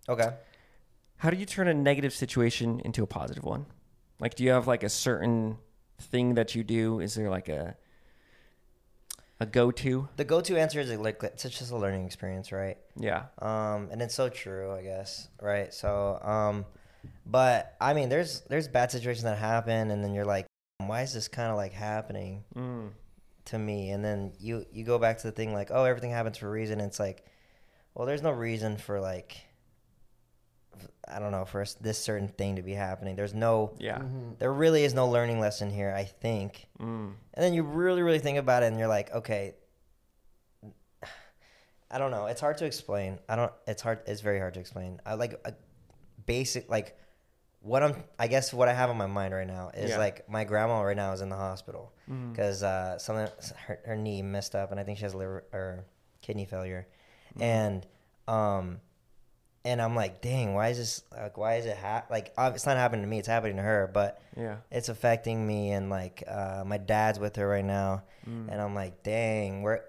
Okay. 0.09 0.31
How 1.17 1.31
do 1.31 1.37
you 1.37 1.47
turn 1.47 1.69
a 1.69 1.75
negative 1.75 2.13
situation 2.13 2.81
into 2.85 3.03
a 3.03 3.07
positive 3.07 3.45
one? 3.45 3.67
Like, 4.21 4.35
do 4.35 4.45
you 4.45 4.51
have 4.51 4.67
like 4.67 4.83
a 4.83 4.89
certain 4.89 5.59
thing 6.01 6.35
that 6.35 6.55
you 6.55 6.63
do? 6.65 7.01
Is 7.01 7.15
there 7.15 7.31
like 7.31 7.49
a 7.49 7.77
a 9.43 9.47
go 9.47 9.71
to? 9.71 10.09
The 10.17 10.25
go-to 10.25 10.57
answer 10.59 10.81
is 10.81 10.91
like 10.93 11.23
it's 11.23 11.43
just 11.43 11.71
a 11.71 11.77
learning 11.77 12.07
experience, 12.07 12.53
right? 12.53 12.79
Yeah. 12.97 13.25
Um, 13.41 13.89
and 13.91 14.01
it's 14.01 14.15
so 14.15 14.29
true, 14.29 14.73
I 14.73 14.83
guess, 14.83 15.29
right? 15.41 15.73
So, 15.75 16.19
um, 16.23 16.65
but 17.27 17.75
I 17.81 17.93
mean, 17.95 18.09
there's 18.09 18.41
there's 18.49 18.69
bad 18.69 18.91
situations 18.91 19.25
that 19.25 19.39
happen, 19.39 19.91
and 19.91 20.03
then 20.03 20.15
you're 20.15 20.25
like, 20.25 20.47
why 20.79 21.03
is 21.03 21.13
this 21.13 21.29
kind 21.29 21.51
of 21.51 21.57
like 21.57 21.73
happening 21.73 22.45
Mm. 22.57 22.91
to 23.47 23.59
me? 23.59 23.91
And 23.91 24.05
then 24.05 24.33
you 24.39 24.65
you 24.73 24.85
go 24.85 24.99
back 24.99 25.19
to 25.19 25.25
the 25.27 25.33
thing 25.33 25.53
like, 25.53 25.71
oh, 25.71 25.85
everything 25.85 26.11
happens 26.11 26.39
for 26.39 26.49
a 26.49 26.51
reason. 26.51 26.81
it's 26.81 27.01
like, 27.01 27.25
well, 27.95 28.07
there's 28.07 28.23
no 28.23 28.31
reason 28.31 28.77
for 28.77 29.01
like, 29.01 29.37
I 31.09 31.19
don't 31.19 31.31
know, 31.33 31.45
for 31.45 31.65
this 31.81 31.99
certain 31.99 32.29
thing 32.29 32.57
to 32.57 32.63
be 32.63 32.73
happening. 32.73 33.17
There's 33.17 33.35
no, 33.35 33.75
Yeah. 33.79 33.99
Mhm. 33.99 34.39
there 34.39 34.53
really 34.53 34.85
is 34.85 34.95
no 34.95 35.09
learning 35.09 35.41
lesson 35.41 35.71
here. 35.71 35.93
I 35.95 36.05
think. 36.05 36.69
Mm. 36.79 37.15
And 37.35 37.45
then 37.45 37.53
you 37.55 37.63
really, 37.63 38.03
really 38.03 38.19
think 38.21 38.39
about 38.39 38.63
it, 38.63 38.67
and 38.67 38.79
you're 38.79 38.89
like, 38.89 39.13
okay, 39.13 39.55
I 41.91 41.99
don't 41.99 42.11
know. 42.11 42.27
It's 42.27 42.41
hard 42.41 42.57
to 42.59 42.65
explain. 42.65 43.19
I 43.29 43.37
don't. 43.37 43.53
It's 43.67 43.83
hard. 43.83 44.01
It's 44.07 44.23
very 44.23 44.39
hard 44.39 44.55
to 44.55 44.61
explain. 44.61 45.01
I 45.05 45.15
like 45.15 45.39
a 45.45 45.53
basic 46.25 46.71
like 46.71 46.97
what 47.61 47.83
I'm. 47.83 48.03
I 48.19 48.29
guess 48.29 48.55
what 48.55 48.69
I 48.69 48.73
have 48.73 48.89
on 48.89 48.97
my 48.97 49.07
mind 49.07 49.35
right 49.35 49.47
now 49.47 49.71
is 49.75 49.91
Yeah. 49.91 49.99
like 49.99 50.27
my 50.29 50.45
grandma 50.45 50.81
right 50.81 50.97
now 50.97 51.13
is 51.13 51.21
in 51.21 51.29
the 51.29 51.37
hospital 51.37 51.93
Mm. 52.11 52.33
because 52.33 52.63
uh, 52.63 52.97
something 52.99 53.29
her, 53.67 53.81
her 53.85 53.97
knee 53.97 54.23
messed 54.23 54.55
up, 54.55 54.71
and 54.71 54.81
I 54.81 54.85
think 54.85 54.99
she 54.99 55.05
has 55.05 55.15
liver 55.15 55.45
or 55.53 55.85
kidney 56.23 56.47
failure, 56.47 56.87
Mm-hmm. 57.35 57.43
and 57.43 57.87
um. 58.29 58.81
And 59.65 59.81
I'm 59.81 59.95
like, 59.95 60.21
dang, 60.23 60.55
why 60.55 60.71
is 60.71 60.79
this 60.79 61.03
like? 61.13 61.37
Why 61.39 61.55
is 61.57 61.67
it 61.67 61.77
ha- 61.77 62.05
like? 62.11 62.33
It's 62.37 62.67
not 62.67 62.77
happening 62.77 63.03
to 63.03 63.09
me. 63.09 63.19
It's 63.21 63.29
happening 63.29 63.57
to 63.57 63.63
her. 63.63 63.89
But 63.93 64.21
Yeah. 64.37 64.57
it's 64.73 64.89
affecting 64.89 65.47
me 65.47 65.71
and 65.71 65.89
like 65.89 66.25
uh, 66.27 66.65
my 66.67 66.79
dad's 66.79 67.19
with 67.21 67.37
her 67.37 67.47
right 67.47 67.65
now 67.65 68.03
Mm. 68.29 68.53
and 68.53 68.61
i'm 68.61 68.73
like 68.73 69.03
dang 69.03 69.63
we're 69.63 69.81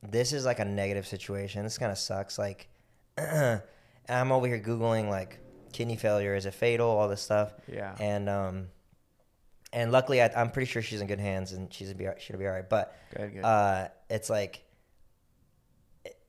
this 0.00 0.32
is 0.32 0.44
like 0.44 0.60
a 0.60 0.64
negative 0.64 1.08
situation 1.08 1.64
this 1.64 1.76
kind 1.76 1.90
of 1.90 1.98
sucks 1.98 2.38
like 2.38 2.68
and 3.18 3.60
i'm 4.08 4.30
over 4.30 4.46
here 4.46 4.60
googling 4.60 5.08
like 5.08 5.40
kidney 5.72 5.96
failure 5.96 6.36
is 6.36 6.46
it 6.46 6.54
fatal 6.54 6.88
all 6.88 7.08
this 7.08 7.20
stuff 7.20 7.52
Yeah. 7.66 7.96
and 7.98 8.28
um 8.28 8.68
and 9.72 9.90
luckily 9.90 10.22
I, 10.22 10.30
i'm 10.40 10.52
pretty 10.52 10.70
sure 10.70 10.82
she's 10.82 11.00
in 11.00 11.08
good 11.08 11.18
hands 11.18 11.50
and 11.50 11.74
she's 11.74 11.88
gonna 11.92 11.98
be 12.14 12.20
she'll 12.20 12.38
be 12.38 12.46
all 12.46 12.52
right 12.52 12.68
but 12.70 12.96
Good. 13.16 13.34
Good. 13.34 13.44
uh 13.44 13.88
it's 14.08 14.30
like 14.30 14.62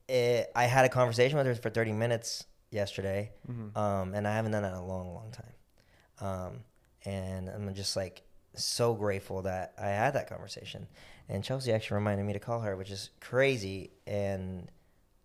it, 0.08 0.50
i 0.56 0.64
had 0.64 0.84
a 0.84 0.88
conversation 0.88 1.36
with 1.38 1.46
her 1.46 1.54
for 1.54 1.70
30 1.70 1.92
minutes 1.92 2.44
yesterday 2.72 3.30
Mhm. 3.48 3.76
um, 3.76 4.14
and 4.14 4.26
I 4.26 4.34
haven't 4.34 4.52
done 4.52 4.62
that 4.62 4.70
in 4.72 4.74
a 4.78 4.86
long, 4.86 5.14
long 5.14 5.30
time. 5.30 5.54
Um, 6.20 6.64
and 7.04 7.48
I'm 7.48 7.74
just 7.74 7.96
like 7.96 8.22
so 8.54 8.94
grateful 8.94 9.42
that 9.42 9.74
I 9.78 9.88
had 9.88 10.12
that 10.14 10.28
conversation. 10.28 10.86
And 11.28 11.42
Chelsea 11.42 11.72
actually 11.72 11.96
reminded 11.96 12.24
me 12.26 12.32
to 12.34 12.38
call 12.38 12.60
her, 12.60 12.76
which 12.76 12.90
is 12.90 13.10
crazy, 13.20 13.90
and 14.06 14.70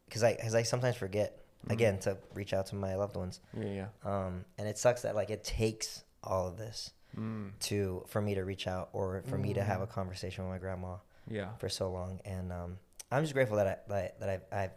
because 0.05 0.23
I, 0.23 0.35
cause 0.35 0.55
I 0.55 0.63
sometimes 0.63 0.95
forget 0.95 1.43
again 1.69 1.99
to 1.99 2.17
reach 2.33 2.53
out 2.53 2.67
to 2.67 2.75
my 2.75 2.95
loved 2.95 3.15
ones. 3.17 3.39
Yeah. 3.53 3.65
Yeah. 3.65 3.87
Um, 4.03 4.45
and 4.57 4.67
it 4.67 4.77
sucks 4.77 5.01
that 5.01 5.15
like 5.15 5.29
it 5.29 5.43
takes 5.43 6.03
all 6.23 6.47
of 6.47 6.57
this 6.57 6.91
Mm. 7.17 7.57
to 7.61 8.03
for 8.07 8.21
me 8.21 8.35
to 8.35 8.43
reach 8.43 8.67
out 8.67 8.89
or 8.93 9.23
for 9.27 9.37
me 9.37 9.53
to 9.53 9.63
have 9.63 9.81
a 9.81 9.87
conversation 9.87 10.43
with 10.43 10.51
my 10.53 10.59
grandma 10.59 10.97
Yeah. 11.27 11.55
for 11.57 11.67
so 11.69 11.89
long, 11.91 12.19
and 12.25 12.51
um, 12.53 12.79
I'm 13.11 13.23
just 13.23 13.33
grateful 13.33 13.57
that 13.57 13.67
I 13.67 13.77
that, 13.89 14.19
that 14.19 14.29
I 14.51 14.63
I'm 14.63 14.71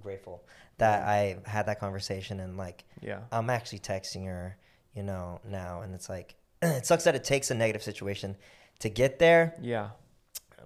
grateful 0.00 0.44
that 0.78 1.06
I 1.08 1.38
had 1.46 1.66
that 1.66 1.80
conversation 1.80 2.40
and 2.40 2.56
like 2.56 2.84
Yeah. 3.00 3.20
I'm 3.32 3.50
actually 3.50 3.78
texting 3.80 4.26
her, 4.26 4.56
you 4.94 5.02
know, 5.02 5.40
now, 5.48 5.80
and 5.82 5.94
it's 5.94 6.08
like 6.08 6.34
it 6.62 6.86
sucks 6.86 7.04
that 7.04 7.14
it 7.14 7.24
takes 7.24 7.50
a 7.50 7.54
negative 7.54 7.82
situation 7.82 8.36
to 8.80 8.88
get 8.88 9.18
there, 9.18 9.54
Yeah. 9.60 9.90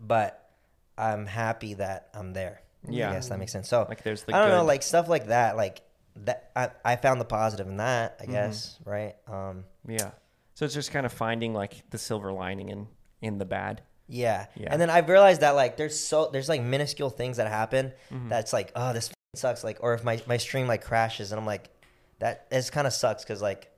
but 0.00 0.50
I'm 0.98 1.26
happy 1.26 1.74
that 1.74 2.08
I'm 2.14 2.32
there. 2.32 2.62
Yeah. 2.88 3.10
I 3.10 3.14
guess 3.14 3.28
that 3.28 3.38
makes 3.38 3.52
sense. 3.52 3.68
So 3.68 3.86
Like 3.88 4.02
there's 4.02 4.22
the 4.24 4.34
I 4.34 4.40
don't 4.40 4.50
know, 4.50 4.64
like 4.64 4.82
stuff 4.82 5.08
like 5.08 5.26
that, 5.28 5.56
like 5.56 5.82
that. 6.16 6.50
I, 6.56 6.70
I 6.84 6.96
found 6.96 7.20
the 7.20 7.24
positive 7.26 7.66
in 7.68 7.76
that, 7.78 8.18
Mm-hmm. 8.20 8.30
I 8.30 8.32
guess, 8.32 8.78
right? 8.84 9.16
Um, 9.28 9.64
Yeah. 9.86 10.10
So 10.54 10.64
it's 10.66 10.74
just 10.74 10.90
kind 10.90 11.06
of 11.06 11.12
finding 11.12 11.54
like 11.54 11.88
the 11.90 11.98
silver 11.98 12.32
lining 12.32 12.68
in 12.68 12.88
in 13.22 13.38
the 13.38 13.44
bad. 13.44 13.82
yeah. 14.08 14.46
Yeah. 14.56 14.68
And 14.72 14.80
then 14.80 14.90
I've 14.90 15.08
realized 15.08 15.40
that 15.42 15.54
like 15.54 15.76
there's 15.76 15.98
so 15.98 16.28
there's 16.32 16.48
like 16.48 16.62
minuscule 16.62 17.10
things 17.10 17.36
that 17.36 17.48
happen 17.48 17.92
Mm-hmm. 18.10 18.28
that's 18.28 18.52
like 18.52 18.72
oh 18.74 18.92
this 18.92 19.10
sucks 19.34 19.62
like 19.62 19.78
or 19.80 19.94
if 19.94 20.02
my 20.04 20.20
my 20.26 20.36
stream 20.36 20.66
like 20.66 20.82
crashes 20.84 21.30
and 21.30 21.38
I'm 21.40 21.46
like 21.46 21.70
that 22.18 22.46
it 22.50 22.68
kind 22.72 22.86
of 22.86 22.92
sucks 22.92 23.22
because 23.22 23.40
like 23.40 23.70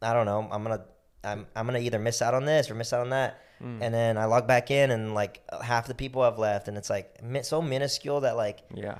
I 0.00 0.12
don't 0.12 0.26
know 0.26 0.48
I'm 0.50 0.62
gonna 0.64 0.84
I'm 1.22 1.46
I'm 1.54 1.66
gonna 1.66 1.78
either 1.78 1.98
miss 2.00 2.20
out 2.20 2.34
on 2.34 2.44
this 2.44 2.70
or 2.70 2.74
miss 2.74 2.92
out 2.92 3.00
on 3.02 3.10
that 3.10 3.38
Mm. 3.62 3.78
and 3.80 3.94
then 3.94 4.18
I 4.18 4.24
log 4.24 4.48
back 4.48 4.72
in 4.72 4.90
and 4.90 5.14
like 5.14 5.40
half 5.62 5.86
the 5.86 5.94
people 5.94 6.24
have 6.24 6.36
left 6.36 6.66
and 6.66 6.76
it's 6.76 6.90
like 6.90 7.20
so 7.42 7.62
minuscule 7.62 8.22
that 8.22 8.34
like 8.36 8.58
Yeah. 8.74 8.98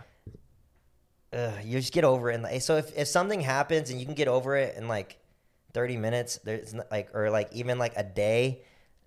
ugh, 1.32 1.54
you 1.64 1.80
just 1.80 1.92
get 1.92 2.04
over 2.04 2.30
it 2.30 2.34
and 2.34 2.44
like, 2.44 2.62
so 2.62 2.76
if 2.76 2.96
if 2.96 3.08
something 3.08 3.40
happens 3.40 3.90
and 3.90 3.98
you 3.98 4.06
can 4.06 4.14
get 4.14 4.28
over 4.28 4.54
it 4.56 4.76
in 4.76 4.86
like 4.86 5.18
30 5.74 5.96
minutes 5.96 6.38
there's 6.44 6.74
not, 6.74 6.88
like 6.92 7.12
or 7.12 7.28
like 7.28 7.52
even 7.52 7.76
like 7.80 7.94
a 7.96 8.04
day 8.04 8.62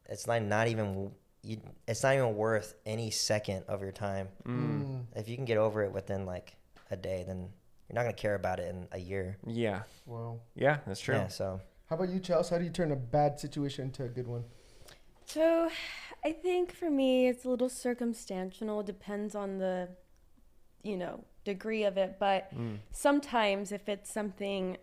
it's 0.09 0.27
like 0.27 0.43
not 0.43 0.67
even 0.67 1.11
you 1.45 1.57
it's 1.87 2.03
not 2.03 2.15
even 2.15 2.35
worth 2.35 2.75
any 2.85 3.11
second 3.11 3.63
of 3.67 3.81
your 3.81 3.91
time 3.91 4.27
Mm. 4.47 5.05
if 5.15 5.29
you 5.29 5.35
can 5.35 5.45
get 5.45 5.57
over 5.57 5.83
it 5.83 5.91
within 5.91 6.25
like 6.25 6.55
a 6.91 6.95
day 6.97 7.23
then 7.25 7.49
you're 7.87 7.93
not 7.95 8.03
going 8.03 8.15
to 8.15 8.21
care 8.21 8.35
about 8.35 8.59
it 8.59 8.67
in 8.73 8.87
a 8.91 8.97
year 8.99 9.37
Yeah. 9.45 9.83
Wow. 10.05 10.39
Yeah. 10.55 10.77
That's 10.87 10.99
true. 10.99 11.15
yeah 11.15 11.27
so 11.27 11.61
How 11.89 11.95
about 11.97 12.09
you, 12.09 12.19
Chelsea? 12.19 12.49
How 12.53 12.57
do 12.59 12.63
you 12.65 12.71
turn 12.71 12.91
a 12.91 12.95
bad 12.95 13.39
situation 13.39 13.85
into 13.85 14.03
a 14.03 14.07
good 14.09 14.27
one? 14.27 14.43
So, 15.25 15.69
I 16.23 16.31
think 16.31 16.71
for 16.73 16.89
me, 16.89 17.27
it's 17.27 17.45
a 17.45 17.49
little 17.49 17.69
circumstantial. 17.69 18.81
Depends 18.83 19.35
on 19.35 19.59
the, 19.59 19.89
you 20.83 20.97
know, 20.97 21.23
degree 21.43 21.83
of 21.83 21.95
it. 21.97 22.17
But 22.19 22.51
Mm. 22.55 22.77
sometimes, 22.91 23.71
if 23.71 23.87
it's 23.87 24.11
something 24.11 24.77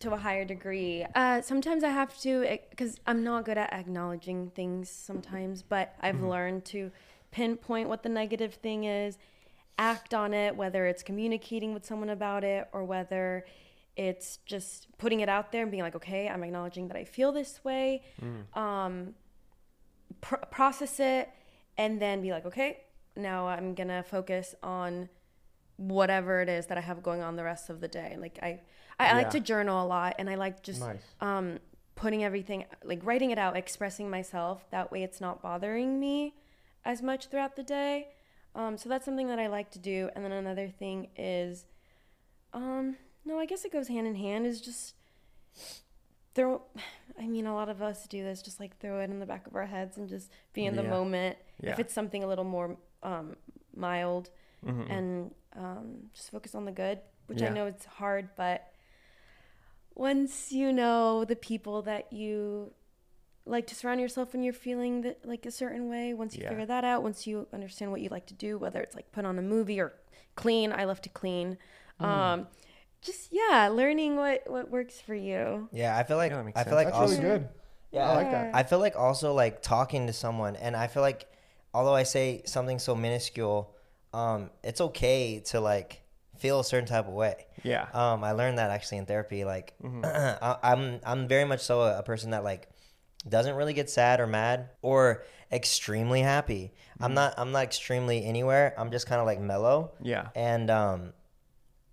to 0.00 0.12
a 0.12 0.16
higher 0.16 0.44
degree, 0.44 1.04
uh, 1.14 1.40
sometimes 1.40 1.84
I 1.84 1.90
have 1.90 2.18
to, 2.22 2.58
because 2.70 2.98
I'm 3.06 3.22
not 3.22 3.44
good 3.44 3.58
at 3.58 3.72
acknowledging 3.72 4.50
things 4.50 4.90
sometimes. 4.90 5.62
But 5.62 5.94
I've 6.00 6.22
learned 6.22 6.64
to 6.66 6.90
pinpoint 7.30 7.88
what 7.88 8.02
the 8.02 8.08
negative 8.08 8.54
thing 8.54 8.84
is, 8.84 9.18
act 9.78 10.14
on 10.14 10.34
it, 10.34 10.56
whether 10.56 10.86
it's 10.86 11.02
communicating 11.02 11.74
with 11.74 11.84
someone 11.84 12.10
about 12.10 12.44
it 12.44 12.68
or 12.72 12.84
whether 12.84 13.44
it's 13.96 14.38
just 14.44 14.86
putting 14.98 15.20
it 15.20 15.28
out 15.28 15.52
there 15.52 15.62
and 15.62 15.70
being 15.70 15.82
like, 15.82 15.94
okay, 15.96 16.28
I'm 16.28 16.42
acknowledging 16.42 16.88
that 16.88 16.96
I 16.96 17.04
feel 17.04 17.32
this 17.32 17.60
way. 17.64 18.02
Um, 18.54 19.14
pr- 20.20 20.46
process 20.50 20.98
it 21.00 21.30
and 21.78 22.00
then 22.00 22.20
be 22.20 22.30
like, 22.30 22.46
okay, 22.46 22.80
now 23.16 23.46
I'm 23.46 23.74
gonna 23.74 24.02
focus 24.02 24.54
on 24.62 25.08
whatever 25.76 26.40
it 26.40 26.48
is 26.48 26.66
that 26.66 26.78
I 26.78 26.80
have 26.80 27.02
going 27.02 27.20
on 27.22 27.36
the 27.36 27.44
rest 27.44 27.70
of 27.70 27.80
the 27.80 27.88
day. 27.88 28.16
Like 28.18 28.38
I, 28.42 28.60
I, 28.98 29.08
I 29.08 29.12
like 29.14 29.30
to 29.30 29.40
journal 29.40 29.84
a 29.84 29.86
lot, 29.86 30.14
and 30.18 30.28
I 30.30 30.34
like 30.36 30.62
just 30.62 30.80
Nice. 30.80 31.02
um, 31.20 31.58
putting 31.96 32.22
everything, 32.24 32.64
like 32.84 33.00
writing 33.04 33.30
it 33.30 33.38
out, 33.38 33.56
expressing 33.56 34.08
myself. 34.10 34.68
That 34.70 34.92
way, 34.92 35.02
it's 35.02 35.20
not 35.20 35.42
bothering 35.42 35.98
me 36.00 36.34
as 36.84 37.02
much 37.02 37.26
throughout 37.28 37.56
the 37.56 37.62
day. 37.62 38.08
Um, 38.54 38.76
so 38.78 38.88
that's 38.88 39.04
something 39.04 39.26
that 39.28 39.38
I 39.40 39.48
like 39.48 39.70
to 39.72 39.78
do. 39.78 40.10
And 40.14 40.24
then 40.24 40.30
another 40.32 40.68
thing 40.68 41.08
is, 41.16 41.64
um, 42.52 42.96
no, 43.24 43.38
I 43.38 43.46
guess 43.46 43.64
it 43.64 43.72
goes 43.72 43.88
hand 43.88 44.06
in 44.06 44.14
hand. 44.14 44.46
Is 44.46 44.60
just 44.60 44.94
throw. 46.34 46.62
I 47.18 47.28
mean, 47.28 47.46
a 47.46 47.54
lot 47.54 47.68
of 47.68 47.80
us 47.80 48.06
do 48.08 48.24
this. 48.24 48.42
Just 48.42 48.58
like 48.58 48.78
throw 48.78 48.98
it 49.00 49.08
in 49.10 49.20
the 49.20 49.26
back 49.26 49.46
of 49.46 49.54
our 49.54 49.66
heads 49.66 49.96
and 49.96 50.08
just 50.08 50.30
be 50.52 50.66
in 50.66 50.74
the 50.74 50.82
Yeah. 50.82 50.90
moment. 50.90 51.38
Yeah. 51.62 51.70
If 51.72 51.78
it's 51.78 51.94
something 51.94 52.24
a 52.24 52.26
little 52.26 52.44
more 52.44 52.76
um, 53.04 53.36
mild, 53.76 54.30
Mhm. 54.64 54.90
and 54.90 55.34
um, 55.56 56.10
just 56.14 56.30
focus 56.30 56.54
on 56.54 56.64
the 56.64 56.72
good, 56.72 56.98
which 57.26 57.42
I 57.42 57.50
know 57.50 57.66
it's 57.66 57.84
hard, 57.84 58.30
but 58.34 58.72
once 59.94 60.52
you 60.52 60.72
know 60.72 61.24
the 61.24 61.36
people 61.36 61.82
that 61.82 62.12
you 62.12 62.72
like 63.46 63.66
to 63.66 63.74
surround 63.74 64.00
yourself 64.00 64.32
when 64.32 64.42
you're 64.42 64.52
feeling 64.54 65.02
that 65.02 65.24
like 65.24 65.44
a 65.46 65.50
certain 65.50 65.88
way, 65.90 66.14
once 66.14 66.34
you 66.36 66.42
Yeah. 66.42 66.48
figure 66.50 66.66
that 66.66 66.84
out, 66.84 67.02
once 67.02 67.26
you 67.26 67.46
understand 67.52 67.90
what 67.92 68.00
you 68.00 68.08
like 68.08 68.26
to 68.26 68.34
do, 68.34 68.58
whether 68.58 68.80
it's 68.80 68.94
like 68.94 69.12
put 69.12 69.24
on 69.24 69.38
a 69.38 69.42
movie 69.42 69.80
or 69.80 69.92
clean, 70.34 70.72
I 70.72 70.84
love 70.84 71.00
to 71.02 71.08
clean. 71.10 71.58
Mm. 72.00 72.04
Um, 72.06 72.46
just 73.02 73.28
yeah, 73.32 73.68
learning 73.68 74.16
what 74.16 74.42
what 74.50 74.70
works 74.70 74.98
for 75.00 75.14
you. 75.14 75.68
yeah 75.72 75.94
i 75.96 76.02
feel 76.02 76.16
like 76.16 76.30
Yeah, 76.30 76.38
that 76.38 76.44
makes 76.44 76.58
i 76.58 76.64
feel 76.64 76.72
sense. 76.72 76.76
like 76.76 76.86
That's 76.86 76.98
also 76.98 77.22
really 77.22 77.38
good. 77.40 77.48
yeah 77.92 78.10
I 78.10 78.14
like 78.16 78.30
that. 78.30 78.50
I 78.54 78.62
feel 78.62 78.78
like 78.78 78.96
also 78.96 79.34
like 79.34 79.60
talking 79.62 80.06
to 80.06 80.12
someone, 80.14 80.56
and 80.56 80.74
I 80.74 80.86
feel 80.86 81.02
like 81.02 81.26
although 81.74 81.94
I 81.94 82.04
say 82.04 82.42
something 82.46 82.78
so 82.78 82.94
minuscule, 82.94 83.74
um, 84.14 84.50
it's 84.62 84.80
okay 84.80 85.40
to 85.46 85.60
like 85.60 86.00
feel 86.38 86.60
a 86.60 86.64
certain 86.64 86.88
type 86.88 87.06
of 87.06 87.14
way. 87.14 87.46
Yeah. 87.62 87.86
Um, 87.92 88.22
I 88.24 88.32
learned 88.32 88.58
that 88.58 88.70
actually 88.70 88.98
in 88.98 89.06
therapy. 89.06 89.44
Like, 89.44 89.74
Mm-hmm. 89.82 90.04
I, 90.04 90.58
I'm 90.62 91.00
I'm 91.04 91.28
very 91.28 91.44
much 91.44 91.60
so 91.60 91.82
a, 91.82 91.98
a 91.98 92.02
person 92.02 92.30
that 92.30 92.44
like 92.44 92.68
doesn't 93.28 93.54
really 93.56 93.72
get 93.72 93.88
sad 93.88 94.20
or 94.20 94.26
mad 94.26 94.70
or 94.82 95.24
extremely 95.50 96.20
happy. 96.20 96.72
Mm-hmm. 96.94 97.04
I'm 97.04 97.14
not 97.14 97.34
I'm 97.38 97.52
not 97.52 97.62
extremely 97.64 98.24
anywhere. 98.24 98.74
I'm 98.76 98.90
just 98.90 99.06
kind 99.06 99.20
of 99.20 99.26
like 99.26 99.40
mellow. 99.40 99.92
Yeah. 100.02 100.28
And 100.34 100.70
um, 100.70 101.12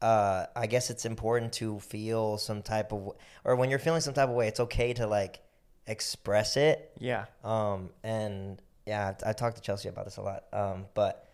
uh, 0.01 0.47
I 0.55 0.65
guess 0.67 0.89
it's 0.89 1.05
important 1.05 1.53
to 1.53 1.79
feel 1.79 2.37
some 2.37 2.61
type 2.61 2.91
of 2.91 3.13
or 3.45 3.55
when 3.55 3.69
you're 3.69 3.79
feeling 3.79 4.01
some 4.01 4.13
type 4.13 4.29
of 4.29 4.35
way, 4.35 4.47
it's 4.47 4.59
okay 4.59 4.93
to 4.93 5.07
like 5.07 5.41
express 5.87 6.57
it. 6.57 6.91
Yeah. 6.99 7.25
Um, 7.43 7.89
and 8.03 8.61
yeah, 8.85 9.13
I, 9.23 9.29
I 9.29 9.33
talked 9.33 9.57
to 9.57 9.61
Chelsea 9.61 9.89
about 9.89 10.05
this 10.05 10.17
a 10.17 10.21
lot. 10.21 10.45
Um, 10.51 10.85
but 10.93 11.27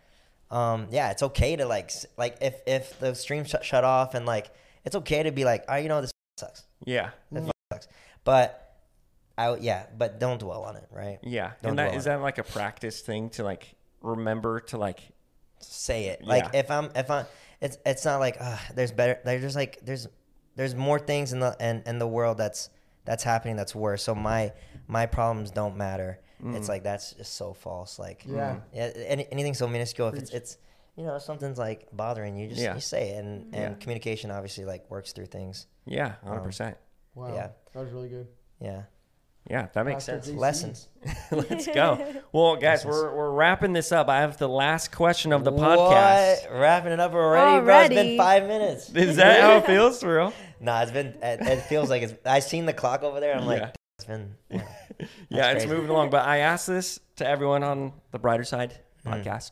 um, 0.51 0.87
yeah, 0.91 1.11
it's 1.11 1.23
okay 1.23 1.55
to 1.55 1.65
like 1.65 1.91
like 2.17 2.37
if 2.41 2.55
if 2.65 2.99
the 2.99 3.13
stream 3.15 3.45
sh- 3.45 3.55
shut 3.63 3.83
off 3.83 4.13
and 4.13 4.25
like 4.25 4.49
it's 4.85 4.95
okay 4.95 5.23
to 5.23 5.31
be 5.31 5.43
like, 5.45 5.65
oh, 5.67 5.75
you 5.75 5.89
know, 5.89 6.01
this 6.01 6.11
sucks. 6.37 6.63
Yeah. 6.85 7.09
This 7.31 7.49
sucks. 7.73 7.87
But 8.23 8.75
I 9.37 9.55
yeah, 9.57 9.85
but 9.97 10.19
don't 10.19 10.39
dwell 10.39 10.63
on 10.63 10.75
it, 10.77 10.87
right? 10.91 11.19
Yeah. 11.23 11.51
Don't 11.61 11.71
and 11.71 11.79
that 11.79 11.87
dwell 11.89 11.97
is 11.97 12.05
that 12.05 12.21
like 12.21 12.37
a 12.37 12.43
practice 12.43 13.01
thing 13.01 13.29
to 13.31 13.43
like 13.43 13.75
remember 14.01 14.61
to 14.61 14.77
like 14.77 15.01
say 15.59 16.05
it. 16.05 16.23
Like 16.23 16.45
Yeah. 16.53 16.59
if 16.59 16.71
I'm 16.71 16.89
if 16.95 17.11
I'm 17.11 17.25
it's 17.59 17.77
it's 17.85 18.05
not 18.05 18.19
like 18.19 18.37
uh, 18.39 18.57
there's 18.75 18.91
better 18.91 19.19
there's 19.25 19.41
just 19.41 19.55
like 19.55 19.79
there's 19.83 20.07
there's 20.55 20.75
more 20.75 20.99
things 20.99 21.33
in 21.33 21.39
the 21.39 21.55
in, 21.59 21.83
in 21.85 21.99
the 21.99 22.07
world 22.07 22.37
that's 22.37 22.69
that's 23.05 23.23
happening 23.23 23.55
that's 23.55 23.75
worse. 23.75 24.03
So 24.03 24.15
my 24.15 24.53
my 24.87 25.05
problems 25.05 25.51
don't 25.51 25.75
matter. 25.77 26.19
It's 26.39 26.67
mm. 26.67 26.69
like 26.69 26.83
that's 26.83 27.13
just 27.13 27.33
so 27.35 27.53
false. 27.53 27.97
Like 27.97 28.23
Yeah. 28.27 28.33
Mm. 28.55 28.61
yeah, 28.73 28.91
any, 29.07 29.27
anything 29.31 29.53
so 29.53 29.67
minuscule. 29.67 30.09
If 30.09 30.15
it's 30.15 30.31
it's 30.31 30.57
you 30.95 31.03
know 31.03 31.15
if 31.15 31.23
something's 31.23 31.57
like 31.57 31.88
bothering 31.91 32.38
you, 32.38 32.47
just 32.47 32.61
Yeah. 32.61 32.75
you 32.75 32.81
say 32.81 33.09
it. 33.11 33.23
And 33.23 33.53
and 33.55 33.73
Yeah. 33.73 33.73
communication 33.79 34.29
obviously 34.31 34.65
like 34.65 34.89
works 34.89 35.13
through 35.13 35.27
things. 35.27 35.67
yeah, 35.85 36.15
um, 36.23 36.39
100%. 36.39 36.75
Wow. 37.15 37.33
Yeah. 37.33 37.49
That 37.73 37.79
was 37.83 37.91
really 37.91 38.09
good. 38.09 38.27
Yeah, 38.59 38.83
Yeah, 39.49 39.67
that 39.73 39.85
makes 39.85 40.05
Pastor 40.05 40.21
sense. 40.23 40.27
JC. 40.29 40.38
lessons. 40.39 40.88
Let's 41.31 41.67
go. 41.67 42.13
Well, 42.33 42.55
guys, 42.57 42.85
we're, 42.85 43.15
we're 43.15 43.31
wrapping 43.31 43.73
this 43.73 43.91
up. 43.91 44.09
I 44.09 44.19
have 44.19 44.38
the 44.38 44.49
last 44.49 44.91
question 44.91 45.31
of 45.31 45.43
the 45.43 45.51
podcast. 45.51 46.49
What? 46.49 46.59
Wrapping 46.59 46.91
it 46.91 46.99
up 46.99 47.13
already, 47.13 47.63
bro. 47.65 47.79
It's 47.81 47.89
been 47.95 48.17
five 48.17 48.45
minutes. 48.45 48.89
Is 48.93 49.15
that 49.15 49.41
how 49.41 49.57
it 49.57 49.65
feels 49.65 50.01
for 50.01 50.15
real? 50.17 50.33
Nah, 50.59 50.81
it's 50.81 50.91
been. 50.91 51.07
It, 51.23 51.41
it 51.41 51.61
feels 51.61 51.89
like 51.89 52.03
it's. 52.03 52.13
I 52.25 52.39
seen 52.39 52.65
the 52.65 52.73
clock 52.73 53.01
over 53.03 53.19
there. 53.19 53.35
I'm 53.35 53.45
like, 53.45 53.73
it's 53.97 54.05
been. 54.05 54.35
Yeah. 54.49 54.61
yeah, 55.29 55.51
it's 55.51 55.65
moving 55.65 55.89
along. 55.89 56.09
But 56.09 56.25
I 56.25 56.37
asked 56.39 56.67
this 56.67 56.99
to 57.17 57.27
everyone 57.27 57.63
on 57.63 57.93
the 58.11 58.19
Brighter 58.19 58.43
Side 58.43 58.77
Mm-hmm. 59.05 59.21
podcast. 59.29 59.51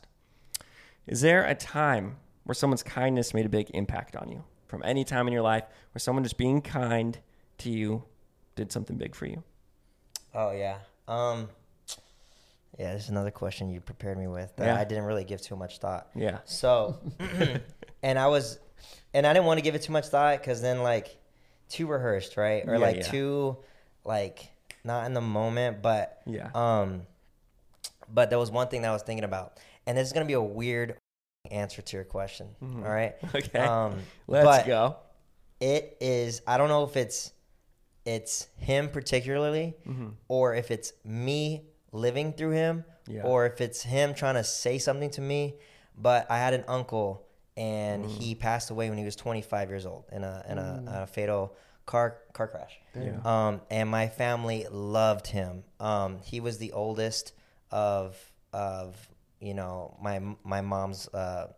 Is 1.06 1.20
there 1.22 1.44
a 1.44 1.54
time 1.54 2.16
where 2.44 2.54
someone's 2.54 2.82
kindness 2.82 3.32
made 3.32 3.46
a 3.46 3.48
big 3.48 3.70
impact 3.72 4.16
on 4.16 4.28
you? 4.28 4.44
From 4.66 4.82
any 4.84 5.04
time 5.04 5.26
in 5.28 5.32
your 5.32 5.42
life 5.42 5.62
where 5.92 6.00
someone 6.00 6.24
just 6.24 6.36
being 6.36 6.60
kind 6.60 7.16
to 7.58 7.70
you 7.70 8.02
did 8.56 8.72
something 8.72 8.96
big 8.98 9.14
for 9.14 9.26
you? 9.26 9.42
Oh 10.34 10.50
yeah. 10.50 10.78
Um. 11.08 11.48
Yeah, 12.78 12.92
this 12.92 13.04
is 13.04 13.08
another 13.10 13.30
question 13.30 13.70
you 13.70 13.80
prepared 13.80 14.18
me 14.18 14.26
with 14.26 14.54
that 14.56 14.66
Yeah. 14.66 14.78
I 14.80 14.84
didn't 14.84 15.04
really 15.04 15.24
give 15.24 15.40
too 15.40 15.56
much 15.56 15.78
thought. 15.78 16.08
Yeah. 16.14 16.38
So, 16.44 16.98
and 18.02 18.18
I 18.18 18.26
was, 18.26 18.58
and 19.14 19.26
I 19.26 19.32
didn't 19.32 19.46
want 19.46 19.58
to 19.58 19.62
give 19.62 19.74
it 19.74 19.82
too 19.82 19.92
much 19.92 20.06
thought 20.08 20.38
because 20.38 20.60
then 20.60 20.82
like 20.82 21.16
too 21.70 21.86
rehearsed, 21.86 22.36
right? 22.36 22.64
Or 22.66 22.74
Yeah, 22.74 22.78
like 22.80 22.96
yeah. 22.96 23.02
too 23.02 23.56
like 24.04 24.50
not 24.86 25.06
in 25.06 25.12
the 25.14 25.20
moment, 25.20 25.82
but 25.82 26.22
Yeah. 26.26 26.50
um, 26.54 27.02
but 28.08 28.30
there 28.30 28.38
was 28.38 28.50
one 28.50 28.68
thing 28.68 28.82
that 28.82 28.88
I 28.88 28.92
was 28.92 29.02
thinking 29.02 29.24
about, 29.24 29.58
and 29.86 29.98
this 29.98 30.06
is 30.06 30.12
gonna 30.12 30.26
be 30.26 30.32
a 30.34 30.40
weird 30.40 30.96
answer 31.50 31.82
to 31.82 31.96
your 31.96 32.04
question. 32.04 32.48
all 32.62 32.68
right. 32.90 33.14
Okay. 33.34 33.58
Um, 33.58 34.00
Let's 34.26 34.66
go. 34.66 34.96
It 35.60 35.96
is. 36.00 36.42
I 36.46 36.56
don't 36.58 36.68
know 36.68 36.84
if 36.84 36.96
it's 36.96 37.32
it's 38.04 38.46
him 38.58 38.88
particularly, 38.88 39.74
Mm-hmm. 39.86 40.08
or 40.28 40.54
if 40.54 40.70
it's 40.70 40.92
me 41.04 41.64
living 41.92 42.32
through 42.32 42.50
him, 42.52 42.84
Yeah. 43.08 43.22
or 43.24 43.46
if 43.46 43.60
it's 43.60 43.82
him 43.82 44.14
trying 44.14 44.34
to 44.36 44.44
say 44.44 44.78
something 44.78 45.10
to 45.10 45.20
me. 45.20 45.56
But 45.98 46.30
I 46.30 46.38
had 46.38 46.52
an 46.54 46.64
uncle, 46.68 47.26
and 47.56 48.04
Mm. 48.04 48.10
he 48.10 48.34
passed 48.34 48.70
away 48.70 48.90
when 48.90 48.98
he 48.98 49.04
was 49.04 49.16
25 49.16 49.70
years 49.70 49.86
old 49.86 50.04
in 50.12 50.22
a 50.24 50.44
in 50.48 50.58
a, 50.58 50.84
a 51.02 51.06
fatal 51.06 51.56
car 51.86 52.18
car 52.32 52.48
crash. 52.48 52.78
Yeah. 52.94 53.20
Um, 53.24 53.60
and 53.70 53.88
my 53.88 54.08
family 54.08 54.66
loved 54.70 55.26
him. 55.28 55.64
Um, 55.80 56.18
he 56.22 56.40
was 56.40 56.58
the 56.58 56.72
oldest 56.72 57.32
of 57.70 58.16
of 58.52 58.96
you 59.40 59.54
know 59.54 59.96
my 60.02 60.20
my 60.44 60.60
mom's 60.60 61.08
uh, 61.08 61.52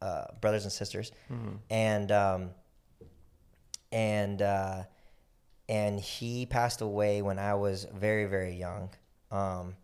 uh, 0.00 0.24
brothers 0.40 0.64
and 0.64 0.72
sisters, 0.72 1.12
Mm-hmm. 1.30 1.56
and 1.70 2.12
um, 2.12 2.50
and 3.92 4.40
uh, 4.42 4.82
and 5.68 5.98
he 6.00 6.46
passed 6.46 6.80
away 6.80 7.22
when 7.22 7.38
I 7.38 7.54
was 7.54 7.86
very 7.92 8.26
very 8.26 8.54
young, 8.54 8.90
um, 9.30 9.74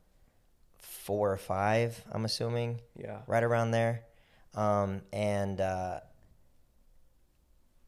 four 0.79 1.33
or 1.33 1.37
five, 1.39 2.03
I'm 2.13 2.25
assuming 2.25 2.81
Yeah. 2.97 3.21
right 3.27 3.43
around 3.43 3.71
there. 3.73 4.03
Um, 4.55 5.01
and 5.13 5.61
uh, 5.61 6.01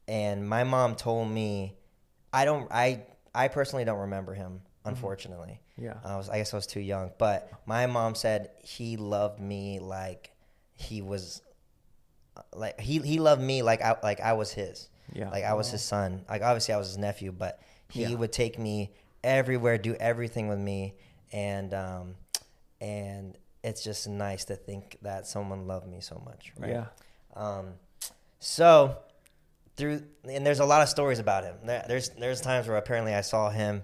and 0.09 0.49
my 0.49 0.64
mom 0.64 0.95
told 0.97 1.30
me, 1.30 1.76
I 2.35 2.45
don't, 2.45 2.66
I, 2.70 3.03
I 3.35 3.49
personally 3.49 3.85
don't 3.85 4.01
remember 4.01 4.35
him, 4.35 4.61
unfortunately. 4.85 5.61
Yeah. 5.76 5.95
I 6.05 6.16
was, 6.16 6.28
I 6.28 6.39
guess 6.39 6.53
I 6.53 6.57
was 6.57 6.66
too 6.66 6.80
young. 6.80 7.11
But 7.18 7.51
my 7.66 7.87
mom 7.87 8.14
said 8.14 8.51
he 8.62 8.97
loved 8.97 9.41
me 9.41 9.78
like 9.80 10.30
he 10.74 11.01
was, 11.03 11.43
like 12.53 12.80
he 12.80 12.99
he 12.99 13.18
loved 13.20 13.41
me 13.41 13.62
like 13.62 13.80
I 13.80 13.97
like 14.03 14.20
I 14.20 14.32
was 14.32 14.53
his. 14.53 14.89
Yeah. 15.12 15.30
Like 15.30 15.45
I 15.45 15.55
was 15.55 15.70
his 15.70 15.82
son. 15.82 16.24
Like 16.28 16.43
obviously 16.43 16.74
I 16.74 16.78
was 16.78 16.89
his 16.89 16.99
nephew, 16.99 17.30
but 17.32 17.61
he 17.89 18.03
Yeah. 18.03 18.14
would 18.14 18.32
take 18.32 18.59
me 18.59 18.91
everywhere, 19.22 19.78
do 19.78 19.95
everything 19.95 20.49
with 20.49 20.59
me, 20.59 20.95
and 21.32 21.72
um, 21.74 22.14
and 22.80 23.39
it's 23.62 23.85
just 23.85 24.09
nice 24.09 24.45
to 24.47 24.57
think 24.57 24.99
that 25.03 25.26
someone 25.26 25.66
loved 25.66 25.87
me 25.89 26.01
so 26.01 26.20
much, 26.24 26.53
right? 26.59 26.70
Yeah. 26.70 26.87
Um, 27.37 27.74
so 28.41 28.97
through 29.77 30.03
and 30.29 30.47
there's 30.47 30.61
a 30.61 30.64
lot 30.64 30.83
of 30.83 30.89
stories 30.89 31.18
about 31.18 31.45
him. 31.45 31.57
There's 31.64 32.11
there's 32.11 32.41
times 32.41 32.68
where 32.68 32.77
apparently 32.77 33.14
I 33.14 33.22
saw 33.22 33.51
him 33.51 33.83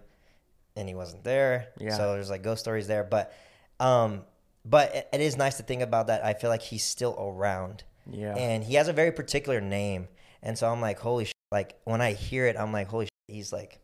and 0.76 0.88
he 0.88 0.94
wasn't 0.94 1.24
there. 1.24 1.68
Yeah. 1.78 1.96
So 1.96 2.12
there's 2.12 2.30
like 2.30 2.42
ghost 2.42 2.60
stories 2.60 2.86
there, 2.86 3.04
but 3.04 3.32
um, 3.78 4.22
but 4.64 4.94
it, 4.94 5.08
it 5.12 5.20
is 5.20 5.36
nice 5.36 5.56
to 5.56 5.62
think 5.62 5.82
about 5.82 6.08
that. 6.08 6.24
I 6.24 6.34
feel 6.34 6.50
like 6.50 6.62
he's 6.62 6.84
still 6.84 7.16
around. 7.18 7.84
Yeah. 8.10 8.34
And 8.34 8.64
he 8.64 8.74
has 8.74 8.88
a 8.88 8.92
very 8.92 9.12
particular 9.12 9.60
name, 9.60 10.08
and 10.42 10.56
so 10.56 10.70
I'm 10.70 10.80
like, 10.80 10.98
holy 10.98 11.26
shit. 11.26 11.34
Like 11.52 11.78
when 11.84 12.00
I 12.00 12.12
hear 12.12 12.46
it, 12.46 12.56
I'm 12.56 12.72
like, 12.72 12.88
holy 12.88 13.06
shit. 13.06 13.10
He's 13.26 13.52
like, 13.52 13.80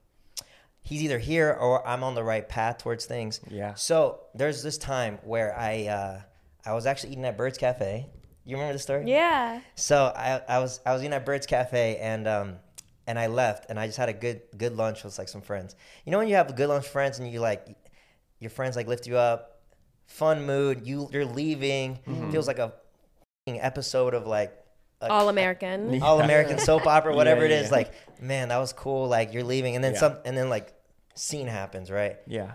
he's 0.82 1.02
either 1.02 1.18
here 1.18 1.52
or 1.52 1.86
I'm 1.86 2.04
on 2.04 2.14
the 2.14 2.22
right 2.22 2.48
path 2.48 2.78
towards 2.78 3.06
things. 3.06 3.40
Yeah. 3.48 3.74
So 3.74 4.20
there's 4.34 4.62
this 4.62 4.78
time 4.78 5.18
where 5.24 5.56
I 5.58 5.86
uh, 5.86 6.20
I 6.64 6.74
was 6.74 6.86
actually 6.86 7.12
eating 7.12 7.24
at 7.24 7.36
Bird's 7.36 7.58
Cafe. 7.58 8.06
You 8.46 8.56
remember 8.56 8.72
the 8.74 8.78
story? 8.78 9.04
Yeah. 9.06 9.60
So 9.74 10.12
I, 10.16 10.40
I 10.48 10.58
was 10.60 10.80
I 10.86 10.92
was 10.92 11.02
eating 11.02 11.12
at 11.12 11.26
Bird's 11.26 11.46
Cafe 11.46 11.96
and 11.98 12.26
um 12.28 12.54
and 13.08 13.18
I 13.18 13.26
left 13.26 13.66
and 13.68 13.78
I 13.78 13.86
just 13.86 13.98
had 13.98 14.08
a 14.08 14.12
good 14.12 14.42
good 14.56 14.76
lunch 14.76 15.02
with 15.04 15.18
like 15.18 15.28
some 15.28 15.42
friends. 15.42 15.74
You 16.04 16.12
know 16.12 16.18
when 16.18 16.28
you 16.28 16.36
have 16.36 16.48
a 16.48 16.52
good 16.52 16.68
lunch 16.68 16.84
with 16.84 16.92
friends 16.92 17.18
and 17.18 17.30
you 17.30 17.40
like 17.40 17.66
your 18.38 18.50
friends 18.50 18.76
like 18.76 18.86
lift 18.86 19.06
you 19.06 19.16
up, 19.16 19.60
fun 20.06 20.46
mood. 20.46 20.86
You 20.86 21.08
you're 21.12 21.24
leaving. 21.24 21.98
Feels 22.30 22.46
like 22.46 22.58
a 22.58 22.64
f***ing 22.66 23.60
episode 23.60 24.14
of 24.14 24.26
like 24.26 24.56
All 25.02 25.28
American. 25.28 26.00
all 26.02 26.20
American 26.20 26.58
soap 26.60 26.86
opera, 26.86 27.14
whatever 27.20 27.40
Yeah, 27.40 27.46
it 27.46 27.52
is. 27.62 27.66
yeah. 27.70 27.76
Like 27.76 27.92
man, 28.22 28.48
that 28.48 28.58
was 28.58 28.72
cool. 28.72 29.08
Like 29.08 29.32
you're 29.32 29.44
leaving 29.44 29.74
and 29.74 29.82
then 29.84 29.94
Yeah. 29.94 29.98
some 30.00 30.16
and 30.24 30.36
then 30.36 30.48
like 30.48 30.72
scene 31.14 31.48
happens 31.48 31.90
right 31.90 32.16
Yeah. 32.26 32.52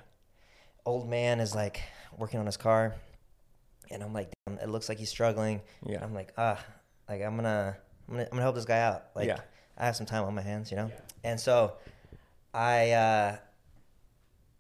old 0.86 1.10
man 1.10 1.40
is 1.40 1.54
like 1.56 1.82
working 2.18 2.40
on 2.40 2.46
his 2.46 2.58
car 2.58 2.96
and 3.92 4.04
i'm 4.04 4.14
like 4.14 4.32
Damn, 4.48 4.58
it 4.60 4.70
looks 4.70 4.90
like 4.90 4.98
he's 4.98 5.10
struggling. 5.10 5.62
Yeah. 5.86 5.96
And 5.96 6.04
i'm 6.06 6.14
like 6.14 6.34
ah 6.38 6.60
like 7.10 7.22
i'm 7.22 7.36
gonna 7.36 7.78
i'm 8.08 8.14
gonna, 8.16 8.24
I'm 8.24 8.30
gonna 8.32 8.42
help 8.42 8.56
this 8.56 8.66
guy 8.66 8.80
out. 8.80 9.06
Like 9.16 9.28
Yeah. 9.28 9.40
i 9.78 9.86
have 9.86 9.96
some 9.96 10.06
time 10.06 10.24
on 10.24 10.34
my 10.36 10.42
hands 10.42 10.72
you 10.72 10.78
know? 10.78 10.92
And 11.24 11.40
so 11.40 11.74
i 12.54 12.92
uh 12.92 13.38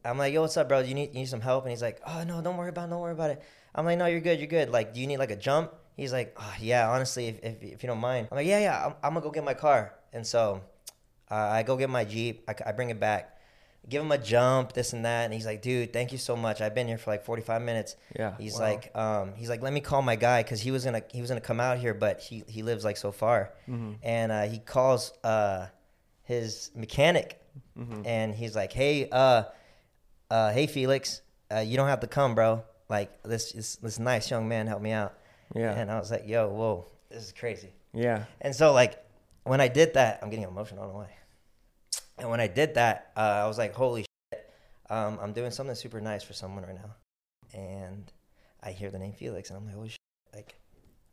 i'm 0.05 0.17
like 0.17 0.34
yo 0.34 0.41
what's 0.41 0.57
up 0.57 0.67
bro? 0.69 0.79
You 0.79 0.93
need 0.93 1.09
you 1.09 1.19
need 1.21 1.27
some 1.29 1.41
help? 1.41 1.63
And 1.63 1.71
he's 1.71 1.82
like 1.82 2.01
oh 2.05 2.23
no 2.23 2.41
don't 2.41 2.57
worry 2.57 2.69
about 2.69 2.88
it 2.88 2.91
don't 2.91 3.01
worry 3.01 3.13
about 3.13 3.32
it. 3.32 3.41
I'm 3.75 3.86
like 3.86 3.97
no 3.97 4.05
you're 4.05 4.19
good 4.21 4.39
you're 4.39 4.47
good. 4.47 4.69
Like 4.69 4.93
do 4.93 4.99
you 5.01 5.07
need 5.07 5.17
like 5.17 5.32
a 5.32 5.36
jump? 5.36 5.73
He's 5.97 6.13
like 6.13 6.36
oh, 6.39 6.55
yeah 6.59 6.89
honestly 6.89 7.27
if, 7.27 7.43
if, 7.43 7.63
if 7.63 7.84
you 7.84 7.88
don't 7.88 7.99
mind. 7.99 8.27
I'm 8.32 8.36
like 8.38 8.47
yeah 8.47 8.59
yeah 8.59 8.86
I'm, 8.86 8.93
I'm 9.03 9.13
gonna 9.13 9.21
go 9.21 9.32
get 9.32 9.43
my 9.43 9.53
car. 9.53 9.93
And 10.13 10.25
so 10.27 10.61
uh, 11.29 11.36
i 11.36 11.63
go 11.63 11.77
get 11.77 11.89
my 11.89 12.03
jeep 12.03 12.43
I, 12.47 12.53
I 12.65 12.71
bring 12.73 12.89
it 12.89 12.99
back 12.99 13.38
give 13.89 14.01
him 14.03 14.11
a 14.11 14.17
jump, 14.17 14.73
this 14.73 14.93
and 14.93 15.05
that. 15.05 15.25
And 15.25 15.34
he's 15.34 15.45
like, 15.45 15.61
dude, 15.61 15.91
thank 15.91 16.11
you 16.11 16.17
so 16.17 16.36
much. 16.36 16.61
I've 16.61 16.75
been 16.75 16.88
here 16.88 16.97
for 16.97 17.11
like 17.11 17.25
45 17.25 17.61
minutes. 17.61 17.95
Yeah. 18.17 18.36
He's 18.38 18.53
Wow. 18.55 18.59
like, 18.61 18.95
um, 18.95 19.34
he's 19.36 19.49
like, 19.49 19.61
let 19.61 19.73
me 19.73 19.82
call 19.82 20.01
my 20.01 20.15
guy 20.15 20.43
because 20.43 20.61
he 20.61 20.71
was 20.71 20.86
gonna 20.86 21.01
he 21.11 21.21
was 21.21 21.29
gonna 21.29 21.41
come 21.41 21.59
out 21.59 21.77
here, 21.77 21.93
but 21.93 22.19
he 22.21 22.43
he 22.47 22.63
lives 22.63 22.84
like 22.84 22.97
so 22.97 23.11
far, 23.11 23.51
Mm-hmm. 23.67 23.93
and 24.03 24.32
uh, 24.32 24.43
he 24.43 24.59
calls 24.59 25.13
uh, 25.23 25.67
his 26.23 26.71
mechanic, 26.75 27.38
Mm-hmm. 27.77 28.01
and 28.05 28.34
he's 28.36 28.55
like, 28.55 28.71
hey, 28.71 29.09
uh, 29.09 29.43
uh, 30.29 30.51
hey 30.53 30.67
Felix, 30.67 31.21
uh, 31.53 31.59
you 31.59 31.75
don't 31.75 31.88
have 31.89 31.99
to 32.01 32.07
come, 32.07 32.36
bro. 32.36 32.63
like 32.89 33.23
this 33.23 33.51
this, 33.53 33.75
this 33.77 33.99
nice 33.99 34.29
young 34.32 34.47
man 34.47 34.67
helped 34.67 34.84
me 34.84 34.91
out. 34.91 35.13
Yeah. 35.55 35.73
And 35.73 35.91
I 35.91 35.99
was 35.99 36.11
like, 36.11 36.27
yo, 36.27 36.47
whoa, 36.49 36.86
this 37.09 37.23
is 37.23 37.32
crazy. 37.34 37.69
Yeah. 37.93 38.23
And 38.39 38.55
so 38.55 38.71
like 38.73 39.03
when 39.43 39.59
I 39.59 39.67
did 39.67 39.95
that, 39.95 40.19
I'm 40.21 40.29
getting 40.29 40.45
emotional. 40.45 40.84
I 40.84 40.86
don't 40.86 40.93
know 40.93 40.99
why. 40.99 41.09
And 42.22 42.30
when 42.30 42.39
I 42.39 42.47
did 42.47 42.76
that, 42.76 43.11
uh, 43.17 43.19
I 43.19 43.47
was 43.47 43.57
like, 43.57 43.74
holy 43.74 44.05
shit, 44.32 44.49
um, 44.91 45.17
I'm 45.22 45.34
doing 45.34 45.49
something 45.51 45.76
super 45.76 45.99
nice 45.99 46.24
for 46.24 46.34
someone 46.34 46.63
right 46.63 46.76
now. 46.76 46.95
And 47.53 48.11
I 48.61 48.72
hear 48.72 48.91
the 48.91 48.99
name 48.99 49.13
Felix, 49.13 49.49
and 49.49 49.57
I'm 49.57 49.65
like, 49.65 49.74
holy 49.76 49.89
shit, 49.89 49.97
like 50.34 50.55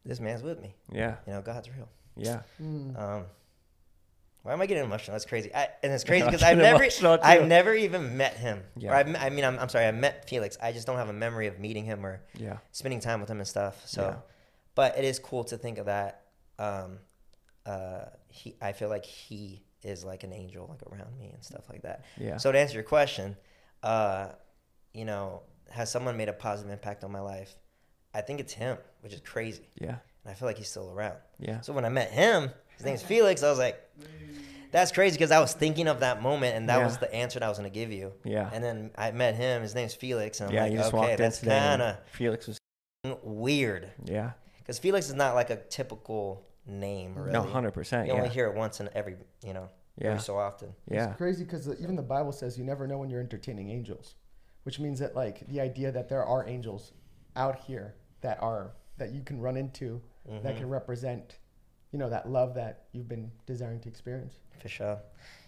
this 0.04 0.20
man's 0.20 0.42
with 0.42 0.60
me. 0.60 0.74
Yeah. 0.92 1.16
You 1.26 1.32
know, 1.32 1.40
God's 1.40 1.70
real. 1.70 1.88
Yeah. 2.14 2.42
Mm. 2.62 2.98
Um, 3.00 3.24
why 4.42 4.52
am 4.52 4.60
I 4.60 4.66
getting 4.66 4.84
emotional? 4.84 5.14
That's 5.14 5.24
crazy. 5.24 5.52
I, 5.54 5.68
and 5.82 5.92
it's 5.92 6.04
crazy 6.10 6.26
because 6.26 6.42
I've 6.42 6.58
never. 6.58 6.86
I've 7.22 7.46
never 7.46 7.74
even 7.74 8.16
met 8.18 8.36
him. 8.36 8.62
Yeah. 8.76 8.90
Or 8.92 8.94
I've, 8.96 9.16
I 9.16 9.30
mean, 9.30 9.44
I'm, 9.44 9.58
I'm 9.58 9.68
sorry, 9.70 9.86
I 9.86 9.92
met 9.92 10.28
Felix. 10.28 10.58
I 10.62 10.72
just 10.72 10.86
don't 10.86 10.96
have 10.96 11.08
a 11.08 11.12
memory 11.14 11.46
of 11.46 11.58
meeting 11.58 11.84
him 11.86 12.04
or 12.04 12.20
Yeah. 12.36 12.58
spending 12.72 13.00
time 13.00 13.20
with 13.20 13.30
him 13.30 13.38
and 13.38 13.48
stuff. 13.48 13.82
So, 13.86 14.02
Yeah. 14.02 14.16
but 14.74 14.98
it 14.98 15.04
is 15.04 15.18
cool 15.18 15.44
to 15.44 15.56
think 15.56 15.78
of 15.78 15.86
that. 15.86 16.22
Um, 16.58 16.98
uh, 17.64 18.06
he, 18.28 18.56
I 18.60 18.72
feel 18.72 18.88
like 18.90 19.04
he 19.06 19.62
is 19.82 20.04
like 20.04 20.24
an 20.24 20.32
angel, 20.32 20.66
like 20.68 20.82
around 20.92 21.16
me 21.18 21.30
and 21.32 21.42
stuff 21.44 21.64
like 21.70 21.82
that. 21.82 22.04
Yeah. 22.18 22.36
So 22.36 22.50
to 22.52 22.58
answer 22.58 22.74
your 22.74 22.82
question, 22.82 23.36
uh, 23.82 24.28
you 24.92 25.04
know, 25.04 25.42
has 25.70 25.90
someone 25.90 26.16
made 26.16 26.28
a 26.28 26.32
positive 26.32 26.72
impact 26.72 27.04
on 27.04 27.12
my 27.12 27.20
life? 27.20 27.54
I 28.14 28.20
think 28.22 28.40
it's 28.40 28.52
him, 28.52 28.78
which 29.02 29.12
is 29.12 29.20
crazy, 29.20 29.68
Yeah. 29.80 29.96
and 30.24 30.30
I 30.30 30.34
feel 30.34 30.48
like 30.48 30.56
he's 30.56 30.68
still 30.70 30.90
around. 30.90 31.16
Yeah. 31.38 31.60
So 31.60 31.72
when 31.72 31.84
I 31.84 31.88
met 31.90 32.10
him, 32.10 32.50
his 32.76 32.84
name's 32.86 33.02
Felix. 33.12 33.42
I 33.42 33.50
was 33.50 33.58
like, 33.58 33.78
that's 34.72 34.90
crazy 34.92 35.14
because 35.16 35.30
I 35.30 35.40
was 35.40 35.52
thinking 35.52 35.86
of 35.88 36.00
that 36.00 36.20
moment, 36.22 36.56
and 36.56 36.68
that 36.68 36.78
Yeah. 36.78 36.84
was 36.84 36.98
the 36.98 37.12
answer 37.14 37.38
that 37.38 37.46
I 37.46 37.48
was 37.48 37.58
gonna 37.58 37.70
give 37.70 37.92
you. 37.92 38.12
Yeah. 38.24 38.50
And 38.52 38.64
then 38.64 38.90
I 38.96 39.10
met 39.12 39.34
him. 39.36 39.62
His 39.62 39.74
name's 39.74 39.94
Felix, 39.94 40.40
and 40.40 40.48
I'm 40.48 40.54
yeah. 40.54 40.62
like, 40.64 40.72
you 40.72 40.78
just 40.78 40.88
okay, 40.92 40.96
walked 40.98 41.18
that's 41.18 41.38
into 41.38 41.50
that. 41.50 41.68
kind 41.78 41.82
of 41.82 41.96
Felix 42.12 42.46
was. 42.46 42.58
weird 43.22 43.90
Yeah. 44.04 44.32
because 44.58 44.78
Felix 44.78 45.08
is 45.08 45.14
not 45.14 45.34
like 45.34 45.50
a 45.50 45.56
typical 45.56 46.44
name. 46.68 47.14
Really. 47.16 47.32
No, 47.32 47.42
hundred 47.42 47.72
percent. 47.72 48.06
You 48.06 48.12
Yeah. 48.14 48.18
only 48.20 48.30
hear 48.34 48.46
it 48.46 48.54
once 48.54 48.80
in 48.80 48.88
every, 48.94 49.16
you 49.42 49.52
know, 49.54 49.68
Yeah. 49.96 50.08
every 50.08 50.20
so 50.20 50.36
often. 50.38 50.74
Yeah. 50.90 51.08
It's 51.08 51.16
crazy 51.16 51.44
because 51.44 51.68
even 51.80 51.96
the 51.96 52.02
Bible 52.02 52.32
says 52.32 52.58
you 52.58 52.64
never 52.64 52.86
know 52.86 52.98
when 52.98 53.10
you're 53.10 53.20
entertaining 53.20 53.70
angels, 53.70 54.14
which 54.64 54.78
means 54.78 54.98
that 55.00 55.16
like 55.16 55.46
the 55.48 55.60
idea 55.60 55.90
that 55.92 56.08
there 56.08 56.24
are 56.24 56.46
angels 56.46 56.92
out 57.36 57.58
here 57.60 57.94
that 58.20 58.40
are 58.42 58.72
that 58.98 59.12
you 59.12 59.22
can 59.22 59.40
run 59.40 59.56
into 59.56 60.02
that 60.26 60.42
Mm-hmm. 60.42 60.58
can 60.58 60.68
represent, 60.68 61.38
you 61.92 61.98
know, 61.98 62.10
that 62.10 62.28
love 62.28 62.54
that 62.54 62.84
you've 62.92 63.08
been 63.08 63.30
desiring 63.46 63.80
to 63.80 63.88
experience. 63.88 64.40
For 64.60 64.68
sure. 64.68 64.98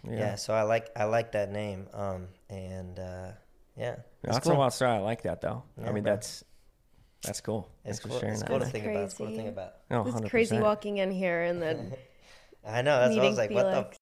Yeah. 0.04 0.12
Yeah. 0.18 0.34
So 0.36 0.54
I 0.54 0.62
like 0.62 0.88
I 0.96 1.04
like 1.04 1.32
that 1.32 1.50
name. 1.52 1.86
Um, 1.92 2.28
and 2.48 2.98
uh, 2.98 3.32
yeah, 3.76 3.96
it's 4.22 4.34
That's 4.34 4.38
cool. 4.46 4.52
a 4.52 4.58
wild 4.58 4.72
story. 4.72 4.92
I 4.92 4.98
like 4.98 5.22
that 5.22 5.40
though. 5.42 5.64
Yeah, 5.76 5.88
I 5.88 5.92
mean, 5.92 6.04
bro. 6.04 6.12
that's 6.14 6.44
that's 7.22 7.40
cool. 7.40 7.68
It's 7.84 7.98
Thanks 7.98 8.00
for 8.00 8.08
cool. 8.08 8.18
sharing 8.20 8.32
It's 8.34 8.42
that. 8.42 8.48
cool 8.48 8.58
to 8.58 8.64
That's 8.64 8.72
think 8.72 8.84
about. 8.86 9.02
It's 9.04 9.14
cool 9.14 9.26
to 9.26 9.32
think 9.32 9.42
crazy. 9.42 9.52
about. 9.52 9.72
No, 9.90 10.06
It's 10.06 10.20
100%. 10.26 10.30
crazy 10.30 10.58
walking 10.58 10.98
in 10.98 11.10
here 11.10 11.42
and 11.42 11.60
then 11.60 11.92
I 12.66 12.82
know. 12.82 12.98
That's 13.00 13.16
what 13.16 13.24
I 13.24 13.28
was 13.28 13.38
like. 13.38 13.48
Felix. 13.50 13.64
What 13.64 13.90
the? 13.92 13.96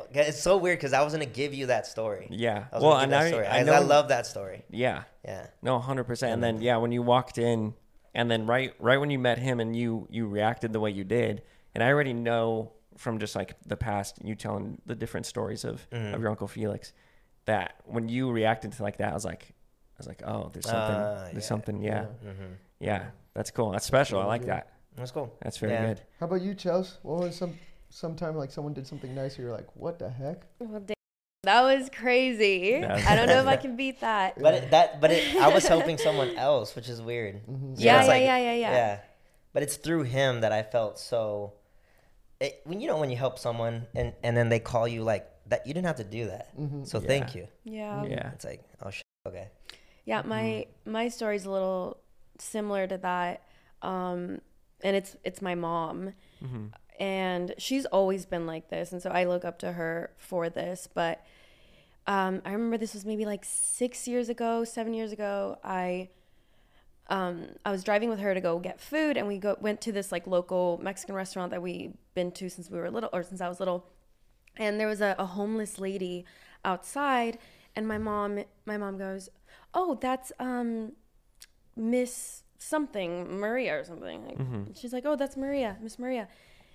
Okay, 0.00 0.26
It's 0.28 0.40
so 0.42 0.56
weird 0.56 0.78
because 0.78 0.92
I 0.92 1.02
was 1.02 1.12
gonna 1.12 1.24
give 1.26 1.54
you 1.54 1.66
that 1.66 1.86
story. 1.86 2.26
Yeah. 2.30 2.64
I 2.72 2.76
was 2.76 2.82
Well, 2.84 2.96
and 2.98 3.12
that 3.12 3.22
I, 3.22 3.28
story. 3.28 3.46
I 3.46 3.60
I, 3.60 3.62
know. 3.62 3.72
I 3.74 3.78
love 3.78 4.08
that 4.08 4.26
story. 4.26 4.64
Yeah. 4.70 5.04
Yeah. 5.24 5.46
No, 5.62 5.78
hundred 5.78 6.04
percent. 6.04 6.32
And 6.32 6.42
then 6.42 6.60
yeah, 6.60 6.76
when 6.78 6.90
you 6.92 7.02
walked 7.02 7.38
in, 7.38 7.74
and 8.14 8.30
then 8.30 8.46
right 8.46 8.74
right 8.80 8.98
when 8.98 9.10
you 9.10 9.18
met 9.18 9.38
him, 9.38 9.60
and 9.60 9.74
you 9.76 10.06
you 10.10 10.26
reacted 10.26 10.72
the 10.72 10.80
way 10.80 10.90
you 10.90 11.04
did, 11.04 11.42
and 11.74 11.82
I 11.84 11.88
already 11.88 12.12
know 12.12 12.72
from 12.96 13.18
just 13.18 13.34
like 13.36 13.54
the 13.66 13.76
past, 13.76 14.18
you 14.24 14.34
telling 14.34 14.80
the 14.86 14.94
different 14.94 15.26
stories 15.26 15.64
of 15.64 15.88
Mm-hmm. 15.90 16.14
of 16.14 16.20
your 16.20 16.30
uncle 16.30 16.48
Felix, 16.48 16.92
that 17.46 17.74
when 17.84 18.08
you 18.08 18.30
reacted 18.32 18.72
to 18.72 18.82
like 18.82 18.96
that, 18.98 19.10
I 19.10 19.14
was 19.14 19.24
like, 19.24 19.42
I 19.50 19.53
was 20.04 20.08
like, 20.08 20.22
oh, 20.26 20.50
there's 20.52 20.66
something, 20.66 20.96
Ah, 20.96 21.14
there's 21.32 21.34
yeah. 21.36 21.40
something, 21.40 21.82
yeah, 21.82 22.06
Mm-hmm. 22.24 22.52
yeah, 22.80 23.06
that's 23.34 23.50
cool, 23.50 23.70
that's 23.70 23.86
special. 23.86 24.20
I 24.20 24.24
like 24.26 24.44
that. 24.46 24.72
That's 24.96 25.10
cool. 25.10 25.34
That's 25.42 25.58
very 25.58 25.72
Yeah. 25.72 25.86
good. 25.86 26.00
How 26.20 26.26
about 26.26 26.42
you, 26.42 26.54
Chels? 26.54 26.98
What 27.02 27.20
was 27.20 27.36
some 27.36 27.58
sometime 27.90 28.36
like 28.36 28.50
someone 28.50 28.74
did 28.74 28.86
something 28.86 29.14
nice, 29.14 29.38
you're 29.38 29.50
like, 29.52 29.66
what 29.74 29.98
the 29.98 30.10
heck? 30.10 30.42
well, 30.60 30.80
da- 30.80 30.94
that 31.42 31.62
was 31.62 31.90
crazy. 31.90 32.80
That 32.80 32.94
was 32.96 33.06
I 33.06 33.16
don't 33.16 33.28
know 33.28 33.40
if 33.40 33.46
I 33.46 33.56
can 33.56 33.76
beat 33.76 34.00
that. 34.00 34.40
But 34.40 34.54
it, 34.54 34.70
that, 34.70 35.00
but 35.00 35.10
it, 35.10 35.36
I 35.36 35.48
was 35.48 35.66
helping 35.66 35.98
someone 35.98 36.36
else, 36.48 36.74
which 36.76 36.88
is 36.88 37.02
weird. 37.02 37.44
Mhm. 37.46 37.76
So 37.76 37.82
Yeah, 37.82 38.00
it's 38.00 38.08
yeah, 38.08 38.16
yeah, 38.16 38.38
yeah, 38.38 38.54
yeah. 38.70 38.98
But 39.52 39.62
it's 39.62 39.76
through 39.76 40.04
him 40.04 40.40
that 40.40 40.52
I 40.52 40.62
felt 40.62 40.98
so. 40.98 41.52
It, 42.40 42.60
when 42.64 42.80
you 42.80 42.88
know 42.88 42.98
when 42.98 43.10
you 43.10 43.16
help 43.16 43.38
someone 43.38 43.86
and 43.94 44.12
and 44.22 44.36
then 44.36 44.48
they 44.48 44.58
call 44.58 44.88
you 44.88 45.02
like 45.04 45.26
that, 45.48 45.66
you 45.66 45.74
didn't 45.74 45.86
have 45.86 45.96
to 45.96 46.04
do 46.04 46.26
that. 46.28 46.56
Mhm. 46.58 46.86
So 46.86 46.98
Yeah. 47.00 47.06
thank 47.06 47.34
you. 47.34 47.46
Yeah. 47.64 48.04
Yeah, 48.04 48.30
It's 48.32 48.44
like 48.44 48.62
oh 48.82 48.90
shit, 48.90 49.04
okay. 49.28 49.48
Yeah, 50.04 50.22
my 50.22 50.66
my 50.84 51.08
story's 51.08 51.44
a 51.46 51.50
little 51.50 51.98
similar 52.38 52.86
to 52.86 52.98
that, 52.98 53.42
um, 53.82 54.40
and 54.82 54.96
it's 54.96 55.16
it's 55.24 55.40
my 55.42 55.54
mom, 55.54 56.12
Mm-hmm. 56.44 56.66
and 57.00 57.54
she's 57.58 57.86
always 57.86 58.26
been 58.26 58.46
like 58.46 58.68
this, 58.68 58.92
and 58.92 59.00
so 59.02 59.10
I 59.10 59.24
look 59.24 59.44
up 59.44 59.58
to 59.60 59.72
her 59.72 60.10
for 60.18 60.50
this. 60.50 60.88
But 60.92 61.24
um, 62.06 62.42
I 62.44 62.52
remember 62.52 62.76
this 62.76 62.92
was 62.92 63.06
maybe 63.06 63.24
like 63.24 63.44
six 63.46 64.06
years 64.06 64.28
ago, 64.28 64.64
seven 64.64 64.92
years 64.92 65.10
ago. 65.12 65.58
I 65.64 66.10
um, 67.08 67.46
I 67.64 67.70
was 67.70 67.82
driving 67.84 68.08
with 68.08 68.18
her 68.20 68.34
to 68.34 68.40
go 68.40 68.58
get 68.58 68.80
food, 68.80 69.16
and 69.16 69.26
we 69.26 69.38
go 69.38 69.56
went 69.60 69.80
to 69.82 69.92
this 69.92 70.12
like 70.12 70.26
local 70.26 70.78
Mexican 70.82 71.14
restaurant 71.14 71.50
that 71.50 71.62
we've 71.62 71.94
been 72.14 72.30
to 72.32 72.48
since 72.50 72.70
we 72.70 72.78
were 72.78 72.90
little, 72.90 73.10
or 73.12 73.22
since 73.22 73.40
I 73.40 73.48
was 73.48 73.58
little. 73.58 73.86
And 74.56 74.78
there 74.78 74.86
was 74.86 75.00
a, 75.00 75.16
a 75.18 75.26
homeless 75.26 75.78
lady 75.80 76.24
outside, 76.64 77.38
and 77.74 77.88
my 77.88 77.98
mom, 77.98 78.44
my 78.66 78.76
mom 78.76 78.98
goes, 78.98 79.28
"Oh, 79.74 79.98
that's 80.00 80.32
um, 80.38 80.92
Miss 81.76 82.42
something, 82.58 83.38
Maria 83.38 83.78
or 83.78 83.84
something." 83.84 84.24
Like, 84.26 84.38
She's 84.76 84.92
like, 84.92 85.04
"Oh, 85.06 85.16
that's 85.16 85.36
Maria, 85.36 85.76
Miss 85.82 85.98
Maria." 85.98 86.28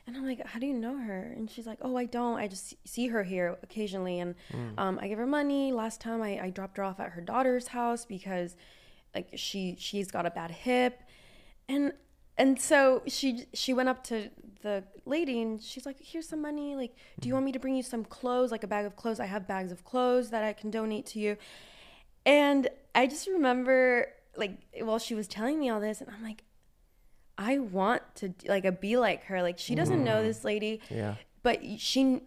And 0.10 0.18
I'm 0.18 0.26
like, 0.26 0.44
how 0.44 0.58
do 0.60 0.66
you 0.66 0.74
know 0.74 0.98
her? 0.98 1.34
And 1.38 1.48
she's 1.52 1.68
like, 1.68 1.78
oh, 1.84 1.96
I 1.96 2.06
don't. 2.06 2.40
I 2.40 2.48
just 2.48 2.74
see 2.84 3.10
her 3.10 3.22
here 3.22 3.60
occasionally. 3.62 4.20
And 4.20 4.34
um, 4.80 4.98
I 5.00 5.08
give 5.08 5.20
her 5.20 5.28
money. 5.28 5.72
Last 5.72 6.02
time 6.02 6.24
I, 6.24 6.40
I 6.46 6.50
dropped 6.50 6.78
her 6.78 6.84
off 6.84 7.00
at 7.00 7.12
her 7.12 7.22
daughter's 7.22 7.68
house 7.68 8.06
because 8.06 8.56
like 9.14 9.30
she 9.36 9.76
she's 9.78 10.10
got 10.10 10.26
a 10.26 10.32
bad 10.32 10.50
hip. 10.50 11.04
And 11.68 11.94
and 12.40 12.60
so 12.60 13.04
she 13.06 13.46
she 13.54 13.72
went 13.72 13.88
up 13.88 14.04
to 14.06 14.32
the 14.64 14.84
lady 15.06 15.44
and 15.44 15.62
she's 15.62 15.86
like, 15.86 15.98
here's 16.00 16.28
some 16.28 16.42
money. 16.42 16.76
Like, 16.76 16.96
do 17.20 17.28
you 17.28 17.36
want 17.36 17.46
me 17.46 17.52
to 17.52 17.60
bring 17.60 17.76
you 17.76 17.84
some 17.84 18.04
clothes, 18.04 18.50
like 18.50 18.64
a 18.64 18.68
bag 18.68 18.88
of 18.88 18.96
clothes? 18.96 19.20
I 19.20 19.28
have 19.28 19.48
bags 19.48 19.72
of 19.72 19.84
clothes 19.84 20.32
that 20.32 20.44
I 20.44 20.54
can 20.54 20.72
donate 20.72 21.06
to 21.08 21.20
you. 21.20 21.38
And 22.26 22.68
I 22.96 23.08
just 23.08 23.28
remember 23.28 24.08
like 24.36 24.52
while 24.82 25.00
she 25.00 25.16
was 25.16 25.28
telling 25.28 25.60
me 25.60 25.70
all 25.70 25.80
this, 25.80 26.02
and 26.02 26.10
I'm 26.10 26.24
like, 26.24 26.44
I 27.38 27.60
want 27.60 28.02
to 28.16 28.34
like 28.48 28.66
a 28.66 28.72
be 28.72 28.98
like 28.98 29.26
her. 29.26 29.42
Like 29.42 29.58
she 29.60 29.76
doesn't 29.76 30.04
know 30.04 30.22
this 30.24 30.44
lady, 30.44 30.82
yeah, 30.90 31.16
but 31.44 31.62
she 31.78 32.22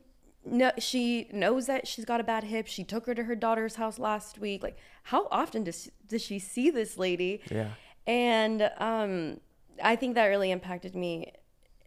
no 0.45 0.73
she 0.79 1.29
knows 1.33 1.67
that 1.67 1.87
she's 1.87 2.05
got 2.05 2.21
a 2.21 2.25
bad 2.25 2.45
hip. 2.45 2.67
She 2.67 2.85
took 2.85 3.07
her 3.07 3.15
to 3.15 3.25
her 3.25 3.35
daughter's 3.35 3.77
house 3.77 3.99
last 3.99 4.39
week. 4.39 4.63
Like 4.63 4.77
how 5.05 5.29
often 5.31 5.65
does 5.65 5.91
does 6.07 6.23
she 6.23 6.39
see 6.39 6.71
this 6.71 6.97
lady? 6.97 7.41
yeah, 7.51 7.71
And 8.07 8.71
um, 8.79 9.41
I 9.83 9.97
think 9.97 10.15
that 10.15 10.27
really 10.27 10.51
impacted 10.51 10.95
me 10.95 11.33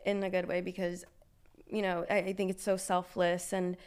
in 0.05 0.23
a 0.23 0.29
good 0.29 0.47
way 0.47 0.61
because, 0.61 1.03
you 1.67 1.81
know, 1.81 2.05
I, 2.09 2.17
I 2.17 2.33
think 2.33 2.51
it's 2.51 2.63
so 2.63 2.77
selfless. 2.77 3.53
And 3.53 3.77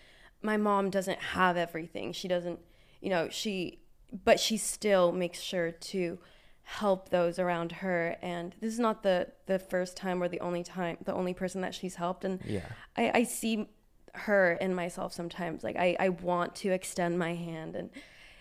my 0.42 0.56
mom 0.56 0.90
doesn't 0.90 1.18
have 1.18 1.56
everything. 1.56 2.12
She 2.12 2.28
doesn't, 2.28 2.58
you 3.00 3.10
know, 3.10 3.28
she, 3.30 3.80
but 4.24 4.40
she 4.40 4.56
still 4.56 5.12
makes 5.12 5.40
sure 5.40 5.70
to 5.70 6.18
help 6.62 7.08
those 7.08 7.38
around 7.38 7.72
her. 7.72 8.16
And 8.20 8.54
this 8.60 8.72
is 8.72 8.78
not 8.78 9.02
the 9.02 9.28
the 9.46 9.58
first 9.58 9.96
time 9.96 10.22
or 10.22 10.28
the 10.28 10.40
only 10.40 10.62
time, 10.62 10.98
the 11.04 11.14
only 11.14 11.34
person 11.34 11.60
that 11.62 11.74
she's 11.74 11.96
helped. 11.96 12.24
And 12.24 12.40
yeah, 12.44 12.66
I, 12.96 13.10
I 13.14 13.22
see 13.24 13.68
her 14.14 14.52
in 14.52 14.74
myself 14.74 15.12
sometimes. 15.12 15.64
Like 15.64 15.76
I, 15.76 15.96
I 15.98 16.08
want 16.10 16.54
to 16.56 16.70
extend 16.70 17.18
my 17.18 17.34
hand 17.34 17.76
and 17.76 17.90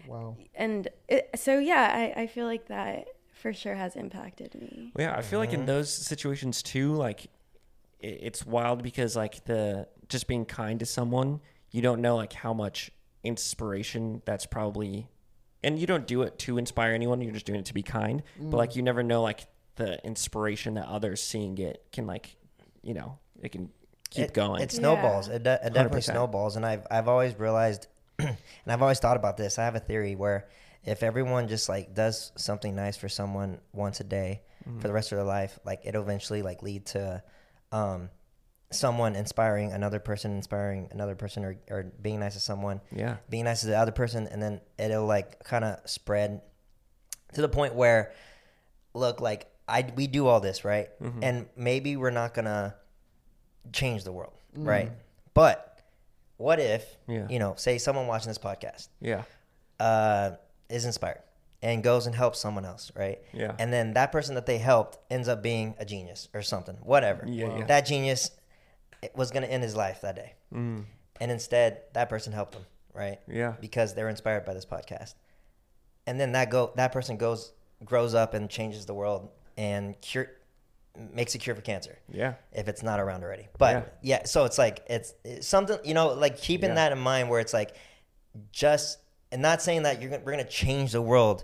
Wow. 0.08 0.38
and 0.56 0.88
it, 1.10 1.30
so 1.36 1.60
yeah, 1.60 2.14
I, 2.16 2.22
I 2.22 2.28
feel 2.28 2.46
like 2.46 2.68
that 2.68 3.08
for 3.34 3.54
sure 3.54 3.76
has 3.76 3.96
impacted 3.96 4.56
me. 4.56 4.92
Well, 4.96 5.08
yeah, 5.08 5.18
I 5.18 5.22
feel 5.22 5.40
like 5.40 5.52
in 5.52 5.60
mm-hmm. 5.60 5.68
those 5.68 5.94
situations 5.94 6.64
too, 6.64 6.94
like 6.94 7.26
it, 8.00 8.20
it's 8.22 8.46
wild 8.46 8.84
because 8.84 9.16
like 9.16 9.46
the 9.46 9.88
just 10.10 10.28
being 10.28 10.46
kind 10.46 10.80
to 10.80 10.86
someone, 10.86 11.42
you 11.72 11.82
don't 11.82 12.02
know 12.02 12.16
like 12.16 12.34
how 12.34 12.54
much 12.54 12.92
inspiration 13.24 14.22
that's 14.26 14.46
probably, 14.46 15.08
and 15.68 15.78
you 15.80 15.86
don't 15.86 16.08
do 16.08 16.22
it 16.24 16.40
to 16.40 16.58
inspire 16.58 16.94
anyone. 16.94 17.22
You're 17.22 17.34
just 17.34 17.46
doing 17.46 17.60
it 17.60 17.66
to 17.66 17.74
be 17.74 17.84
kind. 17.84 18.24
But 18.40 18.58
like 18.58 18.76
you 18.76 18.82
never 18.82 19.04
know 19.04 19.22
like 19.22 19.42
the 19.76 20.04
inspiration 20.06 20.76
that 20.76 20.88
others 20.88 21.22
seeing 21.22 21.58
it 21.58 21.84
can 21.92 22.08
like, 22.08 22.36
you 22.82 22.94
know, 22.94 23.18
it 23.42 23.52
can 23.52 23.70
keep 24.10 24.26
it, 24.26 24.34
going. 24.34 24.62
It 24.62 24.72
snowballs. 24.72 25.28
It, 25.28 25.44
de- 25.44 25.60
it 25.68 25.74
definitely 25.74 26.00
100%. 26.02 26.04
snowballs, 26.04 26.56
and 26.56 26.66
I've 26.66 26.86
I've 26.90 27.08
always 27.08 27.38
realized, 27.38 27.88
and 28.20 28.38
I've 28.68 28.82
always 28.82 29.00
thought 29.00 29.18
about 29.18 29.38
this. 29.38 29.60
I 29.60 29.66
have 29.66 29.76
a 29.76 29.80
theory 29.80 30.16
where 30.16 30.48
if 30.84 31.04
everyone 31.04 31.48
just 31.50 31.68
like 31.70 31.94
does 31.94 32.32
something 32.38 32.74
nice 32.76 32.96
for 32.98 33.10
someone 33.10 33.60
once 33.74 34.00
a 34.00 34.06
day 34.06 34.42
Mm-hmm. 34.68 34.80
for 34.82 34.88
the 34.90 34.94
rest 34.94 35.12
of 35.14 35.18
their 35.18 35.26
life, 35.26 35.58
like 35.64 35.80
it'll 35.86 36.02
eventually 36.02 36.42
like 36.42 36.62
lead 36.62 36.88
to 36.88 37.24
um, 37.72 38.10
someone 38.70 39.16
inspiring 39.16 39.72
another 39.72 40.00
person, 40.00 40.32
inspiring 40.36 40.90
another 40.92 41.16
person, 41.16 41.46
or, 41.46 41.56
or 41.70 41.84
being 42.02 42.20
nice 42.20 42.34
to 42.34 42.40
someone, 42.40 42.82
yeah, 42.92 43.18
being 43.30 43.46
nice 43.46 43.62
to 43.62 43.68
the 43.68 43.78
other 43.78 43.92
person, 43.94 44.28
and 44.28 44.42
then 44.42 44.60
it'll 44.78 45.06
like 45.06 45.44
kind 45.44 45.64
of 45.64 45.80
spread 45.90 46.42
to 47.34 47.42
the 47.42 47.50
point 47.50 47.76
where 47.76 48.12
look, 48.94 49.22
like 49.22 49.48
I 49.68 49.92
we 49.96 50.08
do 50.08 50.28
all 50.28 50.40
this 50.40 50.66
right, 50.66 50.90
Mm-hmm. 51.02 51.24
and 51.24 51.46
maybe 51.56 51.96
we're 51.98 52.10
not 52.12 52.34
gonna 52.34 52.76
change 53.72 54.04
the 54.04 54.12
world, 54.12 54.34
Mm. 54.58 54.66
right? 54.68 54.92
But 55.34 55.80
what 56.38 56.60
if 56.60 56.98
Yeah. 57.08 57.28
you 57.30 57.40
know, 57.40 57.54
say 57.58 57.78
someone 57.78 58.08
watching 58.08 58.30
this 58.30 58.38
podcast 58.38 58.88
Yeah. 59.00 59.24
uh, 59.80 60.32
is 60.70 60.86
inspired 60.86 61.22
and 61.62 61.84
goes 61.84 62.06
and 62.08 62.16
helps 62.16 62.40
someone 62.40 62.66
else, 62.66 62.92
right? 62.96 63.20
Yeah. 63.34 63.56
And 63.60 63.72
then 63.74 63.94
that 63.94 64.12
person 64.12 64.36
that 64.36 64.46
they 64.46 64.58
helped 64.58 64.98
ends 65.12 65.28
up 65.28 65.42
being 65.42 65.76
a 65.80 65.86
genius 65.86 66.28
or 66.34 66.42
something, 66.42 66.76
whatever. 66.82 67.24
Yeah, 67.28 67.58
yeah. 67.60 67.66
That 67.66 67.86
genius 67.86 68.32
was 69.16 69.32
going 69.32 69.44
to 69.44 69.52
end 69.52 69.64
his 69.64 69.76
life 69.76 70.02
that 70.02 70.16
day. 70.16 70.34
Mm. 70.54 70.86
And 71.20 71.32
instead, 71.32 71.82
that 71.94 72.10
person 72.10 72.34
helped 72.34 72.56
him, 72.56 72.64
right? 72.94 73.20
Yeah. 73.28 73.54
Because 73.60 73.94
they're 73.96 74.10
inspired 74.10 74.46
by 74.46 74.54
this 74.54 74.66
podcast. 74.66 75.16
And 76.06 76.20
then 76.20 76.32
that 76.34 76.50
go 76.50 76.72
that 76.76 76.92
person 76.94 77.18
goes 77.18 77.52
grows 77.86 78.14
up 78.16 78.34
and 78.34 78.50
changes 78.50 78.86
the 78.86 78.94
world 78.94 79.30
and 79.58 80.00
cure 80.02 80.30
makes 81.14 81.36
a 81.36 81.38
cure 81.38 81.56
for 81.56 81.62
cancer 81.62 82.00
Yeah. 82.12 82.34
if 82.52 82.68
it's 82.68 82.82
not 82.82 83.00
around 83.00 83.24
already. 83.24 83.48
But 83.60 83.98
yeah, 84.02 84.24
so 84.26 84.46
it's 84.46 84.58
like 84.58 84.84
it's, 84.88 85.14
it's 85.24 85.48
something 85.48 85.78
you 85.84 85.94
know, 85.94 86.14
like 86.14 86.38
keeping 86.38 86.70
Yeah. 86.70 86.76
that 86.76 86.92
in 86.92 86.98
mind, 86.98 87.30
where 87.30 87.40
it's 87.40 87.54
like 87.54 87.76
just 88.52 89.00
and 89.32 89.42
not 89.42 89.62
saying 89.62 89.84
that 89.84 90.02
you're 90.02 90.12
we're 90.12 90.32
gonna 90.32 90.44
change 90.44 90.94
the 90.94 91.02
world 91.02 91.44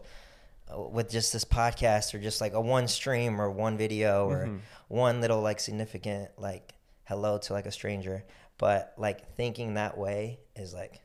uh, 0.73 0.79
with 0.81 1.09
just 1.11 1.33
this 1.33 1.43
podcast 1.45 2.13
or 2.13 2.19
just 2.19 2.41
like 2.41 2.53
a 2.53 2.61
one 2.61 2.87
stream 2.87 3.39
or 3.41 3.51
one 3.51 3.77
video 3.77 4.27
or 4.29 4.45
Mm-hmm. 4.45 4.57
one 4.87 5.21
little 5.21 5.41
like 5.41 5.59
significant 5.59 6.29
like 6.37 6.73
hello 7.03 7.37
to 7.37 7.53
like 7.53 7.65
a 7.65 7.71
stranger, 7.71 8.23
but 8.57 8.93
like 8.97 9.35
thinking 9.35 9.73
that 9.75 9.97
way 9.97 10.39
is 10.55 10.73
like 10.73 11.01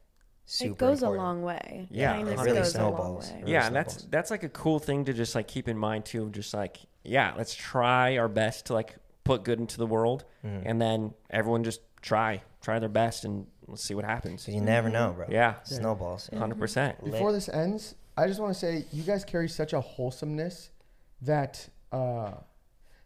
super. 0.47 0.73
it 0.73 0.79
goes 0.79 1.03
important. 1.03 1.21
a 1.21 1.25
long 1.25 1.43
way. 1.43 1.89
Yeah, 1.91 2.13
Kindness 2.15 2.41
it 2.41 2.45
really 2.45 2.59
goes 2.59 2.75
a 2.75 2.79
long 2.83 2.91
snowballs. 2.97 3.31
way. 3.31 3.39
Really 3.41 3.53
yeah, 3.53 3.67
and 3.67 3.77
that's 3.77 3.95
snowballs. 3.95 4.11
that's 4.11 4.31
like 4.31 4.43
a 4.43 4.49
cool 4.49 4.79
thing 4.79 5.05
to 5.07 5.13
just 5.13 5.35
like 5.35 5.49
keep 5.49 5.69
in 5.69 5.77
mind 5.79 6.05
too. 6.05 6.31
Just 6.31 6.55
like 6.55 6.79
yeah, 7.05 7.35
let's 7.37 7.55
try 7.55 8.17
our 8.19 8.29
best 8.29 8.67
to 8.67 8.75
like 8.75 8.97
put 9.25 9.45
good 9.45 9.59
into 9.61 9.77
the 9.79 9.87
world, 9.87 10.25
Mm-hmm. 10.45 10.67
and 10.69 10.81
then 10.81 11.15
everyone 11.31 11.65
just 11.65 11.81
try 12.03 12.43
try 12.63 12.79
their 12.79 12.89
best, 12.89 13.25
and 13.25 13.47
let's 13.67 13.83
see 13.85 13.95
what 13.95 14.05
happens. 14.05 14.47
you 14.49 14.61
never 14.61 14.89
know, 14.89 15.13
bro. 15.17 15.27
Yeah, 15.31 15.55
snowballs. 15.65 16.29
yeah. 16.33 16.39
hundred 16.39 16.59
percent. 16.59 17.03
Before 17.05 17.33
this 17.33 17.49
ends, 17.49 17.95
I 18.17 18.27
just 18.27 18.41
want 18.41 18.53
to 18.55 18.59
say 18.59 18.85
you 18.93 19.03
guys 19.03 19.25
carry 19.25 19.49
such 19.49 19.73
a 19.73 19.81
wholesomeness 19.81 20.71
that 21.23 21.69
uh, 21.93 22.33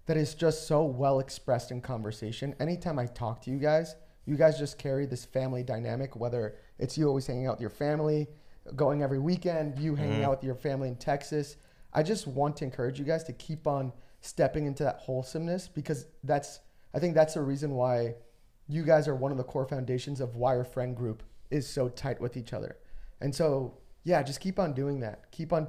that 0.07 0.17
is 0.17 0.35
just 0.35 0.67
so 0.67 0.85
well 0.85 1.21
expressed 1.21 1.71
in 1.71 1.81
conversation. 1.81 2.55
Anytime 2.61 2.99
I 2.99 3.07
talk 3.07 3.43
to 3.43 3.51
you 3.51 3.59
guys, 3.59 3.97
you 4.27 4.37
guys 4.37 4.59
just 4.59 4.79
carry 4.79 5.07
this 5.07 5.25
family 5.25 5.63
dynamic. 5.63 6.17
Whether 6.17 6.57
it's 6.79 6.97
you 6.99 7.09
always 7.09 7.27
hanging 7.27 7.47
out 7.47 7.55
with 7.55 7.61
your 7.61 7.71
family, 7.71 8.29
going 8.77 9.03
every 9.03 9.19
weekend, 9.19 9.79
you 9.79 9.95
hanging 9.95 10.17
mm-hmm. 10.17 10.25
out 10.25 10.31
with 10.31 10.45
your 10.45 10.55
family 10.55 10.89
in 10.89 10.97
Texas. 10.97 11.57
I 11.93 12.03
just 12.03 12.27
want 12.27 12.57
to 12.59 12.65
encourage 12.65 12.99
you 12.99 13.05
guys 13.05 13.25
to 13.25 13.33
keep 13.33 13.67
on 13.67 13.93
stepping 14.21 14.67
into 14.67 14.85
that 14.85 15.01
wholesomeness 15.01 15.69
because 15.69 16.07
that's 16.25 16.61
I 16.95 16.99
think 16.99 17.15
that's 17.15 17.35
the 17.35 17.43
reason 17.43 17.73
why 17.73 18.15
you 18.69 18.85
guys 18.85 19.09
are 19.09 19.15
one 19.15 19.33
of 19.33 19.39
the 19.39 19.45
core 19.45 19.67
foundations 19.67 20.21
of 20.21 20.37
why 20.37 20.57
our 20.57 20.65
friend 20.65 20.97
group 20.97 21.23
is 21.51 21.69
so 21.69 21.89
tight 21.89 22.21
with 22.21 22.37
each 22.37 22.53
other. 22.53 22.77
And 23.21 23.35
so, 23.35 23.79
yeah, 24.05 24.23
just 24.23 24.41
keep 24.41 24.59
on 24.59 24.73
doing 24.73 25.01
that. 25.01 25.31
Keep 25.31 25.53
on, 25.53 25.69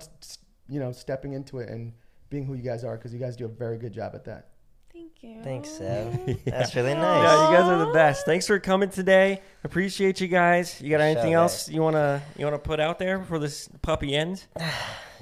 you 0.67 0.79
know, 0.79 0.91
stepping 0.91 1.33
into 1.33 1.59
it 1.59 1.69
and 1.69 1.93
being 2.33 2.45
who 2.45 2.55
you 2.55 2.63
guys 2.63 2.83
are 2.83 2.97
because 2.97 3.13
you 3.13 3.19
guys 3.19 3.37
do 3.37 3.45
a 3.45 3.47
very 3.47 3.77
good 3.77 3.93
job 3.93 4.13
at 4.15 4.25
that. 4.25 4.49
Thank 4.91 5.21
you. 5.21 5.41
Thanks, 5.43 5.69
Seb. 5.69 6.43
That's 6.45 6.75
really 6.75 6.95
nice. 6.95 7.23
Yeah, 7.23 7.49
you 7.49 7.57
guys 7.57 7.67
are 7.69 7.85
the 7.85 7.93
best. 7.93 8.25
Thanks 8.25 8.47
for 8.47 8.59
coming 8.59 8.89
today. 8.89 9.41
Appreciate 9.63 10.19
you 10.19 10.27
guys. 10.27 10.81
You 10.81 10.89
got 10.89 11.01
anything 11.01 11.31
sure, 11.33 11.41
else 11.41 11.69
you 11.69 11.81
wanna 11.81 12.23
you 12.35 12.43
wanna 12.43 12.57
put 12.57 12.79
out 12.79 12.97
there 12.97 13.19
before 13.19 13.39
this 13.39 13.69
puppy 13.81 14.15
ends? 14.15 14.47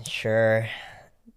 Sure. 0.03 0.67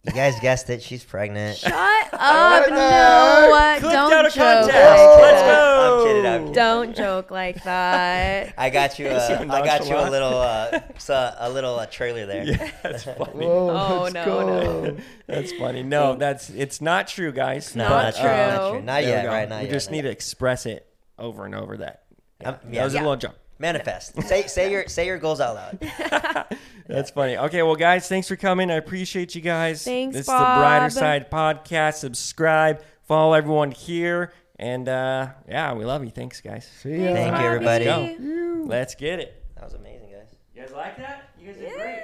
You 0.07 0.13
guys 0.13 0.39
guessed 0.41 0.69
it. 0.69 0.83
She's 0.83 1.03
pregnant. 1.03 1.57
Shut 1.57 1.73
up! 1.73 2.69
No, 2.69 3.77
Clipped 3.81 3.95
don't 3.95 4.13
out 4.13 4.27
of 4.27 4.35
joke. 4.35 4.43
context. 4.71 4.75
like 4.75 5.21
Let's 5.23 5.43
go. 5.43 6.01
I'm 6.01 6.07
kidding, 6.07 6.27
I'm 6.27 6.39
kidding. 6.41 6.53
Don't 6.53 6.95
joke 6.97 7.31
like 7.31 7.65
that. 7.65 8.53
I 8.59 8.69
got 8.69 8.99
you. 8.99 9.07
Uh, 9.09 9.27
Super 9.27 9.51
I 9.51 9.65
got 9.65 9.81
you 9.87 9.97
a 9.97 10.05
nonchalant. 10.05 10.11
little, 10.13 10.39
uh, 10.39 10.81
so- 10.99 11.35
a 11.39 11.49
little 11.51 11.79
uh, 11.79 11.87
trailer 11.87 12.27
there. 12.27 12.45
Yeah, 12.45 12.71
that's 12.83 13.05
funny. 13.05 13.17
Whoa, 13.47 13.71
Oh, 13.71 14.01
let's 14.03 14.15
no, 14.15 14.25
go. 14.27 14.85
no. 14.91 14.97
That's 15.27 15.53
funny. 15.53 15.83
No, 15.83 16.17
that's 16.17 16.51
it's 16.51 16.83
not 16.83 17.09
true, 17.09 17.33
guys. 17.33 17.75
No, 17.75 17.89
Not 17.89 18.03
not 18.03 18.15
true. 18.15 18.23
true. 18.23 18.29
Not 18.31 18.71
true. 18.71 18.83
Not 18.83 18.87
There 18.87 19.03
we 19.03 19.09
yet. 19.09 19.25
go. 19.25 19.29
Right. 19.31 19.49
Not 19.49 19.63
we 19.63 19.69
just 19.71 19.89
not 19.89 19.93
need 19.93 19.97
yet. 19.99 20.03
to 20.03 20.11
express 20.11 20.67
it 20.67 20.87
over 21.19 21.47
and 21.47 21.55
over. 21.55 21.79
That 21.79 22.03
yeah, 22.43 22.49
Um, 22.51 22.57
that 22.65 22.73
yeah. 22.75 22.85
was 22.85 22.93
a 22.93 22.97
Yeah. 22.97 23.03
little 23.03 23.17
jump. 23.17 23.35
Manifest. 23.59 24.21
say 24.23 24.47
say 24.47 24.71
your 24.71 24.89
say 24.89 25.07
your 25.07 25.19
goals 25.19 25.41
out 25.41 25.55
loud. 25.55 26.47
That's 26.87 27.11
funny. 27.11 27.37
Okay, 27.37 27.63
well, 27.63 27.77
guys, 27.77 28.09
thanks 28.09 28.29
for 28.29 28.37
coming. 28.37 28.71
I 28.71 28.75
appreciate 28.75 29.35
you 29.35 29.41
guys. 29.41 29.83
Thanks, 29.85 30.15
This 30.15 30.21
is 30.23 30.27
the 30.27 30.33
Brighter 30.33 30.91
Side 30.91 31.31
Podcast. 31.31 31.95
Subscribe, 31.95 32.83
follow 33.03 33.33
everyone 33.33 33.71
here, 33.71 34.33
and 34.59 34.89
uh, 34.89 35.29
yeah, 35.49 35.73
we 35.73 35.85
love 35.85 36.05
you. 36.05 36.11
Thanks, 36.11 36.41
guys. 36.41 36.69
See 36.83 37.05
ya. 37.05 37.13
Thank 37.13 37.39
you, 37.39 37.47
everybody. 37.47 37.87
Let's 37.87 38.19
go. 38.19 38.65
Let's 38.67 38.95
get 38.95 39.21
it. 39.21 39.43
That 39.55 39.65
was 39.65 39.75
amazing, 39.75 40.11
guys. 40.11 40.29
You 40.55 40.63
guys 40.63 40.73
like 40.73 40.97
that? 40.99 41.31
You 41.41 41.47
guys 41.47 41.57
did 41.57 41.73
great. 41.75 42.03